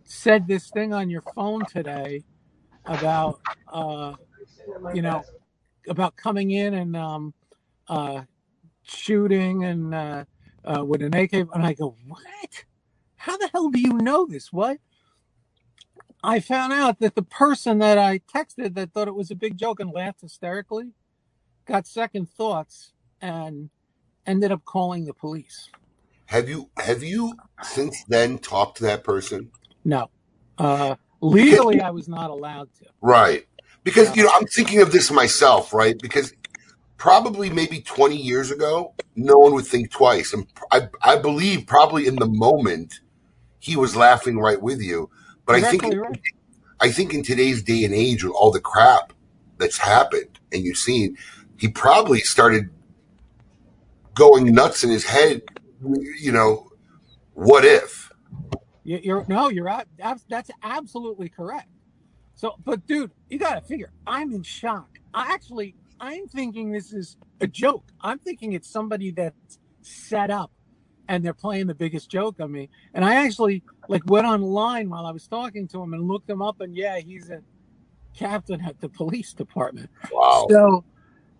said 0.05 0.47
this 0.47 0.69
thing 0.69 0.93
on 0.93 1.09
your 1.09 1.23
phone 1.35 1.65
today 1.65 2.23
about 2.85 3.39
uh 3.71 4.13
you 4.93 5.01
know 5.01 5.23
about 5.87 6.15
coming 6.15 6.51
in 6.51 6.73
and 6.73 6.95
um 6.95 7.33
uh 7.87 8.21
shooting 8.83 9.63
and 9.63 9.93
uh, 9.93 10.23
uh 10.65 10.83
with 10.83 11.01
an 11.01 11.15
AK 11.15 11.33
and 11.33 11.65
I 11.65 11.73
go 11.73 11.95
what 12.07 12.65
how 13.15 13.37
the 13.37 13.49
hell 13.53 13.69
do 13.69 13.79
you 13.79 13.93
know 13.93 14.25
this 14.25 14.51
what 14.51 14.77
I 16.23 16.39
found 16.39 16.71
out 16.71 16.99
that 16.99 17.15
the 17.15 17.23
person 17.23 17.79
that 17.79 17.97
I 17.97 18.19
texted 18.19 18.75
that 18.75 18.93
thought 18.93 19.07
it 19.07 19.15
was 19.15 19.31
a 19.31 19.35
big 19.35 19.57
joke 19.57 19.79
and 19.79 19.91
laughed 19.91 20.21
hysterically 20.21 20.91
got 21.65 21.87
second 21.87 22.29
thoughts 22.29 22.93
and 23.21 23.69
ended 24.25 24.51
up 24.51 24.63
calling 24.65 25.05
the 25.05 25.13
police. 25.13 25.69
Have 26.25 26.47
you 26.47 26.69
have 26.77 27.03
you 27.03 27.33
since 27.63 28.03
then 28.07 28.37
talked 28.37 28.77
to 28.77 28.83
that 28.83 29.03
person? 29.03 29.51
No. 29.83 30.09
Uh, 30.57 30.95
legally, 31.21 31.81
I 31.81 31.91
was 31.91 32.07
not 32.07 32.29
allowed 32.29 32.69
to. 32.79 32.85
Right. 33.01 33.45
Because 33.83 34.09
Yeah. 34.09 34.15
you 34.15 34.23
know, 34.23 34.31
I'm 34.35 34.45
thinking 34.47 34.81
of 34.81 34.91
this 34.91 35.11
myself, 35.11 35.73
right? 35.73 35.97
Because 36.01 36.33
probably 36.97 37.49
maybe 37.49 37.81
20 37.81 38.15
years 38.15 38.51
ago, 38.51 38.93
no 39.15 39.37
one 39.37 39.53
would 39.53 39.65
think 39.65 39.91
twice. 39.91 40.33
And 40.33 40.47
I 40.71 40.89
I 41.01 41.17
believe 41.17 41.65
probably 41.67 42.07
in 42.07 42.15
the 42.15 42.27
moment 42.27 42.99
he 43.59 43.75
was 43.75 43.95
laughing 43.95 44.37
right 44.37 44.61
with 44.61 44.81
you. 44.81 45.09
But 45.45 45.55
I 45.55 45.61
think 45.61 45.83
right. 45.83 46.21
I 46.79 46.91
think 46.91 47.13
in 47.13 47.23
today's 47.23 47.63
day 47.63 47.83
and 47.83 47.93
age 47.93 48.23
with 48.23 48.33
all 48.33 48.51
the 48.51 48.59
crap 48.59 49.13
that's 49.57 49.77
happened 49.77 50.39
and 50.51 50.63
you've 50.63 50.77
seen, 50.77 51.17
he 51.57 51.67
probably 51.67 52.19
started 52.19 52.69
going 54.13 54.53
nuts 54.53 54.83
in 54.83 54.89
his 54.89 55.05
head, 55.05 55.41
you 56.19 56.31
know, 56.31 56.71
what 57.33 57.65
if? 57.65 58.10
You- 58.91 59.01
You're 59.03 59.25
no, 59.29 59.49
you're 59.49 59.69
ab- 59.69 59.87
that's 60.29 60.51
absolutely 60.63 61.29
correct. 61.29 61.69
So, 62.35 62.55
but 62.65 62.85
dude, 62.87 63.11
you 63.29 63.39
got 63.39 63.55
to 63.55 63.61
figure. 63.61 63.91
I'm 64.07 64.33
in 64.33 64.43
shock. 64.43 64.89
I 65.13 65.31
actually, 65.33 65.75
I'm 65.99 66.27
thinking 66.27 66.71
this 66.71 66.93
is 66.93 67.17
a 67.41 67.47
joke. 67.47 67.91
I'm 68.01 68.19
thinking 68.19 68.53
it's 68.53 68.69
somebody 68.69 69.11
that's 69.11 69.59
set 69.81 70.31
up, 70.31 70.51
and 71.07 71.23
they're 71.23 71.33
playing 71.33 71.67
the 71.67 71.75
biggest 71.75 72.09
joke 72.09 72.39
on 72.39 72.51
me. 72.51 72.69
And 72.93 73.05
I 73.05 73.15
actually 73.25 73.63
like 73.87 74.03
went 74.09 74.27
online 74.27 74.89
while 74.89 75.05
I 75.05 75.11
was 75.11 75.27
talking 75.27 75.67
to 75.69 75.81
him 75.83 75.93
and 75.93 76.07
looked 76.07 76.29
him 76.29 76.41
up, 76.41 76.61
and 76.61 76.75
yeah, 76.75 76.99
he's 76.99 77.29
a 77.29 77.41
captain 78.17 78.61
at 78.61 78.79
the 78.81 78.89
police 78.89 79.33
department. 79.33 79.89
Wow. 80.11 80.47
So, 80.49 80.85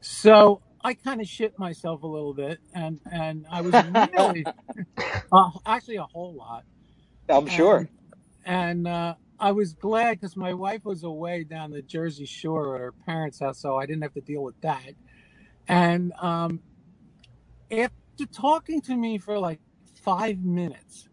so 0.01 0.61
I 0.83 0.93
kind 0.95 1.21
of 1.21 1.27
shit 1.27 1.57
myself 1.59 2.03
a 2.03 2.07
little 2.07 2.33
bit, 2.33 2.59
and 2.73 2.99
and 3.11 3.45
I 3.51 3.61
was 3.61 3.73
really, 4.17 4.45
uh, 5.31 5.49
actually 5.65 5.97
a 5.97 6.03
whole 6.03 6.33
lot. 6.35 6.65
I'm 7.29 7.47
sure. 7.47 7.77
And, 7.77 7.89
and 8.45 8.87
uh, 8.87 9.15
I 9.39 9.51
was 9.51 9.73
glad 9.73 10.19
because 10.19 10.35
my 10.35 10.53
wife 10.53 10.85
was 10.85 11.03
away 11.03 11.43
down 11.43 11.71
the 11.71 11.81
Jersey 11.81 12.25
Shore 12.25 12.75
at 12.75 12.81
her 12.81 12.91
parents' 12.91 13.39
house, 13.39 13.59
so 13.59 13.77
I 13.77 13.85
didn't 13.85 14.03
have 14.03 14.13
to 14.13 14.21
deal 14.21 14.43
with 14.43 14.59
that. 14.61 14.93
And 15.67 16.13
um, 16.21 16.59
after 17.71 18.25
talking 18.31 18.81
to 18.81 18.95
me 18.95 19.17
for 19.17 19.39
like 19.39 19.59
five 19.95 20.39
minutes, 20.39 21.09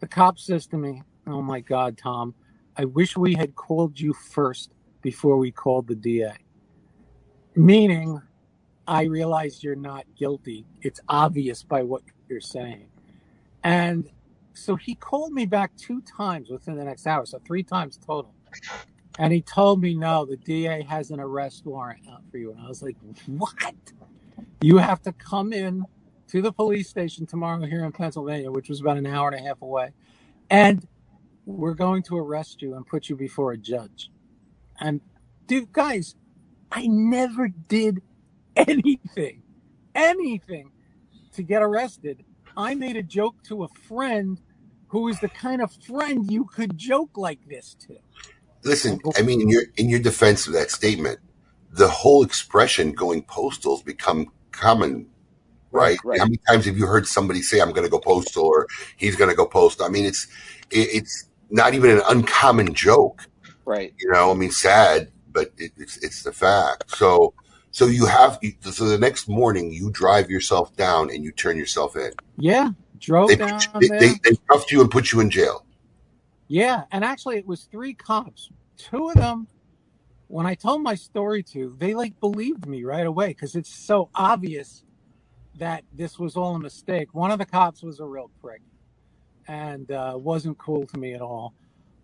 the 0.00 0.06
cop 0.06 0.38
says 0.38 0.66
to 0.68 0.76
me, 0.76 1.02
"Oh 1.26 1.42
my 1.42 1.60
God, 1.60 1.98
Tom, 1.98 2.34
I 2.76 2.84
wish 2.84 3.16
we 3.16 3.34
had 3.34 3.54
called 3.54 3.98
you 3.98 4.12
first 4.12 4.70
before 5.02 5.36
we 5.36 5.50
called 5.50 5.88
the 5.88 5.94
DA." 5.94 6.34
Meaning, 7.56 8.22
I 8.86 9.04
realize 9.04 9.64
you're 9.64 9.74
not 9.74 10.06
guilty. 10.16 10.64
It's 10.82 11.00
obvious 11.08 11.62
by 11.62 11.82
what 11.82 12.02
you're 12.28 12.40
saying. 12.40 12.86
And 13.64 14.08
so 14.58 14.76
he 14.76 14.94
called 14.94 15.32
me 15.32 15.46
back 15.46 15.76
two 15.76 16.02
times 16.02 16.50
within 16.50 16.76
the 16.76 16.84
next 16.84 17.06
hour, 17.06 17.24
so 17.26 17.40
three 17.46 17.62
times 17.62 17.98
total. 18.04 18.34
And 19.18 19.32
he 19.32 19.40
told 19.42 19.80
me, 19.80 19.94
no, 19.94 20.24
the 20.24 20.36
DA 20.36 20.82
has 20.82 21.10
an 21.10 21.20
arrest 21.20 21.66
warrant 21.66 22.00
out 22.10 22.22
for 22.30 22.38
you. 22.38 22.52
And 22.52 22.60
I 22.60 22.68
was 22.68 22.82
like, 22.82 22.96
what? 23.26 23.74
You 24.60 24.78
have 24.78 25.02
to 25.02 25.12
come 25.12 25.52
in 25.52 25.84
to 26.28 26.42
the 26.42 26.52
police 26.52 26.88
station 26.88 27.26
tomorrow 27.26 27.64
here 27.64 27.84
in 27.84 27.92
Pennsylvania, 27.92 28.50
which 28.50 28.68
was 28.68 28.80
about 28.80 28.96
an 28.96 29.06
hour 29.06 29.28
and 29.30 29.40
a 29.40 29.42
half 29.48 29.62
away. 29.62 29.92
And 30.50 30.86
we're 31.46 31.74
going 31.74 32.02
to 32.04 32.16
arrest 32.18 32.62
you 32.62 32.74
and 32.74 32.86
put 32.86 33.08
you 33.08 33.16
before 33.16 33.52
a 33.52 33.58
judge. 33.58 34.10
And 34.80 35.00
dude, 35.46 35.72
guys, 35.72 36.14
I 36.70 36.86
never 36.86 37.48
did 37.48 38.02
anything, 38.56 39.42
anything 39.94 40.70
to 41.32 41.42
get 41.42 41.62
arrested. 41.62 42.24
I 42.56 42.74
made 42.74 42.96
a 42.96 43.02
joke 43.02 43.42
to 43.44 43.64
a 43.64 43.68
friend 43.68 44.40
who 44.88 45.08
is 45.08 45.20
the 45.20 45.28
kind 45.28 45.62
of 45.62 45.72
friend 45.72 46.30
you 46.30 46.44
could 46.44 46.76
joke 46.76 47.16
like 47.16 47.38
this 47.48 47.74
to. 47.86 47.96
Listen, 48.64 49.00
I 49.16 49.22
mean, 49.22 49.40
in 49.40 49.48
your 49.48 49.62
in 49.76 49.88
your 49.88 50.00
defense 50.00 50.46
of 50.46 50.52
that 50.54 50.70
statement, 50.70 51.20
the 51.70 51.88
whole 51.88 52.24
expression 52.24 52.92
"going 52.92 53.22
postal" 53.22 53.76
has 53.76 53.84
become 53.84 54.32
common, 54.50 55.08
right? 55.70 55.98
Right. 56.04 56.18
How 56.18 56.24
many 56.24 56.40
times 56.48 56.66
have 56.66 56.76
you 56.76 56.86
heard 56.86 57.06
somebody 57.06 57.40
say, 57.40 57.60
"I'm 57.60 57.70
going 57.70 57.84
to 57.84 57.90
go 57.90 58.00
postal" 58.00 58.44
or 58.44 58.66
"He's 58.96 59.16
going 59.16 59.30
to 59.30 59.36
go 59.36 59.46
postal"? 59.46 59.86
I 59.86 59.90
mean, 59.90 60.04
it's 60.04 60.26
it, 60.70 60.88
it's 60.92 61.28
not 61.50 61.74
even 61.74 61.90
an 61.90 62.02
uncommon 62.08 62.74
joke. 62.74 63.26
Right. 63.64 63.94
You 63.98 64.10
know, 64.10 64.30
I 64.30 64.34
mean, 64.34 64.50
sad, 64.50 65.12
but 65.30 65.52
it, 65.56 65.72
it's 65.76 65.98
it's 65.98 66.22
the 66.22 66.32
fact. 66.32 66.96
So 66.96 67.34
so 67.70 67.86
you 67.86 68.06
have 68.06 68.40
so 68.62 68.86
the 68.86 68.98
next 68.98 69.28
morning 69.28 69.72
you 69.72 69.90
drive 69.90 70.30
yourself 70.30 70.74
down 70.76 71.10
and 71.10 71.22
you 71.22 71.32
turn 71.32 71.56
yourself 71.56 71.96
in. 71.96 72.12
Yeah, 72.36 72.70
drove 73.00 73.36
They 73.36 73.36
down 73.36 73.60
you, 73.80 73.88
they, 73.88 73.90
there. 73.90 74.08
they, 74.08 74.20
they 74.24 74.36
cuffed 74.50 74.72
you 74.72 74.82
and 74.82 74.90
put 74.90 75.12
you 75.12 75.20
in 75.20 75.30
jail. 75.30 75.66
Yeah, 76.48 76.84
and 76.92 77.04
actually, 77.04 77.38
it 77.38 77.46
was 77.46 77.68
three 77.70 77.94
cops. 77.94 78.50
Two 78.78 79.10
of 79.10 79.16
them, 79.16 79.48
when 80.28 80.46
I 80.46 80.54
told 80.56 80.82
my 80.82 80.94
story 80.96 81.42
to, 81.52 81.76
they 81.78 81.94
like 81.94 82.20
believed 82.20 82.66
me 82.66 82.84
right 82.84 83.06
away 83.06 83.28
because 83.28 83.56
it's 83.56 83.74
so 83.74 84.10
obvious 84.14 84.84
that 85.58 85.84
this 85.92 86.18
was 86.18 86.36
all 86.36 86.56
a 86.56 86.60
mistake. 86.60 87.14
One 87.14 87.30
of 87.32 87.38
the 87.38 87.46
cops 87.46 87.82
was 87.82 88.00
a 88.00 88.06
real 88.06 88.30
prick 88.40 88.62
and 89.48 89.90
uh, 89.90 90.14
wasn't 90.16 90.58
cool 90.58 90.86
to 90.88 90.98
me 90.98 91.14
at 91.14 91.22
all. 91.22 91.54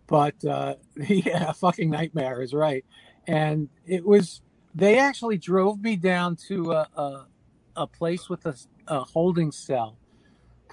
But 0.09 0.45
uh, 0.45 0.77
yeah, 0.97 1.53
fucking 1.53 1.91
nightmare 1.91 2.43
is 2.43 2.55
right. 2.55 2.85
And 3.27 3.71
it 3.87 4.05
was, 4.07 4.43
they 4.75 4.99
actually 4.99 5.39
drove 5.39 5.83
me 5.83 5.97
down 5.97 6.37
to 6.49 6.73
a, 6.73 6.89
a, 6.97 7.27
a 7.77 7.87
place 7.89 8.29
with 8.31 8.47
a, 8.47 8.57
a 8.89 9.01
holding 9.01 9.53
cell, 9.53 9.99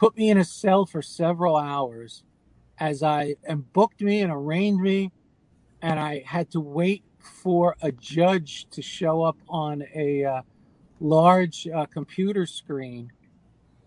put 0.01 0.17
me 0.17 0.31
in 0.31 0.37
a 0.39 0.43
cell 0.43 0.83
for 0.87 0.99
several 1.03 1.55
hours 1.55 2.23
as 2.79 3.03
I 3.03 3.35
and 3.43 3.71
booked 3.71 4.01
me 4.01 4.21
and 4.21 4.31
arraigned 4.33 4.81
me, 4.81 5.11
and 5.79 5.99
I 5.99 6.23
had 6.25 6.49
to 6.51 6.59
wait 6.59 7.03
for 7.19 7.75
a 7.83 7.91
judge 7.91 8.65
to 8.71 8.81
show 8.81 9.21
up 9.21 9.37
on 9.47 9.83
a 9.93 10.25
uh, 10.25 10.41
large 10.99 11.67
uh, 11.67 11.85
computer 11.85 12.47
screen 12.47 13.11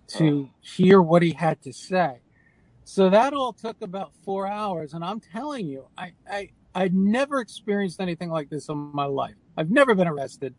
to 0.06 0.50
hear 0.60 1.02
what 1.02 1.22
he 1.22 1.32
had 1.32 1.60
to 1.62 1.72
say. 1.72 2.20
So 2.84 3.10
that 3.10 3.32
all 3.34 3.52
took 3.52 3.82
about 3.82 4.12
four 4.24 4.46
hours, 4.46 4.94
and 4.94 5.04
I'm 5.04 5.18
telling 5.18 5.66
you, 5.66 5.86
I 5.98 6.12
I 6.30 6.50
I'd 6.76 6.94
never 6.94 7.40
experienced 7.40 8.00
anything 8.00 8.30
like 8.30 8.50
this 8.50 8.68
in 8.68 8.76
my 8.94 9.06
life. 9.06 9.34
I've 9.56 9.72
never 9.72 9.96
been 9.96 10.06
arrested. 10.06 10.54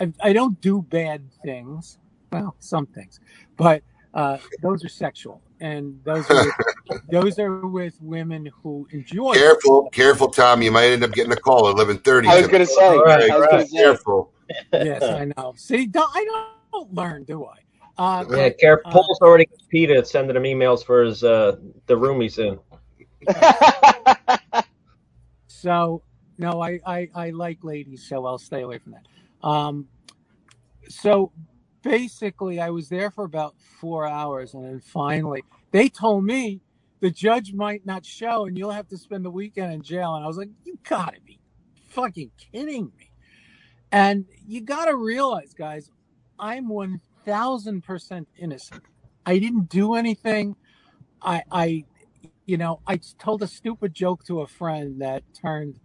I, 0.00 0.12
I 0.20 0.32
don't 0.32 0.60
do 0.60 0.82
bad 0.82 1.30
things. 1.44 1.96
Well, 2.32 2.56
some 2.58 2.86
things, 2.86 3.20
but 3.56 3.84
uh, 4.16 4.38
those 4.62 4.84
are 4.84 4.88
sexual, 4.88 5.42
and 5.60 6.00
those 6.02 6.28
are 6.30 6.44
with, 6.44 7.00
those 7.10 7.38
are 7.38 7.66
with 7.66 7.96
women 8.00 8.50
who 8.62 8.88
enjoy. 8.90 9.32
it. 9.32 9.38
Careful, 9.38 9.88
careful, 9.90 10.28
Tom. 10.28 10.62
You 10.62 10.72
might 10.72 10.86
end 10.86 11.04
up 11.04 11.12
getting 11.12 11.32
a 11.32 11.36
call 11.36 11.68
at 11.68 11.74
eleven 11.74 11.98
thirty. 11.98 12.28
I 12.28 12.40
was 12.40 12.48
gonna 12.48 12.66
say. 12.66 12.74
All 12.82 13.04
right, 13.04 13.30
I 13.30 13.38
was 13.38 13.46
gonna 13.48 13.66
say. 13.66 13.76
Careful. 13.76 14.32
Yes, 14.72 15.02
I 15.02 15.30
know. 15.36 15.54
See, 15.56 15.86
don't, 15.86 16.10
I 16.14 16.24
don't 16.72 16.94
learn, 16.94 17.24
do 17.24 17.44
I? 17.44 17.56
Uh, 17.98 18.24
Yeah, 18.30 18.48
but, 18.48 18.58
Care 18.58 18.82
uh, 18.86 18.90
Paul's 18.90 19.20
already 19.20 19.46
competed 19.46 20.06
sending 20.06 20.36
him 20.36 20.42
emails 20.44 20.84
for 20.84 21.02
his 21.02 21.24
uh 21.24 21.56
the 21.86 21.96
room 21.96 22.20
he's 22.20 22.38
in. 22.38 22.58
So 25.66 26.02
no, 26.38 26.62
I, 26.62 26.78
I 26.86 27.08
I 27.12 27.30
like 27.30 27.64
ladies, 27.64 28.06
so 28.08 28.24
I'll 28.24 28.38
stay 28.38 28.62
away 28.62 28.78
from 28.78 28.92
that. 28.92 29.48
Um, 29.48 29.88
so 30.88 31.32
basically, 31.88 32.60
I 32.60 32.70
was 32.70 32.88
there 32.88 33.10
for 33.10 33.24
about 33.24 33.54
four 33.80 34.06
hours, 34.06 34.54
and 34.54 34.64
then 34.64 34.80
finally, 34.80 35.44
they 35.70 35.88
told 35.88 36.24
me 36.24 36.60
the 37.00 37.10
judge 37.10 37.52
might 37.52 37.86
not 37.86 38.04
show, 38.04 38.46
and 38.46 38.58
you'll 38.58 38.72
have 38.72 38.88
to 38.88 38.98
spend 38.98 39.24
the 39.24 39.30
weekend 39.30 39.72
in 39.72 39.82
jail. 39.82 40.14
And 40.14 40.24
I 40.24 40.26
was 40.28 40.36
like, 40.36 40.50
you 40.64 40.78
gotta 40.88 41.20
be 41.24 41.38
fucking 41.90 42.30
kidding 42.52 42.92
me! 42.98 43.10
And 43.92 44.26
you 44.46 44.62
gotta 44.62 44.96
realize, 44.96 45.54
guys, 45.54 45.90
I'm 46.38 46.68
one 46.68 47.00
thousand 47.24 47.82
percent 47.84 48.28
innocent. 48.38 48.82
I 49.24 49.38
didn't 49.38 49.68
do 49.68 49.94
anything. 49.94 50.56
I 51.22 51.42
I 51.50 51.84
you 52.46 52.56
know, 52.56 52.80
I 52.86 53.00
told 53.18 53.42
a 53.42 53.46
stupid 53.46 53.94
joke 53.94 54.24
to 54.26 54.40
a 54.40 54.46
friend 54.46 55.00
that 55.02 55.22
turned 55.34 55.80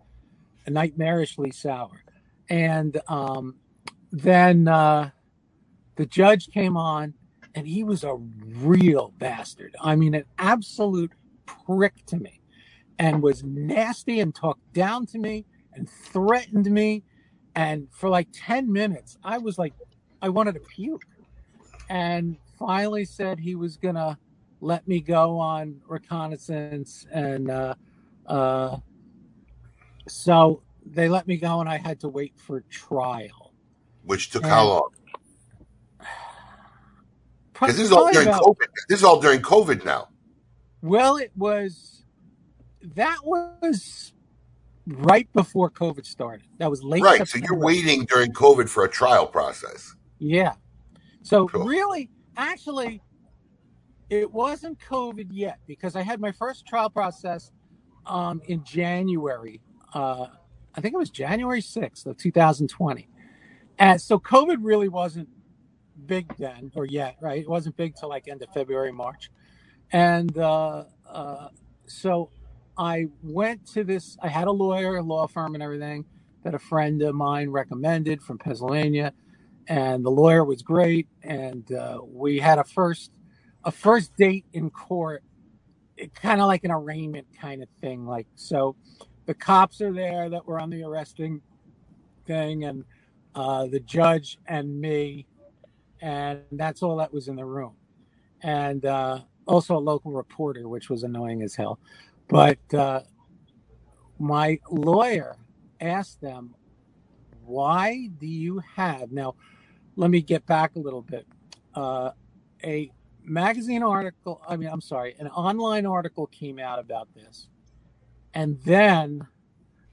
nightmarishly 0.67 1.53
sour. 1.53 2.03
And 2.49 3.01
um, 3.07 3.55
then 4.11 4.67
uh, 4.67 5.09
the 5.95 6.05
judge 6.05 6.49
came 6.49 6.77
on, 6.77 7.13
and 7.55 7.67
he 7.67 7.83
was 7.83 8.03
a 8.03 8.15
real 8.15 9.13
bastard. 9.17 9.75
I 9.81 9.95
mean, 9.95 10.13
an 10.15 10.25
absolute 10.37 11.11
prick 11.45 12.05
to 12.07 12.17
me, 12.17 12.41
and 12.99 13.21
was 13.21 13.43
nasty 13.43 14.19
and 14.19 14.33
talked 14.33 14.73
down 14.73 15.05
to 15.07 15.17
me 15.19 15.45
and 15.73 15.89
threatened 15.89 16.69
me. 16.71 17.03
And 17.55 17.87
for 17.91 18.09
like 18.09 18.27
10 18.33 18.71
minutes, 18.71 19.17
I 19.23 19.37
was 19.37 19.57
like, 19.57 19.73
I 20.21 20.29
wanted 20.29 20.53
to 20.53 20.61
puke. 20.61 21.03
And 21.89 22.37
finally 22.57 23.03
said 23.03 23.39
he 23.39 23.55
was 23.55 23.75
going 23.75 23.95
to 23.95 24.17
let 24.61 24.87
me 24.87 25.01
go 25.01 25.37
on 25.39 25.81
reconnaissance 25.87 27.05
and 27.11 27.49
uh, 27.49 27.73
uh, 28.27 28.77
so 30.07 30.61
they 30.85 31.09
let 31.09 31.27
me 31.27 31.37
go 31.37 31.59
and 31.59 31.67
i 31.69 31.77
had 31.77 31.99
to 31.99 32.07
wait 32.07 32.33
for 32.37 32.61
trial 32.69 33.53
Which 34.03 34.29
took 34.29 34.43
And- 34.43 34.51
how 34.51 34.67
long? 34.67 34.89
Because 37.61 37.77
this 37.77 37.85
is 37.85 37.91
all 37.91 37.97
probably 38.03 38.13
during 38.13 38.27
about- 38.29 38.41
COVID. 38.43 38.67
This 38.89 38.97
is 38.99 39.03
all 39.03 39.19
during 39.21 39.41
COVID 39.41 39.85
now. 39.85 40.07
well 40.81 41.17
it 41.17 41.31
was 41.37 42.03
that 42.95 43.19
was 43.23 44.13
right 44.87 45.31
before 45.33 45.69
covid 45.69 46.03
started 46.07 46.47
that 46.57 46.67
was 46.69 46.83
late 46.83 47.03
right. 47.03 47.27
So 47.27 47.37
you're 47.37 47.55
waiting 47.57 48.05
during 48.05 48.31
COVID 48.33 48.67
for 48.67 48.83
a 48.83 48.89
trial 48.89 49.27
process. 49.27 49.95
yeah 50.17 50.53
so 51.21 51.47
Cool. 51.47 51.65
really 51.65 52.09
actually 52.35 52.99
it 54.09 54.31
wasn't 54.31 54.79
covid 54.79 55.27
yet 55.29 55.59
because 55.67 55.95
i 55.95 56.01
had 56.01 56.19
my 56.19 56.31
first 56.31 56.65
trial 56.65 56.89
process 56.89 57.51
um, 58.07 58.41
in 58.47 58.63
january 58.63 59.61
uh, 59.93 60.25
i 60.73 60.81
think 60.81 60.95
it 60.95 60.97
was 60.97 61.11
january 61.11 61.61
6th 61.61 62.07
of 62.07 62.17
2020 62.17 63.07
and 63.77 64.01
so 64.01 64.17
covid 64.17 64.57
really 64.61 64.89
wasn't 64.89 65.29
big 66.07 66.35
then 66.37 66.71
or 66.75 66.85
yet 66.85 67.17
right? 67.21 67.41
It 67.41 67.49
wasn't 67.49 67.77
big 67.77 67.95
till 67.95 68.09
like 68.09 68.27
end 68.27 68.41
of 68.41 68.49
february 68.53 68.91
march. 68.91 69.31
And 69.91 70.37
uh, 70.37 70.85
uh, 71.09 71.49
so 71.87 72.31
i 72.77 73.05
went 73.21 73.65
to 73.67 73.83
this 73.83 74.17
i 74.21 74.29
had 74.29 74.47
a 74.47 74.51
lawyer 74.51 74.95
a 74.97 75.03
law 75.03 75.27
firm 75.27 75.55
and 75.55 75.63
everything 75.63 76.05
that 76.43 76.55
a 76.55 76.59
friend 76.59 77.01
of 77.01 77.13
mine 77.13 77.49
recommended 77.49 78.21
from 78.21 78.37
pennsylvania 78.37 79.11
and 79.67 80.03
the 80.05 80.11
lawyer 80.11 80.43
was 80.43 80.61
great. 80.61 81.07
And 81.23 81.71
uh, 81.71 81.99
we 82.05 82.39
had 82.39 82.59
a 82.59 82.63
first 82.63 83.11
a 83.63 83.71
first 83.71 84.15
date 84.17 84.45
in 84.53 84.69
court 84.69 85.23
kind 86.15 86.41
of 86.41 86.47
like 86.47 86.63
an 86.63 86.71
arraignment 86.71 87.27
kind 87.39 87.61
of 87.61 87.69
thing 87.79 88.07
like 88.07 88.25
so 88.35 88.75
the 89.27 89.35
cops 89.35 89.81
are 89.81 89.93
there 89.93 90.29
that 90.29 90.47
were 90.47 90.59
on 90.59 90.71
the 90.71 90.83
arresting 90.83 91.39
thing 92.25 92.65
and 92.65 92.83
uh, 93.35 93.67
the 93.67 93.79
judge 93.79 94.39
and 94.47 94.81
me 94.81 95.27
and 96.01 96.41
that's 96.51 96.81
all 96.81 96.97
that 96.97 97.13
was 97.13 97.27
in 97.27 97.35
the 97.35 97.45
room. 97.45 97.73
And 98.41 98.85
uh, 98.85 99.19
also 99.47 99.77
a 99.77 99.79
local 99.79 100.11
reporter 100.11 100.67
which 100.67 100.89
was 100.89 101.03
annoying 101.03 101.41
as 101.43 101.55
hell. 101.55 101.79
But 102.27 102.59
uh, 102.73 103.01
my 104.19 104.59
lawyer 104.69 105.37
asked 105.79 106.21
them 106.21 106.55
why 107.43 108.07
do 108.19 108.27
you 108.27 108.61
have 108.75 109.11
now 109.11 109.35
let 109.95 110.09
me 110.09 110.21
get 110.21 110.45
back 110.45 110.75
a 110.75 110.79
little 110.79 111.01
bit. 111.01 111.27
Uh, 111.73 112.11
a 112.63 112.91
magazine 113.23 113.83
article 113.83 114.41
i 114.47 114.55
mean 114.57 114.67
i'm 114.67 114.81
sorry 114.81 115.15
an 115.19 115.27
online 115.27 115.85
article 115.85 116.27
came 116.27 116.59
out 116.59 116.79
about 116.79 117.07
this. 117.13 117.47
And 118.33 118.59
then 118.63 119.27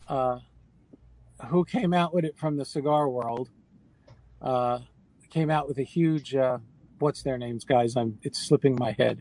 uh, 0.06 0.38
who 1.46 1.64
came 1.64 1.92
out 1.92 2.14
with 2.14 2.24
it 2.24 2.36
from 2.36 2.56
the 2.56 2.64
cigar 2.64 3.08
world? 3.08 3.50
Uh, 4.40 4.80
came 5.30 5.50
out 5.50 5.68
with 5.68 5.78
a 5.78 5.82
huge 5.84 6.34
uh, 6.34 6.58
what's 6.98 7.22
their 7.22 7.38
names 7.38 7.64
guys 7.64 7.96
i'm 7.96 8.18
it's 8.22 8.38
slipping 8.46 8.76
my 8.78 8.92
head 8.92 9.20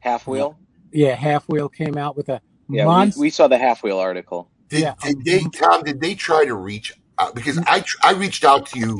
Half 0.00 0.26
wheel. 0.26 0.58
yeah 0.92 1.14
half 1.14 1.48
wheel 1.48 1.68
came 1.68 1.96
out 1.96 2.16
with 2.16 2.28
a 2.28 2.40
Yeah, 2.68 2.84
monster 2.84 3.20
we, 3.20 3.26
we 3.26 3.30
saw 3.30 3.48
the 3.48 3.58
half 3.58 3.82
wheel 3.82 3.98
article. 3.98 4.50
Did, 4.68 4.80
Yeah. 4.82 4.94
did 5.02 5.24
they, 5.24 5.40
Tom? 5.58 5.82
Did 5.82 6.00
they 6.00 6.14
try 6.14 6.44
to 6.44 6.54
reach 6.54 6.92
out? 7.18 7.34
Because 7.34 7.58
I 7.66 7.84
I 8.02 8.12
reached 8.12 8.44
out 8.44 8.66
to 8.66 8.78
you 8.78 8.98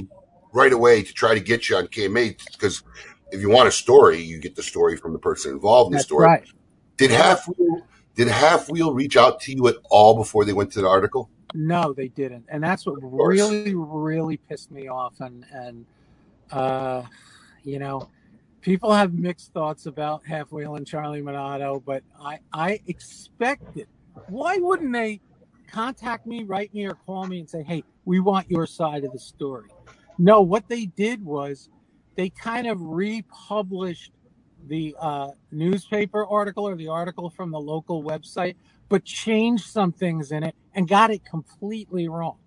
right 0.52 0.72
away 0.72 1.02
to 1.02 1.12
try 1.12 1.34
to 1.34 1.40
get 1.40 1.68
you 1.68 1.76
on 1.76 1.86
KMA 1.88 2.36
because 2.52 2.82
if 3.30 3.40
you 3.40 3.50
want 3.50 3.68
a 3.68 3.72
story, 3.72 4.18
you 4.20 4.38
get 4.40 4.56
the 4.56 4.62
story 4.62 4.96
from 4.96 5.12
the 5.12 5.18
person 5.18 5.52
involved 5.52 5.88
in 5.88 5.92
the 5.92 5.98
that's 5.98 6.06
story. 6.06 6.26
right 6.26 6.44
Did 6.96 7.10
Half 7.10 7.46
Wheel 7.48 7.86
did 8.16 8.28
Half 8.28 8.68
Wheel 8.70 8.92
reach 8.94 9.16
out 9.16 9.40
to 9.42 9.52
you 9.54 9.68
at 9.68 9.76
all 9.90 10.16
before 10.16 10.44
they 10.44 10.52
went 10.54 10.72
to 10.72 10.80
the 10.80 10.88
article? 10.88 11.30
No, 11.54 11.92
they 11.92 12.08
didn't, 12.08 12.46
and 12.48 12.62
that's 12.62 12.84
what 12.86 12.96
really, 13.00 13.74
really 13.74 14.36
pissed 14.36 14.70
me 14.70 14.88
off. 14.88 15.14
And 15.20 15.44
and 15.52 15.86
Uh, 16.50 17.02
you 17.64 17.78
know, 17.78 18.08
people 18.60 18.92
have 18.92 19.14
mixed 19.14 19.52
thoughts 19.52 19.86
about 19.86 20.24
Half 20.26 20.52
Wheel 20.52 20.76
and 20.76 20.86
Charlie 20.86 21.22
Minato, 21.22 21.82
but 21.84 22.02
I 22.20 22.38
I 22.52 22.80
expected. 22.86 23.88
Why 24.28 24.56
wouldn't 24.58 24.92
they 24.92 25.20
contact 25.70 26.26
me, 26.26 26.44
write 26.44 26.72
me, 26.74 26.86
or 26.86 26.94
call 26.94 27.26
me 27.26 27.40
and 27.40 27.48
say, 27.48 27.62
"Hey, 27.62 27.84
we 28.04 28.20
want 28.20 28.50
your 28.50 28.66
side 28.66 29.04
of 29.04 29.12
the 29.12 29.18
story"? 29.18 29.68
No, 30.18 30.40
what 30.42 30.68
they 30.68 30.86
did 30.86 31.24
was 31.24 31.68
they 32.16 32.30
kind 32.30 32.66
of 32.66 32.80
republished 32.80 34.12
the 34.66 34.94
uh, 35.00 35.28
newspaper 35.52 36.26
article 36.26 36.68
or 36.68 36.74
the 36.74 36.88
article 36.88 37.30
from 37.30 37.50
the 37.50 37.60
local 37.60 38.02
website, 38.02 38.56
but 38.88 39.04
changed 39.04 39.64
some 39.66 39.92
things 39.92 40.32
in 40.32 40.42
it 40.42 40.54
and 40.74 40.88
got 40.88 41.10
it 41.10 41.24
completely 41.24 42.08
wrong. 42.08 42.38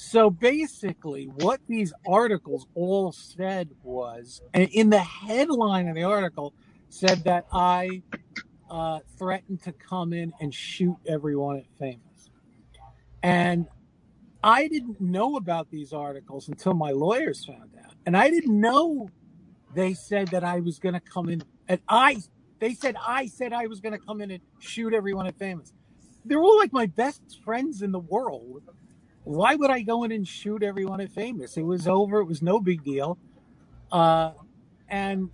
So 0.00 0.30
basically, 0.30 1.24
what 1.26 1.60
these 1.68 1.92
articles 2.06 2.68
all 2.74 3.10
said 3.10 3.70
was, 3.82 4.40
and 4.54 4.68
in 4.70 4.90
the 4.90 5.00
headline 5.00 5.88
of 5.88 5.96
the 5.96 6.04
article, 6.04 6.54
said 6.88 7.24
that 7.24 7.46
I 7.52 8.02
uh, 8.70 9.00
threatened 9.18 9.60
to 9.64 9.72
come 9.72 10.12
in 10.12 10.32
and 10.40 10.54
shoot 10.54 10.96
everyone 11.04 11.56
at 11.56 11.64
Famous. 11.80 12.30
And 13.24 13.66
I 14.44 14.68
didn't 14.68 15.00
know 15.00 15.34
about 15.36 15.68
these 15.68 15.92
articles 15.92 16.46
until 16.46 16.74
my 16.74 16.92
lawyers 16.92 17.44
found 17.44 17.72
out. 17.84 17.94
And 18.06 18.16
I 18.16 18.30
didn't 18.30 18.60
know 18.60 19.08
they 19.74 19.94
said 19.94 20.28
that 20.28 20.44
I 20.44 20.60
was 20.60 20.78
going 20.78 20.94
to 20.94 21.00
come 21.00 21.28
in 21.28 21.42
and 21.66 21.80
I, 21.88 22.18
they 22.60 22.74
said 22.74 22.94
I 23.04 23.26
said 23.26 23.52
I 23.52 23.66
was 23.66 23.80
going 23.80 23.94
to 23.94 23.98
come 23.98 24.20
in 24.20 24.30
and 24.30 24.40
shoot 24.60 24.94
everyone 24.94 25.26
at 25.26 25.36
Famous. 25.38 25.72
They're 26.24 26.40
all 26.40 26.56
like 26.56 26.72
my 26.72 26.86
best 26.86 27.40
friends 27.44 27.82
in 27.82 27.90
the 27.90 27.98
world. 27.98 28.62
Why 29.28 29.56
would 29.56 29.70
I 29.70 29.82
go 29.82 30.04
in 30.04 30.12
and 30.12 30.26
shoot 30.26 30.62
everyone 30.62 31.02
at 31.02 31.10
Famous? 31.12 31.58
It 31.58 31.62
was 31.62 31.86
over. 31.86 32.20
It 32.20 32.24
was 32.24 32.40
no 32.40 32.60
big 32.60 32.82
deal. 32.82 33.18
Uh, 33.92 34.32
and 34.88 35.28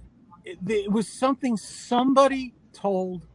it, 0.45 0.59
it 0.69 0.91
was 0.91 1.07
something 1.07 1.57
somebody 1.57 2.55
told 2.73 3.29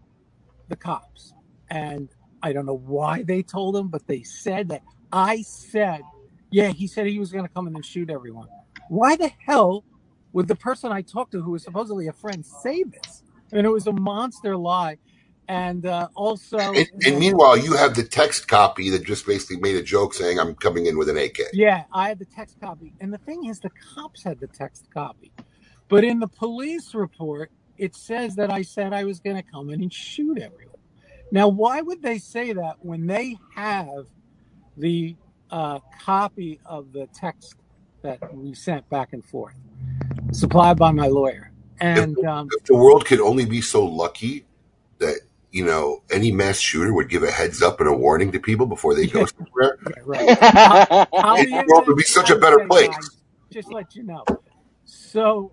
the 0.67 0.75
cops. 0.75 1.33
And 1.69 2.09
I 2.43 2.51
don't 2.51 2.65
know 2.65 2.75
why 2.75 3.23
they 3.23 3.41
told 3.41 3.73
them, 3.73 3.87
but 3.87 4.05
they 4.05 4.21
said 4.21 4.67
that 4.67 4.83
I 5.13 5.43
said, 5.43 6.01
yeah, 6.51 6.67
he 6.69 6.87
said 6.87 7.07
he 7.07 7.19
was 7.19 7.31
going 7.31 7.45
to 7.45 7.53
come 7.53 7.65
in 7.67 7.75
and 7.75 7.85
shoot 7.85 8.09
everyone. 8.09 8.49
Why 8.89 9.15
the 9.15 9.31
hell 9.45 9.85
would 10.33 10.49
the 10.49 10.55
person 10.55 10.91
I 10.91 11.03
talked 11.03 11.31
to, 11.31 11.41
who 11.41 11.51
was 11.51 11.63
supposedly 11.63 12.07
a 12.07 12.13
friend, 12.13 12.45
say 12.45 12.83
this? 12.83 13.23
I 13.53 13.55
mean, 13.55 13.65
it 13.65 13.71
was 13.71 13.87
a 13.87 13.93
monster 13.93 14.57
lie. 14.57 14.97
And 15.49 15.87
uh, 15.87 16.09
also, 16.13 16.59
And, 16.59 16.87
and 17.07 17.17
meanwhile, 17.17 17.57
you 17.57 17.73
have 17.73 17.95
the 17.95 18.03
text 18.03 18.47
copy 18.47 18.91
that 18.91 19.03
just 19.03 19.25
basically 19.25 19.57
made 19.57 19.75
a 19.77 19.81
joke 19.81 20.13
saying, 20.13 20.39
I'm 20.39 20.53
coming 20.53 20.85
in 20.85 20.95
with 20.95 21.09
an 21.09 21.17
AK. 21.17 21.39
yeah, 21.53 21.85
I 21.91 22.07
had 22.07 22.19
the 22.19 22.25
text 22.25 22.61
copy. 22.61 22.93
And 23.01 23.11
the 23.11 23.17
thing 23.17 23.45
is, 23.45 23.59
the 23.59 23.71
cops 23.95 24.23
had 24.23 24.39
the 24.39 24.45
text 24.45 24.85
copy. 24.93 25.31
But 25.87 26.03
in 26.03 26.19
the 26.19 26.27
police 26.27 26.93
report, 26.93 27.51
it 27.79 27.95
says 27.95 28.35
that 28.35 28.51
I 28.51 28.61
said 28.61 28.93
I 28.93 29.05
was 29.05 29.19
going 29.19 29.37
to 29.37 29.41
come 29.41 29.71
in 29.71 29.81
and 29.81 29.91
shoot 29.91 30.37
everyone. 30.37 30.75
Now, 31.31 31.47
why 31.47 31.81
would 31.81 32.03
they 32.03 32.19
say 32.19 32.53
that 32.53 32.75
when 32.81 33.07
they 33.07 33.35
have 33.55 34.05
the 34.77 35.15
uh, 35.49 35.79
copy 35.99 36.59
of 36.63 36.93
the 36.93 37.07
text 37.07 37.55
that 38.03 38.19
we 38.35 38.53
sent 38.53 38.87
back 38.89 39.13
and 39.13 39.25
forth, 39.25 39.55
supplied 40.31 40.77
by 40.77 40.91
my 40.91 41.07
lawyer? 41.07 41.51
And 41.81 42.23
um, 42.23 42.49
If 42.51 42.65
the 42.65 42.75
world 42.75 43.07
could 43.07 43.19
only 43.19 43.45
be 43.45 43.61
so 43.61 43.83
lucky 43.83 44.45
that, 44.99 45.21
you 45.51 45.65
know, 45.65 46.03
any 46.11 46.31
mass 46.31 46.59
shooter 46.59 46.93
would 46.93 47.09
give 47.09 47.23
a 47.23 47.31
heads 47.31 47.61
up 47.61 47.79
and 47.79 47.89
a 47.89 47.93
warning 47.93 48.31
to 48.31 48.39
people 48.39 48.65
before 48.65 48.93
they 48.93 49.07
go 49.07 49.25
somewhere, 49.37 49.77
yeah, 49.87 49.93
right. 50.05 50.37
I'll, 50.41 51.07
I'll 51.13 51.37
the 51.37 51.65
world 51.67 51.87
would 51.87 51.97
be 51.97 52.03
such 52.03 52.29
a 52.29 52.35
better 52.35 52.65
place. 52.67 52.89
guys, 52.89 53.09
just 53.51 53.71
let 53.71 53.95
you 53.95 54.03
know. 54.03 54.23
So, 54.85 55.51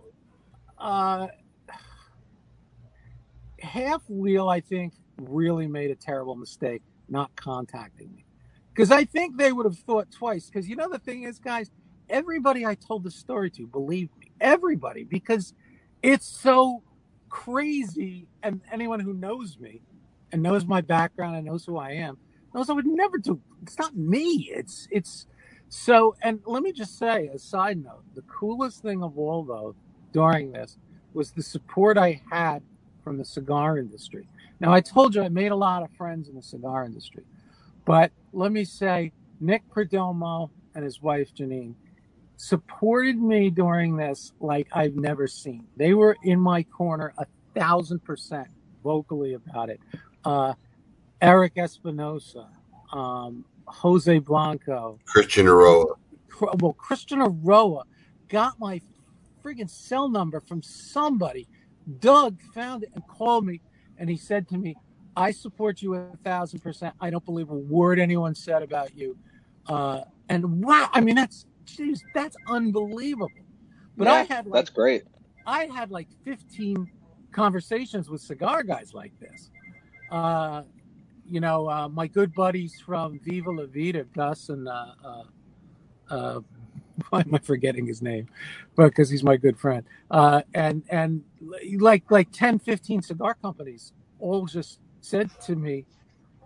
uh, 0.79 1.29
Half 3.61 4.03
Wheel, 4.09 4.49
I 4.49 4.61
think, 4.61 4.95
really 5.19 5.67
made 5.67 5.91
a 5.91 5.97
terrible 5.97 6.37
mistake 6.37 6.83
not 7.09 7.35
contacting 7.37 8.13
me. 8.15 8.25
Because 8.75 8.91
I 8.91 9.05
think 9.05 9.39
they 9.39 9.53
would 9.53 9.65
have 9.65 9.79
thought 9.79 10.11
twice. 10.11 10.51
Because 10.51 10.69
you 10.69 10.77
know, 10.77 10.89
the 10.89 10.99
thing 10.99 11.23
is, 11.23 11.39
guys, 11.39 11.71
everybody 12.09 12.67
I 12.67 12.75
told 12.75 13.05
the 13.05 13.11
story 13.11 13.51
to 13.53 13.67
believed 13.67 14.17
me. 14.19 14.31
Everybody. 14.41 15.05
Because 15.05 15.55
it's 16.03 16.27
so 16.27 16.83
crazy. 17.45 18.27
And 18.43 18.61
anyone 18.73 19.01
who 19.01 19.13
knows 19.13 19.59
me 19.59 19.83
and 20.33 20.43
knows 20.43 20.65
my 20.65 20.81
background 20.81 21.37
and 21.37 21.47
knows 21.47 21.65
who 21.65 21.77
I 21.77 21.93
am 21.93 22.17
knows 22.55 22.71
I 22.71 22.73
would 22.73 22.87
never 22.87 23.19
do. 23.19 23.41
It's 23.63 23.79
not 23.79 23.95
me. 23.95 24.51
It's, 24.55 24.89
it's, 24.91 25.27
so, 25.69 26.17
and 26.23 26.41
let 26.47 26.63
me 26.63 26.73
just 26.73 26.99
say, 26.99 27.29
a 27.35 27.39
side 27.39 27.83
note, 27.83 28.03
the 28.15 28.23
coolest 28.23 28.83
thing 28.83 29.03
of 29.03 29.19
all, 29.19 29.45
though, 29.45 29.75
during 30.13 30.53
this 30.53 30.79
was 31.13 31.33
the 31.33 31.43
support 31.43 31.99
I 31.99 32.23
had 32.31 32.63
from 33.05 33.19
the 33.19 33.25
cigar 33.25 33.79
industry. 33.79 34.27
Now, 34.59 34.73
I 34.73 34.81
told 34.81 35.15
you 35.15 35.23
I 35.23 35.29
made 35.29 35.53
a 35.53 35.57
lot 35.57 35.83
of 35.83 35.91
friends 35.99 36.29
in 36.29 36.37
the 36.37 36.43
cigar 36.43 36.85
industry, 36.85 37.25
but 37.85 38.13
let 38.33 38.53
me 38.53 38.65
say, 38.65 39.13
Nick 39.41 39.63
Perdomo 39.69 40.49
and 40.75 40.83
his 40.83 41.03
wife, 41.03 41.35
Janine, 41.35 41.75
supported 42.37 43.21
me 43.21 43.51
during 43.51 43.97
this 43.97 44.33
like 44.41 44.69
I've 44.73 44.95
never 44.95 45.27
seen. 45.27 45.67
They 45.77 45.95
were 45.95 46.17
in 46.23 46.41
my 46.41 46.63
corner 46.63 47.13
a 47.19 47.27
thousand 47.55 48.05
percent 48.05 48.49
vocally 48.83 49.35
about 49.35 49.71
it. 49.71 49.81
Uh, 50.25 50.55
Eric 51.21 51.55
Espinosa, 51.57 52.49
um, 52.93 53.45
Jose 53.67 54.19
Blanco, 54.19 54.99
Christian 55.07 55.47
Eiroa. 55.47 55.97
well, 56.61 56.75
Christian 56.75 57.21
Eiroa 57.21 57.85
got 58.29 58.59
my 58.59 58.81
friggin' 59.43 59.71
cell 59.71 60.09
number 60.09 60.41
from 60.41 60.63
somebody. 60.63 61.49
Doug 62.01 62.41
found 62.53 62.83
it 62.83 62.91
and 62.95 63.07
called 63.07 63.47
me, 63.47 63.61
and 63.97 64.11
he 64.11 64.17
said 64.17 64.49
to 64.49 64.59
me, 64.59 64.77
"I 65.17 65.31
support 65.31 65.81
you 65.81 65.95
a 65.95 66.11
thousand 66.23 66.61
percent. 66.61 66.95
I 67.01 67.11
don't 67.11 67.25
believe 67.25 67.49
a 67.51 67.55
word 67.55 67.99
anyone 67.99 68.35
said 68.35 68.63
about 68.63 68.95
you." 68.97 69.17
Uh, 69.67 70.03
and 70.29 70.63
wow, 70.63 70.91
I 70.93 71.01
mean 71.01 71.15
that's 71.15 71.47
geez, 71.67 72.03
that's 72.15 72.37
unbelievable. 72.49 73.31
But 73.97 74.09
I 74.09 74.23
had 74.23 74.47
like 74.47 74.55
that's 74.55 74.71
great. 74.71 75.05
I 75.47 75.65
had 75.67 75.91
like 75.91 76.09
15 76.25 76.91
conversations 77.33 78.09
with 78.11 78.21
cigar 78.21 78.63
guys 78.63 78.95
like 78.95 79.13
this. 79.21 79.51
Uh, 80.11 80.63
you 81.29 81.41
know, 81.41 81.69
uh, 81.69 81.89
my 81.89 82.07
good 82.07 82.35
buddies 82.35 82.81
from 82.85 83.19
Viva 83.21 83.51
La 83.51 83.67
Vida, 83.67 84.05
Gus 84.05 84.49
and 84.49 84.69
uh, 84.69 84.93
uh, 85.05 85.23
uh, 86.11 86.41
why 87.11 87.21
am 87.21 87.35
I 87.35 87.39
forgetting 87.39 87.87
his 87.87 88.03
name? 88.03 88.29
But 88.77 88.89
because 88.89 89.11
he's 89.11 89.25
my 89.25 89.37
good 89.37 89.59
friend. 89.59 89.85
Uh, 90.11 90.43
and 90.55 90.83
and 90.91 91.23
like 91.79 92.11
like 92.11 92.31
10, 92.33 92.59
15 92.59 93.03
cigar 93.03 93.35
companies 93.35 93.93
all 94.19 94.47
just 94.47 94.81
said 95.01 95.31
to 95.43 95.57
me, 95.57 95.85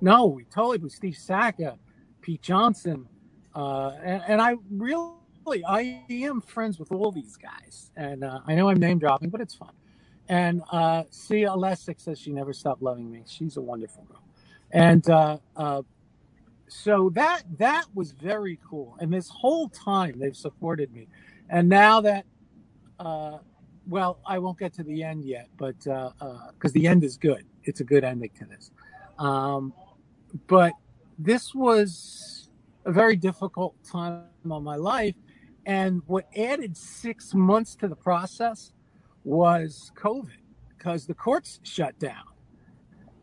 no, 0.00 0.26
we 0.26 0.44
totally 0.44 0.78
with 0.78 0.92
Steve 0.92 1.16
Saka, 1.16 1.78
Pete 2.20 2.42
Johnson, 2.42 3.06
uh, 3.54 3.92
and, 4.02 4.22
and 4.28 4.42
I 4.42 4.54
really 4.70 5.14
I 5.66 6.04
am 6.10 6.40
friends 6.40 6.78
with 6.78 6.92
all 6.92 7.10
these 7.10 7.36
guys, 7.36 7.90
and 7.96 8.24
uh, 8.24 8.40
I 8.46 8.54
know 8.54 8.68
I'm 8.68 8.78
name 8.78 8.98
dropping, 8.98 9.30
but 9.30 9.40
it's 9.40 9.54
fun. 9.54 9.72
And 10.28 10.62
uh, 10.70 11.04
Sia 11.10 11.50
Alessic 11.50 11.98
says 11.98 12.18
she 12.18 12.30
never 12.30 12.52
stopped 12.52 12.82
loving 12.82 13.10
me. 13.10 13.22
She's 13.26 13.56
a 13.56 13.60
wonderful 13.60 14.04
girl, 14.04 14.22
and 14.70 15.08
uh, 15.10 15.38
uh, 15.56 15.82
so 16.68 17.10
that 17.14 17.42
that 17.58 17.86
was 17.94 18.12
very 18.12 18.58
cool. 18.68 18.96
And 19.00 19.12
this 19.12 19.28
whole 19.28 19.68
time 19.68 20.18
they've 20.18 20.36
supported 20.36 20.92
me, 20.92 21.08
and 21.48 21.68
now 21.68 22.00
that 22.02 22.26
uh, 23.00 23.38
well, 23.88 24.20
I 24.24 24.38
won't 24.38 24.58
get 24.58 24.72
to 24.74 24.84
the 24.84 25.02
end 25.02 25.24
yet, 25.24 25.48
but 25.56 25.76
because 25.78 26.12
uh, 26.20 26.26
uh 26.26 26.68
the 26.72 26.86
end 26.86 27.02
is 27.02 27.16
good, 27.16 27.44
it's 27.64 27.80
a 27.80 27.84
good 27.84 28.04
ending 28.04 28.30
to 28.38 28.44
this. 28.44 28.70
Um, 29.18 29.72
but 30.46 30.72
this 31.18 31.54
was 31.54 32.39
a 32.84 32.92
very 32.92 33.16
difficult 33.16 33.74
time 33.84 34.24
of 34.50 34.62
my 34.62 34.76
life, 34.76 35.14
and 35.66 36.02
what 36.06 36.26
added 36.36 36.76
six 36.76 37.34
months 37.34 37.74
to 37.76 37.88
the 37.88 37.96
process 37.96 38.72
was 39.24 39.92
COVID, 39.96 40.38
because 40.76 41.06
the 41.06 41.14
courts 41.14 41.60
shut 41.62 41.98
down. 41.98 42.24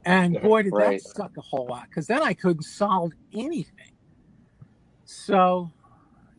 And 0.06 0.40
boy, 0.42 0.64
did 0.64 0.74
Right. 0.74 1.02
that 1.02 1.10
suck 1.10 1.32
a 1.38 1.42
whole 1.42 1.68
lot, 1.68 1.88
because 1.90 2.08
then 2.08 2.22
I 2.22 2.34
couldn't 2.34 2.64
solve 2.64 3.12
anything. 3.34 3.94
So, 5.06 5.72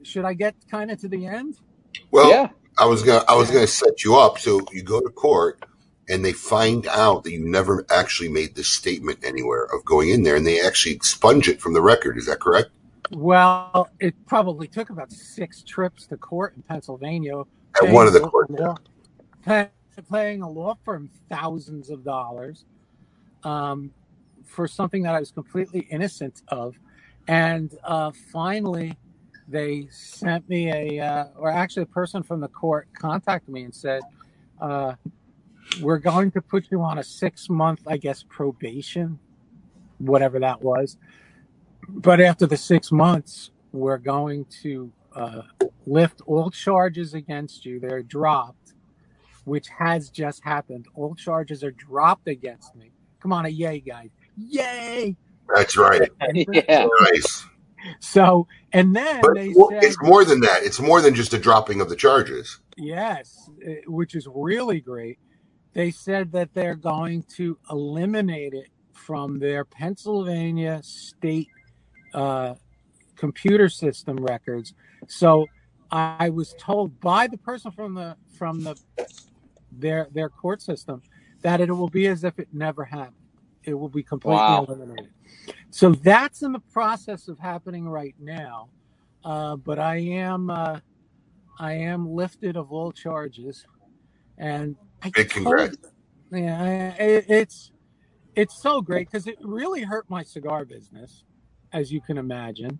should 0.02 0.24
I 0.24 0.34
get 0.34 0.54
kind 0.70 0.90
of 0.90 1.00
to 1.00 1.08
the 1.08 1.26
end? 1.26 1.56
Well, 2.10 2.30
Yeah. 2.30 2.50
I 2.78 2.86
was 2.86 3.02
gonna 3.02 3.24
I 3.28 3.34
was 3.34 3.50
gonna 3.50 3.66
set 3.66 4.04
you 4.04 4.16
up. 4.16 4.38
So 4.38 4.60
you 4.72 4.82
go 4.82 5.00
to 5.00 5.10
court 5.10 5.64
and 6.08 6.24
they 6.24 6.32
find 6.32 6.86
out 6.86 7.24
that 7.24 7.32
you 7.32 7.44
never 7.44 7.84
actually 7.90 8.28
made 8.28 8.54
this 8.54 8.68
statement 8.68 9.18
anywhere 9.24 9.64
of 9.64 9.84
going 9.84 10.10
in 10.10 10.22
there, 10.22 10.36
and 10.36 10.46
they 10.46 10.60
actually 10.60 10.94
expunge 10.94 11.48
it 11.48 11.60
from 11.60 11.72
the 11.74 11.82
record. 11.82 12.16
Is 12.16 12.26
that 12.26 12.40
correct? 12.40 12.70
Well, 13.10 13.90
it 14.00 14.14
probably 14.26 14.68
took 14.68 14.90
about 14.90 15.10
six 15.12 15.62
trips 15.62 16.06
to 16.08 16.16
court 16.16 16.54
in 16.56 16.62
Pennsylvania, 16.62 17.42
At 17.82 17.90
one 17.90 18.06
of 18.06 18.12
the 18.12 18.20
courts. 18.20 18.52
paying 20.10 20.42
a 20.42 20.48
law 20.48 20.76
firm 20.84 21.10
thousands 21.28 21.90
of 21.90 22.04
dollars 22.04 22.64
um, 23.44 23.90
for 24.44 24.68
something 24.68 25.02
that 25.02 25.14
I 25.14 25.20
was 25.20 25.30
completely 25.30 25.80
innocent 25.90 26.42
of, 26.48 26.76
and 27.26 27.74
uh, 27.84 28.12
finally, 28.32 28.96
they 29.48 29.88
sent 29.90 30.48
me 30.48 30.70
a, 30.70 31.04
uh, 31.04 31.24
or 31.36 31.50
actually, 31.50 31.84
a 31.84 31.86
person 31.86 32.22
from 32.22 32.40
the 32.40 32.48
court 32.48 32.88
contacted 32.94 33.52
me 33.52 33.64
and 33.64 33.74
said, 33.74 34.02
uh, 34.60 34.94
"We're 35.80 35.98
going 35.98 36.30
to 36.32 36.42
put 36.42 36.70
you 36.70 36.82
on 36.82 36.98
a 36.98 37.04
six 37.04 37.48
month, 37.48 37.80
I 37.86 37.96
guess, 37.96 38.22
probation, 38.28 39.18
whatever 39.98 40.38
that 40.40 40.62
was. 40.62 40.98
But 41.88 42.20
after 42.20 42.46
the 42.46 42.56
six 42.56 42.92
months, 42.92 43.50
we're 43.72 43.98
going 43.98 44.46
to 44.62 44.92
uh, 45.14 45.42
lift 45.86 46.20
all 46.26 46.50
charges 46.50 47.14
against 47.14 47.64
you. 47.64 47.80
They're 47.80 48.02
dropped, 48.02 48.74
which 49.44 49.68
has 49.68 50.10
just 50.10 50.44
happened. 50.44 50.86
All 50.94 51.14
charges 51.14 51.64
are 51.64 51.70
dropped 51.72 52.28
against 52.28 52.76
me. 52.76 52.92
Come 53.20 53.32
on, 53.32 53.46
a 53.46 53.48
yay, 53.48 53.80
guys! 53.80 54.10
Yay! 54.36 55.16
That's 55.54 55.76
right. 55.76 56.10
yeah. 56.34 56.86
Nice. 57.00 57.46
So, 58.00 58.46
and 58.72 58.94
then 58.94 59.20
But 59.22 59.34
they 59.34 59.52
well, 59.54 59.70
said, 59.70 59.84
it's 59.84 59.96
more 60.02 60.24
than 60.24 60.40
that. 60.40 60.62
It's 60.64 60.80
more 60.80 61.00
than 61.00 61.14
just 61.14 61.32
a 61.34 61.38
dropping 61.38 61.80
of 61.80 61.88
the 61.88 61.96
charges. 61.96 62.60
yes, 62.76 63.50
eh, 63.66 63.76
which 63.86 64.14
is 64.14 64.28
really 64.32 64.80
great. 64.80 65.18
They 65.74 65.90
said 65.90 66.32
that 66.32 66.54
they're 66.54 66.74
going 66.76 67.24
to 67.36 67.58
eliminate 67.70 68.54
it 68.54 68.68
from 68.92 69.38
their 69.38 69.64
Pennsylvania 69.64 70.80
state 70.82 71.48
uh, 72.14 72.54
computer 73.16 73.68
system 73.68 74.16
records. 74.16 74.74
So 75.08 75.46
I 75.90 76.30
was 76.30 76.54
told 76.58 77.00
by 77.00 77.26
the 77.26 77.38
person 77.38 77.70
from 77.72 77.94
the 77.94 78.16
from 78.30 78.64
the 78.64 78.76
their 79.70 80.08
their 80.12 80.28
court 80.28 80.62
system 80.62 81.02
that 81.42 81.60
it 81.60 81.70
will 81.70 81.88
be 81.88 82.06
as 82.06 82.24
if 82.24 82.38
it 82.38 82.48
never 82.52 82.84
happened. 82.84 83.14
It 83.64 83.74
will 83.74 83.88
be 83.88 84.02
completely 84.02 84.54
Wow. 84.54 84.64
eliminated. 84.64 85.10
So 85.70 85.92
that's 85.92 86.42
in 86.42 86.52
the 86.52 86.62
process 86.72 87.28
of 87.28 87.38
happening 87.38 87.88
right 87.88 88.14
now. 88.18 88.70
Uh, 89.24 89.56
but 89.56 89.78
I 89.78 89.96
am 89.96 90.50
uh, 90.50 90.80
I 91.58 91.72
am 91.74 92.08
lifted 92.08 92.56
of 92.56 92.72
all 92.72 92.92
charges, 92.92 93.64
and 94.36 94.76
I 95.02 95.10
Big 95.10 95.28
congrats. 95.30 95.76
yeah, 96.30 96.94
it, 96.94 97.24
it's 97.28 97.72
it's 98.36 98.62
so 98.62 98.80
great 98.80 99.10
because 99.10 99.26
it 99.26 99.36
really 99.42 99.82
hurt 99.82 100.08
my 100.08 100.22
cigar 100.22 100.64
business, 100.64 101.24
as 101.72 101.92
you 101.92 102.00
can 102.00 102.18
imagine. 102.18 102.78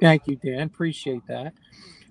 Thank 0.00 0.26
you, 0.26 0.36
Dan. 0.36 0.62
Appreciate 0.62 1.26
that. 1.28 1.54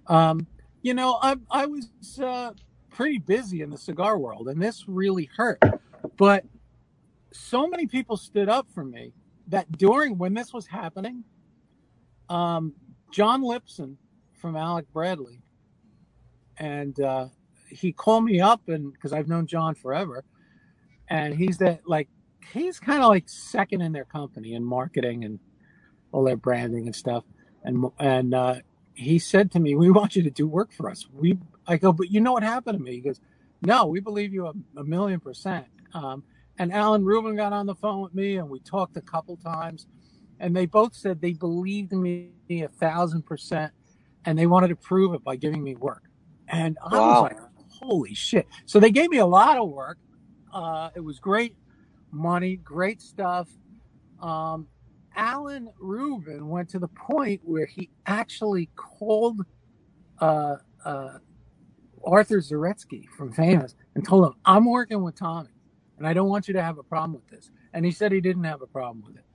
Um, 0.08 0.48
you 0.82 0.94
know, 0.94 1.20
I 1.22 1.36
I 1.52 1.66
was 1.66 1.90
uh, 2.22 2.52
pretty 2.90 3.20
busy 3.20 3.62
in 3.62 3.70
the 3.70 3.78
cigar 3.78 4.18
world, 4.18 4.48
and 4.49 4.62
this 4.62 4.86
really 4.88 5.30
hurt. 5.38 5.62
But 6.18 6.45
so 7.34 7.68
many 7.68 7.88
people 7.88 8.18
stood 8.18 8.49
up 8.49 8.68
for 8.74 8.84
me 8.84 9.14
that 9.48 9.72
during 9.78 10.18
when 10.18 10.34
this 10.34 10.54
was 10.54 10.68
happening, 10.68 11.24
um, 12.30 12.74
John 13.12 13.41
Lipson 13.44 13.95
from 14.41 14.56
Alec 14.56 14.91
Bradley, 14.94 15.41
and 16.58 16.99
uh, 16.99 17.28
he 17.70 17.91
called 17.91 18.26
me 18.26 18.40
up, 18.41 18.68
and 18.68 18.94
because 18.94 19.14
I've 19.14 19.28
known 19.28 19.48
John 19.48 19.76
forever, 19.76 20.24
and 21.10 21.34
he's 21.36 21.58
that 21.60 21.82
like 21.88 22.10
he's 22.54 22.80
kind 22.80 23.02
of 23.04 23.10
like 23.10 23.28
second 23.28 23.82
in 23.82 23.91
their 23.91 24.06
company 24.06 24.54
in 24.54 24.64
marketing 24.64 25.24
and 25.26 25.40
all 26.12 26.24
their 26.24 26.38
branding 26.38 26.86
and 26.86 26.96
stuff. 26.96 27.24
And 27.64 27.86
and 28.00 28.34
uh, 28.34 28.56
he 28.94 29.20
said 29.20 29.52
to 29.52 29.60
me, 29.60 29.76
"We 29.76 29.92
want 29.92 30.16
you 30.16 30.24
to 30.24 30.30
do 30.30 30.48
work 30.48 30.72
for 30.72 30.90
us." 30.90 31.06
We 31.14 31.38
I 31.68 31.78
go, 31.78 31.92
but 31.94 32.12
you 32.12 32.22
know 32.22 32.34
what 32.34 32.44
happened 32.44 32.78
to 32.78 32.84
me? 32.84 32.94
He 32.94 33.02
goes, 33.02 33.20
"No, 33.62 33.86
we 33.86 34.00
believe 34.00 34.34
you 34.34 34.48
a, 34.48 34.54
a 34.78 34.84
million 34.84 35.20
percent." 35.20 35.66
Um, 35.94 36.24
and 36.58 36.74
Alan 36.74 37.04
Rubin 37.06 37.36
got 37.36 37.54
on 37.54 37.66
the 37.66 37.76
phone 37.76 38.02
with 38.02 38.16
me, 38.16 38.38
and 38.38 38.50
we 38.50 38.60
talked 38.60 38.98
a 38.98 39.02
couple 39.02 39.38
times, 39.38 39.88
and 40.40 40.56
they 40.56 40.66
both 40.66 40.96
said 40.96 41.22
they 41.22 41.34
believed 41.34 41.94
in 41.94 42.02
me 42.02 42.32
a 42.50 42.68
thousand 42.68 43.24
percent, 43.24 43.74
and 44.26 44.38
they 44.38 44.48
wanted 44.48 44.70
to 44.70 44.76
prove 44.76 45.14
it 45.14 45.24
by 45.24 45.36
giving 45.36 45.64
me 45.64 45.76
work. 45.76 46.04
And 46.48 46.78
I 46.84 47.00
was 47.00 47.22
like, 47.24 47.38
"Holy 47.70 48.14
shit!" 48.14 48.48
So 48.66 48.80
they 48.80 48.92
gave 48.92 49.10
me 49.10 49.18
a 49.18 49.26
lot 49.26 49.58
of 49.58 49.70
work. 49.70 49.98
Uh, 50.54 50.90
it 50.96 51.02
was 51.02 51.20
great 51.20 51.56
money, 52.12 52.56
great 52.56 53.02
stuff. 53.02 53.48
Um, 54.22 54.68
Alan 55.18 55.68
Rubin 55.80 56.48
went 56.48 56.69
to 56.69 56.80
the 56.80 56.88
point 56.88 57.41
where 57.44 57.65
he 57.65 57.89
actually 58.06 58.69
called 58.76 59.41
uh, 60.19 60.57
uh, 60.85 61.18
Arthur 62.06 62.38
Zaretsky 62.38 63.10
from 63.18 63.34
Famous 63.34 63.76
and 63.95 64.06
told 64.06 64.26
him, 64.26 64.34
I'm 64.45 64.65
working 64.65 65.03
with 65.03 65.15
Tommy 65.15 65.49
and 65.98 66.07
I 66.07 66.14
don't 66.14 66.30
want 66.30 66.48
you 66.48 66.53
to 66.53 66.61
have 66.61 66.77
a 66.77 66.84
problem 66.84 67.14
with 67.14 67.27
this. 67.27 67.49
And 67.73 67.84
he 67.84 67.91
said 67.91 68.11
he 68.11 68.22
didn't 68.22 68.44
have 68.44 68.61
a 68.61 68.68
problem 68.68 69.03
with 69.06 69.18
it. 69.18 69.26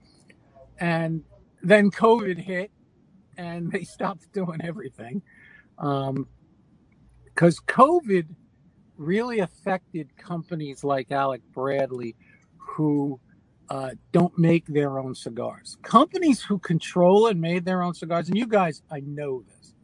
And 0.79 1.25
then 1.63 1.91
COVID 1.91 2.39
hit 2.39 2.71
and 3.37 3.71
they 3.71 3.83
stopped 3.85 4.33
doing 4.33 4.61
everything. 4.63 5.21
Um, 5.79 6.29
because 7.25 7.61
COVID 7.61 8.27
really 8.97 9.41
affected 9.41 10.17
companies 10.17 10.85
like 10.85 11.11
Alec 11.11 11.41
Bradley 11.53 12.15
who 12.57 13.19
uh, 13.69 13.91
don't 14.13 14.37
make 14.39 14.67
their 14.67 14.99
own 14.99 15.15
cigars. 15.15 15.79
Companies 15.83 16.43
who 16.43 16.59
control 16.59 17.29
and 17.29 17.41
made 17.41 17.65
their 17.65 17.83
own 17.83 17.95
cigars, 17.95 18.29
and 18.29 18.37
you 18.37 18.47
guys, 18.47 18.83
I 18.91 19.01
know 19.01 19.43
this. 19.47 19.75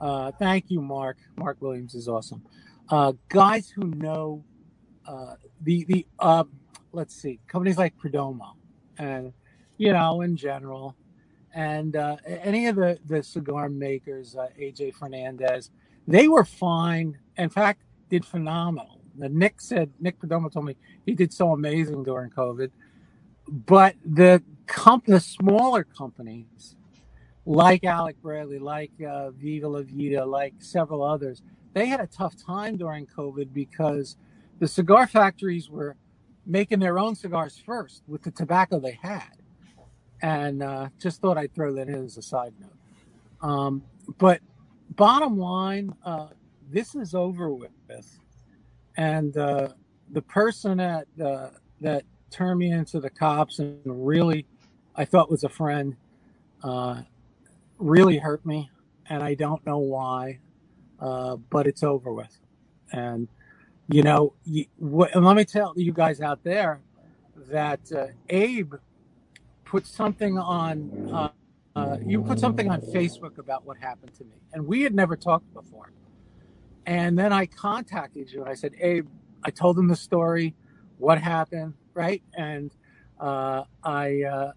Uh, 0.00 0.32
thank 0.38 0.70
you, 0.70 0.80
Mark. 0.80 1.18
Mark 1.36 1.58
Williams 1.60 1.94
is 1.94 2.08
awesome. 2.08 2.42
Uh, 2.88 3.12
guys 3.28 3.68
who 3.68 3.88
know 3.88 4.44
uh, 5.06 5.34
the 5.62 5.84
the 5.84 6.06
uh, 6.18 6.44
let's 6.92 7.14
see, 7.14 7.40
companies 7.46 7.78
like 7.78 7.94
Perdomo, 7.98 8.54
and 8.98 9.32
you 9.76 9.92
know, 9.92 10.20
in 10.22 10.36
general, 10.36 10.96
and 11.54 11.96
uh, 11.96 12.16
any 12.26 12.66
of 12.66 12.76
the 12.76 12.98
the 13.06 13.22
cigar 13.22 13.68
makers, 13.68 14.36
AJ 14.58 14.94
Fernandez, 14.94 15.70
they 16.06 16.28
were 16.28 16.44
fine. 16.44 17.18
In 17.36 17.50
fact, 17.50 17.82
did 18.08 18.24
phenomenal. 18.24 19.00
Nick 19.16 19.60
said 19.60 19.90
Nick 19.98 20.20
Perdomo 20.20 20.52
told 20.52 20.66
me 20.66 20.76
he 21.04 21.14
did 21.14 21.32
so 21.32 21.52
amazing 21.52 22.04
during 22.04 22.30
COVID, 22.30 22.70
but 23.48 23.94
the 24.04 24.42
comp 24.66 25.06
the 25.06 25.20
smaller 25.20 25.84
companies 25.84 26.76
like 27.46 27.82
Alec 27.84 28.20
Bradley, 28.20 28.58
like 28.58 28.92
uh, 29.02 29.30
Viva 29.30 29.68
La 29.68 29.80
Vida, 29.82 30.24
like 30.24 30.54
several 30.58 31.02
others, 31.02 31.42
they 31.72 31.86
had 31.86 32.00
a 32.00 32.06
tough 32.06 32.34
time 32.36 32.76
during 32.76 33.06
COVID 33.06 33.54
because 33.54 34.16
the 34.58 34.68
cigar 34.68 35.06
factories 35.06 35.70
were 35.70 35.96
making 36.44 36.78
their 36.78 36.98
own 36.98 37.14
cigars 37.14 37.60
first 37.64 38.02
with 38.06 38.22
the 38.22 38.30
tobacco 38.30 38.78
they 38.78 38.98
had. 39.00 39.30
And 40.20 40.62
uh, 40.62 40.88
just 40.98 41.22
thought 41.22 41.38
I'd 41.38 41.54
throw 41.54 41.72
that 41.74 41.88
in 41.88 42.04
as 42.04 42.18
a 42.18 42.22
side 42.22 42.52
note. 42.60 43.48
Um, 43.48 43.82
but 44.18 44.40
bottom 44.90 45.38
line, 45.38 45.94
uh, 46.04 46.28
this 46.70 46.94
is 46.94 47.14
over 47.14 47.50
with. 47.50 47.70
And 48.96 49.36
uh, 49.36 49.68
the 50.10 50.22
person 50.22 50.78
that 50.78 51.06
uh, 51.24 51.50
that 51.80 52.02
turned 52.30 52.58
me 52.58 52.70
into 52.70 53.00
the 53.00 53.10
cops 53.10 53.58
and 53.58 53.80
really, 53.84 54.46
I 54.94 55.04
thought 55.04 55.30
was 55.30 55.44
a 55.44 55.48
friend, 55.48 55.96
uh, 56.62 57.02
really 57.78 58.18
hurt 58.18 58.44
me, 58.44 58.70
and 59.08 59.22
I 59.22 59.34
don't 59.34 59.64
know 59.64 59.78
why, 59.78 60.40
uh, 61.00 61.36
but 61.36 61.66
it's 61.66 61.82
over 61.82 62.12
with. 62.12 62.36
And 62.92 63.28
you 63.88 64.02
know, 64.02 64.34
you, 64.44 64.66
and 64.78 65.24
let 65.24 65.36
me 65.36 65.44
tell 65.44 65.72
you 65.76 65.92
guys 65.92 66.20
out 66.20 66.42
there 66.44 66.80
that 67.50 67.80
uh, 67.92 68.08
Abe 68.28 68.74
put 69.64 69.86
something 69.86 70.38
on. 70.38 71.10
Uh, 71.12 71.28
uh, 71.76 71.96
you 72.04 72.20
put 72.22 72.40
something 72.40 72.68
on 72.70 72.80
Facebook 72.80 73.38
about 73.38 73.64
what 73.64 73.76
happened 73.76 74.12
to 74.14 74.24
me, 74.24 74.34
and 74.52 74.66
we 74.66 74.82
had 74.82 74.94
never 74.94 75.16
talked 75.16 75.52
before. 75.54 75.92
And 76.88 77.18
then 77.18 77.34
I 77.34 77.44
contacted 77.44 78.32
you 78.32 78.40
and 78.40 78.48
I 78.48 78.54
said, 78.54 78.72
Abe, 78.80 79.06
I 79.44 79.50
told 79.50 79.78
him 79.78 79.88
the 79.88 79.94
story, 79.94 80.54
what 80.96 81.20
happened, 81.20 81.74
right? 81.94 82.22
And 82.36 82.72
uh, 83.20 83.64
I, 83.84 84.22
uh, 84.22 84.52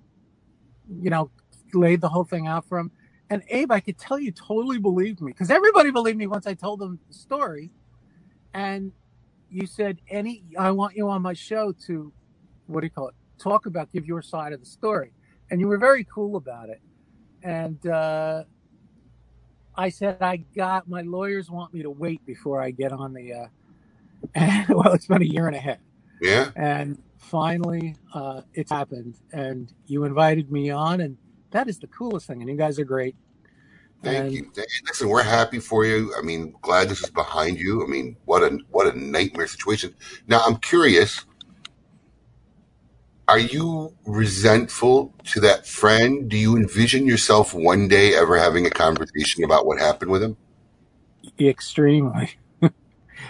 you 1.02 1.10
know, 1.10 1.32
laid 1.74 2.02
the 2.02 2.10
whole 2.10 2.26
thing 2.26 2.48
out 2.48 2.68
for 2.68 2.80
him. 2.80 2.91
And 3.30 3.44
Abe, 3.49 3.72
I 3.72 3.80
could 3.82 3.98
tell 3.98 4.20
you 4.20 4.32
totally 4.32 4.80
believed 4.80 5.22
me 5.22 5.32
because 5.32 5.52
everybody 5.52 5.91
believed 5.91 6.18
me 6.18 6.28
once 6.28 6.48
I 6.48 6.53
told 6.56 6.80
them 6.80 6.99
the 7.08 7.14
story. 7.14 7.72
And 8.53 8.94
you 9.49 9.68
said, 9.68 9.99
any, 10.10 10.44
I 10.58 10.72
want 10.72 10.95
you 10.98 11.10
on 11.10 11.22
my 11.22 11.34
show 11.34 11.74
to, 11.88 12.14
what 12.68 12.82
do 12.82 12.88
you 12.88 12.91
call 12.91 13.10
it? 13.10 13.16
Talk 13.40 13.66
about, 13.68 13.91
give 13.91 14.06
your 14.06 14.22
side 14.22 14.53
of 14.53 14.60
the 14.62 14.66
story. 14.66 15.14
And 15.52 15.60
you 15.62 15.68
were 15.68 15.78
very 15.80 16.06
cool 16.06 16.38
about 16.38 16.70
it. 16.70 16.82
And 17.44 17.86
uh, 17.88 18.45
I 19.76 19.90
said, 19.90 20.22
I 20.22 20.38
got, 20.56 20.90
my 20.90 21.02
lawyers 21.03 21.49
want 21.52 21.74
me 21.74 21.84
to 21.84 21.91
wait 21.91 22.26
before 22.26 22.62
I 22.62 22.72
get 22.72 22.91
on 22.94 23.14
the, 23.14 23.34
uh, 23.34 23.48
and, 24.36 24.68
well, 24.70 24.94
it's 24.94 25.08
been 25.08 25.22
a 25.22 25.26
year 25.26 25.48
and 25.48 25.56
a 25.56 25.62
half. 25.62 25.78
Yeah. 26.22 26.52
And 26.56 27.02
finally, 27.18 27.95
uh, 28.14 28.41
it's 28.53 28.72
happened. 28.72 29.15
And 29.34 29.73
you 29.88 30.06
invited 30.06 30.52
me 30.52 30.69
on, 30.69 31.02
and 31.02 31.18
that 31.52 31.68
is 31.68 31.80
the 31.80 31.88
coolest 31.88 32.27
thing. 32.27 32.41
And 32.41 32.49
you 32.49 32.57
guys 32.57 32.80
are 32.80 32.85
great. 32.85 33.15
Thank 34.03 34.26
And 34.26 34.34
you. 34.34 34.52
Listen, 34.88 35.10
we're 35.10 35.23
happy 35.23 35.60
for 35.60 35.85
you. 35.85 36.14
I 36.18 36.22
mean, 36.22 36.56
glad 36.61 36.89
this 36.89 37.03
is 37.03 37.10
behind 37.10 37.60
you. 37.60 37.84
I 37.84 37.88
mean, 37.88 38.18
what 38.26 38.43
a 38.43 38.60
what 38.69 38.93
a 38.93 38.99
nightmare 38.99 39.48
situation. 39.48 39.95
Now, 40.27 40.41
I'm 40.45 40.57
curious. 40.57 41.26
are 43.27 43.39
you 43.39 43.95
resentful 44.06 45.14
to 45.26 45.39
that 45.41 45.68
friend? 45.68 46.30
Do 46.30 46.38
you 46.38 46.57
envision 46.57 47.07
yourself 47.07 47.53
one 47.53 47.88
day 47.88 48.15
ever 48.15 48.38
having 48.38 48.65
a 48.65 48.69
conversation 48.72 49.43
about 49.43 49.65
what 49.65 49.80
happened 49.80 50.11
with 50.11 50.23
him? 50.23 50.38
Extremely. 51.39 52.31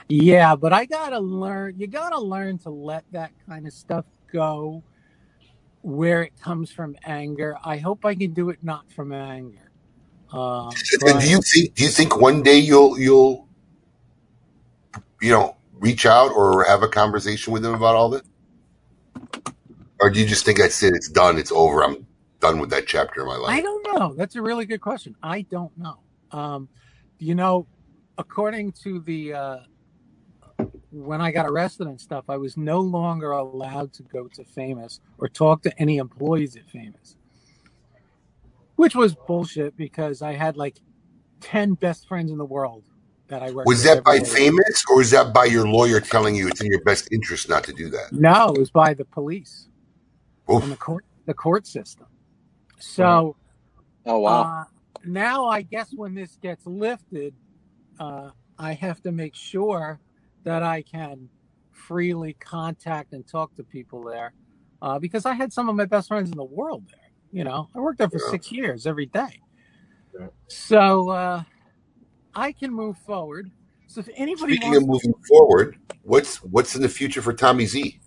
Yeah, 0.07 0.55
but 0.55 0.73
I 0.73 0.85
gotta 0.85 1.19
learn. 1.19 1.76
You 1.77 1.88
gotta 1.88 2.19
learn 2.19 2.57
to 2.59 2.69
let 2.69 3.03
that 3.11 3.31
kind 3.47 3.68
of 3.68 3.73
stuff 3.73 4.05
go 4.31 4.84
where 5.81 6.23
it 6.23 6.39
comes 6.39 6.72
from 6.72 6.95
anger. 7.03 7.55
I 7.63 7.77
hope 7.77 8.05
I 8.05 8.15
can 8.15 8.34
do 8.34 8.49
it 8.49 8.59
not 8.61 8.91
from 8.91 9.11
anger. 9.11 9.72
Uh, 10.31 10.72
And 11.05 11.19
do 11.19 11.30
you 11.30 11.41
think 11.41 11.76
do 11.76 11.84
you 11.84 11.89
think 11.89 12.19
one 12.19 12.41
day 12.41 12.57
you'll 12.57 12.97
you'll 12.97 13.47
you 15.22 15.31
know 15.31 15.57
reach 15.73 16.05
out 16.05 16.31
or 16.31 16.63
have 16.63 16.84
a 16.84 16.88
conversation 16.88 17.51
with 17.51 17.63
them 17.63 17.73
about 17.73 17.95
all 17.95 18.09
this? 18.09 18.22
Or 19.99 20.09
do 20.09 20.19
you 20.19 20.26
just 20.26 20.45
think 20.45 20.57
that's 20.57 20.81
it, 20.84 20.95
it's 20.95 21.09
done, 21.09 21.38
it's 21.38 21.51
over, 21.51 21.84
I'm 21.84 22.07
done 22.39 22.59
with 22.59 22.72
that 22.72 22.88
chapter 22.88 23.22
of 23.22 23.27
my 23.27 23.35
life. 23.35 23.51
I 23.51 23.61
don't 23.61 23.88
know. 23.93 24.15
That's 24.15 24.35
a 24.35 24.41
really 24.41 24.65
good 24.65 24.81
question. 24.81 25.15
I 25.22 25.41
don't 25.43 25.76
know. 25.77 25.99
Um, 26.31 26.69
you 27.19 27.35
know, 27.35 27.68
according 28.18 28.72
to 28.84 28.99
the 29.01 29.34
uh, 29.34 29.57
when 30.91 31.22
I 31.22 31.31
got 31.31 31.45
arrested 31.45 31.88
and 31.88 31.99
stuff, 31.99 32.26
I 32.30 32.38
was 32.38 32.57
no 32.57 32.80
longer 32.80 33.31
allowed 33.31 33.93
to 33.93 34.03
go 34.03 34.27
to 34.27 34.43
Famous 34.43 34.99
or 35.18 35.27
talk 35.30 35.61
to 35.63 35.81
any 35.81 35.97
employees 35.97 36.55
at 36.55 36.69
Famous, 36.69 37.15
which 38.76 38.95
was 38.95 39.15
bullshit 39.15 39.76
because 39.77 40.22
I 40.22 40.34
had 40.34 40.57
like 40.57 40.77
ten 41.39 41.73
best 41.73 42.07
friends 42.07 42.31
in 42.31 42.38
the 42.38 42.45
world 42.45 42.84
that 43.27 43.41
I 43.41 43.51
worked 43.51 43.68
Was 43.68 43.84
that 43.84 44.03
by 44.03 44.19
day. 44.19 44.26
famous 44.26 44.84
or 44.91 45.01
is 45.01 45.11
that 45.11 45.34
by 45.34 45.45
your 45.45 45.68
lawyer 45.68 46.01
telling 46.01 46.35
you 46.35 46.47
it's 46.49 46.61
in 46.61 46.68
your 46.68 46.81
best 46.81 47.07
interest 47.11 47.47
not 47.47 47.63
to 47.63 47.73
do 47.73 47.89
that? 47.89 48.11
No, 48.11 48.49
it 48.49 48.59
was 48.59 48.69
by 48.69 48.93
the 48.93 49.05
police 49.05 49.69
Oof. 50.51 50.63
and 50.63 50.72
the 50.72 50.77
court, 50.77 51.05
the 51.26 51.34
court 51.34 51.65
system. 51.65 52.07
So. 52.80 53.35
Oh 54.05 54.19
wow. 54.19 54.41
Uh, 54.41 54.63
now 55.05 55.45
I 55.45 55.61
guess 55.61 55.93
when 55.93 56.13
this 56.13 56.38
gets 56.41 56.65
lifted, 56.65 57.34
uh, 57.99 58.31
I 58.57 58.73
have 58.73 59.01
to 59.03 59.11
make 59.11 59.35
sure 59.35 59.99
that 60.43 60.63
I 60.63 60.81
can 60.84 61.30
freely 61.72 62.34
contact 62.39 63.13
and 63.13 63.27
talk 63.27 63.55
to 63.55 63.63
people 63.63 64.03
there, 64.03 64.34
uh, 64.81 64.99
because 64.99 65.26
I 65.26 65.34
had 65.34 65.53
some 65.53 65.69
of 65.69 65.76
my 65.76 65.85
best 65.85 66.07
friends 66.07 66.31
in 66.31 66.38
the 66.38 66.43
world 66.43 66.84
there. 66.89 67.11
You 67.31 67.43
know, 67.43 67.69
I 67.76 67.80
worked 67.80 67.99
there 67.99 68.09
for 68.09 68.19
Yeah. 68.19 68.31
six 68.31 68.51
years 68.51 68.85
every 68.88 69.07
day, 69.07 69.41
Yeah. 70.19 70.27
so 70.47 71.09
uh, 71.09 71.43
I 72.35 72.51
can 72.51 72.73
move 72.73 72.97
forward. 72.99 73.51
So 73.88 74.01
if 74.01 74.09
anybody 74.15 74.53
Speaking 74.53 74.76
of 74.76 74.88
moving 74.88 75.13
forward, 75.27 75.77
what's 76.03 76.38
what's 76.43 76.76
in 76.76 76.81
the 76.81 76.89
future 76.89 77.22
for 77.22 77.34
Tommy 77.34 77.65
Z? 77.65 77.99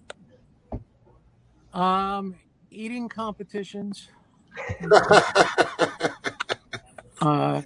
um, 1.72 2.36
eating 2.70 3.08
competitions, 3.08 4.08
uh, 7.20 7.62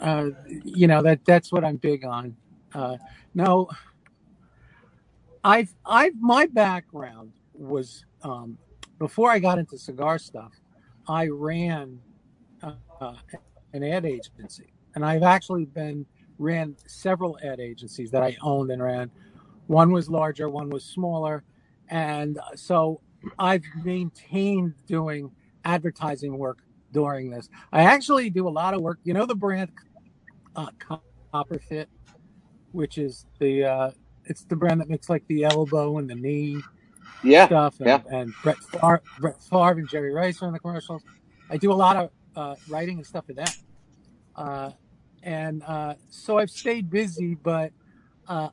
uh, 0.00 0.30
you 0.64 0.86
know 0.86 1.02
that 1.02 1.20
that's 1.26 1.52
what 1.52 1.64
I'm 1.64 1.76
big 1.76 2.04
on. 2.04 2.36
Uh, 2.74 2.96
no, 3.34 3.68
I've 5.44 5.74
I've 5.84 6.14
my 6.20 6.46
background 6.46 7.32
was 7.54 8.04
um, 8.22 8.58
before 8.98 9.30
I 9.30 9.38
got 9.38 9.58
into 9.58 9.78
cigar 9.78 10.18
stuff. 10.18 10.52
I 11.08 11.26
ran 11.28 11.98
uh, 12.62 13.14
an 13.72 13.82
ad 13.82 14.06
agency, 14.06 14.72
and 14.94 15.04
I've 15.04 15.22
actually 15.22 15.64
been 15.64 16.06
ran 16.38 16.76
several 16.86 17.38
ad 17.42 17.60
agencies 17.60 18.10
that 18.10 18.22
I 18.22 18.36
owned 18.42 18.70
and 18.70 18.82
ran. 18.82 19.10
One 19.66 19.92
was 19.92 20.08
larger, 20.08 20.48
one 20.48 20.70
was 20.70 20.84
smaller, 20.84 21.44
and 21.88 22.38
uh, 22.38 22.54
so 22.54 23.00
I've 23.38 23.64
maintained 23.84 24.74
doing 24.86 25.30
advertising 25.64 26.36
work 26.36 26.58
during 26.92 27.30
this. 27.30 27.48
I 27.72 27.82
actually 27.82 28.30
do 28.30 28.48
a 28.48 28.50
lot 28.50 28.74
of 28.74 28.80
work. 28.80 28.98
You 29.04 29.14
know 29.14 29.26
the 29.26 29.34
brand 29.34 29.70
uh, 30.56 30.68
Copperfit, 31.32 31.86
which 32.72 32.98
is 32.98 33.26
the 33.38 33.64
uh, 33.64 33.90
it's 34.24 34.44
the 34.44 34.56
brand 34.56 34.80
that 34.80 34.88
makes 34.88 35.08
like 35.08 35.26
the 35.28 35.44
elbow 35.44 35.98
and 35.98 36.08
the 36.08 36.14
knee 36.14 36.60
Yeah. 37.24 37.46
stuff, 37.46 37.78
and, 37.80 37.86
Yeah. 37.88 38.02
and 38.10 38.32
Brett 38.42 38.58
Favre, 38.58 39.02
Brett 39.20 39.42
Favre 39.42 39.78
and 39.78 39.88
Jerry 39.88 40.12
Rice 40.12 40.42
are 40.42 40.46
in 40.46 40.52
the 40.52 40.58
commercials. 40.58 41.02
I 41.50 41.56
do 41.56 41.72
a 41.72 41.74
lot 41.74 41.96
of 41.96 42.10
uh, 42.34 42.56
writing 42.68 42.96
and 42.98 43.06
stuff 43.06 43.26
for 43.26 43.34
them, 43.34 43.48
uh, 44.36 44.70
and 45.22 45.62
uh, 45.64 45.94
so 46.08 46.38
I've 46.38 46.50
stayed 46.50 46.90
busy, 46.90 47.34
but 47.34 47.72
uh, 48.28 48.48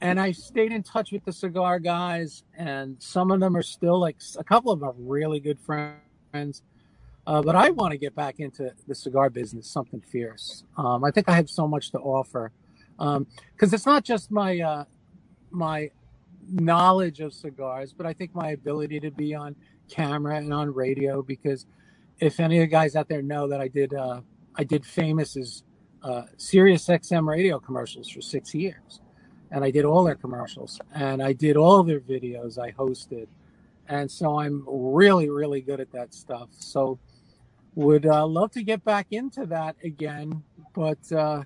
and 0.00 0.20
I 0.20 0.32
stayed 0.32 0.72
in 0.72 0.82
touch 0.82 1.12
with 1.12 1.24
the 1.24 1.32
cigar 1.32 1.78
guys, 1.78 2.42
and 2.56 2.96
some 3.00 3.30
of 3.30 3.40
them 3.40 3.56
are 3.56 3.62
still 3.62 3.98
like 4.00 4.16
a 4.38 4.44
couple 4.44 4.72
of 4.72 4.80
them 4.80 4.88
are 4.88 4.94
really 4.98 5.40
good 5.40 5.58
friends. 5.60 6.62
Uh, 7.24 7.40
but 7.40 7.54
I 7.54 7.70
want 7.70 7.92
to 7.92 7.98
get 7.98 8.16
back 8.16 8.40
into 8.40 8.72
the 8.88 8.96
cigar 8.96 9.30
business, 9.30 9.68
something 9.68 10.00
fierce. 10.00 10.64
Um, 10.76 11.04
I 11.04 11.12
think 11.12 11.28
I 11.28 11.34
have 11.34 11.48
so 11.48 11.68
much 11.68 11.92
to 11.92 11.98
offer 11.98 12.50
because 13.02 13.72
it's 13.72 13.86
not 13.86 14.04
just 14.04 14.30
my 14.30 14.60
uh, 14.60 14.84
my 15.50 15.90
knowledge 16.48 17.20
of 17.20 17.32
cigars, 17.32 17.92
but 17.92 18.06
I 18.06 18.12
think 18.12 18.34
my 18.34 18.50
ability 18.50 19.00
to 19.00 19.10
be 19.10 19.34
on 19.34 19.56
camera 19.90 20.36
and 20.36 20.52
on 20.52 20.72
radio. 20.72 21.22
Because 21.22 21.66
if 22.20 22.38
any 22.38 22.58
of 22.58 22.62
the 22.62 22.66
guys 22.68 22.94
out 22.94 23.08
there 23.08 23.22
know 23.22 23.48
that 23.48 23.60
I 23.60 23.68
did 23.68 23.94
uh, 23.94 24.20
I 24.54 24.64
did 24.64 24.84
Famous's 24.84 25.64
uh, 26.02 26.22
Sirius 26.36 26.86
XM 26.86 27.26
radio 27.26 27.58
commercials 27.58 28.08
for 28.08 28.20
six 28.20 28.54
years, 28.54 29.00
and 29.50 29.64
I 29.64 29.70
did 29.70 29.84
all 29.84 30.04
their 30.04 30.14
commercials 30.16 30.80
and 30.94 31.22
I 31.22 31.32
did 31.32 31.56
all 31.56 31.82
their 31.82 32.00
videos. 32.00 32.56
I 32.58 32.70
hosted, 32.70 33.26
and 33.88 34.08
so 34.08 34.38
I'm 34.38 34.64
really 34.66 35.28
really 35.28 35.60
good 35.60 35.80
at 35.80 35.90
that 35.92 36.14
stuff. 36.14 36.50
So 36.52 37.00
would 37.74 38.06
uh, 38.06 38.26
love 38.26 38.52
to 38.52 38.62
get 38.62 38.84
back 38.84 39.08
into 39.10 39.44
that 39.46 39.74
again, 39.82 40.44
but. 40.72 41.10
Uh, 41.10 41.42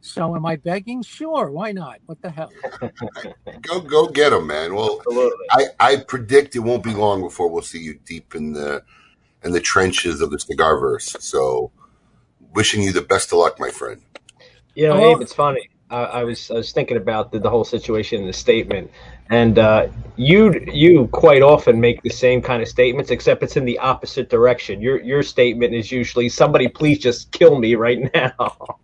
so 0.00 0.36
am 0.36 0.46
I 0.46 0.56
begging? 0.56 1.02
Sure, 1.02 1.50
why 1.50 1.72
not? 1.72 1.98
What 2.06 2.20
the 2.22 2.30
hell? 2.30 2.50
Go 3.62 3.80
go 3.80 4.08
get 4.08 4.32
him, 4.32 4.46
man. 4.46 4.74
Well, 4.74 4.98
Absolutely. 5.00 5.46
I, 5.50 5.64
I 5.80 5.96
predict 5.96 6.56
it 6.56 6.60
won't 6.60 6.82
be 6.84 6.94
long 6.94 7.22
before 7.22 7.48
we'll 7.50 7.62
see 7.62 7.80
you 7.80 7.98
deep 8.04 8.34
in 8.34 8.52
the 8.52 8.82
in 9.44 9.52
the 9.52 9.60
trenches 9.60 10.20
of 10.20 10.30
the 10.30 10.38
cigar 10.38 10.78
verse. 10.78 11.16
So, 11.20 11.72
wishing 12.54 12.82
you 12.82 12.92
the 12.92 13.02
best 13.02 13.32
of 13.32 13.38
luck, 13.38 13.58
my 13.60 13.70
friend. 13.70 14.02
You 14.74 14.88
know, 14.88 14.94
Oh. 14.94 15.12
Abe, 15.16 15.22
it's 15.22 15.34
funny. 15.34 15.68
I, 15.90 16.02
I 16.04 16.24
was 16.24 16.50
I 16.50 16.54
was 16.54 16.72
thinking 16.72 16.96
about 16.96 17.32
the, 17.32 17.38
the 17.38 17.50
whole 17.50 17.64
situation 17.64 18.20
in 18.20 18.26
the 18.26 18.32
statement, 18.32 18.90
and 19.30 19.58
uh, 19.58 19.88
you 20.16 20.54
you 20.72 21.08
quite 21.08 21.42
often 21.42 21.80
make 21.80 22.02
the 22.02 22.10
same 22.10 22.42
kind 22.42 22.62
of 22.62 22.68
statements, 22.68 23.10
except 23.10 23.42
it's 23.42 23.56
in 23.56 23.64
the 23.64 23.78
opposite 23.78 24.28
direction. 24.30 24.80
Your 24.82 25.00
your 25.00 25.22
statement 25.22 25.74
is 25.74 25.90
usually 25.90 26.28
somebody 26.28 26.68
please 26.68 26.98
just 26.98 27.32
kill 27.32 27.58
me 27.58 27.74
right 27.74 28.10
now. 28.14 28.78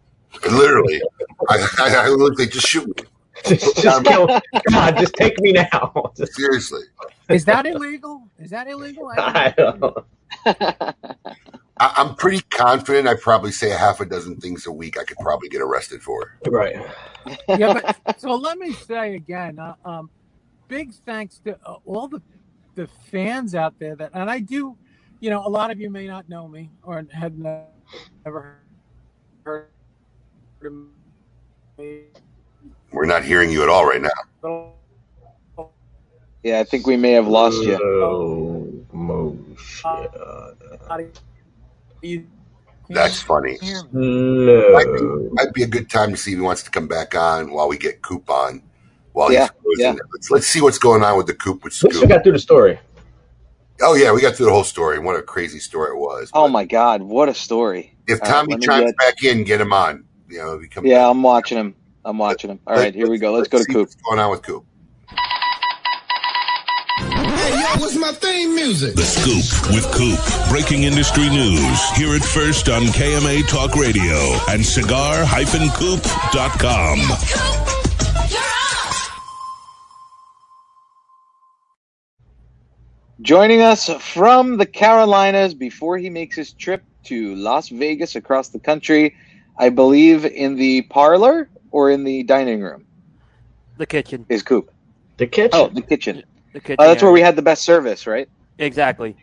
Literally, 0.50 1.00
I, 1.48 1.66
I, 1.78 1.94
I 1.96 2.08
literally 2.08 2.46
just 2.46 2.66
shoot 2.66 2.86
me. 2.86 3.04
just, 3.46 3.82
just 3.82 4.04
kill 4.04 4.26
God, 4.70 4.96
just 4.98 5.14
take 5.14 5.38
me 5.40 5.52
now. 5.52 6.12
Seriously, 6.24 6.82
Is 7.28 7.44
that 7.46 7.66
illegal? 7.66 8.28
Is 8.38 8.50
that 8.50 8.68
illegal? 8.68 9.10
I 9.16 9.54
don't 9.56 9.80
know. 9.80 9.94
I, 10.46 11.92
I'm 11.96 12.14
pretty 12.14 12.42
confident. 12.50 13.08
I 13.08 13.14
probably 13.14 13.52
say 13.52 13.72
a 13.72 13.76
half 13.76 14.00
a 14.00 14.06
dozen 14.06 14.36
things 14.40 14.66
a 14.66 14.72
week. 14.72 14.98
I 14.98 15.04
could 15.04 15.18
probably 15.18 15.48
get 15.48 15.60
arrested 15.60 16.02
for. 16.02 16.38
Right. 16.46 16.76
yeah, 17.48 17.80
but 18.04 18.20
so 18.20 18.34
let 18.34 18.58
me 18.58 18.72
say 18.72 19.16
again, 19.16 19.58
uh, 19.58 19.74
um, 19.84 20.10
big 20.68 20.92
thanks 21.06 21.40
to 21.40 21.58
uh, 21.66 21.76
all 21.84 22.08
the 22.08 22.22
the 22.74 22.88
fans 23.10 23.54
out 23.54 23.78
there 23.78 23.94
that, 23.96 24.10
and 24.14 24.28
I 24.28 24.40
do, 24.40 24.76
you 25.20 25.30
know, 25.30 25.46
a 25.46 25.48
lot 25.48 25.70
of 25.70 25.80
you 25.80 25.90
may 25.90 26.06
not 26.06 26.28
know 26.28 26.48
me 26.48 26.70
or 26.82 27.06
have 27.12 27.34
never 27.36 28.58
heard 29.44 29.62
of 29.62 29.62
me. 29.62 29.73
We're 32.92 33.06
not 33.06 33.24
hearing 33.24 33.50
you 33.50 33.62
at 33.62 33.68
all 33.68 33.86
right 33.86 34.00
now. 34.02 34.10
Yeah, 36.42 36.60
I 36.60 36.64
think 36.64 36.86
we 36.86 36.96
may 36.96 37.12
have 37.12 37.26
lost 37.26 37.62
you. 37.62 37.78
Oh, 37.82 38.68
motion. 38.92 39.56
a 39.84 40.54
lot 40.88 41.00
of 41.00 41.06
you 42.02 42.26
That's 42.90 43.22
funny. 43.22 43.56
hear 43.62 43.82
me. 43.92 44.72
Might 44.72 44.84
be, 44.84 45.02
might 45.32 45.54
be 45.54 45.62
a 45.62 45.66
good 45.66 45.88
time 45.88 46.10
to 46.10 46.16
see 46.18 46.32
if 46.32 46.38
he 46.38 46.42
wants 46.42 46.62
to 46.64 46.70
come 46.70 46.86
back 46.86 47.14
on 47.14 47.50
while 47.50 47.66
we 47.68 47.78
get 47.78 48.02
Coop 48.02 48.28
on. 48.28 48.62
While 49.12 49.32
Yeah, 49.32 49.48
he's 49.64 49.78
closing. 49.78 50.00
Let's 50.12 50.30
let's 50.30 50.46
see 50.46 50.60
what's 50.60 50.78
going 50.78 51.02
on 51.02 51.16
with 51.16 51.26
the 51.26 51.34
Coop 51.34 51.64
with 51.64 51.74
At 51.82 51.90
least 51.90 52.02
we 52.02 52.08
got 52.08 52.22
through 52.24 52.32
the 52.32 52.38
story. 52.38 52.78
Oh 53.80 53.94
yeah, 53.94 54.12
we 54.12 54.20
got 54.20 54.34
through 54.36 54.46
the 54.46 54.52
whole 54.52 54.64
story. 54.64 54.98
What 54.98 55.16
a 55.16 55.22
crazy 55.22 55.58
story 55.60 55.92
it 55.92 55.98
was. 55.98 56.30
Oh 56.34 56.46
my 56.46 56.64
God, 56.66 57.00
what 57.02 57.28
a 57.30 57.34
story! 57.34 57.96
if 58.06 58.22
Tommy 58.22 58.52
let 58.54 58.62
chimes 58.62 58.84
get- 58.84 58.96
back 58.98 59.24
in, 59.24 59.44
get 59.44 59.60
him 59.62 59.72
on. 59.72 60.03
You 60.28 60.38
know, 60.38 60.54
if 60.54 60.62
he 60.62 60.68
comes 60.68 60.86
Yeah. 60.86 61.08
I'm 61.08 61.22
watching 61.22 61.58
him. 61.58 61.74
I'm 62.04 62.18
watching 62.18 62.50
him. 62.50 62.60
All 62.66 62.76
right, 62.76 62.94
here 62.94 63.08
we 63.08 63.18
go. 63.18 63.32
Let's 63.32 63.48
go 63.48 63.58
to 63.58 63.64
Coop. 63.64 63.88
What's 63.88 63.94
going 63.94 64.18
on 64.18 64.30
with 64.30 64.42
Coop? 64.42 64.64
Hey, 66.98 67.50
yo, 67.50 67.80
what's 67.80 67.96
my 67.96 68.12
theme 68.12 68.54
music? 68.54 68.94
The 68.94 69.02
Scoop 69.02 69.72
with 69.74 69.90
Coop. 69.92 70.18
Breaking 70.50 70.84
industry 70.84 71.28
news. 71.30 71.90
Hear 71.96 72.14
it 72.14 72.22
first 72.22 72.68
on 72.68 72.82
KMA 72.84 73.48
Talk 73.48 73.74
Radio 73.76 74.36
and 74.48 74.64
cigar-coop.com. 74.64 75.24
Joining 83.22 83.62
us 83.62 83.88
from 83.88 84.58
the 84.58 84.66
Carolinas 84.66 85.54
before 85.54 85.96
he 85.96 86.10
makes 86.10 86.36
his 86.36 86.52
trip 86.52 86.82
to 87.04 87.34
Las 87.36 87.70
Vegas 87.70 88.16
across 88.16 88.48
the 88.48 88.58
country, 88.58 89.14
I 89.58 89.68
believe 89.70 90.24
in 90.24 90.56
the 90.56 90.82
parlor 90.82 91.50
or 91.70 91.90
in 91.90 92.04
the 92.04 92.22
dining 92.24 92.60
room 92.62 92.86
The 93.76 93.86
kitchen. 93.86 94.26
is 94.28 94.42
Coop. 94.42 94.70
The 95.18 95.26
kitchen. 95.26 95.50
Oh, 95.52 95.68
the 95.68 95.82
kitchen. 95.82 96.22
The 96.52 96.60
kitchen. 96.60 96.76
Oh, 96.80 96.88
that's 96.88 97.02
where 97.02 97.12
we 97.12 97.20
had 97.20 97.36
the 97.36 97.42
best 97.42 97.64
service, 97.64 98.06
right? 98.06 98.28
Exactly. 98.58 99.16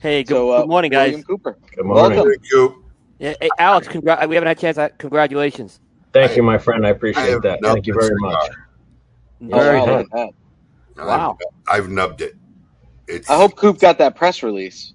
Hey, 0.00 0.24
good, 0.24 0.34
So, 0.36 0.50
uh, 0.50 0.62
good 0.62 0.68
morning, 0.68 0.90
guys. 0.90 1.06
William 1.06 1.24
Cooper. 1.24 1.58
Good 1.76 1.86
morning. 1.86 2.18
Welcome. 2.18 2.30
Thank 2.30 2.42
you. 2.52 2.84
Yeah, 3.18 3.34
hey, 3.40 3.50
Alex, 3.58 3.88
congra- 3.88 4.28
we 4.28 4.34
haven't 4.36 4.48
had 4.48 4.58
a 4.58 4.60
chance. 4.60 4.78
uh, 4.78 4.88
Congratulations. 4.98 5.80
Thank 6.12 6.36
you, 6.36 6.42
my 6.42 6.58
friend. 6.58 6.86
I 6.86 6.90
I 6.90 6.92
appreciate 6.92 7.30
have 7.30 7.42
that. 7.42 7.60
Thank 7.62 7.86
you 7.86 7.94
very 7.94 8.14
much. 8.16 8.42
cigar. 8.42 8.56
Oh, 9.52 9.58
Very 9.58 9.80
wow, 9.80 9.84
good. 9.84 10.06
look. 10.14 10.34
Wow. 10.96 11.38
I've, 11.68 11.84
I've 11.84 11.90
nubbed 11.90 12.22
it. 12.22 12.34
It's. 13.08 13.30
I 13.30 13.36
hope 13.36 13.56
Coop 13.56 13.80
got 13.80 13.98
that 13.98 14.16
press 14.16 14.42
release. 14.42 14.93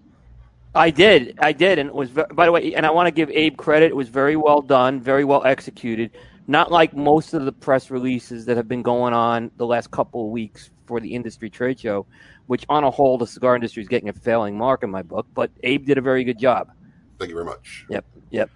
I 0.76 0.92
did. 0.92 1.38
I 1.42 1.52
did, 1.52 1.80
and 1.80 1.90
it 1.90 1.96
was. 1.96 2.10
By 2.12 2.46
the 2.46 2.52
way, 2.52 2.74
and 2.76 2.86
I 2.86 2.92
want 2.92 3.08
to 3.08 3.12
give 3.12 3.30
Abe 3.32 3.58
credit. 3.58 3.88
It 3.88 3.96
was 3.96 4.10
very 4.10 4.36
well 4.36 4.62
done, 4.62 5.02
very 5.02 5.24
well 5.24 5.44
executed. 5.44 6.12
Not 6.48 6.72
like 6.72 6.96
most 6.96 7.34
of 7.34 7.46
the 7.46 7.52
press 7.52 7.92
releases 7.92 8.46
that 8.46 8.58
have 8.58 8.68
been 8.68 8.82
going 8.82 9.14
on 9.14 9.52
the 9.58 9.66
last 9.66 9.92
couple 9.92 10.26
of 10.26 10.32
weeks 10.32 10.72
for 10.86 11.00
the 11.00 11.14
industry 11.14 11.50
trade 11.50 11.80
show, 11.80 12.06
which 12.48 12.66
on 12.70 12.84
a 12.84 12.90
whole, 12.90 13.18
the 13.20 13.28
cigar 13.28 13.56
industry 13.56 13.84
is 13.84 13.90
getting 13.90 14.10
a 14.10 14.14
failing 14.14 14.58
mark 14.58 14.82
in 14.84 14.90
my 14.90 15.04
book. 15.04 15.28
But 15.36 15.52
Abe 15.64 15.86
did 15.86 15.98
a 16.00 16.02
very 16.02 16.24
good 16.24 16.40
job. 16.40 16.72
Thank 17.20 17.30
you 17.30 17.36
very 17.36 17.46
much. 17.46 17.86
Yep. 17.90 18.06
Yep. 18.32 18.50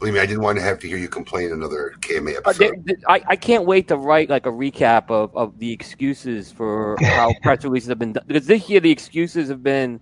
Believe 0.00 0.14
me, 0.14 0.20
I 0.20 0.26
didn't 0.26 0.42
want 0.42 0.58
to 0.58 0.64
have 0.64 0.78
to 0.80 0.88
hear 0.88 0.96
you 0.96 1.08
complain 1.08 1.52
another 1.52 1.94
KMA 2.00 2.34
Uh, 2.34 2.38
episode. 2.38 2.58
th- 2.58 2.84
th- 2.86 2.98
I, 3.08 3.20
I 3.26 3.36
can't 3.36 3.64
wait 3.64 3.88
to 3.88 3.96
write 3.96 4.30
like 4.30 4.46
a 4.46 4.50
recap 4.50 5.10
of, 5.10 5.36
of 5.36 5.58
the 5.58 5.72
excuses 5.72 6.50
for 6.52 6.96
how 7.02 7.32
press 7.42 7.62
releases 7.64 7.88
have 7.88 7.98
been 7.98 8.12
done 8.12 8.24
because 8.26 8.46
this 8.46 8.68
year 8.70 8.78
the 8.80 8.90
excuses 8.92 9.48
have 9.48 9.62
been. 9.62 10.00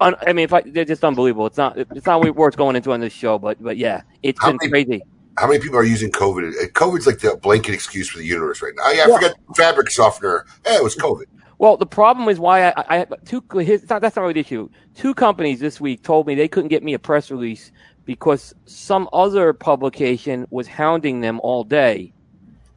Un- 0.00 0.16
I 0.26 0.32
mean, 0.32 0.44
if 0.44 0.52
I, 0.52 0.62
they're 0.62 0.84
just 0.84 1.04
unbelievable. 1.04 1.46
It's 1.46 1.56
not. 1.58 1.76
It's 1.78 2.06
not 2.06 2.34
worth 2.34 2.56
going 2.56 2.74
into 2.76 2.92
on 2.92 3.00
this 3.00 3.12
show, 3.12 3.38
but 3.38 3.62
but 3.62 3.76
yeah, 3.76 4.02
it's 4.22 4.40
How 4.40 4.48
been 4.52 4.58
many- 4.70 4.70
crazy. 4.86 5.02
How 5.38 5.46
many 5.46 5.60
people 5.60 5.78
are 5.78 5.84
using 5.84 6.10
COVID? 6.10 6.52
Uh, 6.52 6.66
COVID's 6.68 7.06
like 7.06 7.20
the 7.20 7.36
blanket 7.36 7.72
excuse 7.72 8.08
for 8.10 8.18
the 8.18 8.24
universe 8.26 8.60
right 8.60 8.72
now. 8.76 8.82
Oh, 8.86 8.90
yeah, 8.92 9.04
I 9.04 9.06
Yeah. 9.08 9.14
forgot 9.16 9.36
fabric 9.56 9.90
softener. 9.90 10.44
Hey, 10.66 10.74
it 10.74 10.82
was 10.82 10.96
COVID. 10.96 11.24
Well, 11.58 11.76
the 11.76 11.86
problem 11.86 12.28
is 12.28 12.38
why 12.38 12.68
I, 12.68 12.72
I 13.00 13.06
two. 13.24 13.42
His, 13.60 13.88
not, 13.88 14.00
that's 14.02 14.16
not 14.16 14.22
really 14.22 14.34
the 14.34 14.40
issue. 14.40 14.68
Two 14.94 15.14
companies 15.14 15.60
this 15.60 15.80
week 15.80 16.02
told 16.02 16.26
me 16.26 16.34
they 16.34 16.48
couldn't 16.48 16.68
get 16.68 16.82
me 16.82 16.94
a 16.94 16.98
press 16.98 17.30
release 17.30 17.70
because 18.06 18.54
some 18.64 19.08
other 19.12 19.52
publication 19.52 20.46
was 20.50 20.66
hounding 20.66 21.20
them 21.20 21.38
all 21.42 21.62
day, 21.64 22.12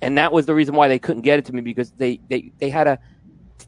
and 0.02 0.18
that 0.18 0.32
was 0.32 0.46
the 0.46 0.54
reason 0.54 0.76
why 0.76 0.88
they 0.90 1.00
couldn't 1.00 1.22
get 1.24 1.40
it 1.40 1.46
to 1.46 1.54
me 1.54 1.62
because 1.62 1.92
they 1.92 2.20
they 2.30 2.52
they 2.60 2.70
had 2.70 2.84
to 2.86 3.00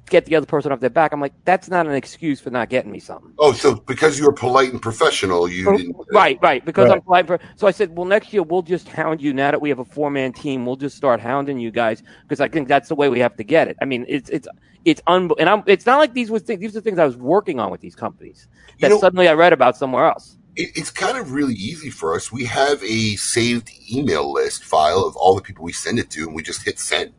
get 0.10 0.26
the 0.26 0.36
other 0.36 0.46
person 0.46 0.72
off 0.72 0.80
their 0.80 0.90
back. 0.90 1.12
I'm 1.14 1.20
like, 1.22 1.34
that's 1.46 1.68
not 1.70 1.88
an 1.88 1.94
excuse 1.94 2.40
for 2.40 2.50
not 2.52 2.70
getting 2.70 2.92
me 2.92 3.00
something. 3.00 3.34
Oh, 3.40 3.54
so 3.54 3.76
because 3.76 4.20
you 4.20 4.26
were 4.26 4.34
polite 4.34 4.72
and 4.72 4.82
professional, 4.82 5.48
you 5.50 5.76
didn't. 5.78 5.96
Uh, 5.96 6.04
right, 6.14 6.38
right. 6.42 6.64
Because 6.64 6.90
Right. 6.90 6.96
I'm 6.98 7.02
polite 7.02 7.28
for. 7.28 7.40
So 7.56 7.66
I 7.68 7.72
said, 7.72 7.96
well, 7.96 8.06
next 8.06 8.32
year 8.34 8.44
we'll 8.44 8.62
just 8.62 8.88
hound 8.88 9.22
you. 9.22 9.34
Now 9.34 9.52
that 9.52 9.62
we 9.62 9.70
have 9.70 9.80
a 9.80 9.86
four 9.86 10.10
man 10.12 10.32
team, 10.34 10.66
we'll 10.66 10.76
just 10.76 10.96
start 10.96 11.20
hounding 11.20 11.60
you 11.60 11.72
guys 11.72 12.04
because 12.24 12.40
I 12.40 12.48
think 12.48 12.68
that's 12.68 12.90
the 12.90 12.96
way 12.96 13.10
we 13.10 13.20
have 13.20 13.36
to 13.38 13.44
get 13.44 13.68
it. 13.68 13.78
I 13.82 13.86
mean, 13.86 14.06
it's 14.08 14.30
it's 14.30 14.48
it's 14.86 15.02
un 15.08 15.32
and 15.40 15.50
I'm. 15.50 15.64
It's 15.66 15.86
not 15.88 15.98
like 15.98 16.14
these 16.14 16.30
was 16.30 16.44
things. 16.44 16.60
These 16.62 16.78
are 16.78 16.82
things 16.82 17.00
I 17.00 17.06
was 17.06 17.18
working 17.18 17.60
on 17.60 17.72
with 17.72 17.82
these 17.82 17.96
companies 17.96 18.48
that 18.80 18.90
You 18.90 18.96
know- 18.96 19.00
suddenly 19.00 19.28
I 19.28 19.34
read 19.34 19.54
about 19.54 19.76
somewhere 19.78 20.06
else. 20.06 20.38
It, 20.56 20.70
it's 20.78 20.90
kind 20.92 21.18
of 21.18 21.34
really 21.34 21.56
easy 21.56 21.90
for 21.90 22.16
us. 22.16 22.32
We 22.32 22.46
have 22.46 22.82
a 22.84 23.16
saved 23.18 23.72
email 23.92 24.32
list 24.32 24.64
file 24.64 25.00
of 25.04 25.16
all 25.18 25.36
the 25.36 25.42
people 25.42 25.66
we 25.66 25.74
send 25.74 26.00
it 26.00 26.10
to, 26.12 26.22
and 26.28 26.34
we 26.36 26.44
just 26.44 26.64
hit 26.64 26.80
send. 26.80 27.12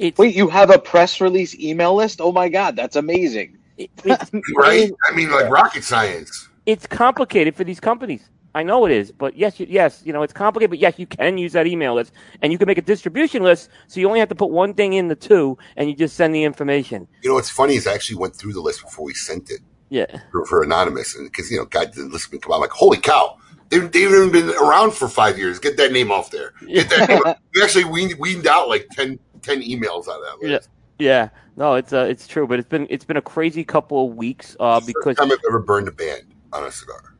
It's 0.00 0.16
Wait, 0.18 0.34
you 0.34 0.48
have 0.48 0.70
a 0.70 0.78
press 0.78 1.20
release 1.20 1.54
email 1.58 1.94
list? 1.94 2.20
Oh 2.22 2.32
my 2.32 2.48
god, 2.48 2.74
that's 2.74 2.96
amazing. 2.96 3.58
it- 3.76 3.90
Right? 4.56 4.90
I 5.06 5.14
mean, 5.14 5.30
like 5.30 5.50
rocket 5.50 5.84
science. 5.84 6.48
it's 6.64 6.86
complicated 6.86 7.54
for 7.54 7.64
these 7.64 7.80
companies. 7.80 8.28
I 8.54 8.62
know 8.64 8.84
it 8.86 8.90
is, 8.92 9.12
but 9.12 9.36
yes, 9.36 9.60
you, 9.60 9.66
yes, 9.70 10.02
you 10.04 10.12
know 10.12 10.22
it's 10.22 10.32
complicated. 10.32 10.70
But 10.70 10.78
yes, 10.80 10.94
you 10.98 11.06
can 11.06 11.36
use 11.38 11.52
that 11.52 11.66
email 11.68 11.94
list, 11.94 12.12
and 12.42 12.50
you 12.50 12.58
can 12.58 12.66
make 12.66 12.78
a 12.78 12.82
distribution 12.82 13.42
list. 13.44 13.68
So 13.88 14.00
you 14.00 14.06
only 14.08 14.18
have 14.20 14.30
to 14.30 14.34
put 14.34 14.50
one 14.50 14.72
thing 14.74 14.94
in 14.94 15.06
the 15.08 15.14
two, 15.14 15.56
and 15.76 15.88
you 15.88 15.94
just 15.94 16.16
send 16.16 16.34
the 16.34 16.42
information. 16.44 17.06
You 17.22 17.28
know 17.28 17.34
what's 17.34 17.50
funny 17.50 17.74
is 17.76 17.86
I 17.86 17.92
actually 17.94 18.16
went 18.16 18.34
through 18.34 18.54
the 18.54 18.60
list 18.60 18.80
before 18.82 19.04
we 19.04 19.14
sent 19.14 19.50
it 19.50 19.60
Yeah. 19.90 20.06
for, 20.32 20.44
for 20.46 20.62
anonymous, 20.64 21.14
and 21.14 21.26
because 21.30 21.48
you 21.50 21.58
know, 21.58 21.66
God, 21.66 21.92
the 21.94 22.04
list 22.06 22.32
would 22.32 22.40
come 22.42 22.52
out 22.52 22.56
I'm 22.56 22.60
like, 22.62 22.70
holy 22.70 22.96
cow. 22.98 23.36
They've, 23.68 23.88
they've 23.92 24.10
even 24.10 24.32
been 24.32 24.48
around 24.56 24.94
for 24.94 25.08
five 25.08 25.38
years. 25.38 25.60
Get 25.60 25.76
that 25.76 25.92
name 25.92 26.10
off 26.10 26.32
there. 26.32 26.54
Get 26.66 26.90
that 26.90 27.08
name. 27.08 27.22
off. 27.24 27.38
We 27.54 27.62
actually 27.62 27.84
weaned, 27.84 28.14
weaned 28.18 28.48
out 28.48 28.68
like 28.68 28.88
10, 28.90 29.16
10 29.42 29.62
emails 29.62 30.08
out 30.08 30.20
of 30.20 30.22
that 30.22 30.38
Yeah, 30.42 30.48
list. 30.56 30.68
yeah. 30.98 31.28
No, 31.56 31.74
it's 31.74 31.92
uh, 31.92 32.06
it's 32.08 32.26
true, 32.26 32.46
but 32.46 32.58
it's 32.58 32.68
been 32.68 32.86
it's 32.90 33.04
been 33.04 33.16
a 33.16 33.22
crazy 33.22 33.64
couple 33.64 34.08
of 34.08 34.16
weeks 34.16 34.56
uh, 34.60 34.76
It's 34.78 34.86
because 34.86 35.04
first 35.04 35.18
time 35.18 35.32
I've 35.32 35.38
ever 35.48 35.58
burned 35.58 35.88
a 35.88 35.92
band 35.92 36.22
on 36.52 36.64
a 36.64 36.72
cigar. 36.72 37.14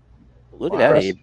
look 0.53 0.73
at 0.75 0.79
that, 0.79 0.97
Abe. 0.97 1.17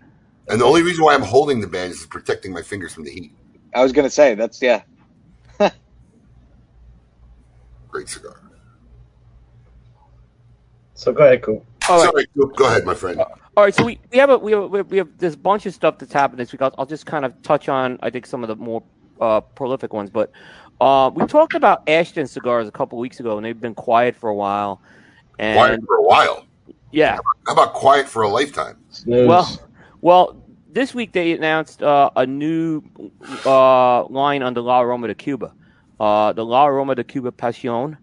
And 0.50 0.62
the 0.62 0.66
only 0.66 0.82
reason 0.82 1.04
why 1.04 1.14
I'm 1.14 1.22
holding 1.22 1.60
the 1.60 1.68
band 1.68 1.92
is 1.92 2.06
protecting 2.06 2.54
my 2.54 2.62
fingers 2.62 2.94
from 2.94 3.04
the 3.04 3.12
heat. 3.12 3.32
I 3.74 3.84
was 3.84 3.92
gonna 3.92 4.10
say 4.10 4.36
that's 4.36 4.62
yeah. 4.62 4.82
Great 7.90 8.10
cigar. 8.10 8.40
So 10.94 11.12
go 11.14 11.24
ahead, 11.24 11.44
Coop. 11.44 11.64
All 11.90 12.00
right, 12.00 12.10
Sorry, 12.10 12.28
go, 12.38 12.46
go 12.48 12.66
ahead, 12.68 12.86
my 12.86 12.94
friend. 12.94 13.20
all 13.20 13.64
right. 13.64 13.74
So 13.74 13.86
we, 13.86 14.00
we 14.12 14.18
have 14.18 14.30
a 14.30 14.38
we 14.38 14.52
have, 14.52 14.90
we 14.90 14.98
have 14.98 15.18
this 15.18 15.36
bunch 15.36 15.66
of 15.66 15.74
stuff 15.74 16.00
that's 16.00 16.12
happened 16.14 16.40
this 16.40 16.52
week. 16.52 16.62
I'll, 16.62 16.74
I'll 16.78 16.86
just 16.86 17.06
kind 17.06 17.24
of 17.24 17.40
touch 17.44 17.70
on 17.70 17.98
I 18.02 18.10
think 18.10 18.26
some 18.26 18.44
of 18.44 18.48
the 18.48 18.56
more 18.56 18.84
uh, 19.22 19.42
prolific 19.42 19.94
ones, 19.94 20.10
but 20.10 20.32
uh, 20.82 21.12
we 21.14 21.26
talked 21.26 21.54
about 21.54 21.88
Ashton 21.88 22.28
cigars 22.28 22.68
a 22.68 22.72
couple 22.72 22.98
weeks 23.00 23.20
ago, 23.20 23.38
and 23.38 23.46
they've 23.46 23.60
been 23.60 23.76
quiet 23.76 24.16
for 24.16 24.30
a 24.30 24.36
while. 24.36 24.82
And 25.40 25.58
Quiet 25.58 25.80
for 25.86 25.96
a 25.98 26.04
while. 26.04 26.46
yeah, 26.92 27.18
How 27.46 27.54
about 27.54 27.74
quiet 27.74 28.08
for 28.08 28.24
a 28.24 28.28
lifetime? 28.30 28.78
Snooze. 28.90 29.28
Well, 29.28 29.62
well, 30.02 30.36
this 30.72 30.94
week 30.94 31.12
they 31.12 31.32
announced 31.34 31.82
uh, 31.84 32.10
a 32.16 32.26
new 32.26 32.82
uh, 33.46 34.06
line 34.06 34.44
under 34.44 34.62
La 34.62 34.82
Aroma 34.82 35.08
de 35.08 35.16
Cuba, 35.16 35.54
uh, 36.00 36.34
the 36.34 36.46
La 36.46 36.66
Aroma 36.68 36.96
de 36.96 37.04
Cuba 37.04 37.32
Pasión. 37.32 37.98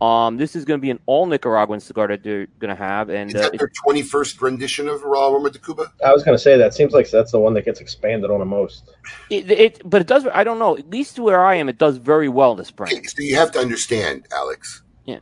Um, 0.00 0.36
this 0.36 0.54
is 0.54 0.64
going 0.64 0.78
to 0.78 0.82
be 0.82 0.90
an 0.90 1.00
all 1.06 1.26
Nicaraguan 1.26 1.80
cigar 1.80 2.06
that 2.06 2.22
they're 2.22 2.46
going 2.60 2.68
to 2.68 2.80
have, 2.80 3.10
and 3.10 3.30
Is 3.30 3.34
uh, 3.34 3.42
that 3.42 3.54
it, 3.54 3.58
their 3.58 3.70
21st 3.84 4.40
rendition 4.40 4.88
of 4.88 5.02
Raw 5.02 5.28
Roma 5.28 5.50
de 5.50 5.58
Cuba? 5.58 5.92
I 6.04 6.12
was 6.12 6.22
going 6.22 6.36
to 6.36 6.42
say 6.42 6.56
that 6.56 6.72
seems 6.72 6.92
like 6.92 7.10
that's 7.10 7.32
the 7.32 7.40
one 7.40 7.54
that 7.54 7.64
gets 7.64 7.80
expanded 7.80 8.30
on 8.30 8.38
the 8.38 8.44
most. 8.44 8.90
it, 9.28 9.50
it, 9.50 9.82
but 9.84 10.00
it 10.00 10.06
does. 10.06 10.24
I 10.32 10.44
don't 10.44 10.60
know. 10.60 10.78
At 10.78 10.88
least 10.88 11.18
where 11.18 11.44
I 11.44 11.56
am, 11.56 11.68
it 11.68 11.78
does 11.78 11.96
very 11.96 12.28
well 12.28 12.54
this 12.54 12.68
spring. 12.68 12.96
Okay, 12.96 13.06
so 13.06 13.22
you 13.22 13.34
have 13.34 13.50
to 13.52 13.58
understand, 13.58 14.28
Alex. 14.32 14.82
Yeah. 15.04 15.18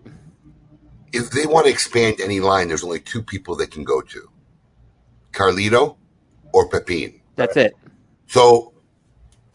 If 1.13 1.31
they 1.31 1.47
want 1.47 1.67
to 1.67 1.73
expand 1.73 2.21
any 2.21 2.41
line, 2.41 2.69
there's 2.69 2.85
only 2.85 3.01
two 3.01 3.23
people 3.23 3.57
they 3.57 3.67
can 3.67 3.83
go 3.85 4.03
to 4.03 4.31
Carlito 5.33 5.97
or 6.53 6.69
Pepin. 6.69 7.23
That's 7.37 7.57
it. 7.57 7.75
So, 8.27 8.75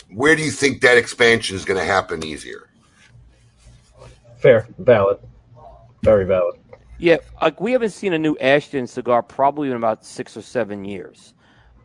where 0.10 0.35
do 0.35 0.41
you 0.41 0.49
think 0.49 0.81
that 0.81 0.98
expansion 0.98 1.56
is 1.56 1.65
going 1.65 1.80
to 1.80 1.85
happen 1.85 2.23
easier? 2.26 2.70
Fair, 4.42 4.68
valid, 4.80 5.20
very 6.04 6.26
valid. 6.26 6.60
Yeah, 6.98 7.18
like 7.42 7.62
we 7.62 7.72
haven't 7.72 7.92
seen 7.92 8.14
a 8.14 8.20
new 8.20 8.38
Ashton 8.40 8.88
cigar 8.88 9.24
probably 9.24 9.70
in 9.70 9.76
about 9.76 10.06
six 10.06 10.36
or 10.36 10.42
seven 10.42 10.84
years. 10.86 11.34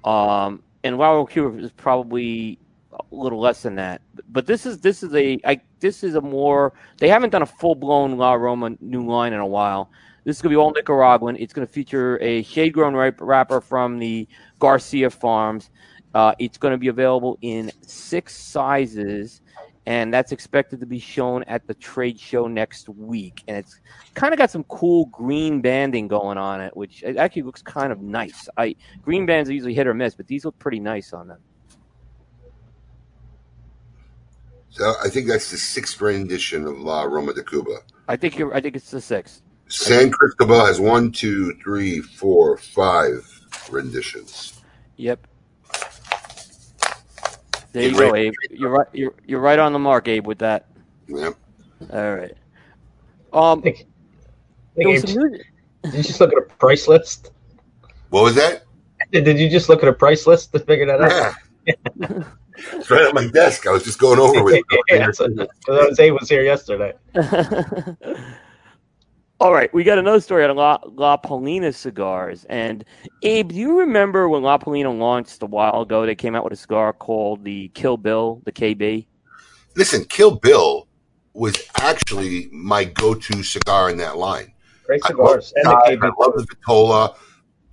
Um, 0.05 0.63
and 0.85 0.99
Lauro 0.99 1.27
Cuba 1.27 1.59
is 1.59 1.71
probably 1.73 2.59
a 2.93 3.03
little 3.11 3.41
less 3.41 3.63
than 3.63 3.75
that. 3.77 4.01
But 4.29 4.47
this 4.47 4.67
is 4.67 4.81
this 4.81 5.03
is 5.03 5.15
a 5.15 5.39
I, 5.45 5.61
this 5.81 6.03
is 6.03 6.15
a 6.15 6.21
more 6.21 6.73
they 6.99 7.09
haven't 7.09 7.31
done 7.31 7.43
a 7.43 7.47
full 7.47 7.75
blown 7.75 8.17
La 8.17 8.35
Aroma 8.35 8.77
new 8.81 9.05
line 9.07 9.33
in 9.33 9.41
a 9.41 9.47
while. 9.47 9.91
This 10.25 10.37
is 10.37 10.43
gonna 10.43 10.53
be 10.53 10.57
all 10.57 10.73
Nicaraguan. 10.73 11.37
It's 11.37 11.53
gonna 11.53 11.67
feature 11.67 12.19
a 12.23 12.43
shade 12.43 12.73
grown 12.73 12.95
wrapper 12.95 13.61
from 13.61 13.99
the 13.99 14.27
Garcia 14.59 15.11
Farms. 15.11 15.71
Uh, 16.17 16.35
it's 16.39 16.57
going 16.57 16.73
to 16.73 16.79
be 16.79 16.89
available 16.89 17.37
in 17.43 17.71
six 17.83 18.35
sizes, 18.35 19.43
and 19.87 20.13
that's 20.13 20.33
expected 20.33 20.81
to 20.81 20.87
be 20.87 20.99
shown 20.99 21.45
at 21.45 21.67
the 21.67 21.75
trade 21.75 22.19
show 22.19 22.49
next 22.49 22.89
week. 22.89 23.43
And 23.47 23.57
it's 23.57 23.81
kind 24.15 24.35
of 24.35 24.39
got 24.39 24.51
some 24.51 24.65
cool 24.65 25.07
green 25.07 25.61
banding 25.61 26.09
going 26.09 26.39
on 26.39 26.61
it, 26.61 26.77
which 26.77 27.03
it 27.05 27.17
actually 27.17 27.43
looks 27.43 27.63
kind 27.63 27.93
of 27.93 28.01
nice. 28.01 28.49
I 28.57 28.75
green 29.03 29.27
bands 29.27 29.49
are 29.49 29.55
usually 29.55 29.75
hit 29.75 29.87
or 29.87 29.95
miss, 29.95 30.15
but 30.15 30.27
these 30.27 30.45
look 30.45 30.59
pretty 30.59 30.81
nice 30.81 31.13
on 31.13 31.29
them. 31.29 31.39
So, 34.71 34.95
I 35.03 35.09
think 35.09 35.27
that's 35.27 35.51
the 35.51 35.57
sixth 35.57 35.99
rendition 36.03 36.67
of 36.67 36.79
La 36.81 37.05
Aroma 37.05 37.33
de 37.33 37.43
Cuba. 37.43 37.79
I 38.09 38.17
think 38.17 38.37
you're. 38.39 38.55
I 38.55 38.61
think 38.61 38.77
it's 38.77 38.91
the 38.91 39.01
sixth. 39.01 39.41
San 39.69 40.11
Cristobal 40.11 40.67
has 40.67 40.79
one, 40.79 41.11
two, 41.11 41.55
three, 41.63 42.01
four, 42.01 42.59
five 42.59 43.23
renditions. 43.71 44.61
Yep. 44.97 45.27
There 47.77 47.89
you 47.91 47.95
go. 47.99 48.15
Abe. 48.15 48.33
You're 48.51 48.71
right. 48.71 48.87
You're 48.95 49.15
you're 49.27 49.41
right 49.41 49.59
on 49.59 49.75
the 49.75 49.79
mark, 49.79 50.09
Abe, 50.09 50.27
with 50.27 50.39
that. 50.39 50.67
Yeah. 51.09 51.33
All 51.93 52.17
right. 52.17 52.33
Um, 53.35 53.61
Think, 53.61 53.87
Oh, 54.79 54.83
think 54.83 55.07
some 55.07 55.19
news. 55.19 55.43
did 55.83 55.95
you 55.95 56.03
just 56.03 56.19
look 56.19 56.33
at 56.33 56.39
a 56.39 56.47
price 56.57 56.89
list? 56.89 57.33
What 58.09 58.25
was 58.25 58.35
that? 58.37 58.63
Did 59.13 59.39
you 59.39 59.51
just 59.51 59.69
look 59.69 59.83
at 59.83 59.91
a 59.91 59.93
price 59.93 60.27
list 60.27 60.53
to 60.53 60.59
figure 60.59 60.87
that 60.87 61.03
out? 61.03 61.35
Yeah. 61.67 62.23
it's 62.73 62.91
right 62.91 63.03
at 63.09 63.15
my 63.15 63.27
desk. 63.29 63.67
I 63.67 63.73
was 63.73 63.85
just 63.85 63.99
going 63.99 64.19
over 64.19 64.43
with 64.43 64.55
it. 64.55 64.65
yeah, 64.91 65.11
so, 65.11 65.27
so 65.27 65.75
that 65.75 65.89
was 65.91 66.01
Abe 66.01 66.15
was 66.19 66.31
here 66.31 66.43
yesterday. 66.45 66.95
All 69.39 69.53
right, 69.53 69.73
we 69.75 69.85
got 69.85 69.99
another 69.99 70.21
story 70.21 70.47
on 70.47 70.57
La, 70.57 70.79
La 70.95 71.19
Palina 71.19 71.75
cigars. 71.75 72.47
And 72.49 72.85
Abe, 73.23 73.49
do 73.49 73.55
you 73.55 73.79
remember 73.81 74.31
when 74.31 74.43
La 74.43 74.57
Palina 74.57 74.97
launched 74.97 75.43
a 75.43 75.47
while 75.47 75.83
ago? 75.83 76.07
They 76.07 76.15
came 76.15 76.35
out 76.35 76.43
with 76.43 76.55
a 76.55 76.57
cigar 76.57 76.95
called 76.95 77.45
the 77.45 77.69
Kill 77.75 77.99
Bill, 77.99 78.41
the 78.47 78.53
KB. 78.53 79.07
Listen, 79.75 80.05
Kill 80.07 80.37
Bill 80.37 80.89
was 81.35 81.55
actually 81.79 82.49
my 82.51 82.85
go-to 82.85 83.43
cigar 83.43 83.91
in 83.91 83.99
that 83.99 84.17
line. 84.17 84.55
Great 84.87 85.03
I 85.05 85.09
cigars. 85.09 85.53
love, 85.65 85.77
And 85.91 86.01
the 86.01 86.07
I 86.07 86.11
love 86.19 86.33
the 86.37 86.47
Vitola. 86.47 87.15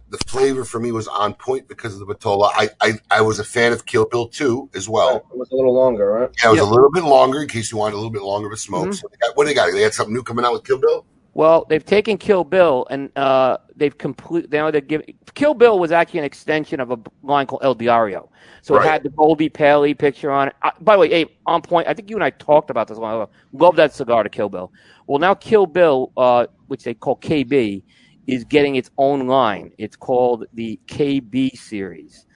The 0.10 0.18
flavor 0.28 0.66
for 0.66 0.82
me 0.82 0.92
was 0.92 1.08
on 1.08 1.34
point 1.34 1.70
because 1.70 1.94
of 1.94 2.00
the 2.06 2.14
Vitola. 2.14 2.52
I, 2.54 2.70
I, 2.82 2.94
I 3.10 3.22
was 3.22 3.40
a 3.40 3.44
fan 3.46 3.72
of 3.72 3.86
Kill 3.86 4.06
Bill 4.06 4.28
too, 4.28 4.70
as 4.76 4.90
well. 4.90 5.16
It 5.32 5.38
was 5.38 5.50
a 5.52 5.56
little 5.56 5.74
longer, 5.74 6.12
right? 6.12 6.30
Yeah, 6.44 6.50
it 6.50 6.52
was 6.52 6.60
Yeah. 6.60 6.66
a 6.66 6.72
little 6.72 6.92
bit 6.92 7.06
longer 7.06 7.42
in 7.42 7.48
case 7.48 7.72
you 7.72 7.78
wanted 7.78 7.94
a 7.94 7.98
little 7.98 8.12
bit 8.12 8.22
longer 8.22 8.48
of 8.48 8.54
a 8.54 8.58
smoke. 8.58 8.90
Mhm. 8.90 8.96
So 8.96 9.08
they 9.10 9.16
got, 9.26 9.38
what 9.38 9.46
do 9.46 9.48
they 9.48 9.54
got? 9.54 9.72
They 9.72 9.82
had 9.82 9.94
something 9.94 10.14
new 10.14 10.24
coming 10.24 10.44
out 10.44 10.52
with 10.52 10.66
Kill 10.66 10.78
Bill. 10.78 11.06
Well, 11.36 11.66
they've 11.68 11.84
taken 11.84 12.18
Kill 12.18 12.44
Bill 12.44 12.86
and 12.92 13.10
uh, 13.18 13.58
they've 13.76 13.98
complete. 13.98 14.52
Now 14.52 14.70
they're 14.70 14.82
giving 14.82 15.16
Kill 15.34 15.56
Bill 15.56 15.80
was 15.80 15.92
actually 15.92 16.20
an 16.20 16.26
extension 16.26 16.80
of 16.80 16.92
a 16.92 17.00
line 17.24 17.48
called 17.48 17.64
El 17.64 17.74
Diario. 17.74 18.30
So 18.62 18.76
Right. 18.76 18.86
it 18.86 18.90
had 18.90 19.04
the 19.04 19.10
Goldie 19.10 19.50
Paley 19.50 19.96
picture 19.96 20.32
on 20.32 20.50
it. 20.50 20.56
Uh, 20.62 20.70
by 20.82 20.94
the 20.96 21.00
way, 21.00 21.12
Abe, 21.12 21.30
on 21.48 21.62
point. 21.64 21.88
I 21.88 21.94
think 21.96 22.10
you 22.10 22.16
and 22.16 22.24
I 22.24 22.30
talked 22.30 22.70
about 22.70 22.88
this 22.88 22.98
a 23.00 23.02
while 23.02 23.24
ago. 23.24 23.32
Love 23.54 23.76
that 23.78 23.94
cigar 23.94 24.22
to 24.24 24.30
Kill 24.30 24.48
Bill. 24.50 24.72
Well, 25.08 25.18
now 25.20 25.34
Kill 25.34 25.66
Bill, 25.66 26.12
uh, 26.18 26.46
which 26.68 26.84
they 26.84 26.94
call 26.94 27.18
KB, 27.18 27.82
is 28.28 28.44
getting 28.44 28.76
its 28.76 28.92
own 29.00 29.28
line. 29.28 29.72
It's 29.80 29.96
called 29.96 30.46
the 30.54 30.80
KB 30.88 31.58
series, 31.58 32.28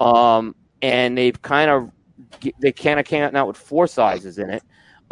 um, 0.00 0.54
and 0.80 1.18
they've 1.18 1.40
kind 1.42 1.70
of 1.70 1.90
they 2.60 2.72
kind 2.72 3.00
of 3.00 3.06
came 3.06 3.22
out 3.24 3.32
now 3.32 3.46
with 3.46 3.56
four 3.56 3.86
sizes 3.88 4.38
in 4.38 4.48
it. 4.50 4.62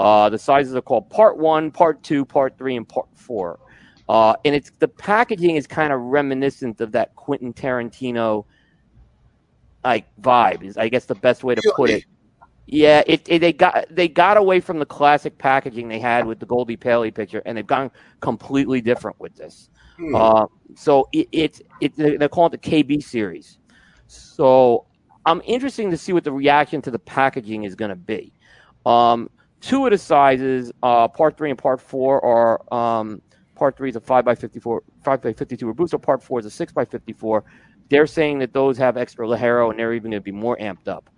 Uh, 0.02 0.28
the 0.28 0.38
sizes 0.38 0.74
are 0.74 0.82
called 0.82 1.08
Part 1.10 1.38
One, 1.38 1.70
Part 1.70 2.02
Two, 2.02 2.24
Part 2.24 2.58
Three, 2.58 2.74
and 2.74 2.88
Part 2.88 3.06
Four. 3.14 3.60
Uh, 4.08 4.34
and 4.44 4.52
it's 4.52 4.72
the 4.80 4.88
packaging 4.88 5.54
is 5.54 5.68
kind 5.68 5.92
of 5.92 6.00
reminiscent 6.00 6.80
of 6.80 6.90
that 6.90 7.14
Quentin 7.14 7.52
Tarantino 7.52 8.44
like 9.84 10.06
vibe. 10.20 10.64
Is 10.64 10.76
I 10.76 10.88
guess 10.88 11.04
the 11.04 11.14
best 11.14 11.44
way 11.44 11.54
to 11.54 11.72
put 11.76 11.88
it. 11.88 12.04
Yeah, 12.66 13.04
it, 13.06 13.22
it 13.28 13.38
they 13.38 13.52
got 13.52 13.86
they 13.90 14.08
got 14.08 14.36
away 14.36 14.58
from 14.58 14.80
the 14.80 14.86
classic 14.86 15.38
packaging 15.38 15.88
they 15.88 16.00
had 16.00 16.26
with 16.26 16.40
the 16.40 16.46
Goldie 16.46 16.76
Paley 16.76 17.12
picture, 17.12 17.40
and 17.46 17.56
they've 17.56 17.64
gone 17.64 17.88
completely 18.18 18.80
different 18.80 19.20
with 19.20 19.36
this. 19.36 19.70
Hmm. 19.98 20.16
Uh, 20.16 20.46
so 20.74 21.08
it, 21.12 21.28
it's 21.30 21.62
it, 21.80 21.94
they're 21.96 22.28
calling 22.28 22.52
it 22.52 22.60
the 22.60 22.70
KB 22.70 23.04
series. 23.04 23.58
So 24.08 24.84
I'm 25.26 25.42
interested 25.44 25.88
to 25.92 25.96
see 25.96 26.12
what 26.12 26.24
the 26.24 26.32
reaction 26.32 26.82
to 26.82 26.90
the 26.90 26.98
packaging 26.98 27.62
is 27.62 27.76
going 27.76 27.90
to 27.90 27.96
be. 27.96 28.32
Um, 28.84 29.30
two 29.62 29.86
of 29.86 29.93
the 29.93 29.98
sizes, 29.98 30.70
uh, 30.82 31.09
part 31.09 31.39
three 31.39 31.48
and 31.48 31.59
part 31.59 31.80
four, 31.80 32.22
are 32.22 32.74
um, 33.01 33.22
part 33.55 33.76
three 33.78 33.89
is 33.89 33.97
a 33.97 34.01
five 34.01 34.24
by 34.26 34.34
fifty 34.34 34.60
four, 34.60 34.82
five 35.02 35.22
by 35.22 35.32
fifty 35.32 35.56
two 35.56 35.66
Robusto. 35.66 35.97
Part 35.97 36.22
four 36.22 36.39
is 36.40 36.44
a 36.47 36.51
six 36.51 36.72
by 36.72 36.84
fifty 36.84 37.14
four. 37.14 37.44
They're 37.89 38.06
saying 38.06 38.40
that 38.40 38.52
those 38.52 38.76
have 38.78 38.97
extra 38.98 39.26
Ligero, 39.26 39.70
and 39.70 39.78
they're 39.78 39.94
even 39.94 40.10
going 40.10 40.20
to 40.20 40.24
be 40.24 40.32
more 40.32 40.56
amped 40.59 40.89
up. 40.89 41.09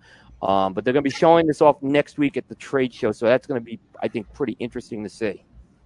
Um, 0.41 0.73
but 0.73 0.83
they're 0.83 0.93
going 0.93 1.03
to 1.03 1.09
be 1.09 1.15
showing 1.15 1.47
this 1.47 1.61
off 1.61 1.81
next 1.81 2.17
week 2.17 2.37
at 2.37 2.47
the 2.47 2.55
trade 2.55 2.93
show, 2.93 3.11
so 3.11 3.25
that's 3.25 3.47
going 3.47 3.59
to 3.59 3.63
be, 3.65 3.79
I 4.03 4.07
think, 4.09 4.31
pretty 4.33 4.55
interesting 4.59 5.01
to 5.03 5.09
see. 5.09 5.43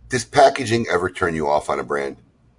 Does 0.10 0.26
packaging 0.26 0.88
ever 0.92 1.10
turn 1.10 1.36
you 1.36 1.48
off 1.48 1.70
on 1.70 1.80
a 1.80 1.84
brand? 1.84 2.18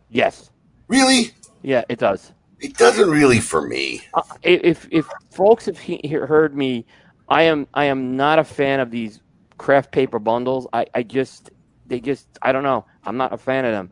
Yes, 0.08 0.50
Really? 0.86 1.32
yeah, 1.62 1.82
it 1.88 1.98
does. 1.98 2.32
It 2.60 2.76
doesn't 2.76 3.10
really 3.10 3.40
for 3.40 3.66
me. 3.66 4.02
Uh, 4.14 4.22
if 4.42 4.86
if 4.90 5.08
folks 5.32 5.66
have 5.66 5.78
he, 5.78 6.00
he- 6.04 6.08
heard 6.14 6.54
me, 6.56 6.84
I 7.28 7.42
am 7.42 7.66
I 7.74 7.86
am 7.86 8.16
not 8.16 8.38
a 8.38 8.44
fan 8.44 8.80
of 8.80 8.90
these 8.90 9.20
craft 9.60 9.92
paper 9.92 10.18
bundles. 10.18 10.66
I, 10.72 10.86
I 10.94 11.02
just 11.02 11.50
they 11.86 12.00
just 12.00 12.26
I 12.40 12.50
don't 12.50 12.62
know. 12.62 12.86
I'm 13.04 13.18
not 13.18 13.34
a 13.34 13.36
fan 13.36 13.66
of 13.66 13.72
them 13.72 13.90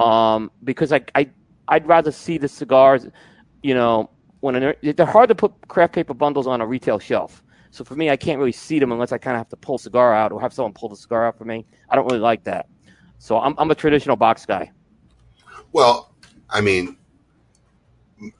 um, 0.00 0.50
because 0.62 0.92
I 0.92 1.00
I 1.14 1.30
I'd 1.68 1.88
rather 1.88 2.12
see 2.12 2.36
the 2.36 2.48
cigars. 2.48 3.06
You 3.62 3.74
know, 3.74 4.10
when 4.40 4.60
they're, 4.60 4.76
they're 4.92 5.06
hard 5.06 5.30
to 5.30 5.34
put 5.34 5.52
craft 5.68 5.94
paper 5.94 6.12
bundles 6.12 6.46
on 6.46 6.60
a 6.60 6.66
retail 6.66 6.98
shelf. 6.98 7.42
So 7.70 7.82
for 7.82 7.94
me, 7.94 8.10
I 8.10 8.16
can't 8.16 8.38
really 8.38 8.52
see 8.52 8.78
them 8.78 8.92
unless 8.92 9.10
I 9.10 9.16
kind 9.16 9.34
of 9.36 9.38
have 9.38 9.48
to 9.48 9.56
pull 9.56 9.76
a 9.76 9.78
cigar 9.78 10.14
out 10.14 10.32
or 10.32 10.40
have 10.40 10.52
someone 10.52 10.74
pull 10.74 10.90
the 10.90 10.96
cigar 10.96 11.26
out 11.26 11.38
for 11.38 11.46
me. 11.46 11.64
I 11.88 11.96
don't 11.96 12.04
really 12.04 12.20
like 12.20 12.44
that. 12.44 12.68
So 13.18 13.38
I'm 13.38 13.54
I'm 13.56 13.70
a 13.70 13.74
traditional 13.74 14.16
box 14.16 14.44
guy. 14.44 14.70
Well, 15.72 16.12
I 16.50 16.60
mean, 16.60 16.98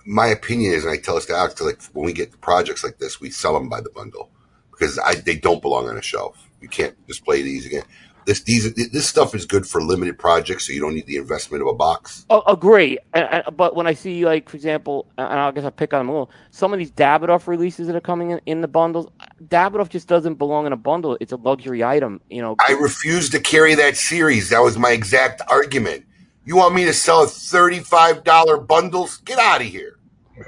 my 0.04 0.26
opinion 0.26 0.74
is, 0.74 0.84
and 0.84 0.92
I 0.92 0.98
tell 0.98 1.14
this 1.14 1.24
to 1.26 1.34
Alex, 1.34 1.58
like 1.62 1.82
when 1.94 2.04
we 2.04 2.12
get 2.12 2.38
projects 2.42 2.84
like 2.84 2.98
this, 2.98 3.18
we 3.18 3.30
sell 3.30 3.54
them 3.54 3.70
by 3.70 3.80
the 3.80 3.90
bundle 3.90 4.30
because 4.72 4.98
I, 4.98 5.14
they 5.14 5.36
don't 5.36 5.62
belong 5.62 5.88
on 5.88 5.96
a 5.96 6.02
shelf. 6.02 6.45
You 6.60 6.68
can't 6.68 6.94
display 7.06 7.42
these 7.42 7.66
again. 7.66 7.84
This 8.24 8.40
these 8.40 8.74
this 8.74 9.06
stuff 9.06 9.36
is 9.36 9.46
good 9.46 9.68
for 9.68 9.80
limited 9.80 10.18
projects, 10.18 10.66
so 10.66 10.72
you 10.72 10.80
don't 10.80 10.94
need 10.94 11.06
the 11.06 11.16
investment 11.16 11.62
of 11.62 11.68
a 11.68 11.74
box. 11.74 12.26
Oh, 12.28 12.42
oh 12.44 12.54
agree. 12.54 12.98
And, 13.14 13.44
but 13.56 13.76
when 13.76 13.86
I 13.86 13.94
see, 13.94 14.26
like, 14.26 14.48
for 14.48 14.56
example, 14.56 15.06
and 15.16 15.38
I 15.38 15.52
guess 15.52 15.64
I 15.64 15.70
pick 15.70 15.94
on 15.94 16.00
them 16.00 16.08
a 16.08 16.12
little, 16.12 16.30
some 16.50 16.72
of 16.72 16.80
these 16.80 16.90
Davidoff 16.90 17.46
releases 17.46 17.86
that 17.86 17.94
are 17.94 18.00
coming 18.00 18.32
in, 18.32 18.40
in 18.46 18.62
the 18.62 18.68
bundles, 18.68 19.06
Davidoff 19.44 19.90
just 19.90 20.08
doesn't 20.08 20.34
belong 20.34 20.66
in 20.66 20.72
a 20.72 20.76
bundle. 20.76 21.16
It's 21.20 21.30
a 21.30 21.36
luxury 21.36 21.84
item, 21.84 22.20
you 22.28 22.42
know. 22.42 22.56
I 22.66 22.72
refuse 22.72 23.30
to 23.30 23.38
carry 23.38 23.76
that 23.76 23.96
series. 23.96 24.50
That 24.50 24.58
was 24.58 24.76
my 24.76 24.90
exact 24.90 25.40
argument. 25.46 26.04
You 26.44 26.56
want 26.56 26.74
me 26.74 26.84
to 26.84 26.92
sell 26.92 27.22
a 27.22 27.28
thirty-five 27.28 28.24
dollar 28.24 28.56
bundles? 28.56 29.18
Get 29.18 29.38
out 29.38 29.60
of 29.60 29.68
here. 29.68 29.98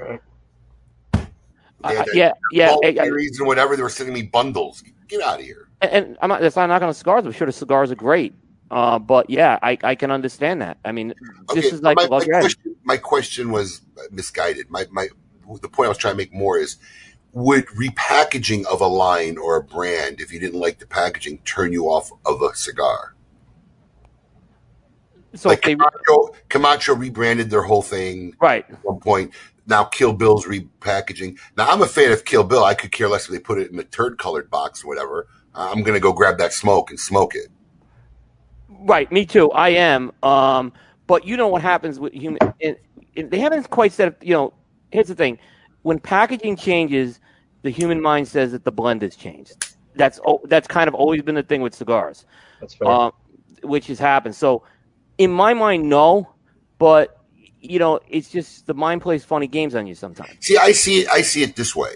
Uh, 0.03 0.17
I- 1.81 2.05
yeah, 2.13 2.33
yeah, 2.51 2.67
Bulk 2.71 2.83
I- 2.83 2.89
I- 2.89 3.05
series 3.05 3.39
and 3.39 3.47
whatever. 3.47 3.77
They 3.77 3.83
were 3.83 3.89
sending 3.89 4.13
me 4.13 4.23
bundles. 4.23 4.83
Get 5.07 5.21
out 5.21 5.39
of 5.39 5.45
here. 5.45 5.68
And, 5.81 6.17
I'm 6.21 6.29
not, 6.29 6.41
that's 6.41 6.55
not 6.55 6.67
knocking 6.67 6.87
on 6.87 6.93
cigars. 6.93 7.25
I'm 7.25 7.31
sure 7.31 7.47
the 7.47 7.53
cigars 7.53 7.91
are 7.91 7.95
great. 7.95 8.33
Uh, 8.71 8.99
but 8.99 9.29
yeah, 9.29 9.57
I, 9.63 9.77
I 9.83 9.95
can 9.95 10.11
understand 10.11 10.61
that. 10.61 10.77
I 10.85 10.91
mean, 10.91 11.13
this 11.53 11.65
Okay, 11.65 11.75
is 11.75 11.81
like 11.81 11.97
my, 11.97 12.07
my 12.07 12.23
question, 12.23 12.75
my 12.83 12.97
question 12.97 13.51
was 13.51 13.81
misguided. 14.11 14.69
My 14.69 14.85
my 14.91 15.07
the 15.61 15.69
point 15.69 15.85
I 15.85 15.89
was 15.89 15.97
trying 15.97 16.13
to 16.13 16.17
make 16.17 16.33
more 16.33 16.57
is 16.59 16.77
would 17.33 17.65
repackaging 17.67 18.65
of 18.65 18.81
a 18.81 18.87
line 18.87 19.37
or 19.37 19.55
a 19.57 19.63
brand, 19.63 20.21
if 20.21 20.31
you 20.31 20.39
didn't 20.39 20.59
like 20.59 20.79
the 20.79 20.87
packaging, 20.87 21.39
turn 21.39 21.73
you 21.73 21.85
off 21.85 22.11
of 22.25 22.41
a 22.41 22.55
cigar? 22.55 23.15
So 25.35 25.49
like 25.49 25.63
they, 25.63 25.75
Camacho, 25.75 26.35
Camacho 26.49 26.95
rebranded 26.95 27.49
their 27.49 27.61
whole 27.63 27.83
thing 27.83 28.35
right. 28.39 28.65
at 28.69 28.83
one 28.83 28.99
point. 28.99 29.33
Now 29.67 29.83
Kill 29.83 30.13
Bill's 30.13 30.45
repackaging. 30.45 31.37
Now 31.55 31.69
I'm 31.69 31.81
a 31.81 31.87
fan 31.87 32.11
of 32.11 32.25
Kill 32.25 32.43
Bill. 32.43 32.63
I 32.63 32.73
could 32.73 32.91
care 32.91 33.07
less 33.07 33.25
if 33.25 33.31
they 33.31 33.39
put 33.39 33.59
it 33.59 33.71
in 33.71 33.79
a 33.79 33.83
turd 33.83 34.17
colored 34.17 34.49
box 34.49 34.83
or 34.83 34.87
whatever. 34.87 35.27
I'm 35.55 35.83
gonna 35.83 35.99
go 35.99 36.13
grab 36.13 36.37
that 36.37 36.53
smoke 36.53 36.89
and 36.89 36.99
smoke 36.99 37.35
it. 37.35 37.47
Right, 38.69 39.11
me 39.11 39.25
too. 39.25 39.51
I 39.51 39.69
am. 39.69 40.11
Um, 40.23 40.71
but 41.07 41.25
you 41.25 41.35
know 41.37 41.47
what 41.47 41.61
happens 41.61 41.99
with 41.99 42.13
human? 42.13 42.39
And, 42.61 42.77
and 43.15 43.31
they 43.31 43.39
haven't 43.39 43.69
quite 43.69 43.91
said. 43.91 44.15
You 44.21 44.33
know, 44.33 44.53
here's 44.91 45.07
the 45.07 45.15
thing: 45.15 45.37
when 45.81 45.99
packaging 45.99 46.55
changes, 46.55 47.19
the 47.63 47.69
human 47.69 48.01
mind 48.01 48.27
says 48.27 48.51
that 48.51 48.63
the 48.63 48.71
blend 48.71 49.01
has 49.01 49.15
changed. 49.15 49.73
That's 49.95 50.19
oh, 50.25 50.39
that's 50.45 50.67
kind 50.67 50.87
of 50.87 50.93
always 50.93 51.21
been 51.21 51.35
the 51.35 51.43
thing 51.43 51.61
with 51.61 51.73
cigars, 51.73 52.25
That's 52.61 52.75
fair. 52.75 52.87
um, 52.87 53.11
which 53.63 53.87
has 53.87 53.99
happened. 53.99 54.35
So, 54.35 54.63
in 55.17 55.31
my 55.31 55.53
mind, 55.53 55.89
no. 55.89 56.29
But 56.77 57.17
you 57.59 57.79
know, 57.79 57.99
it's 58.07 58.29
just 58.29 58.67
the 58.67 58.73
mind 58.73 59.01
plays 59.01 59.25
funny 59.25 59.47
games 59.47 59.75
on 59.75 59.87
you 59.87 59.95
sometimes. 59.95 60.31
See, 60.39 60.57
I 60.57 60.71
see 60.71 61.01
it. 61.01 61.09
I 61.09 61.21
see 61.21 61.43
it 61.43 61.55
this 61.55 61.75
way: 61.75 61.95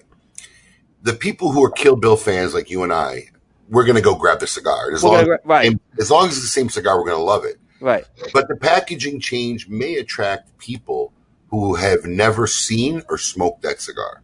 the 1.02 1.14
people 1.14 1.52
who 1.52 1.64
are 1.64 1.72
Kill 1.72 1.96
Bill 1.96 2.18
fans, 2.18 2.54
like 2.54 2.70
you 2.70 2.84
and 2.84 2.92
I, 2.92 3.28
we're 3.70 3.86
gonna 3.86 4.02
go 4.02 4.16
grab 4.16 4.40
the 4.40 4.48
cigar. 4.48 4.92
As 4.92 5.04
long, 5.04 5.14
gonna 5.16 5.26
gra- 5.26 5.40
right. 5.46 5.80
as 6.00 6.12
long 6.12 6.28
as 6.28 6.34
it's 6.34 6.42
the 6.42 6.48
same 6.48 6.70
cigar, 6.70 6.98
we're 7.00 7.10
gonna 7.10 7.24
love 7.24 7.46
it. 7.46 7.58
Right. 7.82 8.06
But 8.34 8.48
the 8.48 8.56
packaging 8.56 9.20
change 9.20 9.68
may 9.68 9.96
attract 9.96 10.58
people 10.58 11.12
who 11.50 11.76
have 11.76 12.06
never 12.06 12.48
seen 12.48 13.02
or 13.10 13.18
smoked 13.18 13.62
that 13.64 13.82
cigar. 13.82 14.22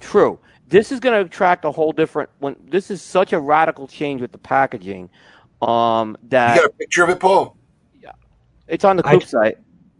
True. 0.00 0.38
This 0.68 0.92
is 0.92 1.00
going 1.00 1.18
to 1.18 1.26
attract 1.26 1.64
a 1.64 1.70
whole 1.72 1.92
different. 1.92 2.30
When 2.38 2.54
this 2.68 2.90
is 2.90 3.02
such 3.02 3.32
a 3.32 3.40
radical 3.40 3.88
change 3.88 4.20
with 4.20 4.32
the 4.32 4.38
packaging, 4.38 5.10
um, 5.62 6.16
that 6.24 6.54
You 6.54 6.60
got 6.62 6.70
a 6.70 6.74
picture 6.74 7.02
of 7.02 7.10
it, 7.10 7.18
Paul? 7.20 7.56
Yeah, 8.00 8.12
it's 8.68 8.84
on 8.84 8.96
the 8.96 9.06
I- 9.06 9.14
Coop 9.14 9.24
site. 9.24 9.58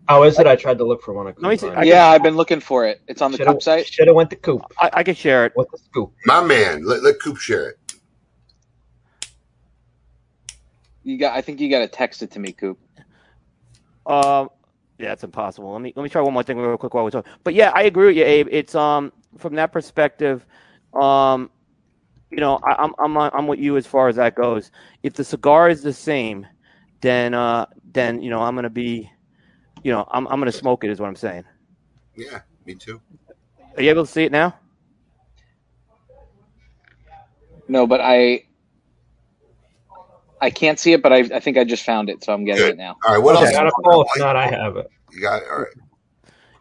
How 0.09 0.23
is 0.23 0.39
it? 0.39 0.47
I 0.47 0.57
tried 0.57 0.78
to 0.78 0.85
look 0.85 1.03
for 1.03 1.12
one. 1.12 1.27
I 1.27 1.31
Let 1.31 1.36
me 1.36 1.43
couldn't 1.43 1.59
see. 1.59 1.66
find 1.66 1.78
I 1.78 1.81
it. 1.81 1.85
can- 1.85 1.89
yeah, 1.89 2.07
I've 2.07 2.23
been 2.23 2.36
looking 2.36 2.61
for 2.61 2.86
it. 2.86 3.03
It's 3.09 3.20
on 3.20 3.31
the 3.32 3.36
Shoulda- 3.39 3.53
Coop 3.53 3.62
site. 3.62 3.86
Should 3.86 4.07
have 4.07 4.16
went 4.16 4.31
to 4.31 4.36
Coop. 4.36 4.62
I, 4.78 4.90
I 4.95 5.03
can 5.03 5.15
share 5.15 5.45
it. 5.45 5.53
What 5.55 5.70
the 5.70 5.78
scoop? 5.78 6.12
My 6.24 6.43
man, 6.43 6.85
let, 6.86 7.03
let 7.03 7.20
Coop 7.20 7.36
share 7.36 7.69
it. 7.70 7.78
You 11.03 11.19
got. 11.19 11.37
I 11.37 11.41
think 11.43 11.61
you 11.61 11.70
got 11.70 11.81
to 11.81 11.89
text 11.89 12.23
it 12.23 12.33
to 12.33 12.41
me, 12.41 12.53
Coop. 12.53 12.79
Um, 14.07 14.51
yeah, 14.99 15.12
it's 15.12 15.25
impossible. 15.25 15.73
Let 15.73 15.81
me 15.83 15.93
let 15.97 16.03
me 16.03 16.09
try 16.09 16.23
one 16.23 16.33
more 16.35 16.43
thing 16.43 16.59
real 16.59 16.77
quick 16.77 16.95
while 16.95 17.05
we're 17.05 17.11
talking. 17.11 17.33
But 17.45 17.55
yeah, 17.55 17.70
I 17.75 17.83
agree 17.85 18.09
with 18.09 18.16
you, 18.16 18.25
Abe. 18.25 18.49
It's 18.51 18.75
um 18.75 19.12
from 19.39 19.55
that 19.57 19.73
perspective, 19.73 20.45
um, 20.95 21.51
you 22.31 22.39
know, 22.39 22.59
I, 22.65 22.83
I'm 22.83 22.95
I'm 22.99 23.16
I'm 23.16 23.47
with 23.47 23.61
you 23.61 23.77
as 23.77 23.87
far 23.87 24.09
as 24.09 24.16
that 24.16 24.35
goes. 24.35 24.70
If 25.03 25.15
the 25.15 25.25
cigar 25.25 25.70
is 25.70 25.83
the 25.83 25.93
same, 25.93 26.47
then 27.01 27.35
uh 27.35 27.66
then 27.93 28.20
you 28.23 28.31
know 28.31 28.41
I'm 28.43 28.55
gonna 28.55 28.70
be, 28.70 29.11
you 29.85 29.93
know, 29.93 30.07
I'm 30.11 30.27
I'm 30.29 30.41
gonna 30.41 30.53
smoke 30.53 30.85
it. 30.85 30.91
Is 30.91 31.01
what 31.01 31.09
I'm 31.09 31.16
saying. 31.16 31.45
Yeah, 32.16 32.41
me 32.66 32.75
too. 32.75 33.01
Are 33.77 33.83
you 33.83 33.91
able 33.91 34.05
to 34.07 34.11
see 34.11 34.25
it 34.25 34.33
now? 34.33 34.57
No, 37.69 37.87
but 37.87 38.01
I. 38.01 38.45
I 40.40 40.51
can't 40.51 40.78
see 40.78 40.93
it, 40.93 41.02
but 41.02 41.12
I, 41.12 41.19
I 41.35 41.40
think 41.40 41.56
I 41.59 41.65
just 41.65 41.85
found 41.85 42.09
it, 42.10 42.23
so 42.24 42.32
I'm 42.32 42.44
getting 42.44 42.62
Good. 42.62 42.74
it 42.74 42.77
now. 42.78 42.97
All 43.06 43.15
right, 43.15 43.23
what 43.23 43.36
Okay, 43.36 43.47
else? 43.47 43.55
got 43.55 43.66
a 43.66 43.70
call. 43.70 44.02
If 44.02 44.19
not, 44.20 44.36
I 44.36 44.47
have 44.47 44.77
it. 44.77 44.90
You 45.12 45.20
got 45.20 45.43
it. 45.43 45.48
all 45.51 45.59
right. 45.60 45.69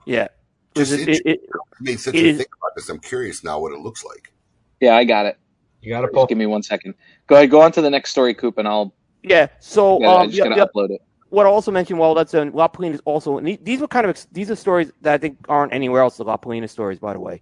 Yeah. 0.05 0.27
Just 0.75 0.93
It- 0.93 1.07
it- 1.09 1.09
it, 1.09 1.25
it- 1.25 1.49
made 1.79 1.99
such 1.99 2.15
it 2.15 2.23
a 2.25 2.27
is- 2.29 2.37
thing 2.37 2.45
about 2.61 2.75
this. 2.75 2.89
I'm 2.89 2.99
curious 2.99 3.43
now 3.43 3.59
what 3.59 3.71
it 3.73 3.79
looks 3.79 4.03
like. 4.05 4.31
Yeah, 4.79 4.95
I 4.95 5.03
got 5.03 5.25
it. 5.25 5.37
You 5.81 5.89
got 5.91 6.03
a 6.03 6.07
Just 6.07 6.13
pull. 6.13 6.25
give 6.27 6.37
me 6.37 6.45
one 6.45 6.63
second. 6.63 6.95
Go 7.27 7.35
ahead, 7.35 7.49
go 7.51 7.61
on 7.61 7.71
to 7.73 7.81
the 7.81 7.89
next 7.89 8.11
story, 8.11 8.33
Coop, 8.33 8.57
and 8.57 8.67
I'll. 8.67 8.93
yeah. 9.23 9.47
So 9.59 9.99
Yeah, 10.01 10.07
I 10.09 10.21
um, 10.21 10.27
just 10.27 10.37
yeah, 10.37 10.43
gotta 10.45 10.55
yeah. 10.57 10.65
upload 10.65 10.89
it. 10.91 11.01
what 11.29 11.45
I 11.45 11.49
also 11.49 11.71
mentioned, 11.71 11.99
well, 11.99 12.13
that's 12.15 12.33
in 12.33 12.51
La 12.53 12.67
Palina 12.67 12.93
is 12.93 13.01
also, 13.05 13.37
and 13.37 13.59
these 13.63 13.79
were 13.81 13.87
kind 13.87 14.05
of, 14.07 14.25
these 14.31 14.49
are 14.49 14.55
stories 14.55 14.91
that 15.01 15.13
I 15.13 15.17
think 15.17 15.37
aren't 15.49 15.73
anywhere 15.73 16.01
else, 16.01 16.17
the 16.17 16.23
La 16.23 16.37
Palina 16.37 16.69
stories, 16.69 16.99
by 16.99 17.13
the 17.13 17.19
way, 17.19 17.41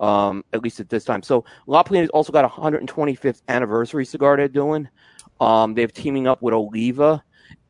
um, 0.00 0.44
at 0.52 0.62
least 0.62 0.78
at 0.80 0.88
this 0.88 1.04
time. 1.04 1.22
So 1.22 1.44
La 1.66 1.82
Palina's 1.82 2.10
also 2.10 2.32
got 2.32 2.44
a 2.44 2.48
125th 2.48 3.42
anniversary 3.48 4.04
cigar 4.04 4.36
they're 4.36 4.48
doing. 4.48 4.88
Um, 5.44 5.74
they're 5.74 5.86
teaming 5.86 6.26
up 6.26 6.40
with 6.42 6.54
Oliva. 6.54 7.22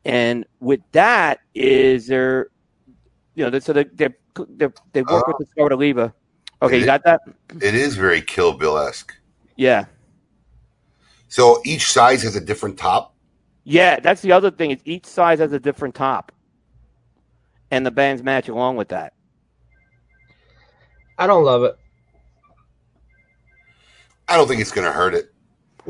And 0.05 0.45
with 0.59 0.81
that 0.93 1.39
is 1.53 2.07
they're, 2.07 2.49
you 3.35 3.43
know, 3.43 3.49
they're, 3.49 3.59
so 3.59 3.73
they 3.73 3.83
they're, 3.85 4.15
they're, 4.49 4.73
they 4.93 5.01
work 5.01 5.27
with 5.27 5.37
the 5.39 5.45
cigar 5.45 5.65
with 5.65 5.73
Oliva. 5.73 6.13
Okay, 6.61 6.79
you 6.79 6.85
got 6.85 7.03
that? 7.03 7.21
It 7.61 7.75
is 7.75 7.95
very 7.97 8.21
Kill 8.21 8.53
Bill 8.53 8.77
esque. 8.77 9.13
Yeah. 9.57 9.85
So 11.27 11.61
each 11.65 11.91
size 11.91 12.23
has 12.23 12.35
a 12.35 12.41
different 12.41 12.77
top. 12.77 13.13
Yeah, 13.65 13.99
that's 13.99 14.21
the 14.21 14.31
other 14.31 14.51
thing. 14.51 14.71
Is 14.71 14.79
each 14.85 15.05
size 15.05 15.39
has 15.39 15.51
a 15.51 15.59
different 15.59 15.95
top. 15.95 16.31
And 17.71 17.85
the 17.85 17.91
bands 17.91 18.23
match 18.23 18.47
along 18.47 18.77
with 18.77 18.89
that. 18.89 19.13
I 21.17 21.27
don't 21.27 21.43
love 21.43 21.63
it. 21.63 21.75
I 24.27 24.37
don't 24.37 24.47
think 24.47 24.61
it's 24.61 24.71
going 24.71 24.85
to 24.85 24.93
hurt 24.93 25.13
it. 25.13 25.33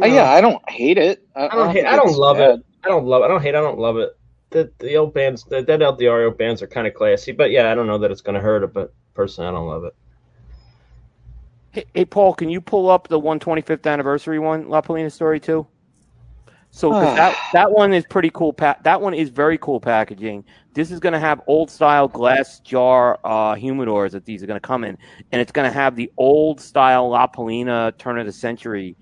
Uh, 0.01 0.05
yeah, 0.07 0.31
I 0.31 0.41
don't 0.41 0.61
hate 0.69 0.97
it. 0.97 1.25
I, 1.35 1.47
I 1.47 1.55
don't 1.55 1.71
hate. 1.71 1.85
I 1.85 1.95
don't 1.95 2.17
love 2.17 2.37
bad. 2.37 2.59
it. 2.59 2.65
I 2.83 2.89
don't 2.89 3.05
love. 3.05 3.23
I 3.23 3.27
don't 3.27 3.41
hate. 3.41 3.55
I 3.55 3.61
don't 3.61 3.79
love 3.79 3.97
it. 3.97 4.11
The 4.49 4.71
the 4.79 4.97
old 4.97 5.13
bands, 5.13 5.43
the 5.43 5.57
El 5.57 5.97
Diario 5.97 6.31
bands 6.31 6.61
are 6.61 6.67
kind 6.67 6.87
of 6.87 6.93
classy, 6.93 7.31
but 7.31 7.51
yeah, 7.51 7.71
I 7.71 7.75
don't 7.75 7.87
know 7.87 7.97
that 7.97 8.11
it's 8.11 8.21
going 8.21 8.35
to 8.35 8.41
hurt 8.41 8.63
it. 8.63 8.73
But 8.73 8.93
personally, 9.13 9.49
I 9.49 9.51
don't 9.51 9.67
love 9.67 9.85
it. 9.85 9.95
Hey, 11.71 11.85
hey, 11.93 12.05
Paul, 12.05 12.33
can 12.33 12.49
you 12.49 12.61
pull 12.61 12.89
up 12.89 13.07
the 13.07 13.19
125th 13.19 13.85
anniversary 13.91 14.39
one, 14.39 14.69
La 14.69 14.81
Palina 14.81 15.11
story 15.11 15.39
too? 15.39 15.67
So 16.71 16.89
that 17.01 17.35
that 17.53 17.71
one 17.71 17.93
is 17.93 18.05
pretty 18.05 18.29
cool. 18.31 18.51
Pa- 18.51 18.77
that 18.83 18.99
one 18.99 19.13
is 19.13 19.29
very 19.29 19.57
cool 19.57 19.79
packaging. 19.79 20.43
This 20.73 20.91
is 20.91 20.99
going 20.99 21.13
to 21.13 21.19
have 21.19 21.41
old 21.47 21.71
style 21.71 22.09
glass 22.09 22.59
jar 22.59 23.17
uh, 23.23 23.55
humidors 23.55 24.11
that 24.11 24.25
these 24.25 24.43
are 24.43 24.45
going 24.45 24.59
to 24.59 24.67
come 24.67 24.83
in, 24.83 24.97
and 25.31 25.41
it's 25.41 25.53
going 25.53 25.67
to 25.69 25.73
have 25.73 25.95
the 25.95 26.11
old 26.17 26.59
style 26.59 27.09
La 27.09 27.27
Palina 27.27 27.97
turn 27.97 28.19
of 28.19 28.25
the 28.25 28.33
century 28.33 28.97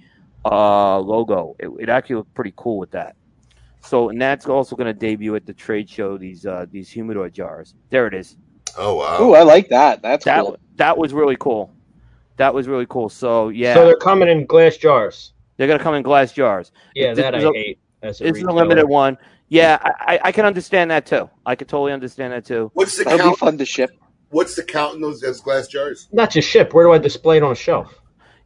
uh, 0.46 1.00
logo. 1.00 1.56
It, 1.60 1.70
it 1.80 1.90
actually 1.90 2.18
looked 2.18 2.34
pretty 2.34 2.54
cool 2.56 2.78
with 2.78 2.92
that. 2.92 3.16
So, 3.82 4.10
and 4.10 4.22
that's 4.22 4.46
also 4.48 4.76
going 4.76 4.88
to 4.88 4.94
debut 4.94 5.36
at 5.36 5.46
the 5.46 5.54
trade 5.54 5.90
show. 5.90 6.18
These 6.18 6.46
uh, 6.46 6.66
these 6.72 6.90
humidor 6.90 7.30
jars. 7.30 7.74
There 7.90 8.08
it 8.08 8.14
is. 8.14 8.38
Oh 8.78 8.96
wow! 8.96 9.22
Ooh, 9.22 9.34
I 9.34 9.44
like 9.44 9.70
that. 9.70 10.02
That's 10.02 10.26
that 10.26 10.42
cool. 10.44 10.58
that 10.78 10.98
was 10.98 11.14
really 11.14 11.36
cool. 11.40 11.74
That 12.38 12.54
was 12.54 12.68
really 12.68 12.86
cool. 12.88 13.10
So 13.10 13.50
yeah, 13.50 13.74
So 13.76 13.86
they're 13.86 13.96
coming 13.98 14.28
in 14.30 14.46
glass 14.46 14.78
jars. 14.78 15.34
they're 15.58 15.68
going 15.68 15.78
to 15.78 15.84
come 15.84 15.94
in 15.96 16.02
glass 16.02 16.32
jars. 16.32 16.72
Yeah, 16.96 17.14
This 17.14 17.24
that 17.24 17.36
I 17.36 17.40
hate. 17.42 17.80
As 18.02 18.20
a 18.22 18.28
It's 18.28 18.42
a 18.42 18.46
limited 18.52 18.86
one. 18.86 19.18
Yeah, 19.50 19.78
I, 19.84 20.16
I- 20.16 20.20
I 20.26 20.32
can 20.32 20.46
understand 20.46 20.90
that 20.92 21.06
too. 21.06 21.30
I 21.46 21.54
can 21.56 21.68
totally 21.68 21.92
understand 21.94 22.34
that 22.34 22.46
too. 22.46 22.72
What's 22.74 22.98
the 22.98 23.04
That'll 23.04 23.20
be 23.20 23.24
count? 23.26 23.38
fun 23.38 23.58
to 23.60 23.66
ship. 23.66 23.92
What's 24.30 24.56
the 24.56 24.64
count 24.64 24.96
in 24.96 25.02
those 25.02 25.20
those 25.22 25.42
glass 25.42 25.68
jars? 25.68 26.08
Not 26.12 26.32
just 26.32 26.50
ship. 26.50 26.74
Where 26.74 26.86
do 26.86 26.92
I 26.94 26.98
display 26.98 27.38
it 27.38 27.44
on 27.44 27.52
a 27.52 27.56
shelf? 27.56 28.02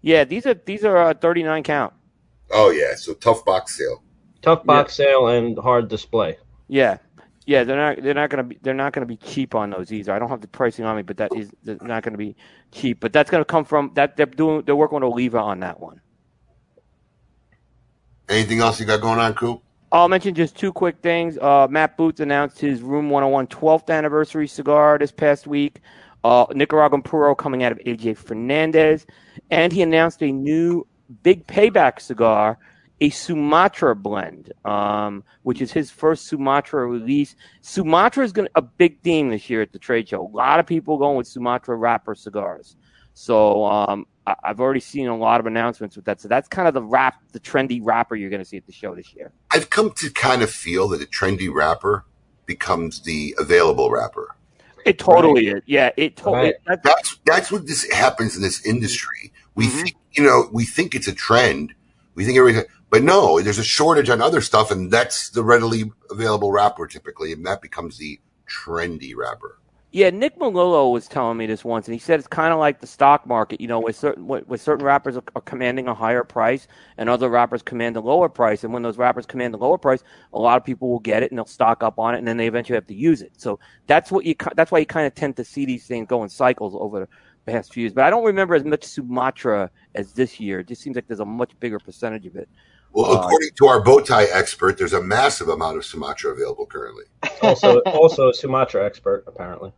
Yeah, 0.07 0.23
these 0.23 0.45
are 0.45 0.53
these 0.53 0.85
are 0.85 0.95
uh, 0.95 1.13
39 1.15 1.63
count. 1.63 1.93
Oh 2.51 2.69
yeah, 2.69 2.95
so 2.95 3.13
tough 3.13 3.43
box 3.43 3.77
sale. 3.77 4.01
Tough 4.41 4.63
box 4.63 4.95
sale 4.95 5.27
and 5.27 5.59
hard 5.59 5.89
display. 5.89 6.37
Yeah, 6.69 6.99
yeah, 7.45 7.65
they're 7.65 7.75
not 7.75 8.01
they're 8.01 8.13
not 8.13 8.29
gonna 8.29 8.45
be 8.45 8.57
they're 8.61 8.73
not 8.73 8.93
gonna 8.93 9.05
be 9.05 9.17
cheap 9.17 9.53
on 9.53 9.69
those 9.69 9.91
either. 9.91 10.13
I 10.13 10.19
don't 10.19 10.29
have 10.29 10.39
the 10.39 10.47
pricing 10.47 10.85
on 10.85 10.95
me, 10.95 11.01
but 11.01 11.17
that 11.17 11.35
is 11.35 11.51
not 11.65 12.03
gonna 12.03 12.17
be 12.17 12.37
cheap. 12.71 13.01
But 13.01 13.11
that's 13.11 13.29
gonna 13.29 13.43
come 13.43 13.65
from 13.65 13.91
that 13.95 14.15
they're 14.15 14.27
doing 14.27 14.63
they're 14.65 14.77
working 14.77 14.95
with 14.95 15.03
Oliva 15.03 15.39
on 15.39 15.59
that 15.59 15.77
one. 15.77 15.99
Anything 18.29 18.61
else 18.61 18.79
you 18.79 18.85
got 18.85 19.01
going 19.01 19.19
on, 19.19 19.33
Coop? 19.33 19.61
I'll 19.91 20.07
mention 20.07 20.33
just 20.35 20.55
two 20.55 20.71
quick 20.71 20.99
things. 21.01 21.37
Uh, 21.37 21.67
Matt 21.69 21.97
Booth 21.97 22.21
announced 22.21 22.59
his 22.59 22.81
Room 22.81 23.09
101 23.09 23.47
12th 23.47 23.89
anniversary 23.89 24.47
cigar 24.47 24.97
this 24.97 25.11
past 25.11 25.47
week. 25.47 25.81
Uh, 26.27 26.45
Nicaraguan 26.53 27.01
Puro 27.01 27.33
coming 27.35 27.63
out 27.63 27.71
of 27.71 27.77
AJ 27.79 28.17
Fernandez. 28.17 29.05
And 29.49 29.71
he 29.71 29.81
announced 29.81 30.21
a 30.21 30.29
new 30.29 30.85
big 31.23 31.47
payback 31.47 32.01
cigar, 32.01 32.57
a 32.99 33.09
Sumatra 33.11 33.95
blend, 33.95 34.51
um, 34.65 35.23
which 35.43 35.61
is 35.61 35.71
his 35.71 35.89
first 35.89 36.27
Sumatra 36.27 36.85
release. 36.85 37.37
Sumatra 37.61 38.25
is 38.25 38.33
going 38.33 38.49
a 38.55 38.61
big 38.61 38.99
theme 39.03 39.29
this 39.29 39.49
year 39.49 39.61
at 39.61 39.71
the 39.71 39.79
trade 39.79 40.09
show. 40.09 40.21
A 40.21 40.35
lot 40.35 40.59
of 40.59 40.65
people 40.65 40.97
going 40.97 41.15
with 41.15 41.27
Sumatra 41.27 41.77
wrapper 41.77 42.13
cigars. 42.13 42.75
So 43.13 43.63
um, 43.63 44.05
I- 44.25 44.35
I've 44.43 44.59
already 44.59 44.81
seen 44.81 45.07
a 45.07 45.15
lot 45.15 45.39
of 45.39 45.45
announcements 45.45 45.95
with 45.95 46.03
that. 46.05 46.19
So 46.19 46.27
that's 46.27 46.49
kind 46.49 46.67
of 46.67 46.73
the 46.73 46.83
wrap, 46.83 47.15
the 47.31 47.39
trendy 47.39 47.79
wrapper 47.81 48.17
you're 48.17 48.29
going 48.29 48.41
to 48.43 48.49
see 48.49 48.57
at 48.57 48.65
the 48.65 48.73
show 48.73 48.93
this 48.93 49.13
year. 49.15 49.31
I've 49.51 49.69
come 49.69 49.91
to 49.91 50.09
kind 50.09 50.41
of 50.41 50.51
feel 50.51 50.89
that 50.89 51.01
a 51.01 51.05
trendy 51.05 51.49
wrapper 51.49 52.03
becomes 52.45 52.99
the 53.03 53.33
available 53.39 53.89
wrapper. 53.91 54.35
It 54.87 54.99
totally 54.99 55.47
is. 55.49 55.63
Yeah, 55.67 55.91
it 55.97 56.17
totally. 56.17 56.47
Right. 56.47 56.55
That's, 56.67 56.83
That's 56.83 57.19
that's 57.25 57.51
what 57.51 57.67
this 57.67 57.91
happens 57.91 58.35
in 58.35 58.41
this 58.43 58.65
industry. 58.65 59.33
We 59.55 59.67
Mhm. 59.67 59.83
think 59.83 59.97
you 60.13 60.23
know 60.23 60.49
we 60.53 60.65
think 60.65 60.95
it's 60.95 61.07
a 61.07 61.13
trend. 61.13 61.75
We 62.15 62.25
think 62.25 62.37
everything, 62.37 62.65
but 62.89 63.03
no, 63.03 63.41
there's 63.41 63.59
a 63.59 63.63
shortage 63.63 64.09
on 64.09 64.21
other 64.21 64.41
stuff, 64.41 64.71
and 64.71 64.91
that's 64.91 65.29
the 65.29 65.43
readily 65.43 65.91
available 66.11 66.51
wrapper 66.51 66.87
typically, 66.87 67.33
and 67.33 67.45
that 67.45 67.61
becomes 67.61 67.97
the 67.97 68.19
trendy 68.49 69.13
wrapper. 69.15 69.59
Yeah, 69.91 70.11
Nick 70.11 70.37
Melillo 70.37 70.91
was 70.91 71.07
telling 71.07 71.37
me 71.37 71.47
this 71.47 71.65
once, 71.65 71.87
and 71.87 71.95
he 71.95 71.99
said 71.99 72.19
it's 72.19 72.27
kind 72.27 72.53
of 72.53 72.59
like 72.59 72.81
the 72.81 72.87
stock 72.87 73.25
market. 73.25 73.61
You 73.61 73.69
know, 73.69 73.79
where 73.79 73.93
certain 73.93 74.27
where 74.27 74.57
certain 74.57 74.85
wrappers 74.85 75.17
are, 75.17 75.23
are 75.35 75.41
commanding 75.41 75.87
a 75.87 75.95
higher 75.95 76.25
price, 76.25 76.67
and 76.97 77.09
other 77.09 77.29
wrappers 77.29 77.63
command 77.63 77.95
a 77.95 78.01
lower 78.01 78.27
price. 78.29 78.65
And 78.65 78.73
when 78.73 78.83
those 78.83 78.97
wrappers 78.97 79.25
command 79.25 79.55
a 79.55 79.57
lower 79.57 79.77
price, 79.79 80.03
a 80.33 80.39
lot 80.39 80.57
of 80.57 80.65
people 80.65 80.89
will 80.89 80.99
get 80.99 81.23
it 81.23 81.31
and 81.31 81.39
they'll 81.39 81.45
stock 81.45 81.83
up 81.83 81.99
on 81.99 82.15
it, 82.15 82.19
and 82.19 82.27
then 82.27 82.37
they 82.37 82.47
eventually 82.47 82.75
have 82.75 82.87
to 82.87 82.93
use 82.93 83.21
it. 83.21 83.31
So 83.37 83.59
that's 83.87 84.11
what 84.11 84.25
you. 84.25 84.35
That's 84.55 84.71
why 84.71 84.79
you 84.79 84.85
kind 84.85 85.07
of 85.07 85.15
tend 85.15 85.37
to 85.37 85.45
see 85.45 85.65
these 85.65 85.85
things 85.87 86.07
go 86.07 86.21
in 86.23 86.29
cycles 86.29 86.75
over 86.77 87.01
the 87.45 87.51
past 87.51 87.73
few 87.73 87.81
years. 87.83 87.93
But 87.93 88.03
I 88.03 88.09
don't 88.09 88.25
remember 88.25 88.55
as 88.55 88.65
much 88.65 88.83
Sumatra 88.83 89.71
as 89.95 90.11
this 90.13 90.37
year. 90.39 90.59
It 90.59 90.67
just 90.67 90.81
seems 90.81 90.95
like 90.97 91.07
there's 91.07 91.21
a 91.21 91.25
much 91.25 91.57
bigger 91.61 91.79
percentage 91.79 92.25
of 92.25 92.35
it. 92.35 92.49
Well, 92.97 93.11
Uh, 93.11 93.19
according 93.19 93.49
to 93.59 93.67
our 93.67 93.79
bow 93.79 93.99
tie 93.99 94.23
expert, 94.23 94.79
there's 94.79 94.93
a 94.93 95.01
massive 95.03 95.49
amount 95.49 95.77
of 95.77 95.85
Sumatra 95.85 96.31
available 96.31 96.65
currently. 96.65 97.03
Also, 97.43 97.77
also 97.85 98.29
a 98.29 98.33
Sumatra 98.33 98.83
expert 98.83 99.23
apparently. 99.27 99.71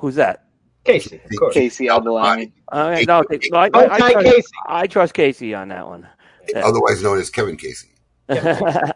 Who's 0.00 0.16
that? 0.16 0.46
Casey, 0.84 1.20
of 1.24 1.30
course. 1.38 1.54
Casey 1.54 1.86
Abdelani. 1.86 2.50
Uh, 2.72 3.00
no, 3.06 3.22
no, 3.30 3.58
I, 3.58 3.66
I, 3.66 3.68
Don't 3.68 3.92
I, 3.92 3.98
trust, 4.12 4.26
Casey. 4.26 4.52
I 4.66 4.86
trust 4.88 5.14
Casey 5.14 5.54
on 5.54 5.68
that 5.68 5.86
one. 5.86 6.08
Otherwise 6.56 7.04
known 7.04 7.20
as 7.20 7.30
Kevin 7.30 7.56
Casey. 7.56 7.90
yeah, 8.28 8.90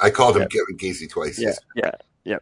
I 0.00 0.08
called 0.08 0.38
him 0.38 0.48
Kevin 0.48 0.78
Casey 0.78 1.06
twice. 1.06 1.38
yeah, 1.76 1.90
yeah. 2.24 2.38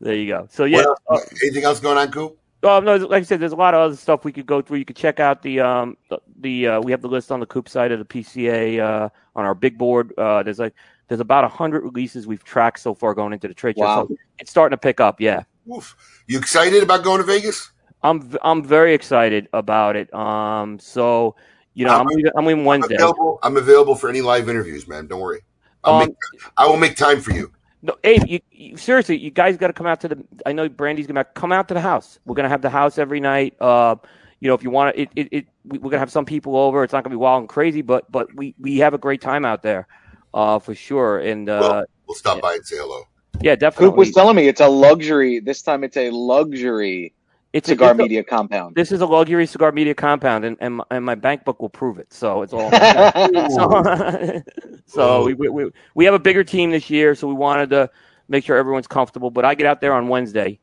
There 0.00 0.14
you 0.14 0.26
go. 0.26 0.48
So 0.50 0.64
yeah, 0.64 0.86
What 1.04 1.22
uh, 1.22 1.24
anything 1.42 1.64
else 1.64 1.80
going 1.80 1.98
on, 1.98 2.10
Coop? 2.10 2.39
Um, 2.62 2.84
no, 2.84 2.96
like 2.96 3.20
I 3.20 3.24
said, 3.24 3.40
there's 3.40 3.52
a 3.52 3.56
lot 3.56 3.74
of 3.74 3.80
other 3.80 3.96
stuff 3.96 4.24
we 4.24 4.32
could 4.32 4.46
go 4.46 4.60
through. 4.62 4.78
You 4.78 4.84
could 4.84 4.96
check 4.96 5.20
out 5.20 5.42
the 5.42 5.60
um 5.60 5.96
the, 6.08 6.18
the 6.40 6.66
uh, 6.68 6.80
we 6.80 6.90
have 6.92 7.02
the 7.02 7.08
list 7.08 7.30
on 7.32 7.40
the 7.40 7.46
Coop 7.46 7.68
site 7.68 7.92
of 7.92 7.98
the 7.98 8.04
PCA 8.04 8.78
uh, 8.80 9.08
on 9.36 9.44
our 9.44 9.54
big 9.54 9.78
board. 9.78 10.12
Uh, 10.18 10.42
there's 10.42 10.58
like 10.58 10.74
there's 11.08 11.20
about 11.20 11.50
hundred 11.50 11.82
releases 11.82 12.26
we've 12.26 12.44
tracked 12.44 12.80
so 12.80 12.94
far 12.94 13.14
going 13.14 13.32
into 13.32 13.48
the 13.48 13.54
trade 13.54 13.76
show. 13.76 13.84
Wow. 13.84 14.06
So 14.08 14.16
it's 14.38 14.50
starting 14.50 14.74
to 14.76 14.80
pick 14.80 15.00
up. 15.00 15.20
Yeah. 15.20 15.42
Oof. 15.72 15.96
You 16.26 16.38
excited 16.38 16.82
about 16.82 17.02
going 17.04 17.18
to 17.20 17.26
Vegas? 17.26 17.70
I'm 18.02 18.22
v- 18.22 18.38
I'm 18.42 18.64
very 18.64 18.94
excited 18.94 19.48
about 19.52 19.96
it. 19.96 20.12
Um, 20.14 20.78
so 20.78 21.36
you 21.74 21.84
know, 21.86 21.92
I'm- 21.92 22.00
I'm 22.00 22.06
leaving, 22.08 22.32
I'm 22.36 22.46
leaving 22.46 22.60
I'm 22.60 22.66
Wednesday. 22.66 22.94
available, 22.96 23.38
I'm 23.42 23.56
available 23.56 23.94
for 23.94 24.08
any 24.10 24.20
live 24.22 24.48
interviews, 24.48 24.88
man. 24.88 25.06
Don't 25.06 25.20
worry. 25.20 25.40
I'll 25.84 25.94
Um, 25.94 25.98
make, 26.00 26.14
I 26.56 26.66
will 26.66 26.76
make 26.76 26.96
time 26.96 27.20
for 27.20 27.30
you. 27.32 27.50
No, 27.82 27.96
Abe, 28.04 28.26
you, 28.26 28.40
you 28.50 28.76
seriously, 28.76 29.16
you 29.16 29.30
guys 29.30 29.56
got 29.56 29.68
to 29.68 29.72
come 29.72 29.86
out 29.86 30.00
to 30.02 30.08
the. 30.08 30.24
I 30.44 30.52
know 30.52 30.68
Brandy's 30.68 31.06
gonna 31.06 31.24
come 31.24 31.50
out 31.52 31.68
to 31.68 31.74
the 31.74 31.80
house. 31.80 32.18
We're 32.26 32.34
gonna 32.34 32.48
have 32.50 32.60
the 32.62 32.68
house 32.70 32.98
every 32.98 33.20
night. 33.20 33.54
Uh, 33.60 33.96
you 34.40 34.48
know, 34.48 34.54
if 34.54 34.62
you 34.62 34.70
want 34.70 34.94
to, 34.94 35.02
it, 35.02 35.08
it, 35.16 35.28
it, 35.32 35.46
we- 35.64 35.78
we're 35.78 35.90
gonna 35.90 36.00
have 36.00 36.12
some 36.12 36.26
people 36.26 36.56
over. 36.56 36.84
It's 36.84 36.92
not 36.92 37.04
gonna 37.04 37.14
be 37.14 37.18
wild 37.18 37.40
and 37.40 37.48
crazy, 37.48 37.80
but 37.82 38.10
but 38.12 38.34
we 38.34 38.54
we 38.58 38.78
have 38.78 38.92
a 38.92 38.98
great 38.98 39.22
time 39.22 39.44
out 39.46 39.62
there, 39.62 39.86
uh, 40.34 40.58
for 40.58 40.74
sure. 40.74 41.20
And 41.20 41.48
uh, 41.48 41.58
Well, 41.60 41.84
we'll 42.08 42.14
stop 42.16 42.42
by 42.42 42.54
and 42.54 42.66
say 42.66 42.76
hello. 42.76 43.04
yeah, 43.40 43.54
definitely. 43.54 43.86
Coop 43.86 43.96
definitely. 43.96 43.98
was 43.98 44.12
telling 44.12 44.36
me 44.36 44.48
it's 44.48 44.60
a 44.60 44.68
luxury. 44.68 45.40
This 45.40 45.62
time 45.62 45.82
it's 45.82 45.96
a 45.96 46.10
luxury 46.10 47.14
it's 47.52 47.68
a, 47.68 47.72
cigar 47.72 47.90
it's 47.90 47.98
a- 47.98 48.02
media 48.02 48.22
compound. 48.22 48.74
This 48.76 48.92
is 48.92 49.00
a 49.00 49.06
luxury 49.06 49.46
cigar 49.46 49.72
media 49.72 49.94
compound, 49.94 50.44
and 50.44 50.56
and 50.60 50.76
my, 50.76 50.84
and 50.90 51.04
my 51.04 51.14
bank 51.14 51.44
book 51.44 51.60
will 51.60 51.68
prove 51.68 51.98
it. 51.98 52.12
So 52.12 52.42
it's 52.42 52.52
all. 52.52 52.70
so 53.50 54.42
so 54.86 55.24
we, 55.24 55.34
we 55.34 55.48
we 55.48 55.70
we 55.94 56.04
have 56.04 56.14
a 56.14 56.18
bigger 56.18 56.44
team 56.44 56.70
this 56.70 56.90
year, 56.90 57.14
so 57.14 57.26
we 57.26 57.34
wanted 57.34 57.70
to 57.70 57.90
make 58.28 58.44
sure 58.44 58.56
everyone's 58.56 58.86
comfortable. 58.86 59.30
But 59.30 59.44
I 59.44 59.54
get 59.54 59.66
out 59.66 59.80
there 59.80 59.92
on 59.92 60.08
Wednesday. 60.08 60.58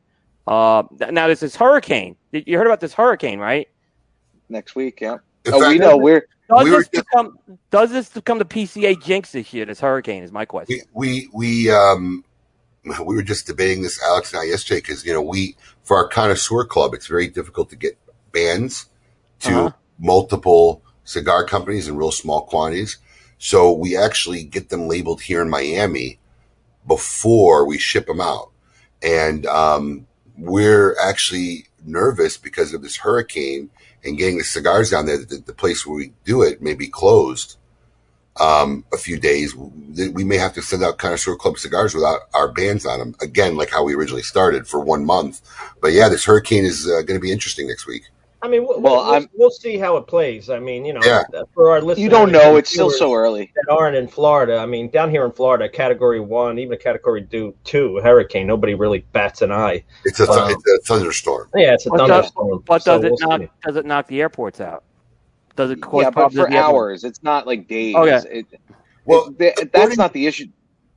Uh, 0.46 0.82
now 1.10 1.26
there's 1.26 1.40
this 1.40 1.54
hurricane. 1.56 2.16
You 2.32 2.56
heard 2.56 2.66
about 2.66 2.80
this 2.80 2.94
hurricane, 2.94 3.38
right? 3.38 3.68
Next 4.48 4.74
week, 4.74 5.00
yeah. 5.02 5.18
Oh, 5.46 5.60
fact, 5.60 5.72
we 5.72 5.78
know 5.78 5.96
we're 5.96 6.26
Does 6.48 6.64
we 6.64 6.70
were 6.70 6.78
this 6.78 6.88
become 6.88 7.38
does 7.70 7.90
this 7.90 8.08
become 8.08 8.38
the 8.38 8.46
PCA 8.46 9.00
jinx 9.02 9.32
this 9.32 9.52
year? 9.52 9.66
This 9.66 9.80
hurricane 9.80 10.22
is 10.22 10.32
my 10.32 10.46
question. 10.46 10.80
we 10.94 11.28
we 11.34 11.70
um 11.70 12.24
we 13.04 13.14
were 13.16 13.22
just 13.22 13.46
debating 13.46 13.82
this 13.82 14.02
Alex 14.02 14.32
and 14.32 14.40
I 14.40 14.44
yesterday 14.44 14.80
because 14.80 15.04
you 15.04 15.12
know 15.12 15.22
we 15.22 15.56
for 15.82 15.96
our 15.96 16.08
connoisseur 16.08 16.64
club 16.64 16.94
it's 16.94 17.06
very 17.06 17.28
difficult 17.28 17.70
to 17.70 17.76
get 17.76 17.98
bands 18.32 18.86
to 19.40 19.50
Uh-huh. 19.66 19.70
multiple 19.98 20.82
cigar 21.04 21.44
companies 21.44 21.88
in 21.88 21.96
real 21.96 22.12
small 22.12 22.42
quantities. 22.42 22.98
So 23.38 23.72
we 23.72 23.96
actually 23.96 24.44
get 24.44 24.68
them 24.68 24.88
labeled 24.88 25.22
here 25.22 25.40
in 25.40 25.48
Miami 25.48 26.18
before 26.86 27.66
we 27.66 27.78
ship 27.78 28.06
them 28.06 28.20
out. 28.20 28.50
And 29.02 29.46
um, 29.46 30.06
we're 30.36 30.96
actually 31.00 31.66
nervous 31.84 32.36
because 32.36 32.74
of 32.74 32.82
this 32.82 32.96
hurricane 32.96 33.70
and 34.04 34.18
getting 34.18 34.38
the 34.38 34.44
cigars 34.44 34.90
down 34.90 35.06
there. 35.06 35.18
The, 35.18 35.36
the 35.38 35.52
place 35.54 35.86
where 35.86 35.96
we 35.96 36.12
do 36.24 36.42
it 36.42 36.60
may 36.60 36.74
be 36.74 36.88
closed 36.88 37.56
um, 38.40 38.84
a 38.92 38.96
few 38.98 39.18
days. 39.18 39.54
We 39.56 40.24
may 40.24 40.36
have 40.36 40.52
to 40.54 40.62
send 40.62 40.82
out 40.84 40.98
Connoisseur 40.98 41.36
Club 41.36 41.58
cigars 41.58 41.94
without 41.94 42.20
our 42.34 42.52
bands 42.52 42.86
on 42.86 42.98
them 42.98 43.14
again, 43.20 43.56
like 43.56 43.70
how 43.70 43.82
we 43.84 43.94
originally 43.94 44.22
started 44.22 44.66
for 44.66 44.80
one 44.80 45.04
month. 45.04 45.40
But 45.80 45.92
yeah, 45.92 46.08
this 46.08 46.24
hurricane 46.24 46.64
is 46.64 46.86
uh, 46.86 47.02
going 47.02 47.18
to 47.18 47.20
be 47.20 47.32
interesting 47.32 47.66
next 47.68 47.86
week. 47.86 48.04
I 48.40 48.46
mean, 48.46 48.64
we'll, 48.68 48.80
Well, 48.80 49.10
we'll, 49.10 49.26
we'll 49.34 49.50
see 49.50 49.78
how 49.78 49.96
it 49.96 50.06
plays. 50.06 50.48
I 50.48 50.60
mean, 50.60 50.84
you 50.84 50.92
know, 50.92 51.00
Yeah. 51.04 51.24
for 51.54 51.70
our 51.72 51.80
listeners, 51.80 52.04
You 52.04 52.08
don't 52.08 52.30
know. 52.30 52.54
It's 52.54 52.70
still 52.70 52.88
so 52.88 53.12
early. 53.12 53.52
that 53.56 53.66
aren't 53.68 53.96
in 53.96 54.06
Florida. 54.06 54.58
I 54.58 54.66
mean, 54.66 54.90
down 54.90 55.10
here 55.10 55.24
in 55.24 55.32
Florida, 55.32 55.68
Category 55.68 56.20
One, 56.20 56.56
even 56.60 56.74
a 56.74 56.76
Category 56.76 57.24
two, 57.24 57.52
two 57.64 57.96
hurricane, 58.00 58.46
nobody 58.46 58.74
really 58.74 59.00
bats 59.12 59.42
an 59.42 59.50
eye. 59.50 59.82
It's 60.04 60.20
a, 60.20 60.26
th- 60.26 60.38
Wow. 60.38 60.48
it's 60.50 60.62
a 60.72 60.78
thunderstorm. 60.86 61.48
Yeah, 61.56 61.74
it's 61.74 61.86
a 61.86 61.90
But 61.90 61.96
does, 62.06 62.08
thunderstorm. 62.30 62.62
but 62.64 62.82
so 62.84 62.94
does 63.02 63.04
it 63.06 63.10
we'll 63.20 63.28
knock 63.28 63.40
see. 63.40 63.48
does 63.66 63.74
it 63.76 63.86
knock 63.86 64.06
the 64.06 64.20
airports 64.20 64.60
out? 64.60 64.84
Does 65.58 65.72
it 65.72 65.80
cause 65.80 66.04
Yeah, 66.04 66.10
but 66.10 66.32
for 66.32 66.44
at 66.44 66.50
the 66.50 66.56
airport? 66.56 66.74
hours. 66.74 67.02
It's 67.04 67.20
not 67.24 67.44
like 67.44 67.66
days. 67.66 67.96
Oh, 67.98 68.04
yeah. 68.04 68.22
It, 68.30 68.46
Well, 69.04 69.34
it- 69.40 69.72
that's 69.72 69.96
not 69.96 70.12
the 70.12 70.28
issue. 70.28 70.46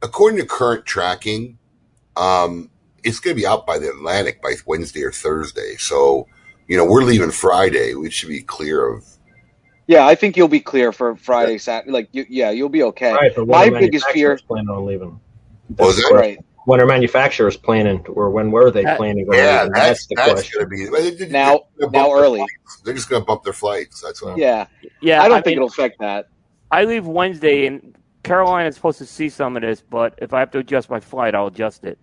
according 0.03 0.39
to 0.39 0.45
current 0.45 0.85
tracking, 0.85 1.57
um, 2.15 2.69
it's 3.03 3.19
going 3.19 3.35
to 3.35 3.41
be 3.41 3.47
out 3.47 3.65
by 3.65 3.79
the 3.79 3.89
Atlantic 3.89 4.39
by 4.39 4.53
Wednesday 4.67 5.01
or 5.01 5.11
Thursday. 5.11 5.77
So, 5.79 6.27
you 6.67 6.77
know, 6.77 6.85
we're 6.85 7.01
leaving 7.01 7.31
Friday. 7.31 7.95
We 7.95 8.11
should 8.11 8.29
be 8.29 8.43
clear 8.43 8.85
of. 8.85 9.03
Yeah, 9.87 10.05
I 10.05 10.13
think 10.13 10.37
you'll 10.37 10.47
be 10.47 10.59
clear 10.59 10.91
for 10.91 11.15
Friday, 11.15 11.57
Saturday. 11.57 11.91
Like, 11.91 12.09
you, 12.11 12.27
yeah, 12.29 12.51
you'll 12.51 12.69
be 12.69 12.83
okay. 12.83 13.13
Right, 13.13 13.35
My 13.47 13.67
biggest 13.71 14.05
fear, 14.09 14.29
manufacturers 14.29 14.41
planning 14.43 14.69
on 14.69 14.85
leaving? 14.85 15.19
What 15.77 15.87
was 15.87 15.97
that? 15.97 16.11
right 16.13 16.37
When 16.65 16.79
are 16.79 16.85
manufacturers 16.85 17.57
planning, 17.57 18.05
or 18.07 18.29
when 18.29 18.51
were 18.51 18.69
they 18.71 18.83
That- 18.83 18.97
planning 18.97 19.27
on 19.29 19.35
Yeah, 19.35 19.57
leaving? 19.63 19.73
that's, 19.73 19.87
That's 19.87 20.07
the 20.07 20.15
that's 20.15 20.31
question. 20.33 20.59
going 20.67 20.69
to 20.87 20.91
be. 20.91 21.09
they- 21.09 21.25
they- 21.25 21.31
now, 21.31 21.61
they're 21.77 21.89
gonna 21.89 22.07
now 22.07 22.13
early. 22.13 22.37
flights. 22.39 22.81
They're 22.85 22.93
just 22.93 23.09
going 23.09 23.21
to 23.21 23.25
bump 23.25 23.43
their 23.43 23.53
flights. 23.53 24.01
That's 24.01 24.21
all. 24.21 24.37
Yeah, 24.37 24.65
Yeah, 25.01 25.21
I 25.23 25.27
don't 25.27 25.37
I 25.37 25.41
think 25.41 25.45
mean, 25.47 25.57
it'll 25.57 25.67
affect 25.69 25.97
that. 25.99 26.27
I 26.69 26.83
leave 26.85 27.07
Wednesday, 27.07 27.65
and 27.65 27.95
Carolina's 28.23 28.75
supposed 28.75 28.99
to 28.99 29.05
see 29.05 29.27
some 29.29 29.55
of 29.55 29.63
this. 29.63 29.81
But 29.81 30.13
if 30.21 30.33
I 30.33 30.39
have 30.39 30.51
to 30.51 30.59
adjust 30.59 30.89
my 30.89 30.99
flight, 30.99 31.33
I'll 31.35 31.47
adjust 31.47 31.83
it. 31.83 31.97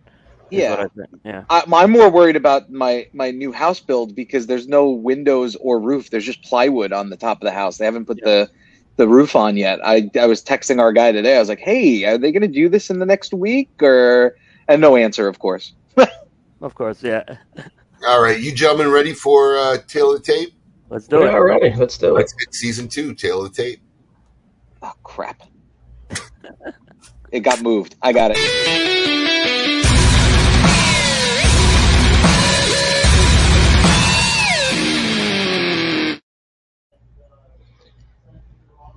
Yeah. 0.50 0.86
I 0.96 1.04
yeah. 1.24 1.44
I, 1.50 1.62
I'm 1.72 1.90
more 1.90 2.10
worried 2.10 2.34
about 2.36 2.70
my 2.70 3.06
my 3.12 3.30
new 3.30 3.52
house 3.52 3.80
build 3.80 4.14
because 4.16 4.46
there's 4.46 4.66
no 4.66 4.88
windows 4.90 5.56
or 5.60 5.78
roof. 5.78 6.08
There's 6.10 6.24
just 6.24 6.42
plywood 6.42 6.92
on 6.92 7.10
the 7.10 7.16
top 7.16 7.38
of 7.40 7.44
the 7.44 7.50
house. 7.52 7.76
They 7.78 7.84
haven't 7.84 8.06
put 8.06 8.18
the 8.22 8.48
the 8.96 9.06
roof 9.06 9.36
on 9.36 9.56
yet. 9.58 9.78
I 9.84 10.10
I 10.18 10.24
was 10.26 10.42
texting 10.42 10.80
our 10.80 10.92
guy 10.92 11.12
today. 11.12 11.36
I 11.36 11.38
was 11.38 11.48
like, 11.50 11.60
"Hey, 11.60 12.04
are 12.04 12.16
they 12.18 12.32
going 12.32 12.42
to 12.42 12.48
do 12.48 12.68
this 12.70 12.88
in 12.90 12.98
the 12.98 13.06
next 13.06 13.32
week?" 13.34 13.68
Or 13.82 14.36
and 14.68 14.80
no 14.80 14.96
answer, 14.96 15.28
of 15.28 15.38
course. 15.38 15.74
Of 16.60 16.74
course, 16.74 17.02
yeah. 17.04 17.22
All 18.06 18.20
right, 18.20 18.40
you 18.40 18.52
gentlemen 18.52 18.90
ready 18.90 19.12
for 19.14 19.56
uh, 19.56 19.78
Tail 19.86 20.12
of 20.12 20.24
the 20.24 20.32
Tape? 20.32 20.54
Let's 20.90 21.06
do 21.06 21.20
Yeah, 21.20 21.26
it. 21.28 21.34
All 21.34 21.40
right, 21.44 21.76
Let's 21.76 21.96
do 21.98 22.08
it. 22.08 22.14
Let's 22.14 22.32
get 22.32 22.52
season 22.52 22.88
two, 22.88 23.14
Tail 23.14 23.44
of 23.44 23.54
the 23.54 23.62
Tape. 23.62 23.80
Oh 24.82 24.92
crap! 25.04 25.42
it 27.32 27.40
got 27.40 27.62
moved. 27.62 27.94
I 28.02 28.12
got 28.12 28.32
it. 28.34 28.38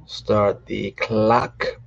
Start 0.08 0.66
the 0.66 0.92
clock. 0.92 1.81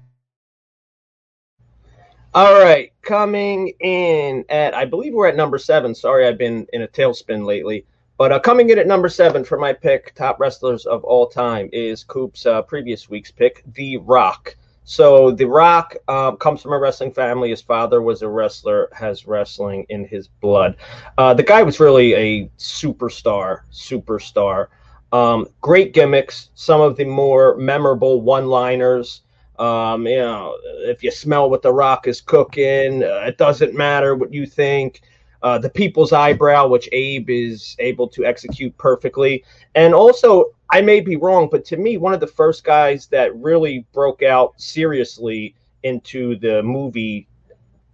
All 2.37 2.55
right, 2.55 2.93
coming 3.03 3.69
in 3.79 4.45
at 4.49 4.75
I 4.75 4.87
believe 4.87 5.15
we're 5.15 5.29
at 5.29 5.37
number 5.37 5.57
seven. 5.57 5.95
Sorry, 5.95 6.27
I've 6.27 6.37
been 6.37 6.67
in 6.73 6.83
a 6.83 6.89
tailspin 6.89 7.47
lately. 7.47 7.87
But 8.19 8.33
uh, 8.33 8.41
coming 8.41 8.71
in 8.71 8.79
at 8.81 8.89
number 8.89 9.09
seven 9.09 9.45
for 9.45 9.57
my 9.57 9.73
pick, 9.73 10.17
top 10.17 10.41
wrestlers 10.41 10.85
of 10.85 11.05
all 11.05 11.29
time, 11.29 11.71
is 11.73 12.03
Coop's 12.03 12.45
uh, 12.45 12.63
previous 12.63 13.09
week's 13.09 13.31
pick, 13.31 13.63
The 13.75 13.99
Rock. 13.99 14.57
So 14.83 15.31
The 15.31 15.45
Rock 15.45 15.95
um, 16.09 16.37
comes 16.39 16.61
from 16.61 16.73
a 16.73 16.79
wrestling 16.79 17.13
family. 17.13 17.51
His 17.51 17.63
father 17.63 18.03
was 18.03 18.23
a 18.23 18.29
wrestler, 18.29 18.89
has 18.93 19.29
wrestling 19.29 19.87
in 19.89 20.05
his 20.05 20.27
blood. 20.27 20.77
Uh, 21.17 21.35
the 21.35 21.43
guy 21.45 21.63
was 21.63 21.79
really 21.79 22.15
a 22.15 22.49
superstar, 22.59 23.61
superstar. 23.73 24.67
Um, 25.13 25.47
great 25.61 25.95
gimmicks, 25.95 26.51
some 26.57 26.81
of 26.81 26.97
the 26.97 27.05
more 27.05 27.57
memorable 27.59 28.23
one-liners. 28.23 29.21
Um, 29.59 30.07
you 30.07 30.17
know, 30.17 30.57
if 30.65 31.03
you 31.03 31.11
smell 31.11 31.49
what 31.49 31.63
the 31.63 31.73
Rock 31.73 32.07
is 32.07 32.21
cooking, 32.21 33.03
uh, 33.05 33.25
it 33.27 33.39
doesn't 33.39 33.75
matter 33.75 34.15
what 34.15 34.33
you 34.33 34.47
think. 34.47 35.03
Uh, 35.43 35.59
the 35.59 35.69
people's 35.69 36.13
eyebrow, 36.13 36.67
which 36.67 36.89
Abe 36.93 37.29
is 37.29 37.77
able 37.79 38.09
to 38.09 38.25
execute 38.25 38.77
perfectly, 38.79 39.45
and 39.75 39.93
also 39.95 40.47
I 40.71 40.81
may 40.81 41.01
be 41.01 41.17
wrong, 41.17 41.49
but 41.51 41.65
to 41.67 41.77
me, 41.77 41.99
one 41.99 42.15
of 42.15 42.21
the 42.21 42.27
first 42.27 42.65
guys 42.65 43.07
that 43.09 43.37
really 43.37 43.87
broke 43.93 44.23
out 44.23 44.55
seriously 44.61 45.55
into 45.83 46.37
the 46.37 46.63
movie 46.63 47.29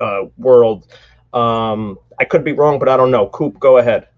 uh, 0.01 0.23
world. 0.39 0.87
Um, 1.33 1.99
I 2.19 2.25
could 2.25 2.45
be 2.45 2.53
wrong, 2.53 2.79
but 2.79 2.89
I 2.89 2.97
don't 2.97 3.11
know. 3.11 3.29
Coop, 3.29 3.59
go 3.59 3.79
ahead. 3.79 4.09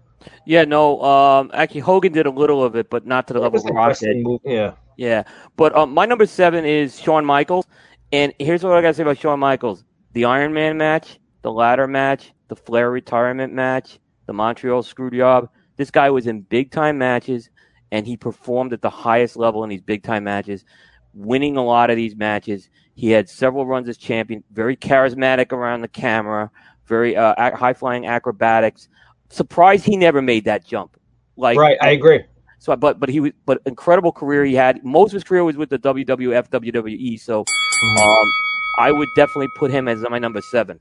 Yeah, 0.45 0.63
no. 0.63 1.01
Um, 1.01 1.51
actually, 1.53 1.81
Hogan 1.81 2.13
did 2.13 2.25
a 2.25 2.31
little 2.31 2.63
of 2.63 2.75
it, 2.75 2.89
but 2.89 3.05
not 3.05 3.27
to 3.27 3.33
the 3.33 3.39
It 3.39 3.43
level 3.43 3.59
of 3.59 3.75
Rock 3.75 3.97
did. 3.97 4.25
Yeah. 4.45 4.73
Yeah, 4.97 5.23
but 5.55 5.75
um, 5.75 5.93
my 5.93 6.05
number 6.05 6.25
seven 6.25 6.65
is 6.65 6.99
Shawn 6.99 7.25
Michaels, 7.25 7.65
and 8.11 8.33
here's 8.39 8.63
what 8.63 8.73
I 8.73 8.81
gotta 8.81 8.93
say 8.93 9.03
about 9.03 9.17
Shawn 9.17 9.39
Michaels: 9.39 9.83
the 10.13 10.25
Iron 10.25 10.53
Man 10.53 10.77
match, 10.77 11.19
the 11.41 11.51
ladder 11.51 11.87
match, 11.87 12.33
the 12.47 12.55
Flair 12.55 12.91
retirement 12.91 13.53
match, 13.53 13.99
the 14.25 14.33
Montreal 14.33 14.83
Screwjob. 14.83 15.49
This 15.75 15.89
guy 15.89 16.09
was 16.09 16.27
in 16.27 16.41
big 16.41 16.71
time 16.71 16.97
matches, 16.97 17.49
and 17.91 18.05
he 18.05 18.17
performed 18.17 18.73
at 18.73 18.81
the 18.81 18.89
highest 18.89 19.35
level 19.35 19.63
in 19.63 19.69
these 19.69 19.81
big 19.81 20.03
time 20.03 20.23
matches, 20.23 20.65
winning 21.13 21.57
a 21.57 21.63
lot 21.63 21.89
of 21.89 21.95
these 21.95 22.15
matches. 22.15 22.69
He 22.95 23.09
had 23.09 23.27
several 23.27 23.65
runs 23.65 23.89
as 23.89 23.97
champion, 23.97 24.43
very 24.51 24.75
charismatic 24.75 25.51
around 25.51 25.81
the 25.81 25.87
camera, 25.87 26.51
very 26.85 27.15
uh, 27.15 27.55
high 27.55 27.73
flying 27.73 28.05
acrobatics. 28.05 28.87
Surprised 29.29 29.85
he 29.85 29.97
never 29.97 30.21
made 30.21 30.45
that 30.45 30.63
jump. 30.63 30.99
Like 31.35 31.57
right, 31.57 31.77
I 31.81 31.89
agree. 31.89 32.23
So, 32.63 32.73
but 32.77 32.97
but 32.97 33.09
he 33.09 33.19
was 33.19 33.33
but 33.45 33.61
incredible 33.65 34.13
career 34.13 34.45
he 34.45 34.55
had. 34.55 34.85
Most 34.85 35.09
of 35.09 35.15
his 35.15 35.25
career 35.25 35.43
was 35.43 35.57
with 35.57 35.67
the 35.67 35.77
WWF, 35.79 36.47
WWE. 36.49 37.19
So, 37.19 37.39
um, 37.41 38.31
I 38.79 38.89
would 38.89 39.09
definitely 39.17 39.49
put 39.57 39.69
him 39.69 39.89
as 39.89 39.99
my 40.09 40.17
number 40.17 40.39
seven. 40.49 40.79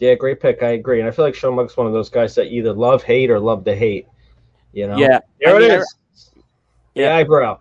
Yeah, 0.00 0.16
great 0.16 0.38
pick. 0.38 0.62
I 0.62 0.72
agree, 0.72 1.00
and 1.00 1.08
I 1.08 1.12
feel 1.12 1.24
like 1.24 1.34
Shawn 1.34 1.54
Michaels 1.54 1.70
is 1.70 1.76
one 1.78 1.86
of 1.86 1.94
those 1.94 2.10
guys 2.10 2.34
that 2.34 2.48
either 2.48 2.74
love 2.74 3.02
hate 3.02 3.30
or 3.30 3.40
love 3.40 3.64
to 3.64 3.74
hate. 3.74 4.06
You 4.74 4.86
know. 4.86 4.98
Yeah, 4.98 5.20
There 5.40 5.54
I 5.54 5.56
it 5.56 5.60
mean, 5.60 5.70
is. 5.80 5.94
The 6.94 7.10
eyebrow. 7.10 7.58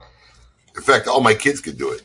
In 0.76 0.82
fact, 0.82 1.08
all 1.08 1.22
my 1.22 1.34
kids 1.34 1.62
could 1.62 1.78
do 1.78 1.94
it. 1.94 2.04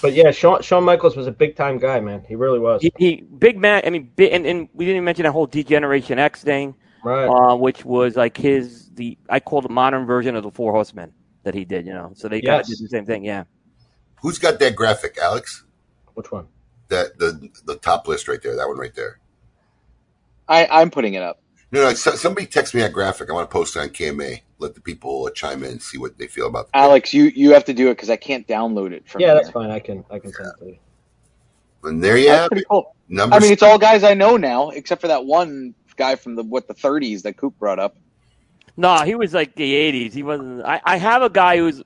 But 0.00 0.14
yeah, 0.14 0.30
Shawn, 0.30 0.62
Shawn 0.62 0.82
Michaels 0.82 1.14
was 1.14 1.26
a 1.26 1.30
big 1.32 1.56
time 1.56 1.76
guy, 1.76 2.00
man. 2.00 2.24
He 2.26 2.36
really 2.36 2.58
was. 2.58 2.80
He, 2.80 2.90
he 2.96 3.20
big 3.20 3.58
man. 3.58 3.82
I 3.84 3.90
mean, 3.90 4.10
big, 4.16 4.32
and, 4.32 4.46
and 4.46 4.70
we 4.72 4.86
didn't 4.86 4.96
even 4.96 5.04
mention 5.04 5.24
that 5.24 5.32
whole 5.32 5.46
Degeneration 5.46 6.18
X 6.18 6.42
thing, 6.42 6.74
Right. 7.04 7.26
uh, 7.28 7.56
which 7.56 7.84
was 7.84 8.16
like 8.16 8.36
his 8.36 8.90
the 8.94 9.18
I 9.28 9.40
call 9.40 9.60
the 9.62 9.68
modern 9.68 10.06
version 10.06 10.36
of 10.36 10.42
the 10.42 10.50
Four 10.50 10.72
Horsemen 10.72 11.12
that 11.44 11.54
he 11.54 11.64
did. 11.64 11.86
You 11.86 11.92
know, 11.94 12.12
so 12.14 12.28
they 12.28 12.42
kind 12.42 12.60
of 12.60 12.66
did 12.66 12.78
the 12.80 12.88
same 12.88 13.06
thing. 13.06 13.24
Yeah. 13.24 13.44
Who's 14.22 14.38
got 14.38 14.58
that 14.60 14.76
graphic, 14.76 15.18
Alex? 15.18 15.64
Which 16.14 16.30
one? 16.32 16.48
That 16.88 17.18
the 17.18 17.50
the 17.64 17.76
top 17.76 18.08
list 18.08 18.28
right 18.28 18.40
there. 18.42 18.56
That 18.56 18.68
one 18.68 18.78
right 18.78 18.94
there. 18.94 19.18
I 20.48 20.66
I'm 20.70 20.90
putting 20.90 21.14
it 21.14 21.22
up. 21.22 21.40
No, 21.72 21.82
no. 21.82 21.94
So, 21.94 22.12
somebody 22.12 22.46
text 22.46 22.74
me 22.74 22.82
that 22.82 22.92
graphic. 22.92 23.30
I 23.30 23.32
want 23.32 23.48
to 23.48 23.52
post 23.52 23.76
it 23.76 23.80
on 23.80 23.88
KMA. 23.88 24.42
Let 24.58 24.74
the 24.74 24.80
people 24.80 25.24
uh, 25.26 25.30
chime 25.30 25.64
in 25.64 25.72
and 25.72 25.82
see 25.82 25.98
what 25.98 26.18
they 26.18 26.26
feel 26.26 26.46
about. 26.46 26.68
The 26.68 26.76
Alex, 26.78 27.12
you 27.14 27.24
you 27.34 27.52
have 27.54 27.64
to 27.66 27.74
do 27.74 27.88
it 27.88 27.94
because 27.94 28.10
I 28.10 28.16
can't 28.16 28.46
download 28.46 28.92
it 28.92 29.08
from 29.08 29.22
Yeah, 29.22 29.28
here. 29.28 29.34
that's 29.34 29.50
fine. 29.50 29.70
I 29.70 29.80
can 29.80 30.04
I 30.10 30.18
can 30.18 30.32
send 30.32 30.48
it 30.50 30.58
to 30.60 30.66
you. 30.66 30.78
And 31.84 32.02
there 32.02 32.16
you 32.16 32.28
That's 32.28 32.38
have 32.42 32.50
pretty 32.50 32.62
it. 32.62 32.68
cool. 32.70 32.94
Number 33.08 33.36
I 33.36 33.40
mean, 33.40 33.52
it's 33.52 33.62
all 33.62 33.78
guys 33.78 34.04
I 34.04 34.14
know 34.14 34.36
now, 34.36 34.70
except 34.70 35.00
for 35.00 35.08
that 35.08 35.24
one 35.24 35.74
guy 35.96 36.16
from 36.16 36.34
the 36.36 36.42
what 36.42 36.68
the 36.68 36.74
30s 36.74 37.22
that 37.22 37.36
Coop 37.36 37.58
brought 37.58 37.78
up. 37.78 37.96
No, 38.76 38.96
he 39.04 39.14
was 39.14 39.34
like 39.34 39.54
the 39.54 39.74
'80s. 39.74 40.14
He 40.14 40.22
wasn't. 40.22 40.64
I, 40.64 40.80
I 40.84 40.96
have 40.96 41.20
a 41.22 41.28
guy 41.28 41.58
who's 41.58 41.82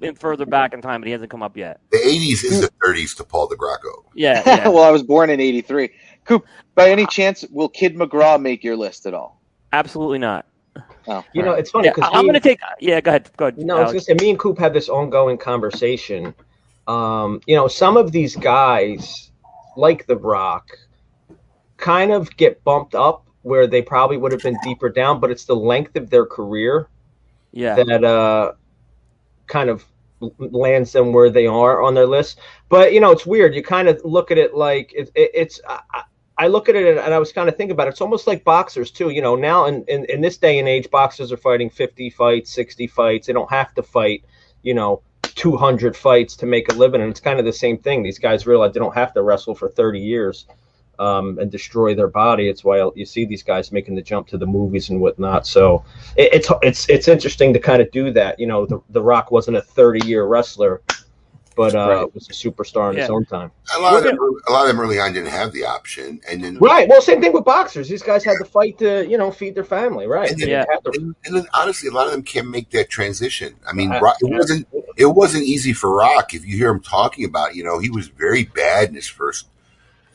in 0.00 0.14
further 0.14 0.46
back 0.46 0.72
in 0.72 0.80
time, 0.80 1.00
but 1.02 1.06
he 1.06 1.12
hasn't 1.12 1.30
come 1.30 1.42
up 1.42 1.56
yet. 1.56 1.80
the 1.90 1.98
'80s 1.98 2.44
is 2.44 2.60
the 2.62 2.70
'30s 2.82 3.14
to 3.18 3.24
Paul 3.24 3.48
DeGracco. 3.48 4.04
Yeah. 4.14 4.42
yeah. 4.46 4.68
well, 4.68 4.84
I 4.84 4.90
was 4.90 5.02
born 5.02 5.28
in 5.28 5.38
'83. 5.38 5.90
Coop, 6.24 6.46
by 6.74 6.90
any 6.90 7.04
chance, 7.06 7.44
will 7.50 7.68
Kid 7.68 7.94
McGraw 7.96 8.40
make 8.40 8.64
your 8.64 8.76
list 8.76 9.04
at 9.06 9.12
all? 9.14 9.40
Absolutely 9.72 10.18
not. 10.18 10.46
Oh, 11.08 11.24
You 11.34 11.42
know, 11.42 11.52
it's 11.52 11.70
funny 11.70 11.86
Yeah, 11.86 11.92
because 11.94 12.10
I'm 12.12 12.22
going 12.22 12.34
to 12.34 12.40
take. 12.40 12.60
Yeah, 12.78 13.00
go 13.00 13.10
ahead. 13.10 13.30
Go 13.36 13.46
ahead. 13.46 13.58
No, 13.58 13.76
I 13.76 13.80
was 13.80 13.90
Alex. 13.90 14.06
gonna 14.06 14.18
say 14.18 14.24
me 14.24 14.30
and 14.30 14.38
Coop 14.38 14.58
had 14.58 14.72
this 14.72 14.88
ongoing 14.88 15.36
conversation. 15.38 16.34
Um, 16.86 17.40
you 17.46 17.54
know, 17.56 17.68
some 17.68 17.96
of 17.96 18.12
these 18.12 18.36
guys, 18.36 19.30
like 19.76 20.06
The 20.06 20.16
Rock, 20.16 20.70
kind 21.76 22.12
of 22.12 22.34
get 22.36 22.62
bumped 22.64 22.94
up 22.94 23.26
where 23.42 23.66
they 23.66 23.82
probably 23.82 24.16
would 24.16 24.32
have 24.32 24.42
been 24.42 24.58
deeper 24.62 24.88
down, 24.88 25.20
but 25.20 25.30
it's 25.30 25.44
the 25.44 25.56
length 25.56 25.96
of 25.96 26.10
their 26.10 26.26
career 26.26 26.88
Yeah. 27.52 27.74
that 27.82 28.04
uh, 28.04 28.52
kind 29.46 29.70
of 29.70 29.84
lands 30.38 30.92
them 30.92 31.12
where 31.12 31.30
they 31.30 31.46
are 31.46 31.82
on 31.82 31.94
their 31.94 32.06
list. 32.06 32.38
But 32.68 32.92
you 32.92 33.00
know, 33.00 33.10
it's 33.10 33.24
weird. 33.26 33.54
You 33.54 33.62
kind 33.62 33.88
of 33.88 34.00
look 34.04 34.30
at 34.30 34.38
it 34.38 34.54
like 34.54 34.92
it, 34.94 35.10
it, 35.14 35.30
it's. 35.34 35.60
I, 35.66 35.80
I- 36.38 36.46
look 36.48 36.70
at 36.70 36.74
it 36.74 36.96
and 36.96 37.12
I 37.14 37.18
was 37.18 37.32
kind 37.32 37.50
of 37.50 37.56
thinking 37.58 37.72
about 37.72 37.86
it. 37.86 37.90
It's 37.90 38.00
almost 38.00 38.26
like 38.26 38.44
boxers 38.44 38.90
too. 38.90 39.10
You 39.10 39.20
know, 39.20 39.36
now 39.36 39.66
in, 39.66 39.84
in, 39.88 40.06
in 40.06 40.22
this 40.22 40.38
day 40.38 40.58
and 40.58 40.66
age, 40.66 40.90
boxers 40.90 41.30
are 41.32 41.36
fighting 41.36 41.68
50 41.68 42.08
fights, 42.08 42.50
60 42.54 42.86
fights. 42.86 43.26
They 43.26 43.34
don't 43.34 43.50
have 43.50 43.74
to 43.74 43.82
fight, 43.82 44.24
you 44.62 44.72
know, 44.72 45.02
200 45.22 45.94
fights 45.94 46.36
to 46.36 46.46
make 46.46 46.72
a 46.72 46.74
living. 46.74 47.02
And 47.02 47.10
it's 47.10 47.20
kind 47.20 47.38
of 47.38 47.44
the 47.44 47.52
same 47.52 47.76
thing. 47.76 48.02
These 48.02 48.18
guys 48.18 48.46
realize 48.46 48.72
they 48.72 48.80
don't 48.80 48.94
have 48.94 49.12
to 49.14 49.22
wrestle 49.22 49.54
for 49.54 49.68
30 49.68 50.00
years 50.00 50.46
um, 51.00 51.38
and 51.38 51.50
destroy 51.50 51.94
their 51.94 52.08
body. 52.08 52.48
It's 52.48 52.62
why 52.62 52.88
you 52.94 53.06
see 53.06 53.24
these 53.24 53.42
guys 53.42 53.72
making 53.72 53.94
the 53.94 54.02
jump 54.02 54.28
to 54.28 54.38
the 54.38 54.46
movies 54.46 54.90
and 54.90 55.00
whatnot. 55.00 55.46
So 55.46 55.82
it, 56.16 56.34
it's 56.34 56.50
it's 56.62 56.88
it's 56.88 57.08
interesting 57.08 57.52
to 57.54 57.58
kind 57.58 57.80
of 57.80 57.90
do 57.90 58.12
that. 58.12 58.38
You 58.38 58.46
know, 58.46 58.66
the 58.66 58.80
the 58.90 59.02
Rock 59.02 59.30
wasn't 59.30 59.56
a 59.56 59.62
30 59.62 60.06
year 60.06 60.26
wrestler, 60.26 60.82
but 61.56 61.74
uh, 61.74 62.06
was 62.12 62.28
a 62.28 62.32
superstar 62.32 62.90
in 62.92 62.98
his 62.98 63.08
own 63.08 63.24
time. 63.24 63.50
A 63.76 63.80
lot 63.80 63.96
of 63.96 64.04
them, 64.04 64.18
a 64.48 64.52
lot 64.52 64.62
of 64.62 64.68
them 64.68 64.80
early 64.80 65.00
on 65.00 65.14
didn't 65.14 65.30
have 65.30 65.52
the 65.52 65.64
option, 65.64 66.20
and 66.28 66.44
then 66.44 66.58
Right. 66.58 66.86
Well, 66.88 67.00
same 67.00 67.20
thing 67.20 67.32
with 67.32 67.44
boxers. 67.44 67.88
These 67.88 68.02
guys 68.02 68.22
had 68.22 68.36
to 68.38 68.44
fight 68.44 68.78
to 68.78 69.06
you 69.08 69.16
know 69.16 69.30
feed 69.30 69.54
their 69.54 69.64
family. 69.64 70.06
Right. 70.06 70.30
And 70.30 70.38
then, 70.38 70.48
didn't 70.48 70.84
to- 70.84 71.00
and, 71.00 71.14
and 71.24 71.36
then 71.36 71.46
honestly, 71.54 71.88
a 71.88 71.92
lot 71.92 72.06
of 72.06 72.12
them 72.12 72.22
can't 72.22 72.48
make 72.48 72.70
that 72.70 72.90
transition. 72.90 73.54
I 73.66 73.72
mean, 73.72 73.90
Uh, 73.90 74.00
Rock, 74.00 74.16
it 74.20 74.30
wasn't 74.30 74.68
it 74.98 75.06
wasn't 75.06 75.44
easy 75.44 75.72
for 75.72 75.94
Rock. 75.96 76.34
If 76.34 76.44
you 76.46 76.58
hear 76.58 76.70
him 76.70 76.80
talking 76.80 77.24
about, 77.24 77.54
you 77.54 77.64
know, 77.64 77.78
he 77.78 77.88
was 77.88 78.08
very 78.08 78.44
bad 78.44 78.90
in 78.90 78.94
his 78.94 79.08
first 79.08 79.46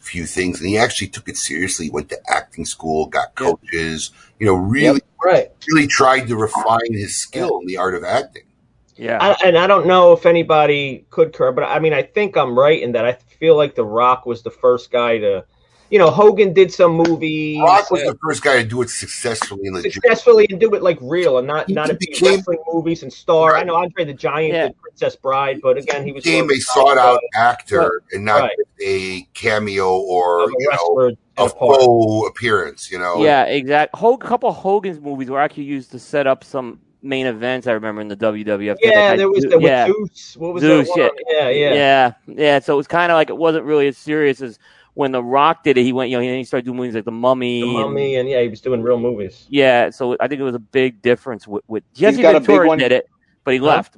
few 0.05 0.25
things, 0.25 0.59
and 0.59 0.69
he 0.69 0.77
actually 0.77 1.07
took 1.07 1.27
it 1.27 1.37
seriously. 1.37 1.89
Went 1.89 2.09
to 2.09 2.19
acting 2.27 2.65
school, 2.65 3.07
got 3.07 3.35
coaches. 3.35 4.11
You 4.39 4.45
know, 4.45 4.55
really, 4.55 5.01
right. 5.23 5.51
really 5.67 5.87
tried 5.87 6.27
to 6.27 6.35
refine 6.35 6.93
his 6.93 7.15
skill 7.15 7.59
in 7.59 7.67
the 7.67 7.77
art 7.77 7.95
of 7.95 8.03
acting. 8.03 8.43
Yeah. 8.97 9.17
I, 9.19 9.47
and 9.47 9.57
I 9.57 9.67
don't 9.67 9.87
know 9.87 10.13
if 10.13 10.25
anybody 10.25 11.05
could 11.09 11.33
curb, 11.33 11.55
but 11.55 11.63
I 11.63 11.79
mean, 11.79 11.93
I 11.93 12.03
think 12.03 12.37
I'm 12.37 12.57
right 12.57 12.81
in 12.81 12.93
that 12.93 13.05
I 13.05 13.13
feel 13.13 13.55
like 13.55 13.75
The 13.75 13.85
Rock 13.85 14.25
was 14.25 14.41
the 14.41 14.51
first 14.51 14.91
guy 14.91 15.17
to, 15.19 15.45
you 15.91 15.99
know, 15.99 16.09
Hogan 16.09 16.51
did 16.53 16.73
some 16.73 16.93
movies. 16.93 17.59
Rock 17.59 17.91
was 17.91 18.01
uh, 18.01 18.11
the 18.11 18.17
first 18.23 18.43
guy 18.43 18.61
to 18.61 18.67
do 18.67 18.81
it 18.81 18.89
successfully 18.89 19.67
and 19.67 19.75
legit. 19.75 19.93
successfully 19.93 20.47
and 20.49 20.59
do 20.59 20.73
it 20.73 20.81
like 20.81 20.97
real 21.01 21.37
and 21.37 21.47
not 21.47 21.69
not 21.69 21.89
in 21.89 21.97
became- 21.99 22.35
wrestling 22.37 22.59
movies 22.73 23.03
and 23.03 23.13
star. 23.13 23.55
I 23.55 23.63
know 23.63 23.75
Andre 23.75 24.05
the 24.05 24.13
Giant 24.13 24.53
did 24.53 24.81
Princess 24.81 25.15
Bride, 25.15 25.59
but 25.61 25.77
again, 25.77 26.05
he 26.05 26.11
was 26.11 26.23
became 26.23 26.47
more 26.47 26.55
a 26.55 26.59
sought 26.59 26.97
out 26.97 27.19
actor 27.35 27.79
Right. 27.79 27.89
and 28.13 28.25
not 28.25 28.41
Right. 28.41 28.51
a 28.83 29.21
cameo 29.33 29.89
or 29.99 30.43
a 30.45 30.47
you 30.47 30.69
know 30.71 30.99
a 31.37 31.43
a 31.45 31.49
faux 31.49 32.29
appearance. 32.29 32.89
You 32.91 32.99
know, 32.99 33.23
Yeah, 33.23 33.43
exactly. 33.45 34.13
A 34.13 34.17
couple 34.17 34.49
of 34.49 34.55
Hogan's 34.55 34.99
movies 34.99 35.29
were 35.29 35.39
actually 35.39 35.63
used 35.63 35.91
to 35.91 35.99
set 35.99 36.27
up 36.27 36.43
some 36.43 36.79
main 37.03 37.27
events. 37.27 37.67
I 37.67 37.73
remember 37.73 38.01
in 38.01 38.07
the 38.07 38.15
WWF. 38.15 38.77
Yeah, 38.81 39.09
had 39.09 39.19
there 39.19 39.29
was 39.29 39.43
the 39.43 39.59
yeah. 39.59 39.85
Zeus. 39.87 40.35
What 40.37 40.53
was 40.55 40.63
Zeus, 40.63 40.87
that 40.95 40.97
one? 40.97 41.09
Yeah, 41.29 41.49
yeah. 41.49 41.73
yeah, 41.73 42.13
yeah. 42.27 42.59
So 42.59 42.73
it 42.73 42.77
was 42.77 42.87
kind 42.87 43.11
of 43.11 43.15
like 43.15 43.29
it 43.29 43.37
wasn't 43.37 43.65
really 43.65 43.87
as 43.87 43.97
serious 43.97 44.41
as 44.41 44.57
when 44.95 45.11
The 45.11 45.23
Rock 45.23 45.63
did 45.63 45.77
it. 45.77 45.83
He 45.83 45.93
went, 45.93 46.09
you 46.09 46.17
know, 46.17 46.23
he 46.23 46.43
started 46.43 46.65
doing 46.65 46.77
movies 46.77 46.95
like 46.95 47.05
The 47.05 47.11
Mummy. 47.11 47.61
The 47.61 47.67
Mummy, 47.67 48.15
and 48.15 48.27
yeah, 48.27 48.41
he 48.41 48.47
was 48.47 48.59
doing 48.61 48.81
real 48.81 48.97
movies. 48.97 49.45
yeah, 49.49 49.91
so 49.91 50.17
I 50.19 50.27
think 50.27 50.41
it 50.41 50.43
was 50.43 50.55
a 50.55 50.59
big 50.59 51.01
difference 51.01 51.47
with, 51.47 51.63
with 51.67 51.83
Jesse 51.93 52.21
got 52.21 52.35
a 52.35 52.39
big 52.39 52.47
Ventura 52.47 52.67
one- 52.67 52.79
did 52.79 52.91
it, 52.91 53.05
but 53.43 53.53
he 53.53 53.59
Huh? 53.59 53.65
left. 53.65 53.97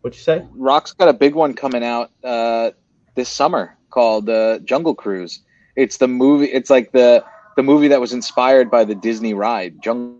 What'd 0.00 0.16
you 0.18 0.22
say? 0.22 0.46
Rock's 0.52 0.92
got 0.92 1.08
a 1.08 1.12
big 1.12 1.34
one 1.34 1.54
coming 1.54 1.82
out 1.84 2.10
uh, 2.22 2.70
this 3.14 3.28
summer 3.28 3.76
called 3.90 4.28
uh, 4.28 4.58
Jungle 4.60 4.94
Cruise. 4.94 5.40
It's 5.74 5.96
the 5.96 6.06
movie. 6.08 6.46
It's 6.46 6.70
like 6.70 6.92
the 6.92 7.24
the 7.56 7.62
movie 7.62 7.88
that 7.88 8.00
was 8.00 8.12
inspired 8.12 8.70
by 8.70 8.84
the 8.84 8.94
Disney 8.94 9.34
ride 9.34 9.82
Jungle. 9.82 10.18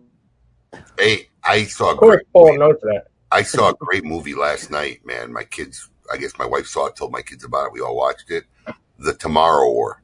Hey, 0.98 1.28
I 1.44 1.64
saw 1.64 1.90
a 1.90 1.92
Of 1.92 1.98
course, 1.98 2.16
great 2.16 2.26
Paul 2.32 2.58
knows 2.58 2.80
that. 2.82 3.04
I 3.30 3.42
saw 3.42 3.70
a 3.70 3.74
great 3.74 4.04
movie 4.04 4.34
last 4.34 4.70
night, 4.70 5.00
man. 5.04 5.32
My 5.32 5.44
kids, 5.44 5.88
I 6.12 6.16
guess 6.16 6.32
my 6.38 6.46
wife 6.46 6.66
saw 6.66 6.86
it, 6.86 6.96
told 6.96 7.12
my 7.12 7.22
kids 7.22 7.44
about 7.44 7.66
it. 7.66 7.72
We 7.72 7.80
all 7.80 7.94
watched 7.96 8.30
it. 8.30 8.44
The 8.98 9.14
Tomorrow 9.14 9.70
War. 9.72 10.02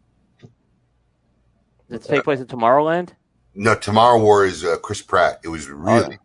Does 1.91 2.05
it 2.05 2.09
take 2.09 2.25
place 2.25 2.41
in 2.41 2.47
Tomorrowland? 2.47 3.11
No, 3.55 3.75
Tomorrow 3.75 4.21
War 4.21 4.47
is 4.47 4.65
uh, 4.65 4.77
Chris 4.83 5.03
Pratt. 5.03 5.41
It 5.45 5.49
was 5.49 5.69
really, 5.69 6.19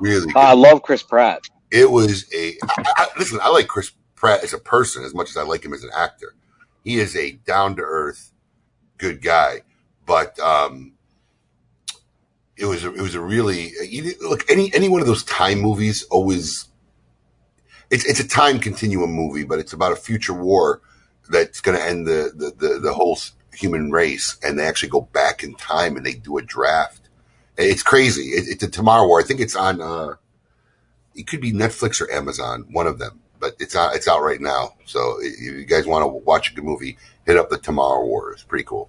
really. 0.00 0.26
Good. 0.26 0.36
I 0.36 0.52
love 0.52 0.82
Chris 0.82 1.02
Pratt. 1.02 1.40
It 1.70 1.90
was 1.90 2.26
a 2.34 2.54
I, 2.62 2.84
I, 2.96 3.06
listen. 3.18 3.38
I 3.42 3.48
like 3.48 3.66
Chris 3.66 3.92
Pratt 4.14 4.44
as 4.44 4.52
a 4.52 4.58
person 4.58 5.04
as 5.04 5.14
much 5.14 5.30
as 5.30 5.36
I 5.36 5.42
like 5.42 5.64
him 5.64 5.72
as 5.72 5.84
an 5.84 5.90
actor. 5.94 6.34
He 6.84 6.98
is 6.98 7.16
a 7.16 7.32
down 7.32 7.76
to 7.76 7.82
earth, 7.82 8.32
good 8.98 9.22
guy. 9.22 9.62
But 10.04 10.38
um, 10.38 10.92
it 12.56 12.66
was 12.66 12.84
a, 12.84 12.92
it 12.92 13.00
was 13.00 13.14
a 13.14 13.20
really 13.20 13.72
you, 13.82 14.12
look 14.20 14.44
any 14.50 14.72
any 14.74 14.88
one 14.88 15.00
of 15.00 15.06
those 15.06 15.24
time 15.24 15.60
movies 15.60 16.02
always. 16.04 16.66
It's 17.90 18.04
it's 18.04 18.20
a 18.20 18.28
time 18.28 18.58
continuum 18.58 19.12
movie, 19.12 19.44
but 19.44 19.58
it's 19.58 19.72
about 19.72 19.92
a 19.92 19.96
future 19.96 20.34
war 20.34 20.82
that's 21.30 21.60
going 21.60 21.78
to 21.78 21.84
end 21.84 22.06
the, 22.06 22.32
the 22.34 22.68
the 22.68 22.78
the 22.80 22.92
whole 22.92 23.18
human 23.52 23.90
race, 23.90 24.36
and 24.42 24.58
they 24.58 24.66
actually 24.66 24.90
go 24.90 25.02
back 25.02 25.42
in 25.42 25.54
time 25.54 25.96
and 25.96 26.04
they 26.04 26.14
do 26.14 26.38
a 26.38 26.42
draft. 26.42 27.08
It's 27.56 27.82
crazy. 27.82 28.30
It, 28.30 28.48
it's 28.48 28.62
a 28.62 28.68
Tomorrow 28.68 29.06
War. 29.06 29.20
I 29.20 29.24
think 29.24 29.40
it's 29.40 29.56
on. 29.56 29.80
uh 29.80 30.14
it 31.14 31.26
could 31.26 31.40
be 31.40 31.52
Netflix 31.52 32.00
or 32.00 32.10
Amazon, 32.10 32.66
one 32.70 32.86
of 32.86 32.98
them, 32.98 33.20
but 33.38 33.54
it's 33.58 33.74
out, 33.74 33.94
it's 33.94 34.08
out 34.08 34.22
right 34.22 34.40
now. 34.40 34.74
So 34.86 35.16
if 35.20 35.40
you 35.40 35.64
guys 35.64 35.86
want 35.86 36.04
to 36.04 36.08
watch 36.08 36.52
a 36.52 36.54
good 36.54 36.64
movie, 36.64 36.96
hit 37.26 37.36
up 37.36 37.50
the 37.50 37.58
Tomorrow 37.58 38.04
War. 38.06 38.32
It's 38.32 38.44
pretty 38.44 38.64
cool. 38.64 38.88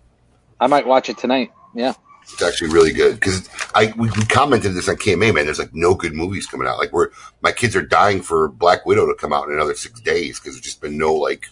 I 0.60 0.68
might 0.68 0.86
watch 0.86 1.10
it 1.10 1.18
tonight. 1.18 1.52
Yeah. 1.76 1.94
It's 2.24 2.42
actually 2.42 2.72
really 2.72 2.94
good 2.94 3.16
because 3.16 3.50
I 3.74 3.94
we, 3.98 4.10
commented 4.30 4.76
this 4.76 4.88
on 4.88 4.96
KMA 4.96 5.34
man. 5.34 5.46
There's 5.46 5.60
like 5.60 5.74
no 5.74 5.96
good 5.96 6.14
movies 6.14 6.46
coming 6.46 6.68
out. 6.68 6.78
Like 6.78 6.94
we're 6.94 7.10
my 7.42 7.52
kids 7.52 7.76
are 7.76 7.82
dying 7.82 8.22
for 8.22 8.48
Black 8.48 8.86
Widow 8.86 9.08
to 9.08 9.16
come 9.16 9.34
out 9.34 9.48
in 9.48 9.56
another 9.56 9.74
six 9.74 10.00
days 10.00 10.40
because 10.40 10.54
there's 10.54 10.64
just 10.64 10.82
been 10.82 10.98
no 10.98 11.14
like 11.14 11.48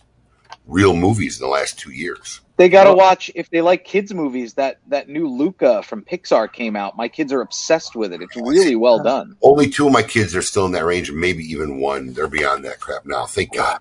real 0.69 0.95
movies 0.95 1.39
in 1.39 1.45
the 1.45 1.51
last 1.51 1.79
two 1.79 1.91
years. 1.91 2.41
They 2.57 2.69
got 2.69 2.85
to 2.85 2.93
watch 2.93 3.31
if 3.35 3.49
they 3.49 3.61
like 3.61 3.85
kids 3.85 4.13
movies. 4.13 4.53
That 4.55 4.77
that 4.87 5.07
new 5.07 5.29
Luca 5.29 5.81
from 5.81 6.03
Pixar 6.03 6.51
came 6.51 6.75
out. 6.75 6.97
My 6.97 7.07
kids 7.07 7.31
are 7.31 7.41
obsessed 7.41 7.95
with 7.95 8.11
it. 8.13 8.21
It's 8.21 8.35
really 8.35 8.75
well 8.75 9.01
done. 9.01 9.35
Only 9.41 9.69
two 9.69 9.87
of 9.87 9.93
my 9.93 10.03
kids 10.03 10.35
are 10.35 10.41
still 10.41 10.65
in 10.65 10.73
that 10.73 10.85
range, 10.85 11.09
and 11.09 11.19
maybe 11.19 11.43
even 11.43 11.79
one. 11.79 12.13
They're 12.13 12.27
beyond 12.27 12.65
that 12.65 12.79
crap 12.81 13.05
now. 13.05 13.25
Thank 13.25 13.53
God. 13.53 13.79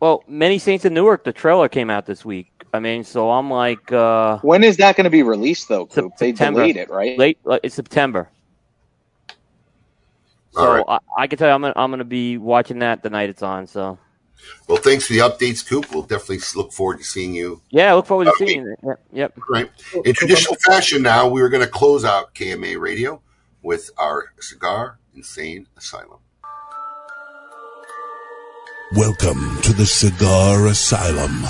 Well, 0.00 0.24
Many 0.28 0.58
Saints 0.58 0.84
of 0.84 0.92
Newark, 0.92 1.24
the 1.24 1.32
trailer 1.32 1.68
came 1.68 1.90
out 1.90 2.06
this 2.06 2.24
week. 2.24 2.52
I 2.72 2.80
mean, 2.80 3.02
so 3.02 3.30
I'm 3.30 3.50
like, 3.50 3.90
uh, 3.92 4.38
When 4.42 4.62
is 4.62 4.76
that 4.76 4.96
going 4.96 5.04
to 5.04 5.10
be 5.10 5.22
released 5.22 5.68
though? 5.68 5.86
Coop? 5.86 6.12
They 6.18 6.32
September. 6.32 6.60
delayed 6.60 6.76
it, 6.76 6.90
right? 6.90 7.18
Late, 7.18 7.38
like, 7.44 7.60
it's 7.64 7.74
September. 7.74 8.30
So 10.52 10.60
All 10.60 10.74
right. 10.74 10.84
I, 10.86 10.98
I 11.22 11.26
can 11.26 11.38
tell 11.38 11.48
you, 11.48 11.54
I'm 11.54 11.62
gonna, 11.62 11.74
I'm 11.76 11.90
gonna 11.90 12.04
be 12.04 12.38
watching 12.38 12.80
that 12.80 13.02
the 13.02 13.10
night 13.10 13.30
it's 13.30 13.42
on. 13.42 13.66
So 13.66 13.98
Well, 14.68 14.78
thanks 14.78 15.06
for 15.06 15.12
the 15.14 15.20
updates, 15.20 15.66
Coop. 15.66 15.90
We'll 15.92 16.02
definitely 16.02 16.40
look 16.56 16.72
forward 16.72 16.98
to 16.98 17.04
seeing 17.04 17.34
you 17.34 17.60
yeah, 17.70 17.92
I 17.92 17.94
look 17.94 18.06
forward 18.06 18.24
to 18.26 18.30
uh, 18.30 18.34
Okay. 18.34 18.46
seeing 18.46 18.66
it. 18.68 18.78
Yep. 18.84 19.00
yep. 19.12 19.38
Right. 19.50 19.70
In 20.04 20.14
traditional 20.14 20.56
fashion, 20.56 21.02
now 21.02 21.28
we're 21.28 21.48
going 21.48 21.64
to 21.64 21.70
close 21.70 22.04
out 22.04 22.34
KMA 22.34 22.78
Radio 22.78 23.20
with 23.62 23.90
our 23.98 24.26
cigar 24.40 24.98
insane 25.14 25.66
asylum. 25.76 26.18
Welcome 28.96 29.60
to 29.62 29.72
the 29.74 29.84
Cigar 29.84 30.66
Asylum, 30.66 31.44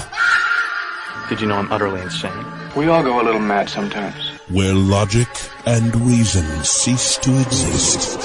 Did 1.29 1.41
you 1.41 1.47
know 1.47 1.55
I'm 1.57 1.71
utterly 1.71 2.01
insane? 2.01 2.33
We 2.77 2.89
all 2.89 3.03
go 3.03 3.21
a 3.21 3.25
little 3.25 3.41
mad 3.41 3.69
sometimes. 3.69 4.31
where 4.49 4.75
logic 4.75 5.29
and 5.67 5.95
reason 6.01 6.45
cease 6.65 7.17
to 7.19 7.31
exist. 7.41 8.19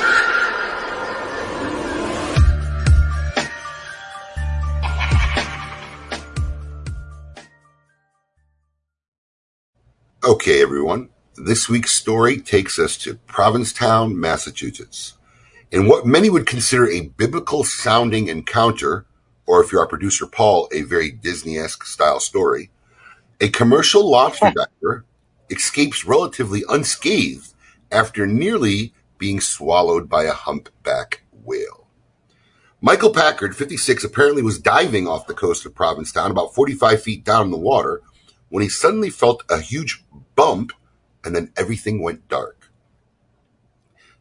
Okay, 10.26 10.62
everyone. 10.62 11.10
This 11.36 11.68
week's 11.68 11.92
story 11.92 12.40
takes 12.40 12.80
us 12.80 12.96
to 13.00 13.16
Provincetown, 13.28 14.18
Massachusetts. 14.18 15.16
In 15.70 15.86
what 15.86 16.06
many 16.06 16.30
would 16.30 16.46
consider 16.46 16.88
a 16.88 17.10
biblical 17.10 17.66
sounding 17.66 18.30
encounter, 18.30 19.06
or 19.46 19.62
if 19.62 19.74
you're 19.74 19.82
our 19.82 19.88
producer 19.88 20.26
Paul, 20.26 20.70
a 20.72 20.84
very 20.84 21.12
Disney 21.12 21.58
esque 21.58 21.84
style 21.84 22.22
story, 22.22 22.72
a 23.42 23.50
commercial 23.50 24.10
lobster 24.10 24.54
diver 24.56 25.04
escapes 25.50 26.06
relatively 26.06 26.64
unscathed 26.70 27.54
after 27.92 28.26
nearly 28.26 28.94
being 29.18 29.42
swallowed 29.42 30.08
by 30.08 30.24
a 30.24 30.32
humpback 30.32 31.24
whale. 31.34 31.86
Michael 32.80 33.12
Packard, 33.12 33.58
56, 33.58 34.06
apparently 34.06 34.42
was 34.42 34.58
diving 34.58 35.06
off 35.06 35.28
the 35.28 35.34
coast 35.34 35.66
of 35.66 35.76
Provincetown, 35.76 36.32
about 36.32 36.56
45 36.56 37.02
feet 37.04 37.26
down 37.26 37.48
in 37.48 37.52
the 37.52 37.58
water, 37.58 38.02
when 38.54 38.62
he 38.62 38.70
suddenly 38.70 39.10
felt 39.10 39.44
a 39.50 39.60
huge 39.60 40.06
bump 40.36 40.74
and 41.26 41.36
then 41.36 41.52
everything 41.58 42.04
went 42.04 42.30
dark. 42.30 42.70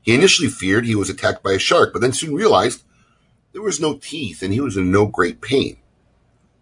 He 0.00 0.14
initially 0.14 0.48
feared 0.48 0.86
he 0.86 0.94
was 0.94 1.10
attacked 1.10 1.42
by 1.42 1.52
a 1.52 1.58
shark, 1.58 1.92
but 1.92 2.00
then 2.00 2.14
soon 2.14 2.34
realized 2.34 2.82
there 3.52 3.60
was 3.60 3.78
no 3.78 3.98
teeth 3.98 4.42
and 4.42 4.50
he 4.50 4.58
was 4.58 4.74
in 4.74 4.90
no 4.90 5.04
great 5.04 5.42
pain. 5.42 5.76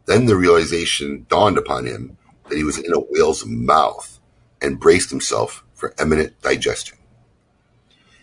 Then 0.06 0.26
the 0.26 0.34
realization 0.34 1.26
dawned 1.28 1.56
upon 1.56 1.86
him 1.86 2.18
that 2.48 2.56
he 2.56 2.64
was 2.64 2.76
in 2.76 2.92
a 2.92 2.98
whale's 2.98 3.46
mouth 3.46 4.18
and 4.60 4.80
braced 4.80 5.10
himself 5.10 5.62
for 5.72 5.94
imminent 6.00 6.42
digestion. 6.42 6.98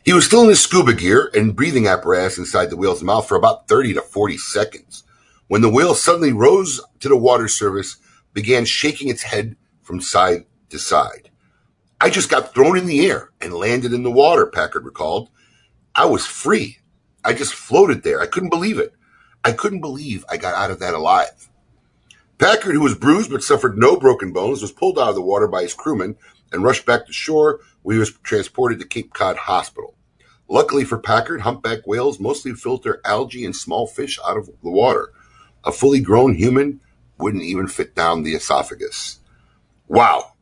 He 0.03 0.11
was 0.11 0.25
still 0.25 0.43
in 0.43 0.49
his 0.49 0.59
scuba 0.59 0.93
gear 0.93 1.31
and 1.33 1.55
breathing 1.55 1.87
apparatus 1.87 2.37
inside 2.37 2.69
the 2.69 2.75
whale's 2.75 3.01
mouth 3.01 3.25
for 3.25 3.37
about 3.37 3.69
30 3.69 3.93
to 3.93 4.01
40 4.01 4.39
seconds 4.39 5.03
when 5.47 5.61
the 5.61 5.69
whale 5.69 5.95
suddenly 5.95 6.33
rose 6.33 6.81
to 6.99 7.07
the 7.07 7.15
water 7.15 7.47
surface, 7.47 7.95
began 8.37 8.65
shaking 8.65 9.09
its 9.09 9.23
head 9.23 9.55
from 9.81 9.99
side 9.99 10.45
to 10.69 10.77
side. 10.77 11.31
I 11.99 12.11
just 12.11 12.29
got 12.29 12.53
thrown 12.53 12.77
in 12.77 12.85
the 12.85 13.03
air 13.07 13.31
and 13.41 13.51
landed 13.51 13.93
in 13.93 14.03
the 14.03 14.11
water, 14.11 14.45
Packard 14.45 14.85
recalled. 14.85 15.29
I 15.95 16.05
was 16.05 16.27
free. 16.27 16.77
I 17.25 17.33
just 17.33 17.55
floated 17.55 18.03
there. 18.03 18.21
I 18.21 18.27
couldn't 18.27 18.51
believe 18.51 18.77
it. 18.77 18.93
I 19.43 19.53
couldn't 19.53 19.81
believe 19.81 20.23
I 20.29 20.37
got 20.37 20.53
out 20.53 20.69
of 20.69 20.77
that 20.81 20.93
alive. 20.93 21.49
Packard, 22.37 22.75
who 22.75 22.81
was 22.81 22.93
bruised 22.93 23.31
but 23.31 23.41
suffered 23.41 23.75
no 23.75 23.97
broken 23.97 24.31
bones, 24.31 24.61
was 24.61 24.71
pulled 24.71 24.99
out 24.99 25.09
of 25.09 25.15
the 25.15 25.21
water 25.23 25.47
by 25.47 25.63
his 25.63 25.73
crewmen 25.73 26.15
and 26.51 26.61
rushed 26.61 26.85
back 26.85 27.07
to 27.07 27.13
shore 27.13 27.61
where 27.81 27.95
he 27.95 27.99
was 27.99 28.11
transported 28.19 28.77
to 28.77 28.85
Cape 28.85 29.15
Cod 29.15 29.35
Hospital. 29.35 29.95
Luckily 30.47 30.85
for 30.85 30.99
Packard, 30.99 31.41
humpback 31.41 31.87
whales 31.87 32.19
mostly 32.19 32.53
filter 32.53 33.01
algae 33.03 33.45
and 33.45 33.55
small 33.55 33.87
fish 33.87 34.19
out 34.23 34.37
of 34.37 34.45
the 34.45 34.69
water. 34.69 35.11
A 35.63 35.71
fully 35.71 36.01
grown 36.01 36.35
human 36.35 36.81
wouldn't 37.17 37.43
even 37.43 37.67
fit 37.67 37.95
down 37.95 38.23
the 38.23 38.33
esophagus. 38.35 39.19
Wow, 39.87 40.33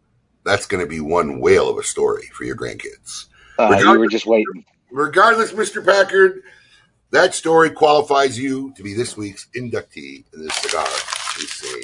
that's 0.43 0.65
going 0.65 0.83
to 0.83 0.89
be 0.89 0.99
one 0.99 1.39
whale 1.39 1.69
of 1.69 1.77
a 1.77 1.83
story 1.83 2.27
for 2.33 2.43
your 2.43 2.55
grandkids. 2.55 3.25
Uh, 3.57 3.77
you 3.79 3.99
were 3.99 4.07
just 4.07 4.25
waiting. 4.25 4.65
Regardless, 4.91 5.51
Mr. 5.51 5.85
Packard, 5.85 6.41
that 7.11 7.33
story 7.33 7.69
qualifies 7.69 8.39
you 8.39 8.73
to 8.75 8.83
be 8.83 8.93
this 8.93 9.15
week's 9.17 9.47
inductee 9.55 10.25
in 10.33 10.43
the 10.43 10.49
Cigar 10.51 10.85
Insane 11.39 11.83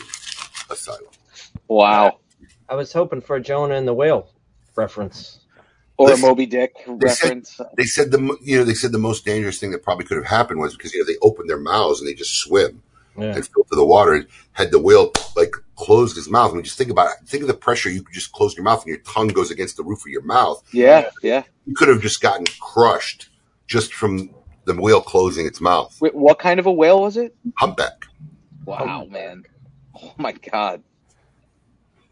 Asylum. 0.69 1.11
Wow. 1.67 2.19
I 2.69 2.75
was 2.75 2.93
hoping 2.93 3.21
for 3.21 3.35
a 3.35 3.41
Jonah 3.41 3.75
and 3.75 3.87
the 3.87 3.93
Whale 3.93 4.29
reference. 4.75 5.39
Or 5.97 6.07
Listen, 6.07 6.25
a 6.25 6.27
Moby 6.27 6.45
Dick 6.47 6.75
They 6.99 7.09
said, 7.09 7.27
reference. 7.27 7.59
they 7.77 7.83
said 7.85 8.11
the 8.11 8.37
you 8.41 8.57
know 8.57 8.63
they 8.63 8.73
said 8.73 8.91
the 8.91 8.97
most 8.97 9.25
dangerous 9.25 9.59
thing 9.59 9.71
that 9.71 9.83
probably 9.83 10.05
could 10.05 10.17
have 10.17 10.25
happened 10.27 10.59
was 10.59 10.75
because 10.75 10.93
you 10.93 11.01
know 11.01 11.05
they 11.05 11.17
opened 11.21 11.49
their 11.49 11.59
mouths 11.59 11.99
and 11.99 12.07
they 12.09 12.13
just 12.13 12.35
swim 12.41 12.81
Yeah. 13.17 13.35
and 13.35 13.45
filter 13.47 13.75
the 13.75 13.85
water. 13.85 14.13
And 14.13 14.27
had 14.53 14.71
the 14.71 14.79
whale 14.79 15.11
like 15.35 15.53
closed 15.75 16.15
his 16.15 16.29
mouth, 16.29 16.51
I 16.51 16.55
mean, 16.55 16.63
just 16.63 16.77
think 16.77 16.89
about 16.89 17.07
it. 17.07 17.27
Think 17.27 17.41
of 17.43 17.47
the 17.47 17.53
pressure. 17.53 17.89
You 17.89 18.03
could 18.03 18.13
just 18.13 18.31
close 18.31 18.55
your 18.55 18.63
mouth 18.63 18.81
and 18.83 18.89
your 18.89 18.99
tongue 18.99 19.27
goes 19.29 19.51
against 19.51 19.77
the 19.77 19.83
roof 19.83 20.01
of 20.01 20.07
your 20.11 20.21
mouth. 20.23 20.63
Yeah, 20.71 21.09
yeah. 21.21 21.43
You 21.65 21.75
could 21.75 21.87
have 21.89 22.01
just 22.01 22.21
gotten 22.21 22.45
crushed 22.59 23.29
just 23.67 23.93
from 23.93 24.33
the 24.65 24.73
whale 24.75 25.01
closing 25.01 25.45
its 25.45 25.59
mouth. 25.61 25.97
Wait, 26.01 26.13
what 26.15 26.39
kind 26.39 26.59
of 26.59 26.65
a 26.65 26.71
whale 26.71 27.01
was 27.01 27.17
it? 27.17 27.35
Humpback. 27.57 28.05
Wow, 28.65 29.05
man. 29.09 29.43
Oh 30.01 30.13
my 30.17 30.31
god. 30.33 30.83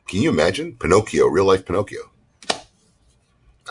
Can 0.07 0.21
you 0.21 0.29
imagine 0.29 0.75
Pinocchio, 0.75 1.27
real 1.27 1.45
life 1.45 1.65
Pinocchio? 1.65 2.11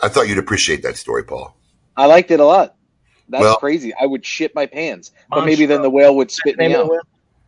I 0.01 0.07
thought 0.07 0.29
you'd 0.29 0.37
appreciate 0.37 0.83
that 0.83 0.95
story, 0.97 1.23
Paul. 1.23 1.55
I 1.97 2.05
liked 2.05 2.31
it 2.31 2.39
a 2.39 2.45
lot. 2.45 2.75
That's 3.27 3.41
Well- 3.41 3.57
crazy. 3.57 3.93
I 3.93 4.05
would 4.05 4.25
shit 4.25 4.55
my 4.55 4.65
pants. 4.65 5.11
But 5.29 5.45
maybe 5.45 5.65
then 5.65 5.81
the 5.81 5.89
whale 5.89 6.15
would 6.15 6.31
spit 6.31 6.57
Name 6.57 6.71
me 6.71 6.77
out. 6.77 6.89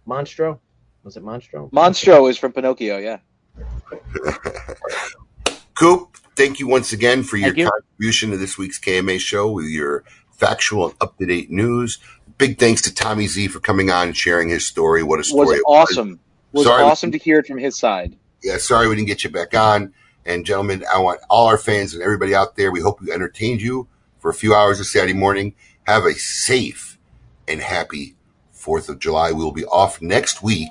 Whale? 0.05 0.19
Monstro? 0.19 0.59
Was 1.03 1.17
it 1.17 1.23
Monstro? 1.23 1.71
Monstro 1.71 2.29
is 2.29 2.37
from 2.37 2.51
Pinocchio, 2.51 2.97
yeah. 2.97 3.19
Coop, 5.73 6.17
thank 6.35 6.59
you 6.59 6.67
once 6.67 6.93
again 6.93 7.23
for 7.23 7.37
your 7.37 7.55
you. 7.55 7.69
contribution 7.69 8.31
to 8.31 8.37
this 8.37 8.57
week's 8.57 8.79
KMA 8.79 9.19
show 9.19 9.51
with 9.51 9.65
your 9.65 10.03
factual 10.31 10.85
and 10.85 10.95
up 11.01 11.17
to 11.17 11.25
date 11.25 11.49
news. 11.49 11.99
Big 12.37 12.59
thanks 12.59 12.81
to 12.83 12.93
Tommy 12.93 13.27
Z 13.27 13.47
for 13.47 13.59
coming 13.59 13.89
on 13.89 14.07
and 14.07 14.17
sharing 14.17 14.49
his 14.49 14.65
story. 14.65 15.03
What 15.03 15.19
a 15.19 15.23
story! 15.23 15.47
Was 15.47 15.57
it 15.57 15.63
awesome. 15.67 16.19
Was 16.51 16.65
Sorry. 16.65 16.83
awesome 16.83 17.11
to 17.11 17.17
hear 17.17 17.39
it 17.39 17.47
from 17.47 17.57
his 17.57 17.77
side. 17.77 18.17
Yeah, 18.43 18.57
sorry 18.57 18.87
we 18.87 18.95
didn't 18.95 19.07
get 19.07 19.23
you 19.23 19.29
back 19.29 19.53
on. 19.53 19.93
And 20.25 20.45
gentlemen, 20.45 20.83
I 20.91 20.99
want 20.99 21.21
all 21.29 21.47
our 21.47 21.57
fans 21.57 21.93
and 21.93 22.03
everybody 22.03 22.35
out 22.35 22.55
there, 22.55 22.71
we 22.71 22.81
hope 22.81 23.01
we 23.01 23.11
entertained 23.11 23.61
you 23.61 23.87
for 24.19 24.29
a 24.29 24.33
few 24.33 24.53
hours 24.53 24.77
this 24.77 24.91
Saturday 24.91 25.13
morning. 25.13 25.55
Have 25.87 26.03
a 26.03 26.13
safe 26.13 26.99
and 27.47 27.61
happy 27.61 28.15
4th 28.61 28.89
of 28.89 28.99
July. 28.99 29.31
We 29.31 29.43
will 29.43 29.51
be 29.51 29.65
off 29.65 30.01
next 30.01 30.43
week 30.43 30.69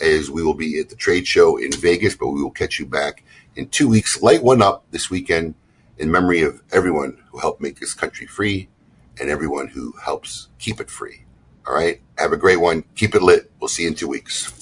as 0.00 0.30
we 0.30 0.42
will 0.42 0.54
be 0.54 0.78
at 0.78 0.88
the 0.88 0.96
trade 0.96 1.26
show 1.26 1.56
in 1.56 1.72
Vegas, 1.72 2.16
but 2.16 2.28
we 2.28 2.42
will 2.42 2.50
catch 2.50 2.78
you 2.78 2.86
back 2.86 3.22
in 3.56 3.68
two 3.68 3.88
weeks. 3.88 4.20
Light 4.20 4.42
one 4.42 4.60
up 4.60 4.84
this 4.90 5.10
weekend 5.10 5.54
in 5.98 6.10
memory 6.10 6.42
of 6.42 6.62
everyone 6.72 7.22
who 7.30 7.38
helped 7.38 7.60
make 7.60 7.78
this 7.80 7.94
country 7.94 8.26
free 8.26 8.68
and 9.20 9.30
everyone 9.30 9.68
who 9.68 9.92
helps 10.02 10.48
keep 10.58 10.80
it 10.80 10.90
free. 10.90 11.24
All 11.66 11.74
right. 11.74 12.00
Have 12.18 12.32
a 12.32 12.36
great 12.36 12.60
one. 12.60 12.84
Keep 12.96 13.14
it 13.14 13.22
lit. 13.22 13.50
We'll 13.60 13.68
see 13.68 13.84
you 13.84 13.88
in 13.88 13.94
two 13.94 14.08
weeks. 14.08 14.61